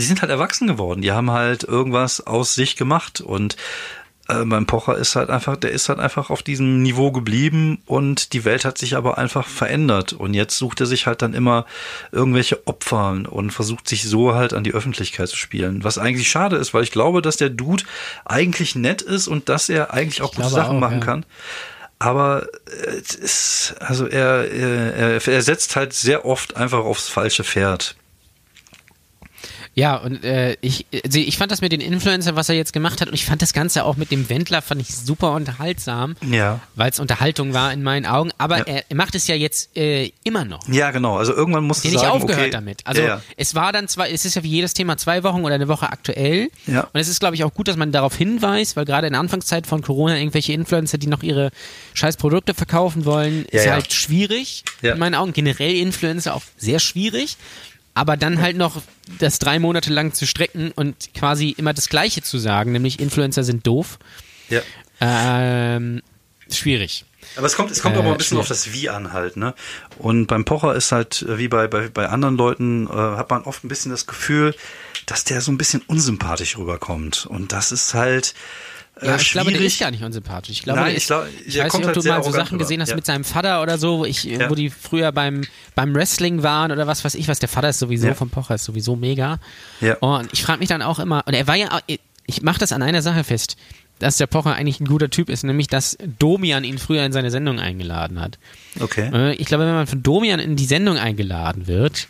die 0.00 0.04
sind 0.04 0.22
halt 0.22 0.30
erwachsen 0.30 0.66
geworden. 0.66 1.02
Die 1.02 1.12
haben 1.12 1.30
halt 1.30 1.64
irgendwas 1.64 2.26
aus 2.26 2.54
sich 2.54 2.76
gemacht 2.76 3.20
und 3.20 3.56
äh, 4.28 4.44
mein 4.44 4.66
Pocher 4.66 4.96
ist 4.96 5.16
halt 5.16 5.28
einfach, 5.28 5.56
der 5.56 5.72
ist 5.72 5.88
halt 5.88 5.98
einfach 5.98 6.30
auf 6.30 6.42
diesem 6.42 6.82
Niveau 6.82 7.12
geblieben 7.12 7.82
und 7.84 8.32
die 8.32 8.44
Welt 8.44 8.64
hat 8.64 8.78
sich 8.78 8.96
aber 8.96 9.18
einfach 9.18 9.46
verändert 9.46 10.14
und 10.14 10.32
jetzt 10.32 10.56
sucht 10.56 10.80
er 10.80 10.86
sich 10.86 11.06
halt 11.06 11.20
dann 11.20 11.34
immer 11.34 11.66
irgendwelche 12.10 12.66
Opfer 12.66 13.22
und 13.28 13.50
versucht 13.50 13.86
sich 13.88 14.04
so 14.04 14.34
halt 14.34 14.54
an 14.54 14.64
die 14.64 14.72
Öffentlichkeit 14.72 15.28
zu 15.28 15.36
spielen. 15.36 15.84
Was 15.84 15.98
eigentlich 15.98 16.30
schade 16.30 16.56
ist, 16.56 16.72
weil 16.72 16.84
ich 16.84 16.90
glaube, 16.90 17.20
dass 17.20 17.36
der 17.36 17.50
Dude 17.50 17.84
eigentlich 18.24 18.74
nett 18.74 19.02
ist 19.02 19.28
und 19.28 19.48
dass 19.48 19.68
er 19.68 19.92
eigentlich 19.92 20.22
auch 20.22 20.34
gute 20.34 20.48
Sachen 20.48 20.76
auch, 20.76 20.80
machen 20.80 21.00
ja. 21.00 21.04
kann. 21.04 21.26
Aber 21.98 22.46
äh, 22.66 22.96
es 22.96 23.14
ist, 23.14 23.74
also 23.80 24.06
er, 24.06 24.50
er, 24.50 25.28
er 25.28 25.42
setzt 25.42 25.76
halt 25.76 25.92
sehr 25.92 26.24
oft 26.24 26.56
einfach 26.56 26.84
aufs 26.84 27.08
falsche 27.08 27.44
Pferd. 27.44 27.94
Ja, 29.74 29.96
und 29.96 30.22
äh, 30.24 30.56
ich, 30.60 30.86
also 31.04 31.18
ich 31.18 31.36
fand 31.36 31.50
das 31.50 31.60
mit 31.60 31.72
den 31.72 31.80
Influencer, 31.80 32.36
was 32.36 32.48
er 32.48 32.54
jetzt 32.54 32.72
gemacht 32.72 33.00
hat, 33.00 33.08
und 33.08 33.14
ich 33.14 33.24
fand 33.24 33.42
das 33.42 33.52
Ganze 33.52 33.84
auch 33.84 33.96
mit 33.96 34.10
dem 34.10 34.28
Wendler, 34.28 34.62
fand 34.62 34.80
ich 34.80 34.94
super 34.94 35.32
unterhaltsam, 35.32 36.16
Ja. 36.28 36.60
weil 36.76 36.90
es 36.90 37.00
Unterhaltung 37.00 37.54
war 37.54 37.72
in 37.72 37.82
meinen 37.82 38.06
Augen. 38.06 38.30
Aber 38.38 38.58
Ja. 38.58 38.64
er, 38.64 38.84
er 38.88 38.96
macht 38.96 39.14
es 39.14 39.26
ja 39.26 39.34
jetzt 39.34 39.76
äh, 39.76 40.12
immer 40.22 40.44
noch. 40.44 40.60
Ja, 40.68 40.90
genau. 40.92 41.16
Also 41.18 41.34
irgendwann 41.34 41.64
musst 41.64 41.84
du 41.84 41.88
Der 41.88 41.92
nicht 41.92 42.00
sagen, 42.02 42.12
aufgehört 42.14 42.40
okay, 42.42 42.50
damit. 42.50 42.82
Also 42.84 43.02
ja, 43.02 43.20
es 43.36 43.54
war 43.54 43.72
dann 43.72 43.88
zwar, 43.88 44.08
es 44.08 44.24
ist 44.24 44.36
ja 44.36 44.42
wie 44.44 44.48
jedes 44.48 44.74
Thema 44.74 44.96
zwei 44.96 45.22
Wochen 45.24 45.44
oder 45.44 45.54
eine 45.56 45.68
Woche 45.68 45.90
aktuell. 45.90 46.50
Ja. 46.66 46.82
Und 46.92 47.00
es 47.00 47.08
ist, 47.08 47.18
glaube 47.20 47.34
ich, 47.34 47.42
auch 47.44 47.52
gut, 47.52 47.66
dass 47.68 47.76
man 47.76 47.90
darauf 47.90 48.16
hinweist, 48.16 48.76
weil 48.76 48.84
gerade 48.84 49.08
in 49.08 49.12
der 49.12 49.20
Anfangszeit 49.20 49.66
von 49.66 49.82
Corona 49.82 50.16
irgendwelche 50.18 50.52
Influencer, 50.52 50.98
die 50.98 51.08
noch 51.08 51.22
ihre 51.22 51.50
scheiß 51.94 52.16
Produkte 52.16 52.54
verkaufen 52.54 53.04
wollen, 53.04 53.44
ist 53.46 53.66
ja. 53.66 53.72
halt 53.72 53.92
schwierig. 53.92 54.62
Ja. 54.82 54.92
In 54.92 54.98
meinen 55.00 55.14
Augen 55.16 55.32
generell 55.32 55.74
Influencer 55.74 56.34
auch 56.34 56.42
sehr 56.56 56.78
schwierig. 56.78 57.36
Aber 57.94 58.16
dann 58.16 58.40
halt 58.40 58.56
noch 58.56 58.82
das 59.20 59.38
drei 59.38 59.58
Monate 59.58 59.92
lang 59.92 60.12
zu 60.12 60.26
strecken 60.26 60.72
und 60.74 61.14
quasi 61.14 61.50
immer 61.56 61.72
das 61.72 61.88
Gleiche 61.88 62.22
zu 62.22 62.38
sagen, 62.38 62.72
nämlich 62.72 62.98
Influencer 62.98 63.44
sind 63.44 63.66
doof, 63.66 63.98
ja. 64.50 64.60
ähm, 65.00 66.02
schwierig. 66.50 67.04
Aber 67.36 67.46
es 67.46 67.56
kommt, 67.56 67.70
es 67.70 67.80
kommt 67.80 67.96
Äh, 67.96 68.00
auch 68.00 68.02
mal 68.04 68.12
ein 68.12 68.18
bisschen 68.18 68.36
schwierig. 68.36 68.42
auf 68.42 68.48
das 68.48 68.72
Wie 68.72 68.88
an 68.90 69.12
halt, 69.12 69.36
ne? 69.36 69.54
Und 69.98 70.26
beim 70.26 70.44
Pocher 70.44 70.74
ist 70.74 70.92
halt, 70.92 71.22
äh, 71.22 71.38
wie 71.38 71.48
bei, 71.48 71.68
bei, 71.68 71.88
bei 71.88 72.08
anderen 72.08 72.36
Leuten, 72.36 72.86
äh, 72.86 72.90
hat 72.92 73.30
man 73.30 73.42
oft 73.42 73.64
ein 73.64 73.68
bisschen 73.68 73.90
das 73.90 74.06
Gefühl, 74.06 74.54
dass 75.06 75.24
der 75.24 75.40
so 75.40 75.50
ein 75.52 75.58
bisschen 75.58 75.82
unsympathisch 75.86 76.58
rüberkommt. 76.58 77.26
Und 77.26 77.52
das 77.52 77.72
ist 77.72 77.94
halt 77.94 78.34
Ja, 79.02 79.16
ich 79.16 79.32
glaube, 79.32 79.50
der 79.50 79.56
schwierig. 79.58 79.72
ist 79.74 79.80
gar 79.80 79.90
nicht 79.90 80.04
unsympathisch. 80.04 80.50
Ich 80.50 80.62
glaube, 80.62 80.78
Nein, 80.80 80.86
der 80.90 80.96
ich 80.96 81.02
ist, 81.02 81.06
glaub, 81.08 81.24
ich 81.46 81.58
weiß 81.58 81.72
nicht, 81.72 81.74
ob 81.74 81.84
halt 81.86 81.96
du 81.96 82.08
mal 82.08 82.22
so 82.22 82.30
Sachen 82.30 82.58
gesehen 82.58 82.80
hast 82.80 82.90
Ja. 82.90 82.94
mit 82.96 83.04
seinem 83.04 83.24
Vater 83.24 83.60
oder 83.60 83.76
so, 83.76 83.98
wo, 83.98 84.04
ich, 84.04 84.22
Ja. 84.24 84.48
wo 84.48 84.54
die 84.54 84.70
früher 84.70 85.10
beim, 85.10 85.42
beim 85.74 85.94
Wrestling 85.94 86.42
waren 86.44 86.70
oder 86.70 86.86
was 86.86 87.04
weiß 87.04 87.16
ich 87.16 87.26
was. 87.26 87.40
Der 87.40 87.48
Vater 87.48 87.70
ist 87.70 87.80
sowieso 87.80 88.06
Ja. 88.08 88.14
vom 88.14 88.30
Pocher, 88.30 88.54
ist 88.54 88.64
sowieso 88.64 88.94
mega. 88.94 89.38
Ja. 89.80 89.96
Und 89.98 90.32
ich 90.32 90.42
frage 90.44 90.60
mich 90.60 90.68
dann 90.68 90.80
auch 90.82 90.98
immer, 91.00 91.22
und 91.26 91.34
er 91.34 91.46
war 91.48 91.56
ja, 91.56 91.72
auch- 91.72 91.80
ich 92.26 92.42
mache 92.42 92.58
das 92.60 92.72
an 92.72 92.82
einer 92.82 93.02
Sache 93.02 93.24
fest, 93.24 93.56
dass 93.98 94.16
der 94.16 94.26
Pocher 94.28 94.54
eigentlich 94.54 94.78
ein 94.80 94.86
guter 94.86 95.10
Typ 95.10 95.28
ist, 95.28 95.42
nämlich 95.44 95.66
dass 95.68 95.96
Domian 96.18 96.62
ihn 96.64 96.78
früher 96.78 97.04
in 97.04 97.12
seine 97.12 97.30
Sendung 97.30 97.58
eingeladen 97.60 98.20
hat. 98.20 98.38
Okay. 98.80 99.10
Äh, 99.12 99.34
Ich 99.34 99.46
glaube, 99.46 99.66
wenn 99.66 99.74
man 99.74 99.86
von 99.86 100.02
Domian 100.02 100.38
in 100.40 100.56
die 100.56 100.66
Sendung 100.66 100.98
eingeladen 100.98 101.66
wird, 101.66 102.08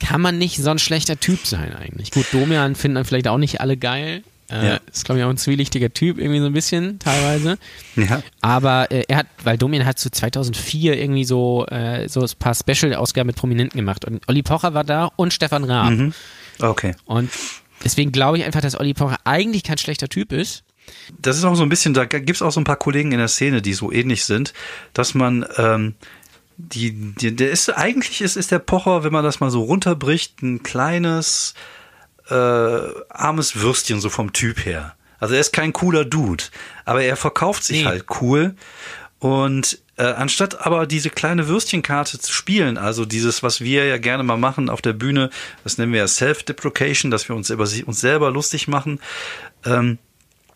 kann 0.00 0.20
man 0.20 0.38
nicht 0.38 0.56
so 0.60 0.70
ein 0.70 0.78
schlechter 0.80 1.20
Typ 1.20 1.46
sein 1.46 1.72
eigentlich. 1.76 2.10
Gut, 2.10 2.26
Domian 2.32 2.74
finden 2.74 2.96
dann 2.96 3.04
vielleicht 3.04 3.28
auch 3.28 3.38
nicht 3.38 3.60
alle 3.60 3.76
geil. 3.76 4.22
Äh, 4.50 4.66
Ja. 4.66 4.80
Ist, 4.92 5.04
glaube 5.04 5.18
ich, 5.20 5.24
auch 5.24 5.30
ein 5.30 5.36
zwielichtiger 5.36 5.92
Typ, 5.92 6.18
irgendwie 6.18 6.40
so 6.40 6.46
ein 6.46 6.52
bisschen, 6.52 6.98
teilweise. 6.98 7.58
Ja. 7.96 8.22
Aber 8.40 8.90
äh, 8.90 9.04
er 9.08 9.18
hat, 9.18 9.26
weil 9.44 9.58
Domian 9.58 9.84
hat 9.84 9.98
zu 9.98 10.10
2004 10.10 10.98
irgendwie 10.98 11.24
so, 11.24 11.66
äh, 11.66 12.08
so 12.08 12.20
ein 12.20 12.28
paar 12.38 12.54
Special-Ausgaben 12.54 13.26
mit 13.26 13.36
Prominenten 13.36 13.78
gemacht. 13.78 14.04
Und 14.04 14.26
Olli 14.28 14.42
Pocher 14.42 14.74
war 14.74 14.84
da 14.84 15.10
und 15.16 15.32
Stefan 15.32 15.64
Raab. 15.64 15.90
Mhm. 15.90 16.12
Okay. 16.60 16.94
Und 17.04 17.30
deswegen 17.84 18.12
glaube 18.12 18.38
ich 18.38 18.44
einfach, 18.44 18.60
dass 18.60 18.78
Olli 18.78 18.94
Pocher 18.94 19.18
eigentlich 19.24 19.64
kein 19.64 19.78
schlechter 19.78 20.08
Typ 20.08 20.32
ist. 20.32 20.64
Das 21.20 21.36
ist 21.36 21.44
auch 21.44 21.54
so 21.54 21.62
ein 21.62 21.68
bisschen, 21.68 21.92
da 21.92 22.06
gibt's 22.06 22.40
auch 22.40 22.50
so 22.50 22.60
ein 22.60 22.64
paar 22.64 22.76
Kollegen 22.76 23.12
in 23.12 23.18
der 23.18 23.28
Szene, 23.28 23.60
die 23.60 23.74
so 23.74 23.92
ähnlich 23.92 24.24
sind, 24.24 24.54
dass 24.94 25.14
man 25.14 25.44
ähm, 25.58 25.94
die, 26.56 26.92
die, 26.92 27.36
der 27.36 27.50
ist 27.50 27.68
eigentlich 27.70 28.20
ist, 28.20 28.36
ist 28.36 28.50
der 28.50 28.58
Pocher, 28.58 29.04
wenn 29.04 29.12
man 29.12 29.22
das 29.22 29.40
mal 29.40 29.50
so 29.50 29.62
runterbricht, 29.62 30.42
ein 30.42 30.62
kleines 30.62 31.54
äh, 32.30 32.34
armes 33.08 33.56
Würstchen 33.56 34.00
so 34.00 34.10
vom 34.10 34.32
Typ 34.32 34.64
her. 34.64 34.94
Also 35.18 35.34
er 35.34 35.40
ist 35.40 35.52
kein 35.52 35.72
cooler 35.72 36.04
Dude, 36.04 36.44
aber 36.84 37.02
er 37.02 37.16
verkauft 37.16 37.64
sich 37.64 37.80
Nee. 37.80 37.86
halt 37.86 38.04
cool 38.20 38.54
und 39.18 39.78
äh, 39.96 40.04
anstatt 40.04 40.64
aber 40.64 40.86
diese 40.86 41.10
kleine 41.10 41.48
Würstchenkarte 41.48 42.20
zu 42.20 42.32
spielen, 42.32 42.78
also 42.78 43.04
dieses, 43.04 43.42
was 43.42 43.60
wir 43.60 43.84
ja 43.86 43.98
gerne 43.98 44.22
mal 44.22 44.36
machen 44.36 44.70
auf 44.70 44.80
der 44.80 44.92
Bühne, 44.92 45.30
das 45.64 45.76
nennen 45.76 45.92
wir 45.92 45.98
ja 46.00 46.06
Self-Deprecation, 46.06 47.10
dass 47.10 47.28
wir 47.28 47.34
uns 47.34 47.50
über 47.50 47.64
uns 47.64 48.00
selber 48.00 48.30
lustig 48.30 48.68
machen, 48.68 49.00
ähm, 49.64 49.98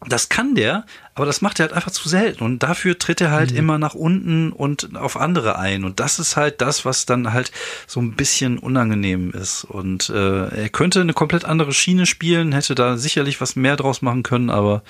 das 0.06 0.28
kann 0.28 0.54
der, 0.54 0.84
aber 1.14 1.26
das 1.26 1.42
macht 1.42 1.60
er 1.60 1.66
halt 1.66 1.74
einfach 1.74 1.90
zu 1.90 2.08
selten. 2.08 2.42
Und 2.42 2.62
dafür 2.62 2.98
tritt 2.98 3.20
er 3.20 3.30
halt 3.30 3.52
immer 3.52 3.78
nach 3.78 3.94
unten 3.94 4.50
und 4.52 4.96
auf 4.96 5.16
andere 5.16 5.58
ein. 5.58 5.84
Und 5.84 6.00
das 6.00 6.18
ist 6.18 6.36
halt 6.36 6.60
das, 6.60 6.84
was 6.84 7.04
dann 7.04 7.32
halt 7.32 7.52
so 7.86 8.00
ein 8.00 8.12
bisschen 8.12 8.58
unangenehm 8.58 9.30
ist. 9.30 9.64
Und 9.64 10.08
äh, 10.08 10.48
er 10.48 10.68
könnte 10.70 11.00
eine 11.00 11.12
komplett 11.12 11.44
andere 11.44 11.72
Schiene 11.72 12.06
spielen, 12.06 12.52
hätte 12.52 12.74
da 12.74 12.96
sicherlich 12.96 13.40
was 13.40 13.56
mehr 13.56 13.76
draus 13.76 14.00
machen 14.00 14.22
können, 14.22 14.48
aber 14.48 14.82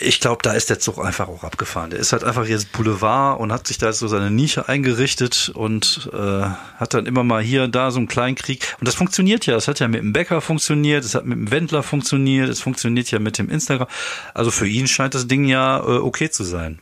ich 0.00 0.20
glaube, 0.20 0.42
da 0.42 0.52
ist 0.52 0.70
der 0.70 0.78
Zug 0.78 1.04
einfach 1.04 1.28
auch 1.28 1.42
abgefahren. 1.44 1.90
Der 1.90 1.98
ist 1.98 2.12
halt 2.12 2.22
einfach 2.22 2.46
jetzt 2.46 2.72
Boulevard 2.72 3.40
und 3.40 3.52
hat 3.52 3.66
sich 3.66 3.78
da 3.78 3.92
so 3.92 4.06
seine 4.06 4.30
Nische 4.30 4.68
eingerichtet 4.68 5.50
und 5.54 6.08
äh, 6.12 6.16
hat 6.16 6.94
dann 6.94 7.06
immer 7.06 7.24
mal 7.24 7.42
hier 7.42 7.64
und 7.64 7.74
da 7.74 7.90
so 7.90 7.98
einen 7.98 8.08
kleinen 8.08 8.36
Krieg. 8.36 8.76
Und 8.78 8.86
das 8.86 8.94
funktioniert 8.94 9.46
ja. 9.46 9.56
Es 9.56 9.66
hat 9.66 9.80
ja 9.80 9.88
mit 9.88 10.00
dem 10.00 10.12
Bäcker 10.12 10.40
funktioniert, 10.40 11.04
es 11.04 11.14
hat 11.14 11.26
mit 11.26 11.38
dem 11.38 11.50
Wendler 11.50 11.82
funktioniert, 11.82 12.48
es 12.48 12.60
funktioniert 12.60 13.10
ja 13.10 13.18
mit 13.18 13.38
dem 13.38 13.50
Instagram. 13.50 13.88
Also 14.34 14.50
für 14.50 14.68
ihn 14.68 14.86
scheint 14.86 15.14
das 15.14 15.26
Ding 15.26 15.46
ja 15.46 15.78
äh, 15.78 15.98
okay 15.98 16.30
zu 16.30 16.44
sein. 16.44 16.78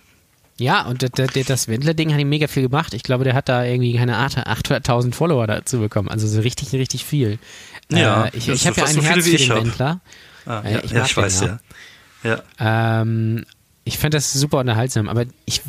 Ja, 0.59 0.87
und 0.87 1.03
das, 1.03 1.11
das, 1.15 1.47
das 1.47 1.69
Wendler-Ding 1.69 2.13
hat 2.13 2.21
ihm 2.21 2.31
mega 2.31 2.49
viel 2.49 2.63
gebracht. 2.63 2.95
Ich 2.95 3.03
glaube, 3.03 3.25
der 3.25 3.35
hat 3.35 3.49
da 3.49 3.65
irgendwie, 3.65 3.95
keine 3.95 4.17
Ahnung, 4.17 4.45
800.000 4.45 5.13
Follower 5.13 5.47
dazu 5.47 5.81
bekommen. 5.81 6.09
Also 6.09 6.27
so 6.27 6.41
richtig, 6.41 6.73
richtig 6.73 7.05
viel. 7.05 7.39
Ja, 7.91 8.27
äh, 8.27 8.31
ich 8.33 8.47
das 8.47 8.57
ich 8.57 8.67
habe 8.67 8.81
ja 8.81 8.87
ein 8.87 8.95
so 8.95 9.03
Herz 9.03 9.25
für 9.25 9.31
ich 9.35 9.49
den. 9.49 9.57
Wendler. 9.57 10.01
Ah, 10.47 10.63
Äh, 10.65 10.75
ja, 10.75 10.81
ich 10.85 10.91
ja, 10.93 11.05
ich 11.05 11.17
weiß 11.17 11.41
ja. 11.43 11.59
Ja. 12.27 12.43
Ähm, 13.01 13.45
ich 13.85 13.99
fand 13.99 14.15
das 14.15 14.33
super 14.33 14.59
unterhaltsam, 14.59 15.09
aber 15.09 15.25
ich 15.45 15.63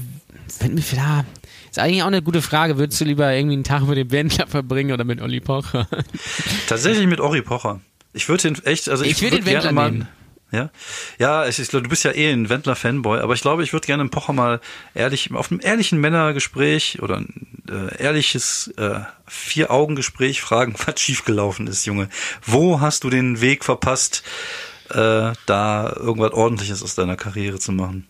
finde 0.48 0.76
mir 0.76 0.84
da 0.96 1.26
ist 1.70 1.80
eigentlich 1.80 2.02
auch 2.02 2.08
eine 2.08 2.22
gute 2.22 2.42
Frage. 2.42 2.78
Würdest 2.78 3.00
du 3.02 3.06
lieber 3.06 3.32
irgendwie 3.32 3.54
einen 3.56 3.64
Tag 3.64 3.84
mit 3.84 3.98
dem 3.98 4.12
Wendler 4.12 4.48
verbringen 4.48 4.94
oder 4.94 5.04
mit 5.04 5.22
Olli 5.22 5.40
Pocher? 5.40 5.88
Tatsächlich 6.68 7.06
mit 7.08 7.20
Ori 7.20 7.42
Pocher. 7.42 7.82
Ich 8.14 8.28
würde 8.30 8.44
den 8.44 8.66
echt, 8.66 8.90
also 8.90 9.04
ich, 9.04 9.12
Ich 9.12 9.22
würd 9.22 9.34
würde 9.34 9.44
den 9.44 9.52
gerne 9.52 9.66
Wendler 9.66 9.72
mal. 9.74 9.92
nehmen. 9.92 10.08
Ja, 10.50 10.70
ja, 11.20 11.46
ich, 11.46 11.60
ich, 11.60 11.68
du 11.68 11.82
bist 11.84 12.06
ja 12.06 12.14
eh 12.14 12.32
ein 12.32 12.48
Wendler-Fanboy, 12.48 13.20
aber 13.20 13.34
ich 13.34 13.42
glaube, 13.42 13.64
ich 13.64 13.74
würde 13.74 13.86
gerne 13.86 14.02
einen 14.02 14.10
Pocher 14.10 14.32
mal 14.32 14.62
ehrlich, 14.94 15.30
auf 15.34 15.52
einem 15.52 15.60
ehrlichen 15.62 16.00
Männergespräch 16.00 17.02
oder 17.02 17.18
ein 17.18 17.62
äh, 17.70 18.02
ehrliches 18.02 18.74
äh, 18.78 19.02
Vier-Augen-Gespräch 19.28 20.42
fragen, 20.42 20.74
was 20.86 21.02
schiefgelaufen 21.02 21.68
ist, 21.68 21.86
Junge. 21.86 22.08
Wo 22.46 22.80
hast 22.80 23.04
du 23.04 23.10
den 23.10 23.42
Weg 23.42 23.66
verpasst, 23.66 24.24
äh, 24.92 25.34
da 25.46 25.94
irgendwas 25.96 26.32
Ordentliches 26.32 26.84
aus 26.84 26.96
deiner 26.96 27.16
Karriere 27.16 27.60
zu 27.60 27.72
machen? 27.72 28.08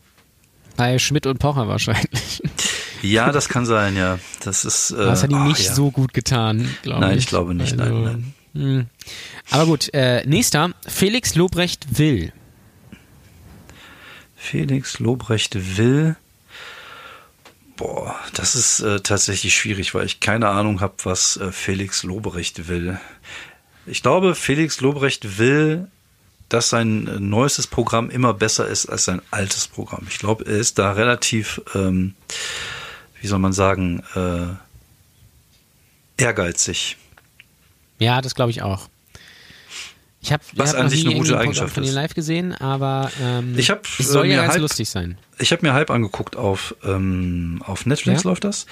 Bei 0.76 1.00
Schmidt 1.00 1.26
und 1.26 1.40
Pocher 1.40 1.68
wahrscheinlich. 1.68 2.42
Ja, 3.04 3.32
das 3.32 3.48
kann 3.48 3.68
sein, 3.68 3.96
ja. 3.96 4.18
Das 4.44 4.66
ist. 4.66 4.90
Äh, 4.90 4.98
Das 4.98 5.22
hat 5.22 5.30
ihm 5.32 5.48
nicht 5.48 5.68
ja. 5.68 5.74
so 5.76 5.92
gut 5.92 6.16
getan, 6.16 6.68
glaube 6.82 7.02
ich. 7.02 7.08
Nein, 7.08 7.18
ich 7.20 7.28
glaube 7.28 7.54
nicht, 7.54 7.76
nein, 7.76 8.04
nein. 8.04 8.34
Hm. 8.56 8.86
Aber 9.52 9.66
gut, 9.68 9.94
äh, 9.94 10.26
nächster. 10.26 10.72
Felix 10.88 11.36
Lobrecht 11.36 12.00
will. 12.00 12.34
Felix 14.36 14.98
Lobrecht 15.00 15.78
will. 15.78 16.16
Boah, 17.76 18.16
das 18.34 18.56
ist 18.56 18.80
äh, 18.80 19.02
tatsächlich 19.02 19.56
schwierig, 19.56 19.94
weil 19.94 20.06
ich 20.06 20.20
keine 20.20 20.50
Ahnung 20.50 20.82
habe, 20.82 20.96
was 21.04 21.38
äh, 21.38 21.52
Felix 21.52 22.02
Lobrecht 22.02 22.68
will. 22.68 23.00
Ich 23.86 24.02
glaube, 24.02 24.34
Felix 24.34 24.82
Lobrecht 24.82 25.38
will, 25.38 25.88
dass 26.50 26.70
sein 26.70 27.08
äh, 27.08 27.20
neuestes 27.20 27.68
Programm 27.68 28.10
immer 28.10 28.34
besser 28.34 28.68
ist 28.68 28.86
als 28.88 29.06
sein 29.06 29.22
altes 29.32 29.68
Programm. 29.68 30.06
Ich 30.10 30.20
glaube, 30.20 30.46
er 30.46 30.58
ist 30.58 30.80
da 30.80 30.92
relativ, 30.94 31.62
ähm, 31.76 32.16
wie 33.22 33.28
soll 33.28 33.40
man 33.40 33.54
sagen, 33.54 34.04
äh, 34.16 34.48
ehrgeizig. 36.22 36.98
Ja, 38.00 38.22
das 38.22 38.36
glaube 38.36 38.52
ich 38.52 38.62
auch. 38.62 38.90
Ich 40.20 40.34
habe 40.34 40.44
Was 40.56 40.74
hab 40.74 40.82
an 40.82 40.90
sich 40.90 41.06
eine 41.06 41.16
gute 41.16 41.38
Eigenschaft 41.38 41.76
von 41.76 41.84
ist. 41.84 41.94
live 41.94 42.14
gesehen, 42.16 42.54
aber 42.56 43.12
ähm, 43.22 43.54
Ich 43.58 43.70
hab, 43.70 43.86
es 44.00 44.08
soll 44.10 44.26
äh, 44.26 44.32
ja 44.32 44.38
ganz 44.42 44.54
halb- 44.54 44.62
lustig 44.62 44.90
sein. 44.90 45.18
Ich 45.38 45.52
habe 45.52 45.66
mir 45.66 45.74
halb 45.74 45.92
angeguckt 45.92 46.36
auf 46.36 46.76
ähm, 46.84 47.62
auf 47.66 47.86
Netflix 47.86 48.24
Ja? 48.24 48.30
läuft 48.32 48.44
das. 48.44 48.66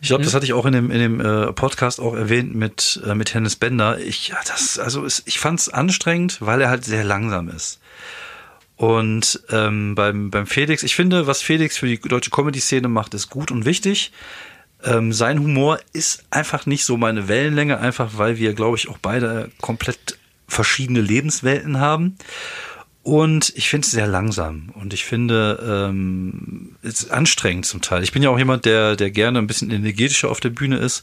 Ich 0.00 0.08
glaube, 0.08 0.24
das 0.24 0.34
hatte 0.34 0.44
ich 0.44 0.52
auch 0.52 0.66
in 0.66 0.72
dem 0.72 0.90
in 0.90 0.98
dem 0.98 1.20
äh, 1.20 1.52
Podcast 1.52 2.00
auch 2.00 2.14
erwähnt 2.14 2.54
mit 2.56 3.00
äh, 3.06 3.14
mit 3.14 3.32
Hennes 3.34 3.54
Bender. 3.56 3.98
Ich 4.00 4.28
ja, 4.28 4.38
das 4.48 4.78
also 4.80 5.04
ist, 5.04 5.22
ich 5.26 5.38
fand's 5.38 5.68
anstrengend, 5.68 6.38
weil 6.40 6.60
er 6.60 6.68
halt 6.70 6.84
sehr 6.84 7.04
langsam 7.04 7.48
ist. 7.48 7.78
Und 8.76 9.40
ähm, 9.50 9.94
beim 9.94 10.30
beim 10.30 10.46
Felix, 10.46 10.82
ich 10.82 10.96
finde, 10.96 11.26
was 11.26 11.42
Felix 11.42 11.76
für 11.76 11.86
die 11.86 12.00
deutsche 12.00 12.30
Comedy-Szene 12.30 12.88
macht, 12.88 13.14
ist 13.14 13.28
gut 13.30 13.50
und 13.50 13.64
wichtig. 13.64 14.10
Ähm, 14.82 15.12
sein 15.12 15.38
Humor 15.38 15.78
ist 15.92 16.24
einfach 16.30 16.64
nicht 16.64 16.84
so 16.84 16.96
meine 16.96 17.28
Wellenlänge, 17.28 17.78
einfach 17.78 18.12
weil 18.16 18.38
wir, 18.38 18.54
glaube 18.54 18.78
ich, 18.78 18.88
auch 18.88 18.96
beide 18.98 19.50
komplett 19.60 20.18
verschiedene 20.50 21.00
Lebenswelten 21.00 21.78
haben. 21.78 22.16
Und 23.02 23.52
ich 23.56 23.70
finde 23.70 23.86
es 23.86 23.92
sehr 23.92 24.06
langsam 24.06 24.74
und 24.74 24.92
ich 24.92 25.06
finde 25.06 25.86
ähm, 25.88 26.76
es 26.82 27.04
ist 27.04 27.10
anstrengend 27.10 27.64
zum 27.64 27.80
Teil. 27.80 28.02
Ich 28.02 28.12
bin 28.12 28.22
ja 28.22 28.28
auch 28.28 28.38
jemand, 28.38 28.66
der 28.66 28.94
der 28.94 29.10
gerne 29.10 29.38
ein 29.38 29.46
bisschen 29.46 29.70
energetischer 29.70 30.30
auf 30.30 30.40
der 30.40 30.50
Bühne 30.50 30.76
ist 30.76 31.02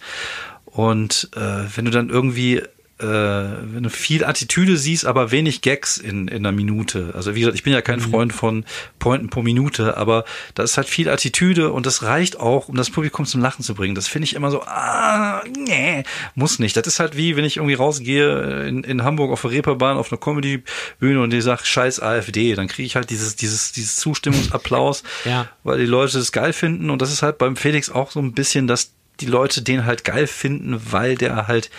und 0.65 1.31
äh, 1.35 1.63
wenn 1.75 1.85
du 1.85 1.91
dann 1.91 2.09
irgendwie 2.09 2.61
äh, 2.99 3.05
wenn 3.05 3.83
du 3.83 3.89
viel 3.89 4.25
Attitüde 4.25 4.75
siehst, 4.75 5.05
aber 5.05 5.31
wenig 5.31 5.61
Gags 5.61 5.97
in, 5.97 6.27
in 6.27 6.45
einer 6.45 6.51
Minute. 6.51 7.11
Also 7.13 7.35
wie 7.35 7.41
gesagt, 7.41 7.55
ich 7.55 7.63
bin 7.63 7.73
ja 7.73 7.81
kein 7.81 7.99
mhm. 7.99 8.09
Freund 8.09 8.33
von 8.33 8.65
Pointen 8.97 9.29
pro 9.29 9.43
Minute, 9.43 9.97
aber 9.97 10.25
da 10.55 10.63
ist 10.63 10.77
halt 10.77 10.87
viel 10.87 11.07
Attitüde 11.09 11.71
und 11.71 11.85
das 11.85 12.01
reicht 12.01 12.39
auch, 12.39 12.69
um 12.69 12.75
das 12.75 12.89
Publikum 12.89 13.25
zum 13.25 13.41
Lachen 13.41 13.63
zu 13.63 13.75
bringen. 13.75 13.93
Das 13.93 14.07
finde 14.07 14.25
ich 14.25 14.33
immer 14.33 14.49
so, 14.49 14.63
ah, 14.63 15.43
nee, 15.55 16.03
muss 16.33 16.57
nicht. 16.57 16.75
Das 16.75 16.87
ist 16.87 16.99
halt 16.99 17.15
wie, 17.15 17.35
wenn 17.35 17.45
ich 17.45 17.57
irgendwie 17.57 17.75
rausgehe 17.75 18.67
in, 18.67 18.83
in 18.83 19.03
Hamburg 19.03 19.31
auf 19.31 19.41
der 19.41 19.51
Reeperbahn 19.51 19.97
auf 19.97 20.11
einer 20.11 20.19
Comedy-Bühne 20.19 21.21
und 21.21 21.29
die 21.31 21.41
sagt, 21.41 21.67
scheiß 21.67 22.01
AfD, 22.01 22.55
dann 22.55 22.67
kriege 22.67 22.87
ich 22.87 22.95
halt 22.95 23.11
dieses, 23.11 23.35
dieses, 23.35 23.73
dieses 23.73 23.97
Zustimmungsapplaus, 23.97 25.03
ja. 25.25 25.47
weil 25.63 25.77
die 25.77 25.85
Leute 25.85 26.17
es 26.17 26.31
geil 26.31 26.53
finden 26.53 26.89
und 26.89 27.01
das 27.01 27.11
ist 27.11 27.21
halt 27.21 27.37
beim 27.37 27.55
Felix 27.55 27.91
auch 27.91 28.09
so 28.09 28.19
ein 28.19 28.33
bisschen, 28.33 28.65
dass 28.65 28.93
die 29.19 29.25
Leute 29.25 29.61
den 29.61 29.85
halt 29.85 30.03
geil 30.03 30.27
finden, 30.27 30.79
weil 30.91 31.15
der 31.15 31.47
halt 31.47 31.69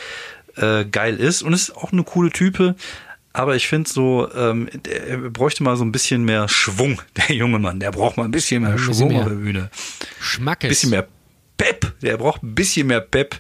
äh, 0.60 0.84
geil 0.84 1.16
ist 1.16 1.42
und 1.42 1.52
ist 1.52 1.76
auch 1.76 1.92
eine 1.92 2.04
coole 2.04 2.30
Type. 2.30 2.74
Aber 3.32 3.54
ich 3.54 3.68
finde 3.68 3.88
so, 3.88 4.28
ähm, 4.34 4.68
er 4.88 5.18
bräuchte 5.30 5.62
mal 5.62 5.76
so 5.76 5.84
ein 5.84 5.92
bisschen 5.92 6.24
mehr 6.24 6.48
Schwung, 6.48 7.00
der 7.16 7.36
junge 7.36 7.58
Mann. 7.58 7.80
Der 7.80 7.90
braucht 7.92 8.16
mal 8.16 8.24
ein 8.24 8.30
bisschen 8.30 8.62
mehr 8.62 8.70
ein 8.70 8.76
bisschen 8.76 8.94
Schwung 8.94 9.08
mehr 9.08 9.20
auf 9.20 9.28
der 9.28 9.34
Bühne. 9.34 9.70
Schmackes. 10.20 10.66
Ein 10.66 10.70
bisschen 10.70 10.90
mehr 10.90 11.08
Pep. 11.56 12.00
Der 12.02 12.16
braucht 12.16 12.42
ein 12.42 12.54
bisschen 12.54 12.86
mehr 12.86 13.00
Pep. 13.00 13.36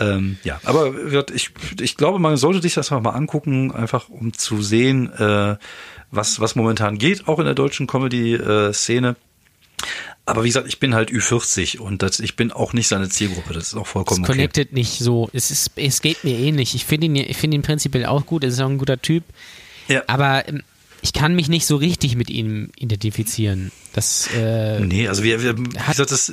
Ähm, 0.00 0.38
ja, 0.42 0.60
aber 0.64 0.92
ich, 1.32 1.50
ich 1.80 1.96
glaube, 1.96 2.18
man 2.18 2.36
sollte 2.36 2.60
sich 2.60 2.74
das 2.74 2.90
mal 2.90 3.10
angucken, 3.10 3.70
einfach 3.72 4.08
um 4.08 4.32
zu 4.32 4.60
sehen, 4.62 5.12
äh, 5.12 5.56
was, 6.10 6.40
was 6.40 6.56
momentan 6.56 6.98
geht, 6.98 7.28
auch 7.28 7.38
in 7.38 7.44
der 7.44 7.54
deutschen 7.54 7.86
Comedy-Szene. 7.86 9.16
Aber 10.26 10.42
wie 10.44 10.48
gesagt, 10.48 10.68
ich 10.68 10.78
bin 10.78 10.94
halt 10.94 11.10
Ü40 11.10 11.78
und 11.78 12.02
das, 12.02 12.18
ich 12.18 12.34
bin 12.34 12.50
auch 12.50 12.72
nicht 12.72 12.88
seine 12.88 13.10
Zielgruppe. 13.10 13.52
Das 13.52 13.68
ist 13.68 13.74
auch 13.74 13.86
vollkommen 13.86 14.22
es 14.22 14.26
connected 14.26 14.68
okay. 14.68 14.74
nicht 14.74 14.98
so. 14.98 15.28
Es, 15.34 15.50
ist, 15.50 15.72
es 15.76 16.00
geht 16.00 16.24
mir 16.24 16.38
ähnlich. 16.38 16.74
Ich 16.74 16.86
finde 16.86 17.06
ihn, 17.06 17.16
ich 17.16 17.36
finde 17.36 17.56
ihn 17.56 17.62
prinzipiell 17.62 18.06
auch 18.06 18.24
gut. 18.24 18.42
Er 18.42 18.48
ist 18.48 18.60
auch 18.60 18.68
ein 18.68 18.78
guter 18.78 19.00
Typ. 19.00 19.22
Ja. 19.88 20.02
Aber 20.06 20.48
ähm, 20.48 20.62
ich 21.02 21.12
kann 21.12 21.36
mich 21.36 21.48
nicht 21.48 21.66
so 21.66 21.76
richtig 21.76 22.16
mit 22.16 22.30
ihm 22.30 22.70
identifizieren. 22.76 23.70
Das, 23.92 24.28
äh, 24.34 24.80
nee, 24.80 25.06
also 25.08 25.22
wir, 25.22 25.42
wir 25.42 25.58
wie 25.58 25.64
gesagt, 25.64 26.10
das, 26.10 26.32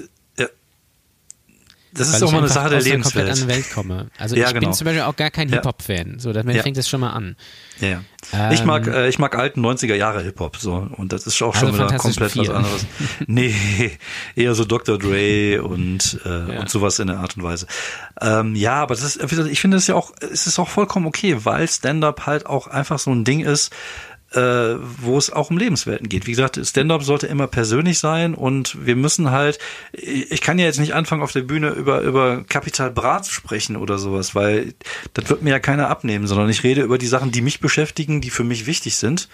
das 1.93 2.09
ist 2.09 2.23
auch 2.23 2.31
mal 2.31 2.39
eine 2.39 2.47
Sache 2.47 2.69
der 2.69 2.81
Lebenswelt. 2.81 3.27
komplett 3.27 3.29
anderen 3.29 3.49
Welt 3.49 3.73
komme. 3.73 4.07
Also 4.17 4.35
ja, 4.35 4.47
ich 4.47 4.53
genau. 4.53 4.67
bin 4.67 4.73
zum 4.73 4.85
Beispiel 4.85 5.01
auch 5.03 5.15
gar 5.15 5.29
kein 5.29 5.49
Hip-Hop-Fan. 5.49 6.19
So, 6.19 6.31
damit 6.31 6.55
ja. 6.55 6.63
fängt 6.63 6.77
das 6.77 6.87
schon 6.87 7.01
mal 7.01 7.11
an. 7.11 7.35
Ja, 7.79 7.87
ja. 7.89 8.01
Ähm, 8.33 8.51
ich 8.53 8.63
mag, 8.63 8.87
äh, 8.87 9.09
ich 9.09 9.19
mag 9.19 9.35
alten 9.35 9.65
90er 9.65 9.95
Jahre 9.95 10.21
Hip-Hop, 10.21 10.57
so. 10.57 10.87
Und 10.95 11.11
das 11.11 11.27
ist 11.27 11.41
auch 11.41 11.53
schon 11.55 11.69
also 11.69 11.79
wieder 11.79 11.97
komplett 11.97 12.37
was 12.37 12.49
anderes. 12.49 12.85
nee, 13.27 13.97
eher 14.35 14.55
so 14.55 14.63
Dr. 14.63 14.97
Dre 14.97 15.61
und, 15.61 16.19
äh, 16.23 16.59
und 16.59 16.69
sowas 16.69 16.99
in 16.99 17.07
der 17.07 17.19
Art 17.19 17.35
und 17.35 17.43
Weise. 17.43 17.67
Ähm, 18.21 18.55
ja, 18.55 18.75
aber 18.75 18.95
das 18.95 19.03
ist, 19.03 19.33
ich 19.33 19.59
finde 19.59 19.77
es 19.77 19.87
ja 19.87 19.95
auch, 19.95 20.13
es 20.19 20.47
ist 20.47 20.59
auch 20.59 20.69
vollkommen 20.69 21.07
okay, 21.07 21.43
weil 21.43 21.67
Stand-Up 21.67 22.25
halt 22.25 22.45
auch 22.45 22.67
einfach 22.67 22.99
so 22.99 23.11
ein 23.11 23.25
Ding 23.25 23.41
ist, 23.41 23.71
äh, 24.34 24.75
wo 25.01 25.17
es 25.17 25.32
auch 25.32 25.49
um 25.49 25.57
Lebenswelten 25.57 26.07
geht. 26.07 26.25
Wie 26.25 26.32
gesagt, 26.32 26.59
Stand-up 26.63 27.03
sollte 27.03 27.27
immer 27.27 27.47
persönlich 27.47 27.99
sein 27.99 28.34
und 28.34 28.86
wir 28.86 28.95
müssen 28.95 29.32
halt, 29.32 29.59
ich 29.91 30.41
kann 30.41 30.57
ja 30.57 30.65
jetzt 30.65 30.79
nicht 30.79 30.93
anfangen 30.93 31.21
auf 31.21 31.34
der 31.34 31.41
Bühne 31.41 31.69
über, 31.71 32.01
über 32.01 32.43
Kapital 32.43 32.91
Bra 32.91 33.21
zu 33.21 33.34
sprechen 33.34 33.75
oder 33.75 33.97
sowas, 33.97 34.34
weil 34.34 34.73
das 35.13 35.29
wird 35.29 35.41
mir 35.41 35.49
ja 35.49 35.59
keiner 35.59 35.89
abnehmen, 35.89 36.27
sondern 36.27 36.49
ich 36.49 36.63
rede 36.63 36.82
über 36.82 36.97
die 36.97 37.07
Sachen, 37.07 37.32
die 37.32 37.41
mich 37.41 37.59
beschäftigen, 37.59 38.21
die 38.21 38.29
für 38.29 38.45
mich 38.45 38.65
wichtig 38.65 38.95
sind. 38.95 39.27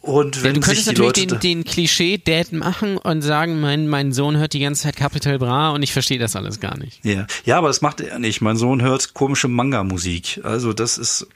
Und 0.00 0.42
wenn 0.42 0.54
ja, 0.54 0.60
du 0.60 0.66
könntest 0.66 0.86
natürlich 0.86 1.12
den, 1.12 1.40
den 1.40 1.64
Klischee-Dad 1.64 2.52
machen 2.52 2.98
und 2.98 3.22
sagen, 3.22 3.60
mein, 3.60 3.88
mein 3.88 4.12
Sohn 4.12 4.36
hört 4.36 4.52
die 4.52 4.60
ganze 4.60 4.82
Zeit 4.82 4.96
Capital 4.96 5.38
Bra 5.38 5.70
und 5.70 5.82
ich 5.82 5.94
verstehe 5.94 6.18
das 6.18 6.36
alles 6.36 6.60
gar 6.60 6.76
nicht. 6.76 7.02
Ja, 7.04 7.26
ja 7.46 7.56
aber 7.56 7.68
das 7.68 7.80
macht 7.80 8.02
er 8.02 8.18
nicht. 8.18 8.42
Mein 8.42 8.58
Sohn 8.58 8.82
hört 8.82 9.14
komische 9.14 9.48
Manga-Musik. 9.48 10.42
Also 10.44 10.74
das 10.74 10.98
ist, 10.98 11.26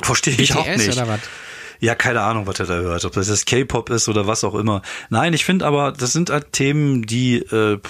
verstehe 0.00 0.36
ich 0.38 0.54
auch 0.54 0.66
nicht. 0.68 0.92
Oder 0.92 1.08
was? 1.08 1.20
Ja, 1.82 1.96
keine 1.96 2.20
Ahnung, 2.20 2.46
was 2.46 2.60
er 2.60 2.66
da 2.66 2.74
hört, 2.74 3.04
ob 3.04 3.12
das 3.14 3.28
jetzt 3.28 3.44
K-Pop 3.46 3.90
ist 3.90 4.08
oder 4.08 4.28
was 4.28 4.44
auch 4.44 4.54
immer. 4.54 4.82
Nein, 5.10 5.32
ich 5.32 5.44
finde 5.44 5.66
aber, 5.66 5.90
das 5.90 6.12
sind 6.12 6.30
halt 6.30 6.52
Themen, 6.52 7.02
die, 7.06 7.38
äh, 7.38 7.80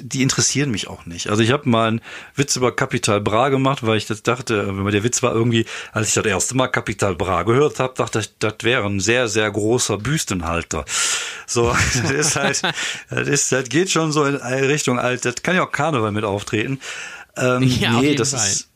die 0.00 0.22
interessieren 0.22 0.70
mich 0.70 0.88
auch 0.88 1.04
nicht. 1.04 1.28
Also 1.28 1.42
ich 1.42 1.50
habe 1.50 1.68
mal 1.68 1.88
einen 1.88 2.00
Witz 2.34 2.56
über 2.56 2.74
Capital 2.74 3.20
Bra 3.20 3.50
gemacht, 3.50 3.86
weil 3.86 3.98
ich 3.98 4.06
das 4.06 4.22
dachte, 4.22 4.68
wenn 4.68 4.90
der 4.90 5.04
Witz 5.04 5.22
war 5.22 5.34
irgendwie, 5.34 5.66
als 5.92 6.08
ich 6.08 6.14
das 6.14 6.24
erste 6.24 6.56
Mal 6.56 6.68
Capital 6.68 7.14
Bra 7.14 7.42
gehört 7.42 7.78
habe, 7.78 7.92
dachte 7.94 8.20
ich, 8.20 8.30
das 8.38 8.54
wäre 8.62 8.86
ein 8.86 9.00
sehr, 9.00 9.28
sehr 9.28 9.50
großer 9.50 9.98
Büstenhalter. 9.98 10.86
So, 11.46 11.76
das 12.02 12.10
ist 12.10 12.36
halt, 12.36 12.62
das, 13.10 13.28
ist, 13.28 13.52
das 13.52 13.68
geht 13.68 13.90
schon 13.90 14.12
so 14.12 14.24
in 14.24 14.36
Richtung 14.36 14.98
alt, 14.98 15.26
das 15.26 15.42
kann 15.42 15.56
ja 15.56 15.66
auch 15.66 15.72
Karneval 15.72 16.12
mit 16.12 16.24
auftreten. 16.24 16.80
Ähm, 17.36 17.64
ja, 17.64 18.00
nee, 18.00 18.14
das 18.14 18.30
Fall. 18.30 18.40
ist 18.40 18.70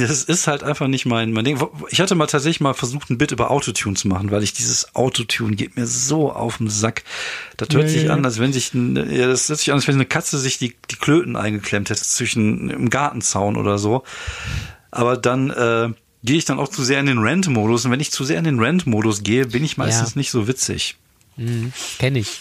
das 0.00 0.24
ist 0.24 0.46
halt 0.46 0.62
einfach 0.62 0.88
nicht 0.88 1.06
mein, 1.06 1.32
mein 1.32 1.44
Ding. 1.44 1.62
Ich 1.90 2.00
hatte 2.00 2.14
mal 2.14 2.26
tatsächlich 2.26 2.60
mal 2.60 2.74
versucht, 2.74 3.10
ein 3.10 3.18
Bit 3.18 3.32
über 3.32 3.50
Autotune 3.50 3.96
zu 3.96 4.08
machen, 4.08 4.30
weil 4.30 4.42
ich 4.42 4.52
dieses 4.52 4.94
Autotune 4.94 5.56
geht 5.56 5.76
mir 5.76 5.86
so 5.86 6.32
auf 6.32 6.58
den 6.58 6.68
Sack. 6.68 7.04
Das 7.56 7.68
hört 7.72 7.84
nee. 7.84 7.90
sich 7.90 8.10
an, 8.10 8.24
als 8.24 8.38
wenn 8.38 8.52
sich, 8.52 8.72
ja, 8.74 9.26
das 9.26 9.48
hört 9.48 9.58
sich 9.58 9.70
an, 9.70 9.76
als 9.76 9.86
wenn 9.86 9.94
eine 9.94 10.06
Katze 10.06 10.38
sich 10.38 10.58
die, 10.58 10.74
die 10.90 10.96
Klöten 10.96 11.36
eingeklemmt 11.36 11.90
hätte 11.90 12.02
zwischen 12.02 12.70
im 12.70 12.90
Gartenzaun 12.90 13.56
oder 13.56 13.78
so. 13.78 14.04
Aber 14.90 15.16
dann, 15.16 15.50
äh, 15.50 15.88
gehe 16.24 16.38
ich 16.38 16.46
dann 16.46 16.58
auch 16.58 16.68
zu 16.68 16.82
sehr 16.82 17.00
in 17.00 17.06
den 17.06 17.18
Rant-Modus. 17.18 17.84
Und 17.84 17.90
wenn 17.90 18.00
ich 18.00 18.10
zu 18.10 18.24
sehr 18.24 18.38
in 18.38 18.44
den 18.44 18.58
Rant-Modus 18.58 19.22
gehe, 19.22 19.46
bin 19.46 19.62
ich 19.62 19.76
meistens 19.76 20.14
ja. 20.14 20.18
nicht 20.18 20.30
so 20.30 20.48
witzig. 20.48 20.96
Mhm, 21.36 21.72
Kenne 21.98 22.20
ich. 22.20 22.40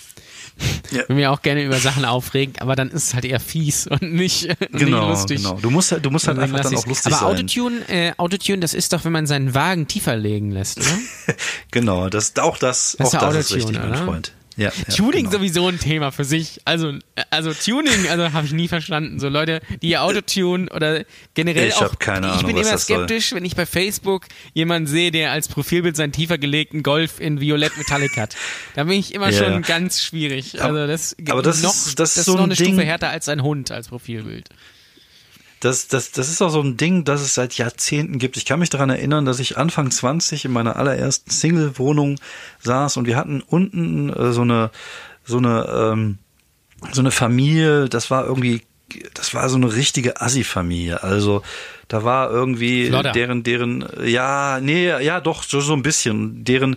Ja. 0.92 1.08
Will 1.08 1.16
mir 1.16 1.32
auch 1.32 1.42
gerne 1.42 1.64
über 1.64 1.80
Sachen 1.80 2.06
aufregen, 2.06 2.56
aber 2.60 2.76
dann 2.76 2.92
ist 2.92 3.08
es 3.08 3.14
halt 3.14 3.26
eher 3.26 3.40
fies 3.40 3.88
und 3.88 4.14
nicht, 4.14 4.48
genau, 4.72 5.10
nicht 5.10 5.20
lustig. 5.20 5.38
Genau, 5.38 5.58
du 5.60 5.72
musst 5.72 5.92
halt, 5.92 6.06
du 6.06 6.12
musst 6.12 6.28
halt 6.28 6.38
einfach 6.38 6.60
dann 6.60 6.76
auch 6.76 6.86
lustig 6.86 7.12
aber 7.12 7.16
sein. 7.16 7.26
Aber 7.26 7.34
Autotune, 7.34 7.90
äh, 7.90 8.14
Autotune, 8.18 8.60
das 8.60 8.74
ist 8.74 8.94
doch, 8.94 9.04
wenn 9.04 9.12
man 9.12 9.26
seinen 9.26 9.56
Wagen 9.56 9.88
tiefer 9.88 10.16
legen 10.16 10.52
lässt, 10.52 10.80
oder? 10.80 11.36
genau, 11.72 12.10
das, 12.10 12.36
auch 12.38 12.58
das, 12.58 12.96
das 13.00 13.16
auch 13.16 13.20
das 13.20 13.36
ist 13.36 13.56
richtig, 13.56 13.78
oder? 13.78 13.88
mein 13.88 14.06
Freund. 14.06 14.34
Ja, 14.56 14.72
Tuning 14.96 15.26
genau. 15.26 15.38
sowieso 15.38 15.68
ein 15.68 15.80
Thema 15.80 16.12
für 16.12 16.24
sich. 16.24 16.62
Also, 16.66 16.94
also 17.30 17.54
Tuning, 17.54 18.08
also 18.10 18.34
habe 18.34 18.46
ich 18.46 18.54
nie 18.54 18.68
verstanden. 18.68 19.20
So 19.20 19.30
Leute, 19.30 19.62
die 19.82 19.90
ihr 19.90 20.04
Autotune 20.04 20.70
oder 20.70 21.04
generell 21.34 21.70
ich 21.70 21.76
auch. 21.76 21.98
Keine 22.00 22.28
Ahnung, 22.28 22.40
ich 22.40 22.46
bin 22.46 22.58
immer 22.58 22.78
skeptisch, 22.78 23.30
soll. 23.30 23.38
wenn 23.38 23.46
ich 23.46 23.56
bei 23.56 23.66
Facebook 23.66 24.26
jemanden 24.54 24.88
sehe, 24.88 25.12
der 25.12 25.32
als 25.32 25.48
Profilbild 25.48 25.96
seinen 25.96 26.12
tiefer 26.12 26.38
gelegten 26.38 26.84
Golf 26.84 27.20
in 27.20 27.40
Violett 27.40 27.78
Metallic 27.78 28.18
hat. 28.18 28.36
Da 28.76 28.84
bin 28.84 29.00
ich 29.00 29.14
immer 29.14 29.30
ja. 29.30 29.44
schon 29.44 29.62
ganz 29.64 30.02
schwierig. 30.02 30.62
Also 30.62 30.88
das, 30.88 31.16
aber 31.30 31.42
das 31.42 31.62
noch, 31.62 31.72
ist, 31.72 32.00
das, 32.00 32.14
das 32.14 32.18
ist 32.18 32.26
so 32.26 32.36
noch 32.36 32.44
eine 32.44 32.56
Ding. 32.56 32.68
Stufe 32.68 32.84
härter 32.84 33.10
als 33.10 33.28
ein 33.30 33.42
Hund 33.44 33.72
als 33.72 33.88
Profilbild 33.88 34.50
das, 35.64 35.88
das, 35.88 36.12
das 36.12 36.30
ist 36.30 36.42
auch 36.42 36.50
so 36.50 36.62
ein 36.62 36.76
Ding, 36.76 37.06
das 37.06 37.22
es 37.22 37.36
seit 37.36 37.54
Jahrzehnten 37.54 38.20
gibt. 38.20 38.36
Ich 38.36 38.46
kann 38.46 38.60
mich 38.60 38.70
daran 38.70 38.90
erinnern, 38.90 39.24
dass 39.24 39.40
ich 39.40 39.58
Anfang 39.58 39.92
20 39.92 40.44
in 40.44 40.52
meiner 40.52 40.76
allerersten 40.76 41.32
Single-Wohnung 41.32 42.20
saß 42.60 42.98
und 42.98 43.08
wir 43.08 43.16
hatten 43.16 43.42
unten 43.42 44.10
äh, 44.10 44.34
so 44.34 44.42
eine, 44.42 44.72
so 45.24 45.38
eine, 45.38 45.66
ähm, 45.70 46.18
so 46.92 47.00
eine 47.00 47.12
Familie, 47.12 47.88
das 47.88 48.12
war 48.12 48.26
irgendwie, 48.26 48.64
das 49.14 49.34
war 49.34 49.48
so 49.48 49.56
eine 49.56 49.74
richtige 49.74 50.20
Assi-Familie. 50.20 51.02
Also 51.02 51.44
da 51.88 52.04
war 52.04 52.30
irgendwie 52.30 52.88
Flodder. 52.88 53.14
deren, 53.14 53.44
deren, 53.44 53.88
ja, 54.04 54.60
nee, 54.62 54.88
ja, 54.88 55.22
doch, 55.22 55.44
so, 55.44 55.62
so 55.62 55.74
ein 55.74 55.82
bisschen. 55.82 56.44
Deren, 56.44 56.76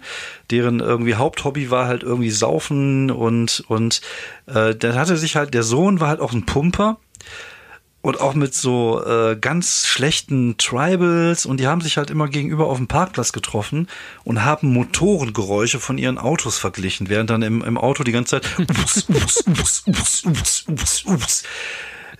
deren 0.53 0.78
irgendwie 0.78 1.16
Haupthobby 1.16 1.72
war 1.72 1.89
halt 1.89 2.05
irgendwie 2.05 2.30
Saufen 2.30 3.11
und, 3.11 3.64
und 3.66 4.01
äh, 4.47 4.76
dann 4.76 4.95
hatte 4.95 5.16
sich 5.16 5.34
halt, 5.34 5.55
der 5.55 5.64
Sohn 5.64 5.99
war 5.99 6.07
halt 6.07 6.20
auch 6.20 6.32
ein 6.32 6.47
Pumper 6.47 6.99
und 8.07 8.20
auch 8.20 8.34
mit 8.34 8.54
so 8.54 9.04
äh, 9.04 9.34
ganz 9.34 9.84
schlechten 9.84 10.57
Tribals 10.59 11.44
und 11.44 11.59
die 11.59 11.66
haben 11.66 11.80
sich 11.80 11.96
halt 11.96 12.09
immer 12.09 12.28
gegenüber 12.28 12.68
auf 12.68 12.76
dem 12.76 12.86
Parkplatz 12.86 13.32
getroffen 13.32 13.88
und 14.22 14.44
haben 14.44 14.72
Motorengeräusche 14.72 15.80
von 15.80 15.98
ihren 15.98 16.16
Autos 16.16 16.57
verglichen, 16.57 17.09
während 17.09 17.30
dann 17.30 17.42
im, 17.42 17.64
im 17.64 17.76
Auto 17.76 18.04
die 18.04 18.12
ganze 18.12 18.40
Zeit 18.40 18.48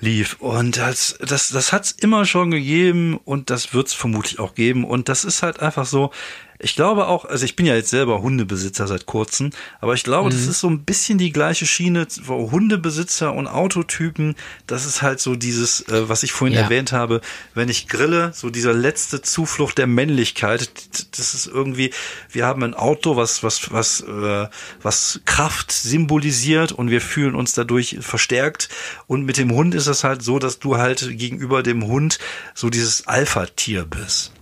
lief. 0.01 0.37
Und 0.41 0.77
das, 0.77 1.17
das, 1.21 1.51
das 1.51 1.73
hat's 1.73 1.93
immer 1.93 2.25
schon 2.25 2.51
gegeben 2.51 3.17
und 3.25 3.51
das 3.51 3.73
wird's 3.73 3.95
vermutlich 3.95 4.41
auch 4.41 4.57
geben. 4.57 4.85
Und 4.85 5.09
das 5.09 5.25
ist 5.25 5.45
halt 5.45 5.61
einfach 5.61 5.87
so, 5.87 6.11
ich 6.59 6.75
glaube 6.75 7.07
auch, 7.09 7.25
also 7.25 7.45
ich 7.45 7.57
bin 7.57 7.67
ja 7.67 7.75
jetzt 7.75 7.91
selber 7.91 8.23
Hundebesitzer 8.23 8.87
seit 8.87 9.07
kurzem, 9.07 9.51
aber 9.81 9.95
ich 9.95 10.05
glaube, 10.05 10.31
mhm. 10.31 10.35
das 10.35 10.47
ist 10.47 10.61
so 10.61 10.69
ein 10.69 10.85
bisschen 10.85 11.19
die 11.19 11.33
gleiche 11.33 11.67
Schiene, 11.67 12.07
wo 12.23 12.51
Hundebesitzer 12.51 13.33
und 13.33 13.47
Autotypen, 13.47 14.35
das 14.67 14.87
ist 14.87 15.03
halt 15.03 15.21
so 15.21 15.37
dieses, 15.37 15.83
äh, 15.89 16.09
was 16.09 16.23
ich 16.23 16.33
vorhin 16.33 16.57
ja. 16.57 16.63
erwähnt 16.63 16.93
habe, 16.93 17.21
wenn 17.55 17.69
ich 17.69 17.89
grille, 17.89 18.33
so 18.35 18.51
dieser 18.51 18.73
letzte 18.73 19.23
Zuflucht 19.23 19.79
der 19.79 19.87
Männlichkeit, 19.87 20.71
das 21.17 21.35
ist 21.35 21.47
irgendwie, 21.47 21.93
wir 22.31 22.47
haben 22.47 22.63
ein 22.63 22.75
Auto, 22.75 23.17
was, 23.17 23.43
was, 23.43 23.73
was, 23.73 24.01
äh, 24.01 24.49
was 24.83 25.21
Kraft 25.25 25.73
symbolisiert 25.73 26.73
und 26.73 26.91
wir 26.91 27.01
fühlen 27.01 27.35
uns 27.35 27.53
dadurch 27.53 27.99
verstärkt 28.01 28.69
und 29.07 29.25
mit 29.25 29.37
dem 29.37 29.53
Hund 29.53 29.75
ist 29.75 29.87
es 29.87 30.05
halt 30.05 30.23
so, 30.23 30.39
dass 30.39 30.59
du 30.59 30.77
halt 30.77 31.19
gegenüber 31.19 31.63
dem 31.63 31.87
Hund 31.87 32.19
so 32.55 32.71
dieses 32.71 33.07
Alpha-Tier 33.07 33.85
bist. 33.85 34.33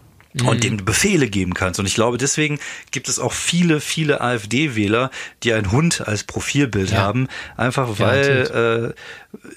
Und 0.42 0.64
dem 0.64 0.78
du 0.78 0.84
Befehle 0.84 1.28
geben 1.28 1.54
kannst. 1.54 1.78
Und 1.78 1.86
ich 1.86 1.94
glaube, 1.94 2.18
deswegen 2.18 2.58
gibt 2.90 3.08
es 3.08 3.20
auch 3.20 3.32
viele, 3.32 3.80
viele 3.80 4.20
AfD-Wähler, 4.20 5.10
die 5.44 5.52
einen 5.52 5.70
Hund 5.70 6.06
als 6.08 6.24
Profilbild 6.24 6.90
Ja. 6.90 6.98
haben, 6.98 7.28
einfach 7.56 8.00
weil, 8.00 8.94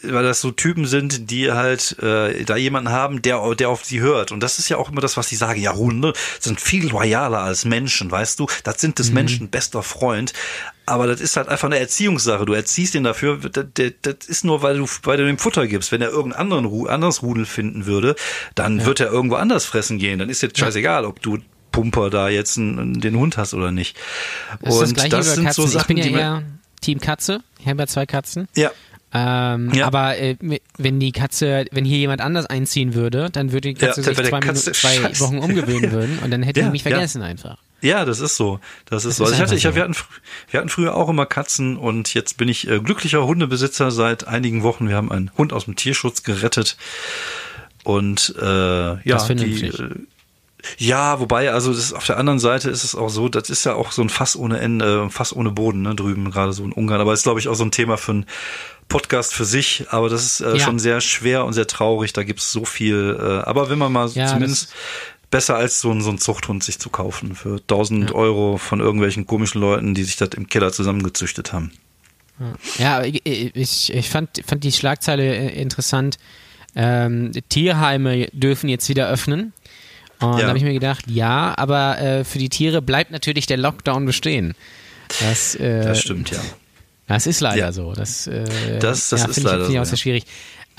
äh, 0.03 0.11
weil 0.11 0.23
das 0.23 0.39
so 0.41 0.51
Typen 0.51 0.85
sind, 0.85 1.31
die 1.31 1.51
halt 1.51 1.97
äh, 2.03 2.43
da 2.43 2.55
jemanden 2.57 2.91
haben, 2.91 3.23
der, 3.23 3.55
der 3.55 3.69
auf 3.69 3.85
sie 3.85 4.01
hört. 4.01 4.31
Und 4.31 4.41
das 4.41 4.59
ist 4.59 4.69
ja 4.69 4.77
auch 4.77 4.89
immer 4.91 5.01
das, 5.01 5.17
was 5.17 5.29
sie 5.29 5.35
sagen. 5.35 5.59
Ja, 5.59 5.73
Hunde 5.73 6.13
sind 6.39 6.61
viel 6.61 6.87
loyaler 6.89 7.39
als 7.39 7.65
Menschen, 7.65 8.11
weißt 8.11 8.39
du? 8.39 8.47
Das 8.63 8.79
sind 8.79 8.99
des 8.99 9.11
Menschen 9.11 9.49
bester 9.49 9.81
Freund. 9.81 10.33
Aber 10.89 11.05
das 11.05 11.19
ist 11.21 11.35
halt 11.37 11.49
einfach 11.49 11.67
eine 11.67 11.77
Erziehungssache. 11.79 12.45
Du 12.45 12.53
erziehst 12.53 12.95
ihn 12.95 13.03
dafür. 13.03 13.37
Das, 13.37 13.65
das- 13.75 13.91
das 14.01 14.15
ist 14.27 14.45
nur, 14.45 14.61
weil 14.61 14.77
du, 14.77 14.87
weil 15.03 15.17
du 15.17 15.29
ihm 15.29 15.37
Futter 15.37 15.67
gibst. 15.67 15.91
Wenn 15.91 16.01
er 16.01 16.09
irgendeinen 16.09 16.39
anderen 16.41 16.65
Ru 16.65 16.87
anderes 16.87 17.21
Rudel 17.21 17.45
finden 17.45 17.85
würde, 17.85 18.15
dann 18.55 18.85
wird 18.85 19.01
er 19.01 19.07
irgendwo 19.11 19.35
anders 19.35 19.65
fressen 19.65 19.99
gehen. 19.99 20.17
Dann 20.17 20.29
ist 20.29 20.41
jetzt 20.41 20.57
scheißegal, 20.57 21.03
ob 21.05 21.21
du 21.21 21.39
Pumper 21.73 22.09
da 22.09 22.29
jetzt 22.29 22.57
einen, 22.57 23.01
den 23.01 23.17
Hund 23.17 23.37
hast 23.37 23.53
oder 23.53 23.71
nicht. 23.71 23.97
Das 24.61 24.75
ist 24.75 24.81
das 24.81 24.93
gleiche 24.93 25.15
über 25.15 25.23
sind 25.23 25.45
Katzen. 25.45 25.63
so 25.65 25.69
Sachen, 25.69 25.97
ich 25.97 26.03
bin 26.03 26.13
ja 26.13 26.19
die 26.19 26.23
eher 26.23 26.43
Team 26.81 26.99
Katze. 27.01 27.41
Ich 27.59 27.67
habe 27.67 27.79
ja 27.81 27.87
zwei 27.87 28.05
Katzen. 28.05 28.47
ja, 28.55 28.71
Ähm, 29.13 29.71
Ja. 29.73 29.87
Aber 29.87 30.17
äh, 30.17 30.37
wenn 30.77 30.99
die 31.01 31.11
Katze, 31.11 31.65
wenn 31.71 31.83
hier 31.85 31.97
jemand 31.97 32.21
anders 32.21 32.45
einziehen 32.45 32.93
würde, 32.93 33.29
dann 33.29 33.51
würde 33.51 33.73
die 33.73 33.79
Ja, 33.81 33.87
Katze 33.87 34.01
dann 34.03 34.15
sich 34.15 34.25
zwei, 34.27 34.39
Katze 34.39 34.69
Minuten, 34.71 34.73
zwei. 35.13 35.19
Wochen 35.19 35.37
umgewöhnen 35.39 35.91
würden 35.91 36.19
und 36.23 36.31
dann 36.31 36.43
hätte 36.43 36.59
Ja, 36.61 36.65
die 36.67 36.71
mich 36.71 36.83
ja. 36.85 36.91
vergessen 36.91 37.21
einfach. 37.21 37.57
Ja, 37.81 38.05
das 38.05 38.19
ist 38.19 38.35
so. 38.37 38.59
Das 38.85 39.05
ist 39.05 39.17
so. 39.17 39.23
ist 39.25 39.31
Also 39.31 39.35
ich 39.35 39.41
hatte, 39.41 39.55
ich, 39.55 39.65
hab- 39.65 39.73
so. 39.73 39.75
wir, 39.75 39.83
hatten, 39.83 39.95
wir 40.49 40.59
hatten 40.59 40.69
früher 40.69 40.95
auch 40.95 41.09
immer 41.09 41.25
Katzen 41.25 41.77
und 41.77 42.13
jetzt 42.13 42.37
bin 42.37 42.47
ich 42.49 42.67
äh, 42.67 42.79
glücklicher 42.79 43.25
Hundebesitzer 43.25 43.91
seit 43.91 44.27
einigen 44.27 44.63
Wochen. 44.63 44.89
Wir 44.89 44.95
haben 44.95 45.11
einen 45.11 45.31
Hund 45.37 45.53
aus 45.53 45.65
dem 45.65 45.75
Tierschutz 45.75 46.23
gerettet 46.23 46.77
und 47.83 48.33
äh, 48.41 48.43
ja, 48.45 48.99
Das 49.05 49.29
ist 49.29 49.39
die, 49.39 49.65
äh, 49.67 49.89
ja, 50.77 51.19
wobei, 51.19 51.51
also 51.51 51.71
das 51.71 51.79
ist, 51.79 51.93
auf 51.93 52.05
der 52.05 52.17
anderen 52.17 52.39
Seite 52.39 52.69
ist 52.69 52.83
es 52.83 52.95
auch 52.95 53.09
so, 53.09 53.29
das 53.29 53.49
ist 53.49 53.63
ja 53.63 53.75
auch 53.75 53.91
so 53.91 54.01
ein 54.01 54.09
Fass 54.09 54.35
ohne 54.35 54.59
Ende, 54.59 55.03
ein 55.03 55.11
Fass 55.11 55.33
ohne 55.33 55.51
Boden, 55.51 55.83
ne, 55.83 55.95
drüben, 55.95 56.31
gerade 56.31 56.51
so 56.51 56.63
in 56.65 56.71
Ungarn. 56.73 56.99
Aber 56.99 57.13
ist, 57.13 57.23
glaube 57.23 57.39
ich, 57.39 57.47
auch 57.47 57.53
so 57.53 57.63
ein 57.63 57.71
Thema 57.71 57.97
für 57.97 58.11
einen 58.11 58.25
Podcast 58.89 59.33
für 59.35 59.45
sich. 59.45 59.85
Aber 59.91 60.09
das 60.09 60.25
ist 60.25 60.41
äh, 60.41 60.53
Ja. 60.57 60.59
schon 60.59 60.79
sehr 60.79 60.99
schwer 60.99 61.45
und 61.45 61.53
sehr 61.53 61.67
traurig. 61.67 62.11
Da 62.11 62.23
gibt's 62.23 62.51
so 62.51 62.65
viel. 62.65 63.17
Äh, 63.21 63.47
aber 63.47 63.69
wenn 63.69 63.77
man 63.77 63.91
mal 63.91 64.09
Ja, 64.09 64.27
zumindest 64.27 64.73
besser 65.29 65.55
als 65.55 65.81
so 65.81 65.91
ein, 65.91 66.01
so 66.01 66.09
ein 66.09 66.17
Zuchthund 66.19 66.63
sich 66.63 66.79
zu 66.79 66.89
kaufen 66.89 67.35
für 67.35 67.57
1000 67.57 68.13
Euro 68.13 68.57
von 68.57 68.79
irgendwelchen 68.79 69.25
komischen 69.25 69.59
Leuten, 69.61 69.93
die 69.93 70.03
sich 70.03 70.15
das 70.15 70.29
im 70.35 70.47
Keller 70.47 70.71
zusammengezüchtet 70.71 71.51
haben. 71.53 71.71
Ja, 72.77 73.03
ich, 73.03 73.25
ich, 73.93 74.09
fand, 74.09 74.29
fand 74.45 74.63
die 74.63 74.71
Schlagzeile 74.71 75.23
äh, 75.35 75.59
interessant. 75.61 76.17
Ähm, 76.75 77.31
Tierheime 77.49 78.27
dürfen 78.31 78.69
jetzt 78.69 78.87
wieder 78.89 79.09
öffnen. 79.09 79.53
Und 80.19 80.33
Ja. 80.33 80.41
da 80.43 80.47
habe 80.49 80.57
ich 80.57 80.63
mir 80.63 80.73
gedacht, 80.73 81.05
ja, 81.07 81.53
aber 81.57 81.99
äh, 81.99 82.23
für 82.23 82.37
die 82.39 82.49
Tiere 82.49 82.81
bleibt 82.81 83.11
natürlich 83.11 83.47
der 83.47 83.57
Lockdown 83.57 84.05
bestehen. 84.05 84.53
Das, 85.19 85.55
äh, 85.55 85.83
Das 85.83 85.99
stimmt, 86.01 86.29
ja. 86.31 86.39
Das 87.07 87.25
ist 87.25 87.39
leider 87.39 87.57
Ja. 87.57 87.71
so. 87.71 87.93
Das, 87.93 88.27
äh, 88.27 88.43
Das- 88.79 89.09
das 89.09 89.21
ja, 89.21 89.27
ist 89.27 89.33
finde 89.35 89.39
ich, 89.39 89.43
leider 89.45 89.57
finde 89.65 89.73
ich 89.73 89.79
auch 89.79 89.85
so, 89.85 89.89
sehr 89.89 89.97
ja. 89.97 90.01
schwierig. 90.01 90.23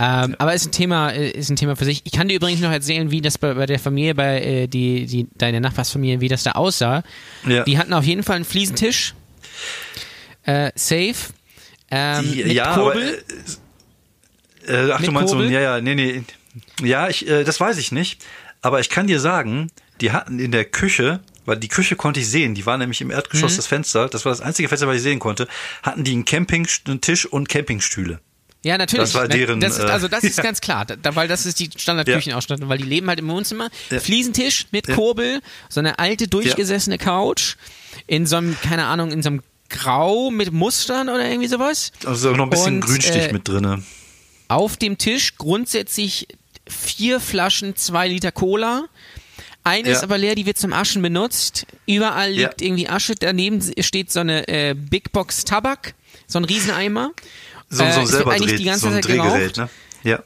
Ähm, 0.00 0.36
Aber 0.38 0.54
ist 0.54 0.66
ein 0.66 0.72
Thema, 0.72 1.10
äh, 1.10 1.30
ist 1.30 1.50
ein 1.50 1.56
Thema 1.56 1.74
für 1.74 1.84
sich. 1.84 2.02
Ich 2.04 2.12
kann 2.12 2.28
dir 2.28 2.34
übrigens 2.36 2.60
noch 2.60 2.70
erzählen, 2.70 3.10
wie 3.10 3.20
das 3.20 3.36
bei, 3.36 3.54
bei 3.54 3.66
der 3.66 3.80
Familie, 3.80 4.14
bei 4.14 4.40
äh, 4.40 4.66
die, 4.68 5.06
die 5.06 5.26
deine 5.36 5.60
Nachbarsfamilie, 5.60 6.20
wie 6.20 6.28
das 6.28 6.44
da 6.44 6.52
aussah. 6.52 7.02
Ja. 7.46 7.64
Die 7.64 7.78
hatten 7.78 7.92
auf 7.92 8.04
jeden 8.04 8.22
Fall 8.22 8.36
einen 8.36 8.44
Fliesentisch, 8.44 9.14
äh, 10.44 10.70
safe, 10.76 11.14
ähm, 11.90 12.32
Die, 12.32 12.44
mit 12.44 12.52
ja, 12.52 12.74
Kurbel. 12.74 13.22
aber, 14.66 14.72
äh, 14.72 14.86
äh, 14.88 14.92
ach, 14.92 14.98
Mit 15.00 15.08
du 15.08 15.12
meinst 15.12 15.30
so, 15.30 15.36
Kurbel? 15.36 15.52
ja, 15.52 15.60
ja, 15.60 15.80
nee, 15.80 15.94
nee. 15.94 16.22
Ja, 16.82 17.08
ich, 17.08 17.26
äh, 17.28 17.44
das 17.44 17.60
weiß 17.60 17.78
ich 17.78 17.92
nicht. 17.92 18.24
Aber 18.62 18.80
ich 18.80 18.90
kann 18.90 19.06
dir 19.06 19.20
sagen, 19.20 19.70
die 20.00 20.12
hatten 20.12 20.38
in 20.38 20.52
der 20.52 20.64
Küche, 20.64 21.20
weil 21.44 21.56
die 21.56 21.68
Küche 21.68 21.96
konnte 21.96 22.20
ich 22.20 22.28
sehen, 22.28 22.54
die 22.54 22.66
war 22.66 22.76
nämlich 22.78 23.00
im 23.00 23.10
Erdgeschoss 23.10 23.52
Mhm. 23.52 23.56
das 23.56 23.66
Fenster, 23.66 24.08
das 24.08 24.24
war 24.24 24.32
das 24.32 24.40
einzige 24.40 24.68
Fenster, 24.68 24.86
was 24.86 24.96
ich 24.96 25.02
sehen 25.02 25.18
konnte, 25.18 25.48
hatten 25.82 26.04
die 26.04 26.12
einen 26.12 26.24
Campingtisch 26.24 27.26
und 27.26 27.48
Campingstühle. 27.48 28.20
Ja, 28.64 28.76
natürlich. 28.76 29.04
Das 29.04 29.14
war 29.14 29.28
deren, 29.28 29.60
Das 29.60 29.78
ist, 29.78 29.84
äh, 29.84 29.88
also 29.88 30.08
das 30.08 30.24
ist 30.24 30.36
ja. 30.38 30.42
ganz 30.42 30.60
klar, 30.60 30.84
da, 30.84 31.14
weil 31.14 31.28
das 31.28 31.46
ist 31.46 31.60
die 31.60 31.70
Standardküchenausstattung, 31.76 32.68
weil 32.68 32.78
die 32.78 32.84
leben 32.84 33.08
halt 33.08 33.20
im 33.20 33.28
Wohnzimmer. 33.28 33.68
Ja. 33.90 34.00
Fliesentisch 34.00 34.66
mit 34.72 34.88
Ja. 34.88 34.94
Kurbel, 34.96 35.40
so 35.68 35.80
eine 35.80 35.98
alte 35.98 36.26
durchgesessene 36.28 36.98
Couch 36.98 37.54
in 38.06 38.26
so 38.26 38.36
einem, 38.36 38.56
keine 38.60 38.86
Ahnung, 38.86 39.12
in 39.12 39.22
so 39.22 39.28
einem 39.30 39.42
Grau 39.70 40.30
mit 40.30 40.50
Mustern 40.52 41.08
oder 41.08 41.28
irgendwie 41.28 41.48
sowas. 41.48 41.92
Also 42.04 42.32
noch 42.34 42.44
ein 42.44 42.50
bisschen 42.50 42.74
Und, 42.76 42.80
Grünstich 42.80 43.14
äh, 43.28 43.32
mit 43.32 43.46
drinne. 43.46 43.82
Auf 44.48 44.76
dem 44.76 44.98
Tisch 44.98 45.36
grundsätzlich 45.36 46.26
vier 46.66 47.20
Flaschen, 47.20 47.76
zwei 47.76 48.08
Liter 48.08 48.32
Cola. 48.32 48.84
Eine 49.64 49.88
Ja. 49.90 49.96
ist 49.96 50.02
aber 50.02 50.16
leer, 50.18 50.34
die 50.34 50.46
wird 50.46 50.56
zum 50.58 50.72
Aschen 50.72 51.02
benutzt. 51.02 51.66
Überall 51.86 52.32
Ja. 52.32 52.48
liegt 52.48 52.62
irgendwie 52.62 52.88
Asche. 52.88 53.14
Daneben 53.14 53.60
steht 53.80 54.10
so 54.10 54.20
eine 54.20 54.48
äh, 54.48 54.74
Big 54.74 55.12
Box 55.12 55.44
Tabak, 55.44 55.94
so 56.26 56.38
ein 56.38 56.44
Rieseneimer. 56.44 57.10
So, 57.70 57.84
Äh, 57.84 57.92
so 57.92 57.98
ein 58.00 58.04
wird 58.06 58.08
selber 58.14 58.30
eigentlich 58.32 58.50
dreht, 58.50 58.58
die 58.60 58.64
ganze 58.64 58.80
so 58.80 58.86
ein 58.88 58.92
Zeit 58.94 59.06
geraucht. 59.06 59.30
Drehgerät, 59.32 59.56
ne? 59.56 59.68
Ja. 60.04 60.22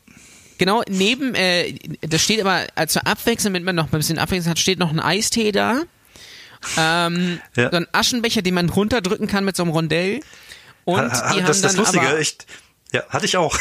Genau, 0.59 0.83
neben, 0.89 1.35
äh, 1.35 1.75
das 2.03 2.23
steht 2.23 2.41
aber 2.41 2.67
äh, 2.77 2.87
zur 2.87 3.07
Abwechslung, 3.07 3.53
damit 3.53 3.65
man 3.65 3.75
noch 3.75 3.87
ein 3.87 3.91
bisschen 3.91 4.19
Abwechslung 4.19 4.51
hat, 4.51 4.59
steht 4.59 4.79
noch 4.79 4.91
ein 4.91 5.01
Eistee 5.01 5.51
da. 5.51 5.83
Ähm, 6.77 7.41
Ja. 7.57 7.71
So 7.71 7.77
ein 7.79 7.87
Aschenbecher, 7.93 8.43
den 8.43 8.55
man 8.55 8.69
runterdrücken 8.69 9.27
kann 9.27 9.45
mit 9.45 9.57
so 9.57 9.65
einem 9.65 9.73
Rondell. 9.73 10.21
Und 10.85 10.99
Ha- 11.01 11.11
ha- 11.11 11.33
die 11.35 11.39
haben 11.41 11.47
das, 11.47 11.61
das 11.63 11.73
dann 11.73 11.81
Lustige, 11.85 12.07
aber, 12.09 12.19
echt, 12.19 12.47
ja, 12.93 13.03
hatte 13.09 13.25
ich 13.27 13.37
auch. 13.37 13.59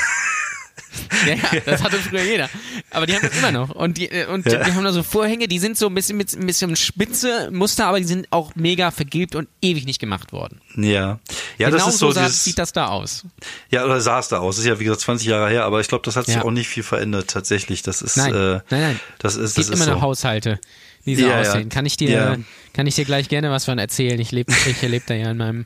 ja, 1.28 1.34
ja, 1.36 1.60
das 1.66 1.82
hatte 1.84 1.98
früher 1.98 2.24
jeder. 2.24 2.50
Aber 2.90 3.06
die 3.06 3.16
haben 3.16 3.22
das 3.22 3.38
immer 3.38 3.52
noch. 3.52 3.70
Und 3.70 3.98
die, 3.98 4.08
äh, 4.12 4.26
und 4.28 4.46
Ja. 4.46 4.64
die 4.64 4.74
haben 4.74 4.84
da 4.84 4.92
so 4.92 5.04
Vorhänge, 5.04 5.48
die 5.48 5.60
sind 5.60 5.78
so 5.78 5.88
ein 5.88 5.94
bisschen 5.96 6.18
mit 6.18 6.34
ein 6.34 6.46
bisschen 6.46 6.76
spitze 6.76 7.50
Muster, 7.52 7.86
aber 7.88 8.00
die 8.00 8.06
sind 8.06 8.28
auch 8.32 8.56
mega 8.56 8.92
vergilbt 8.92 9.36
und 9.36 9.48
ewig 9.62 9.86
nicht 9.86 10.00
gemacht 10.00 10.34
worden. 10.34 10.60
Ja. 10.76 11.20
Ja, 11.58 11.70
genau 11.70 11.78
das 11.86 11.94
ist 11.94 12.00
so, 12.00 12.08
so 12.08 12.14
sah, 12.14 12.26
dieses, 12.26 12.44
sieht 12.44 12.58
das 12.58 12.74
da 12.74 12.88
aus. 12.88 13.26
Ja, 13.70 13.86
oder 13.86 14.02
sah 14.02 14.20
es 14.20 14.28
da 14.28 14.40
aus. 14.40 14.56
Das 14.56 14.66
ist 14.66 14.70
ja, 14.70 14.80
wie 14.80 14.84
gesagt, 14.84 15.02
20 15.02 15.28
Jahre 15.28 15.50
her, 15.50 15.64
aber 15.66 15.80
ich 15.80 15.88
glaube, 15.88 16.04
das 16.06 16.16
hat 16.16 16.26
sich 16.26 16.36
Ja. 16.36 16.44
auch 16.44 16.52
nicht 16.52 16.68
viel 16.68 16.84
verändert, 16.84 17.30
tatsächlich. 17.30 17.82
Das 17.84 18.02
ist, 18.02 18.18
Nein, 18.18 18.34
äh, 18.34 18.38
nein, 18.38 18.62
nein. 18.70 19.00
das 19.20 19.36
ist, 19.36 19.42
Es 19.42 19.54
das 19.54 19.66
gibt 19.68 19.70
ist 19.70 19.76
immer 19.76 19.86
so. 19.86 19.92
noch 19.92 20.02
Haushalte, 20.02 20.60
die 21.06 21.16
so 21.16 21.26
Ja, 21.28 21.40
aussehen. 21.42 21.70
Kann 21.70 21.86
ich 21.86 21.96
dir, 21.98 22.40
kann 22.74 22.88
ich 22.88 22.96
dir 22.96 23.06
gleich 23.06 23.30
gerne 23.30 23.50
was 23.52 23.66
von 23.66 23.78
erzählen. 23.80 24.20
Ich 24.20 24.32
lebe, 24.32 24.52
ich 24.70 24.84
erlebe 24.84 25.06
da 25.08 25.14
ja 25.14 25.32
in 25.32 25.38
meinem 25.38 25.66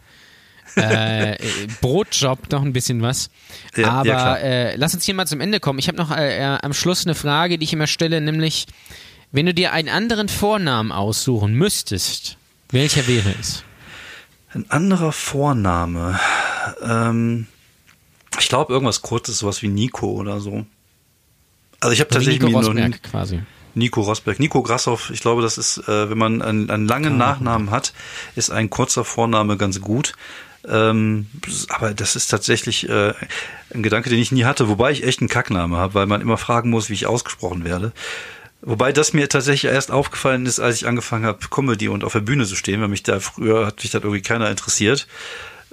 äh, 0.77 1.33
äh, 1.33 1.37
Brotjob 1.81 2.51
noch 2.51 2.61
ein 2.61 2.73
bisschen 2.73 3.01
was. 3.01 3.29
Ja, 3.75 3.81
ja, 3.81 3.91
Aber 3.91 4.03
klar. 4.03 4.39
äh, 4.41 4.75
lass 4.75 4.93
uns 4.93 5.05
hier 5.05 5.13
mal 5.13 5.27
zum 5.27 5.41
Ende 5.41 5.59
kommen. 5.59 5.79
Ich 5.79 5.87
habe 5.87 5.97
noch 5.97 6.11
äh, 6.11 6.37
äh, 6.39 6.57
am 6.61 6.73
Schluss 6.73 7.05
eine 7.05 7.15
Frage, 7.15 7.57
die 7.57 7.63
ich 7.63 7.73
immer 7.73 7.87
stelle, 7.87 8.21
nämlich, 8.21 8.67
wenn 9.31 9.45
du 9.45 9.53
dir 9.53 9.73
einen 9.73 9.89
anderen 9.89 10.29
Vornamen 10.29 10.91
aussuchen 10.91 11.53
müsstest, 11.53 12.37
welcher 12.71 13.07
wäre 13.07 13.33
es? 13.39 13.63
Ein 14.53 14.69
anderer 14.71 15.11
Vorname. 15.11 16.19
Ähm, 16.81 17.47
ich 18.39 18.49
glaube, 18.49 18.73
irgendwas 18.73 19.01
Kurzes, 19.01 19.39
sowas 19.39 19.61
wie 19.61 19.67
Nico 19.67 20.07
oder 20.11 20.39
so. 20.39 20.65
Also 21.79 21.93
ich 21.93 21.99
habe 21.99 22.09
wie 22.09 22.13
tatsächlich 22.13 22.41
Nico 22.41 22.57
Rosberg 22.59 23.03
quasi. 23.03 23.41
Nico 23.75 24.01
Rosberg, 24.01 24.39
Nico 24.39 24.63
Grassoff. 24.63 25.09
Ich 25.11 25.19
glaube, 25.19 25.41
das 25.41 25.57
ist, 25.57 25.77
äh, 25.89 26.09
wenn 26.09 26.17
man 26.17 26.41
einen, 26.41 26.69
einen 26.69 26.87
langen 26.87 27.17
Nachnamen 27.17 27.71
hat, 27.71 27.93
ist 28.35 28.49
ein 28.49 28.69
kurzer 28.69 29.03
Vorname 29.03 29.57
ganz 29.57 29.81
gut. 29.81 30.13
Ähm, 30.67 31.27
aber 31.69 31.93
das 31.93 32.15
ist 32.15 32.27
tatsächlich 32.27 32.89
äh, 32.89 33.13
ein 33.73 33.83
Gedanke, 33.83 34.09
den 34.09 34.19
ich 34.19 34.31
nie 34.31 34.45
hatte, 34.45 34.67
wobei 34.67 34.91
ich 34.91 35.03
echt 35.03 35.19
einen 35.19 35.29
Kackname 35.29 35.77
habe, 35.77 35.93
weil 35.93 36.05
man 36.05 36.21
immer 36.21 36.37
fragen 36.37 36.69
muss, 36.69 36.89
wie 36.89 36.93
ich 36.93 37.07
ausgesprochen 37.07 37.63
werde. 37.63 37.91
Wobei 38.61 38.91
das 38.91 39.13
mir 39.13 39.29
tatsächlich 39.29 39.71
erst 39.71 39.91
aufgefallen 39.91 40.45
ist, 40.45 40.59
als 40.59 40.77
ich 40.77 40.87
angefangen 40.87 41.25
habe, 41.25 41.47
Comedy 41.49 41.87
und 41.87 42.03
auf 42.03 42.13
der 42.13 42.21
Bühne 42.21 42.45
zu 42.45 42.55
stehen, 42.55 42.81
weil 42.81 42.87
mich 42.87 43.03
da 43.03 43.19
früher 43.19 43.67
hat 43.67 43.83
mich 43.83 43.91
das 43.91 44.01
irgendwie 44.01 44.23
keiner 44.23 44.49
interessiert. 44.49 45.07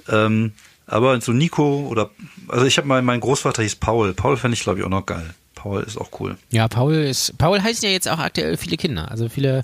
Ähm, 0.07 0.53
aber 0.85 1.19
so 1.21 1.31
Nico 1.31 1.87
oder 1.87 2.11
also 2.49 2.65
ich 2.65 2.77
habe 2.77 2.87
mal, 2.87 3.01
mein 3.01 3.19
Großvater 3.19 3.63
hieß 3.63 3.77
Paul. 3.77 4.13
Paul 4.13 4.37
fände 4.37 4.55
ich 4.55 4.61
glaube 4.61 4.79
ich 4.79 4.85
auch 4.85 4.89
noch 4.89 5.05
geil. 5.05 5.33
Paul 5.55 5.81
ist 5.81 5.97
auch 5.97 6.09
cool. 6.19 6.37
Ja, 6.51 6.67
Paul 6.67 6.93
ist. 6.93 7.37
Paul 7.37 7.61
heißen 7.61 7.87
ja 7.87 7.91
jetzt 7.91 8.09
auch 8.09 8.19
aktuell 8.19 8.57
viele 8.57 8.77
Kinder. 8.77 9.09
Also 9.09 9.29
viele 9.29 9.63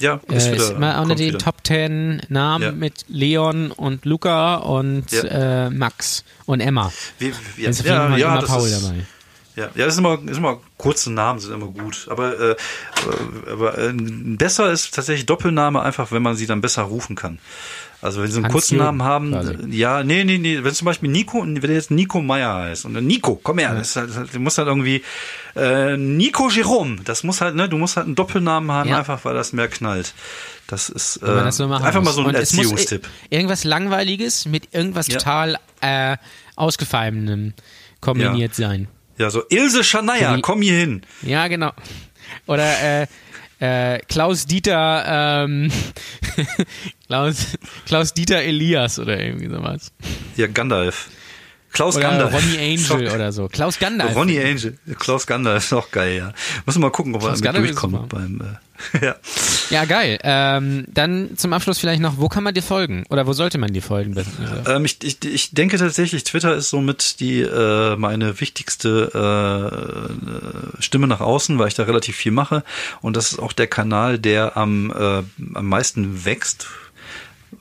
Ja, 0.00 0.20
Äh, 0.30 0.56
ist 0.56 0.70
immer 0.70 1.00
unter 1.00 1.14
den 1.14 1.28
wieder. 1.28 1.38
Top 1.38 1.62
Ten 1.64 2.20
Namen 2.28 2.62
Ja. 2.64 2.72
mit 2.72 3.04
Leon 3.08 3.70
und 3.70 4.04
Luca 4.04 4.56
und 4.56 5.10
Ja. 5.12 5.66
äh, 5.66 5.70
Max 5.70 6.24
und 6.46 6.60
Emma. 6.60 6.92
Wie, 7.18 7.32
wie, 7.56 7.62
ist 7.64 7.84
jeden 7.84 7.96
Fall 7.96 8.18
immer 8.20 8.42
Paul 8.42 8.68
ist, 8.68 8.84
dabei. 8.84 9.06
Ja, 9.56 9.64
ja, 9.76 9.84
das 9.84 9.94
ist 9.94 9.98
immer, 10.00 10.18
ist 10.26 10.36
immer 10.38 10.58
kurze 10.78 11.12
Namen 11.12 11.38
sind 11.38 11.52
immer 11.54 11.68
gut. 11.68 12.08
Aber, 12.10 12.40
äh, 12.40 12.56
aber- 13.06 13.52
aber 13.52 13.78
äh, 13.78 13.92
besser 13.94 14.72
ist 14.72 14.92
tatsächlich 14.94 15.26
Doppelname 15.26 15.80
einfach, 15.80 16.10
wenn 16.10 16.22
man 16.22 16.34
sie 16.34 16.46
dann 16.46 16.60
besser 16.60 16.82
rufen 16.82 17.14
kann. 17.14 17.38
Also 18.04 18.22
wenn 18.22 18.30
sie 18.30 18.36
einen 18.36 18.44
Hans 18.44 18.52
kurzen 18.52 18.78
Namen 18.78 19.02
haben, 19.02 19.30
quasi. 19.32 19.56
ja, 19.70 20.02
nee, 20.04 20.24
nee, 20.24 20.36
nee, 20.38 20.62
wenn 20.62 20.74
zum 20.74 20.84
Beispiel 20.84 21.10
Nico, 21.10 21.42
wenn 21.42 21.60
der 21.60 21.72
jetzt 21.72 21.90
Nico 21.90 22.20
Meyer 22.20 22.54
heißt 22.54 22.84
und 22.84 22.94
dann 22.94 23.06
Nico, 23.06 23.40
komm 23.42 23.58
her, 23.58 23.74
das 23.74 23.88
ist 23.90 23.96
halt, 23.96 24.10
das 24.10 24.16
halt- 24.18 24.34
du 24.34 24.40
musst 24.40 24.58
halt 24.58 24.68
irgendwie 24.68 25.02
äh, 25.56 25.96
Nico 25.96 26.50
Jerome, 26.50 26.96
das 27.04 27.22
muss 27.24 27.40
halt, 27.40 27.54
ne, 27.54 27.68
du 27.68 27.78
musst 27.78 27.96
halt 27.96 28.06
einen 28.06 28.14
Doppelnamen 28.14 28.70
haben, 28.70 28.90
Ja. 28.90 28.98
einfach 28.98 29.24
weil 29.24 29.34
das 29.34 29.52
mehr 29.54 29.68
knallt. 29.68 30.12
Das 30.66 30.88
ist 30.90 31.16
äh, 31.18 31.26
das 31.26 31.56
so 31.56 31.64
einfach 31.72 31.94
mal 31.94 32.00
muss. 32.00 32.14
so 32.14 32.20
ein 32.22 32.26
Und 32.28 32.34
Erziehungstipp. 32.34 33.08
Irgendwas 33.30 33.64
Langweiliges 33.64 34.46
mit 34.46 34.74
irgendwas 34.74 35.08
Ja. 35.08 35.18
total 35.18 35.58
äh, 35.80 36.16
Ausgefallenem 36.56 37.54
kombiniert 38.00 38.54
sein. 38.54 38.88
Ja, 39.18 39.30
so 39.30 39.42
Ilse 39.48 39.84
Schanaya, 39.84 40.38
komm 40.42 40.60
hier 40.62 40.76
hin. 40.78 41.02
Ja, 41.22 41.46
genau. 41.48 41.72
Oder 42.46 43.02
äh, 43.02 43.06
äh, 43.64 43.98
Klaus 44.08 44.46
Dieter, 44.46 45.44
ähm, 45.44 45.70
Klaus, 47.06 47.56
Klaus 47.86 48.12
Dieter 48.12 48.42
Elias 48.42 48.98
oder 48.98 49.18
irgendwie 49.20 49.48
sowas. 49.48 49.92
Ja, 50.36 50.46
Gandalf. 50.46 51.08
Klaus 51.74 51.96
Oder 51.96 52.08
Gandalf. 52.08 52.32
Ronny 52.32 52.56
Angel 52.56 53.12
oder 53.12 53.32
so. 53.32 53.48
Klaus 53.48 53.80
Gandalf. 53.80 54.14
Ronny 54.14 54.38
Angel. 54.38 54.78
Klaus 54.98 55.26
Gandalf 55.26 55.64
ist 55.64 55.72
auch 55.72 55.90
geil, 55.90 56.16
ja. 56.16 56.32
Muss 56.64 56.78
mal 56.78 56.90
gucken, 56.90 57.14
ob 57.16 57.22
Klaus 57.22 57.40
er 57.40 57.52
damit 57.52 57.70
durchkommt 57.70 58.08
beim, 58.08 58.40
äh, 58.40 58.44
ja. 59.04 59.16
Ja, 59.70 59.84
geil. 59.84 60.18
Ähm, 60.22 60.84
dann 60.88 61.36
zum 61.36 61.52
Abschluss 61.52 61.80
vielleicht 61.80 62.00
noch, 62.00 62.18
wo 62.18 62.28
kann 62.28 62.44
man 62.44 62.54
dir 62.54 62.62
folgen? 62.62 63.04
Oder 63.10 63.26
wo 63.26 63.32
sollte 63.32 63.58
man 63.58 63.72
dir 63.72 63.82
folgen? 63.82 64.14
Ähm, 64.66 64.84
ich, 64.84 65.02
ich, 65.02 65.24
ich 65.24 65.50
denke 65.50 65.76
tatsächlich, 65.76 66.22
Twitter 66.22 66.54
ist 66.54 66.70
somit 66.70 67.18
die 67.18 67.40
äh, 67.40 67.96
meine 67.96 68.40
wichtigste 68.40 70.08
äh, 70.78 70.82
Stimme 70.82 71.08
nach 71.08 71.20
außen, 71.20 71.58
weil 71.58 71.68
ich 71.68 71.74
da 71.74 71.82
relativ 71.82 72.14
viel 72.14 72.32
mache. 72.32 72.62
Und 73.00 73.16
das 73.16 73.32
ist 73.32 73.38
auch 73.40 73.52
der 73.52 73.66
Kanal, 73.66 74.18
der 74.18 74.56
am, 74.56 74.92
äh, 74.92 75.22
am 75.54 75.66
meisten 75.66 76.24
wächst. 76.24 76.68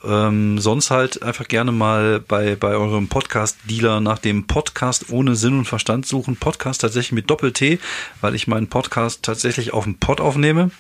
Ähm, 0.06 0.60
sonst 0.60 0.92
halt 0.92 1.24
einfach 1.24 1.48
gerne 1.48 1.72
mal 1.72 2.20
bei, 2.20 2.56
bei 2.56 2.76
eurem 2.76 3.08
Podcast-Dealer 3.08 4.02
nach 4.02 4.20
dem 4.20 4.48
Podcast 4.48 5.10
ohne 5.10 5.36
Sinn 5.36 5.58
und 5.58 5.66
Verstand 5.66 6.06
suchen. 6.06 6.36
Podcast 6.36 6.82
tatsächlich 6.82 7.14
mit 7.14 7.30
Doppel-T, 7.30 7.80
weil 8.20 8.36
ich 8.36 8.48
meinen 8.48 8.68
Podcast 8.68 9.24
tatsächlich 9.24 9.74
auf 9.74 9.86
dem 9.86 9.96
Pod 9.96 10.20
aufnehme. 10.20 10.72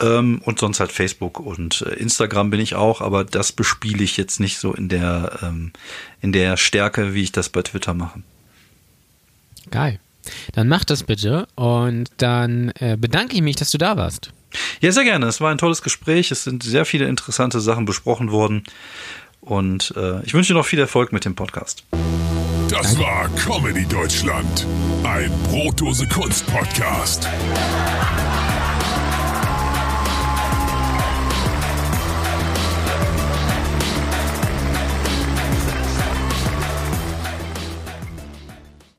Ähm, 0.00 0.40
und 0.44 0.58
sonst 0.58 0.80
halt 0.80 0.92
Facebook 0.92 1.40
und 1.40 1.82
äh, 1.82 1.94
Instagram 1.94 2.50
bin 2.50 2.60
ich 2.60 2.76
auch, 2.76 3.00
aber 3.00 3.24
das 3.24 3.50
bespiele 3.50 4.04
ich 4.04 4.16
jetzt 4.16 4.38
nicht 4.38 4.58
so 4.58 4.72
in 4.72 4.88
der, 4.88 5.40
ähm, 5.42 5.72
in 6.20 6.32
der 6.32 6.56
Stärke, 6.56 7.14
wie 7.14 7.22
ich 7.22 7.32
das 7.32 7.48
bei 7.48 7.62
Twitter 7.62 7.94
mache. 7.94 8.22
Geil. 9.70 9.98
Dann 10.52 10.68
mach 10.68 10.84
das 10.84 11.02
bitte 11.04 11.46
und 11.54 12.10
dann 12.18 12.70
äh, 12.78 12.96
bedanke 12.98 13.34
ich 13.34 13.42
mich, 13.42 13.56
dass 13.56 13.70
du 13.70 13.78
da 13.78 13.96
warst. 13.96 14.32
Ja, 14.80 14.92
sehr 14.92 15.04
gerne. 15.04 15.26
Es 15.26 15.40
war 15.40 15.50
ein 15.50 15.58
tolles 15.58 15.82
Gespräch. 15.82 16.30
Es 16.30 16.44
sind 16.44 16.62
sehr 16.62 16.84
viele 16.84 17.06
interessante 17.06 17.60
Sachen 17.60 17.84
besprochen 17.84 18.30
worden. 18.30 18.64
Und 19.40 19.94
äh, 19.96 20.22
ich 20.24 20.34
wünsche 20.34 20.52
dir 20.52 20.58
noch 20.58 20.66
viel 20.66 20.78
Erfolg 20.78 21.12
mit 21.12 21.24
dem 21.24 21.34
Podcast. 21.34 21.84
Das 22.68 22.98
war 22.98 23.28
Comedy 23.30 23.86
Deutschland. 23.86 24.66
Ein 25.02 25.32
Brotdose 25.44 26.06
Kunst 26.08 26.46
Podcast. 26.46 27.26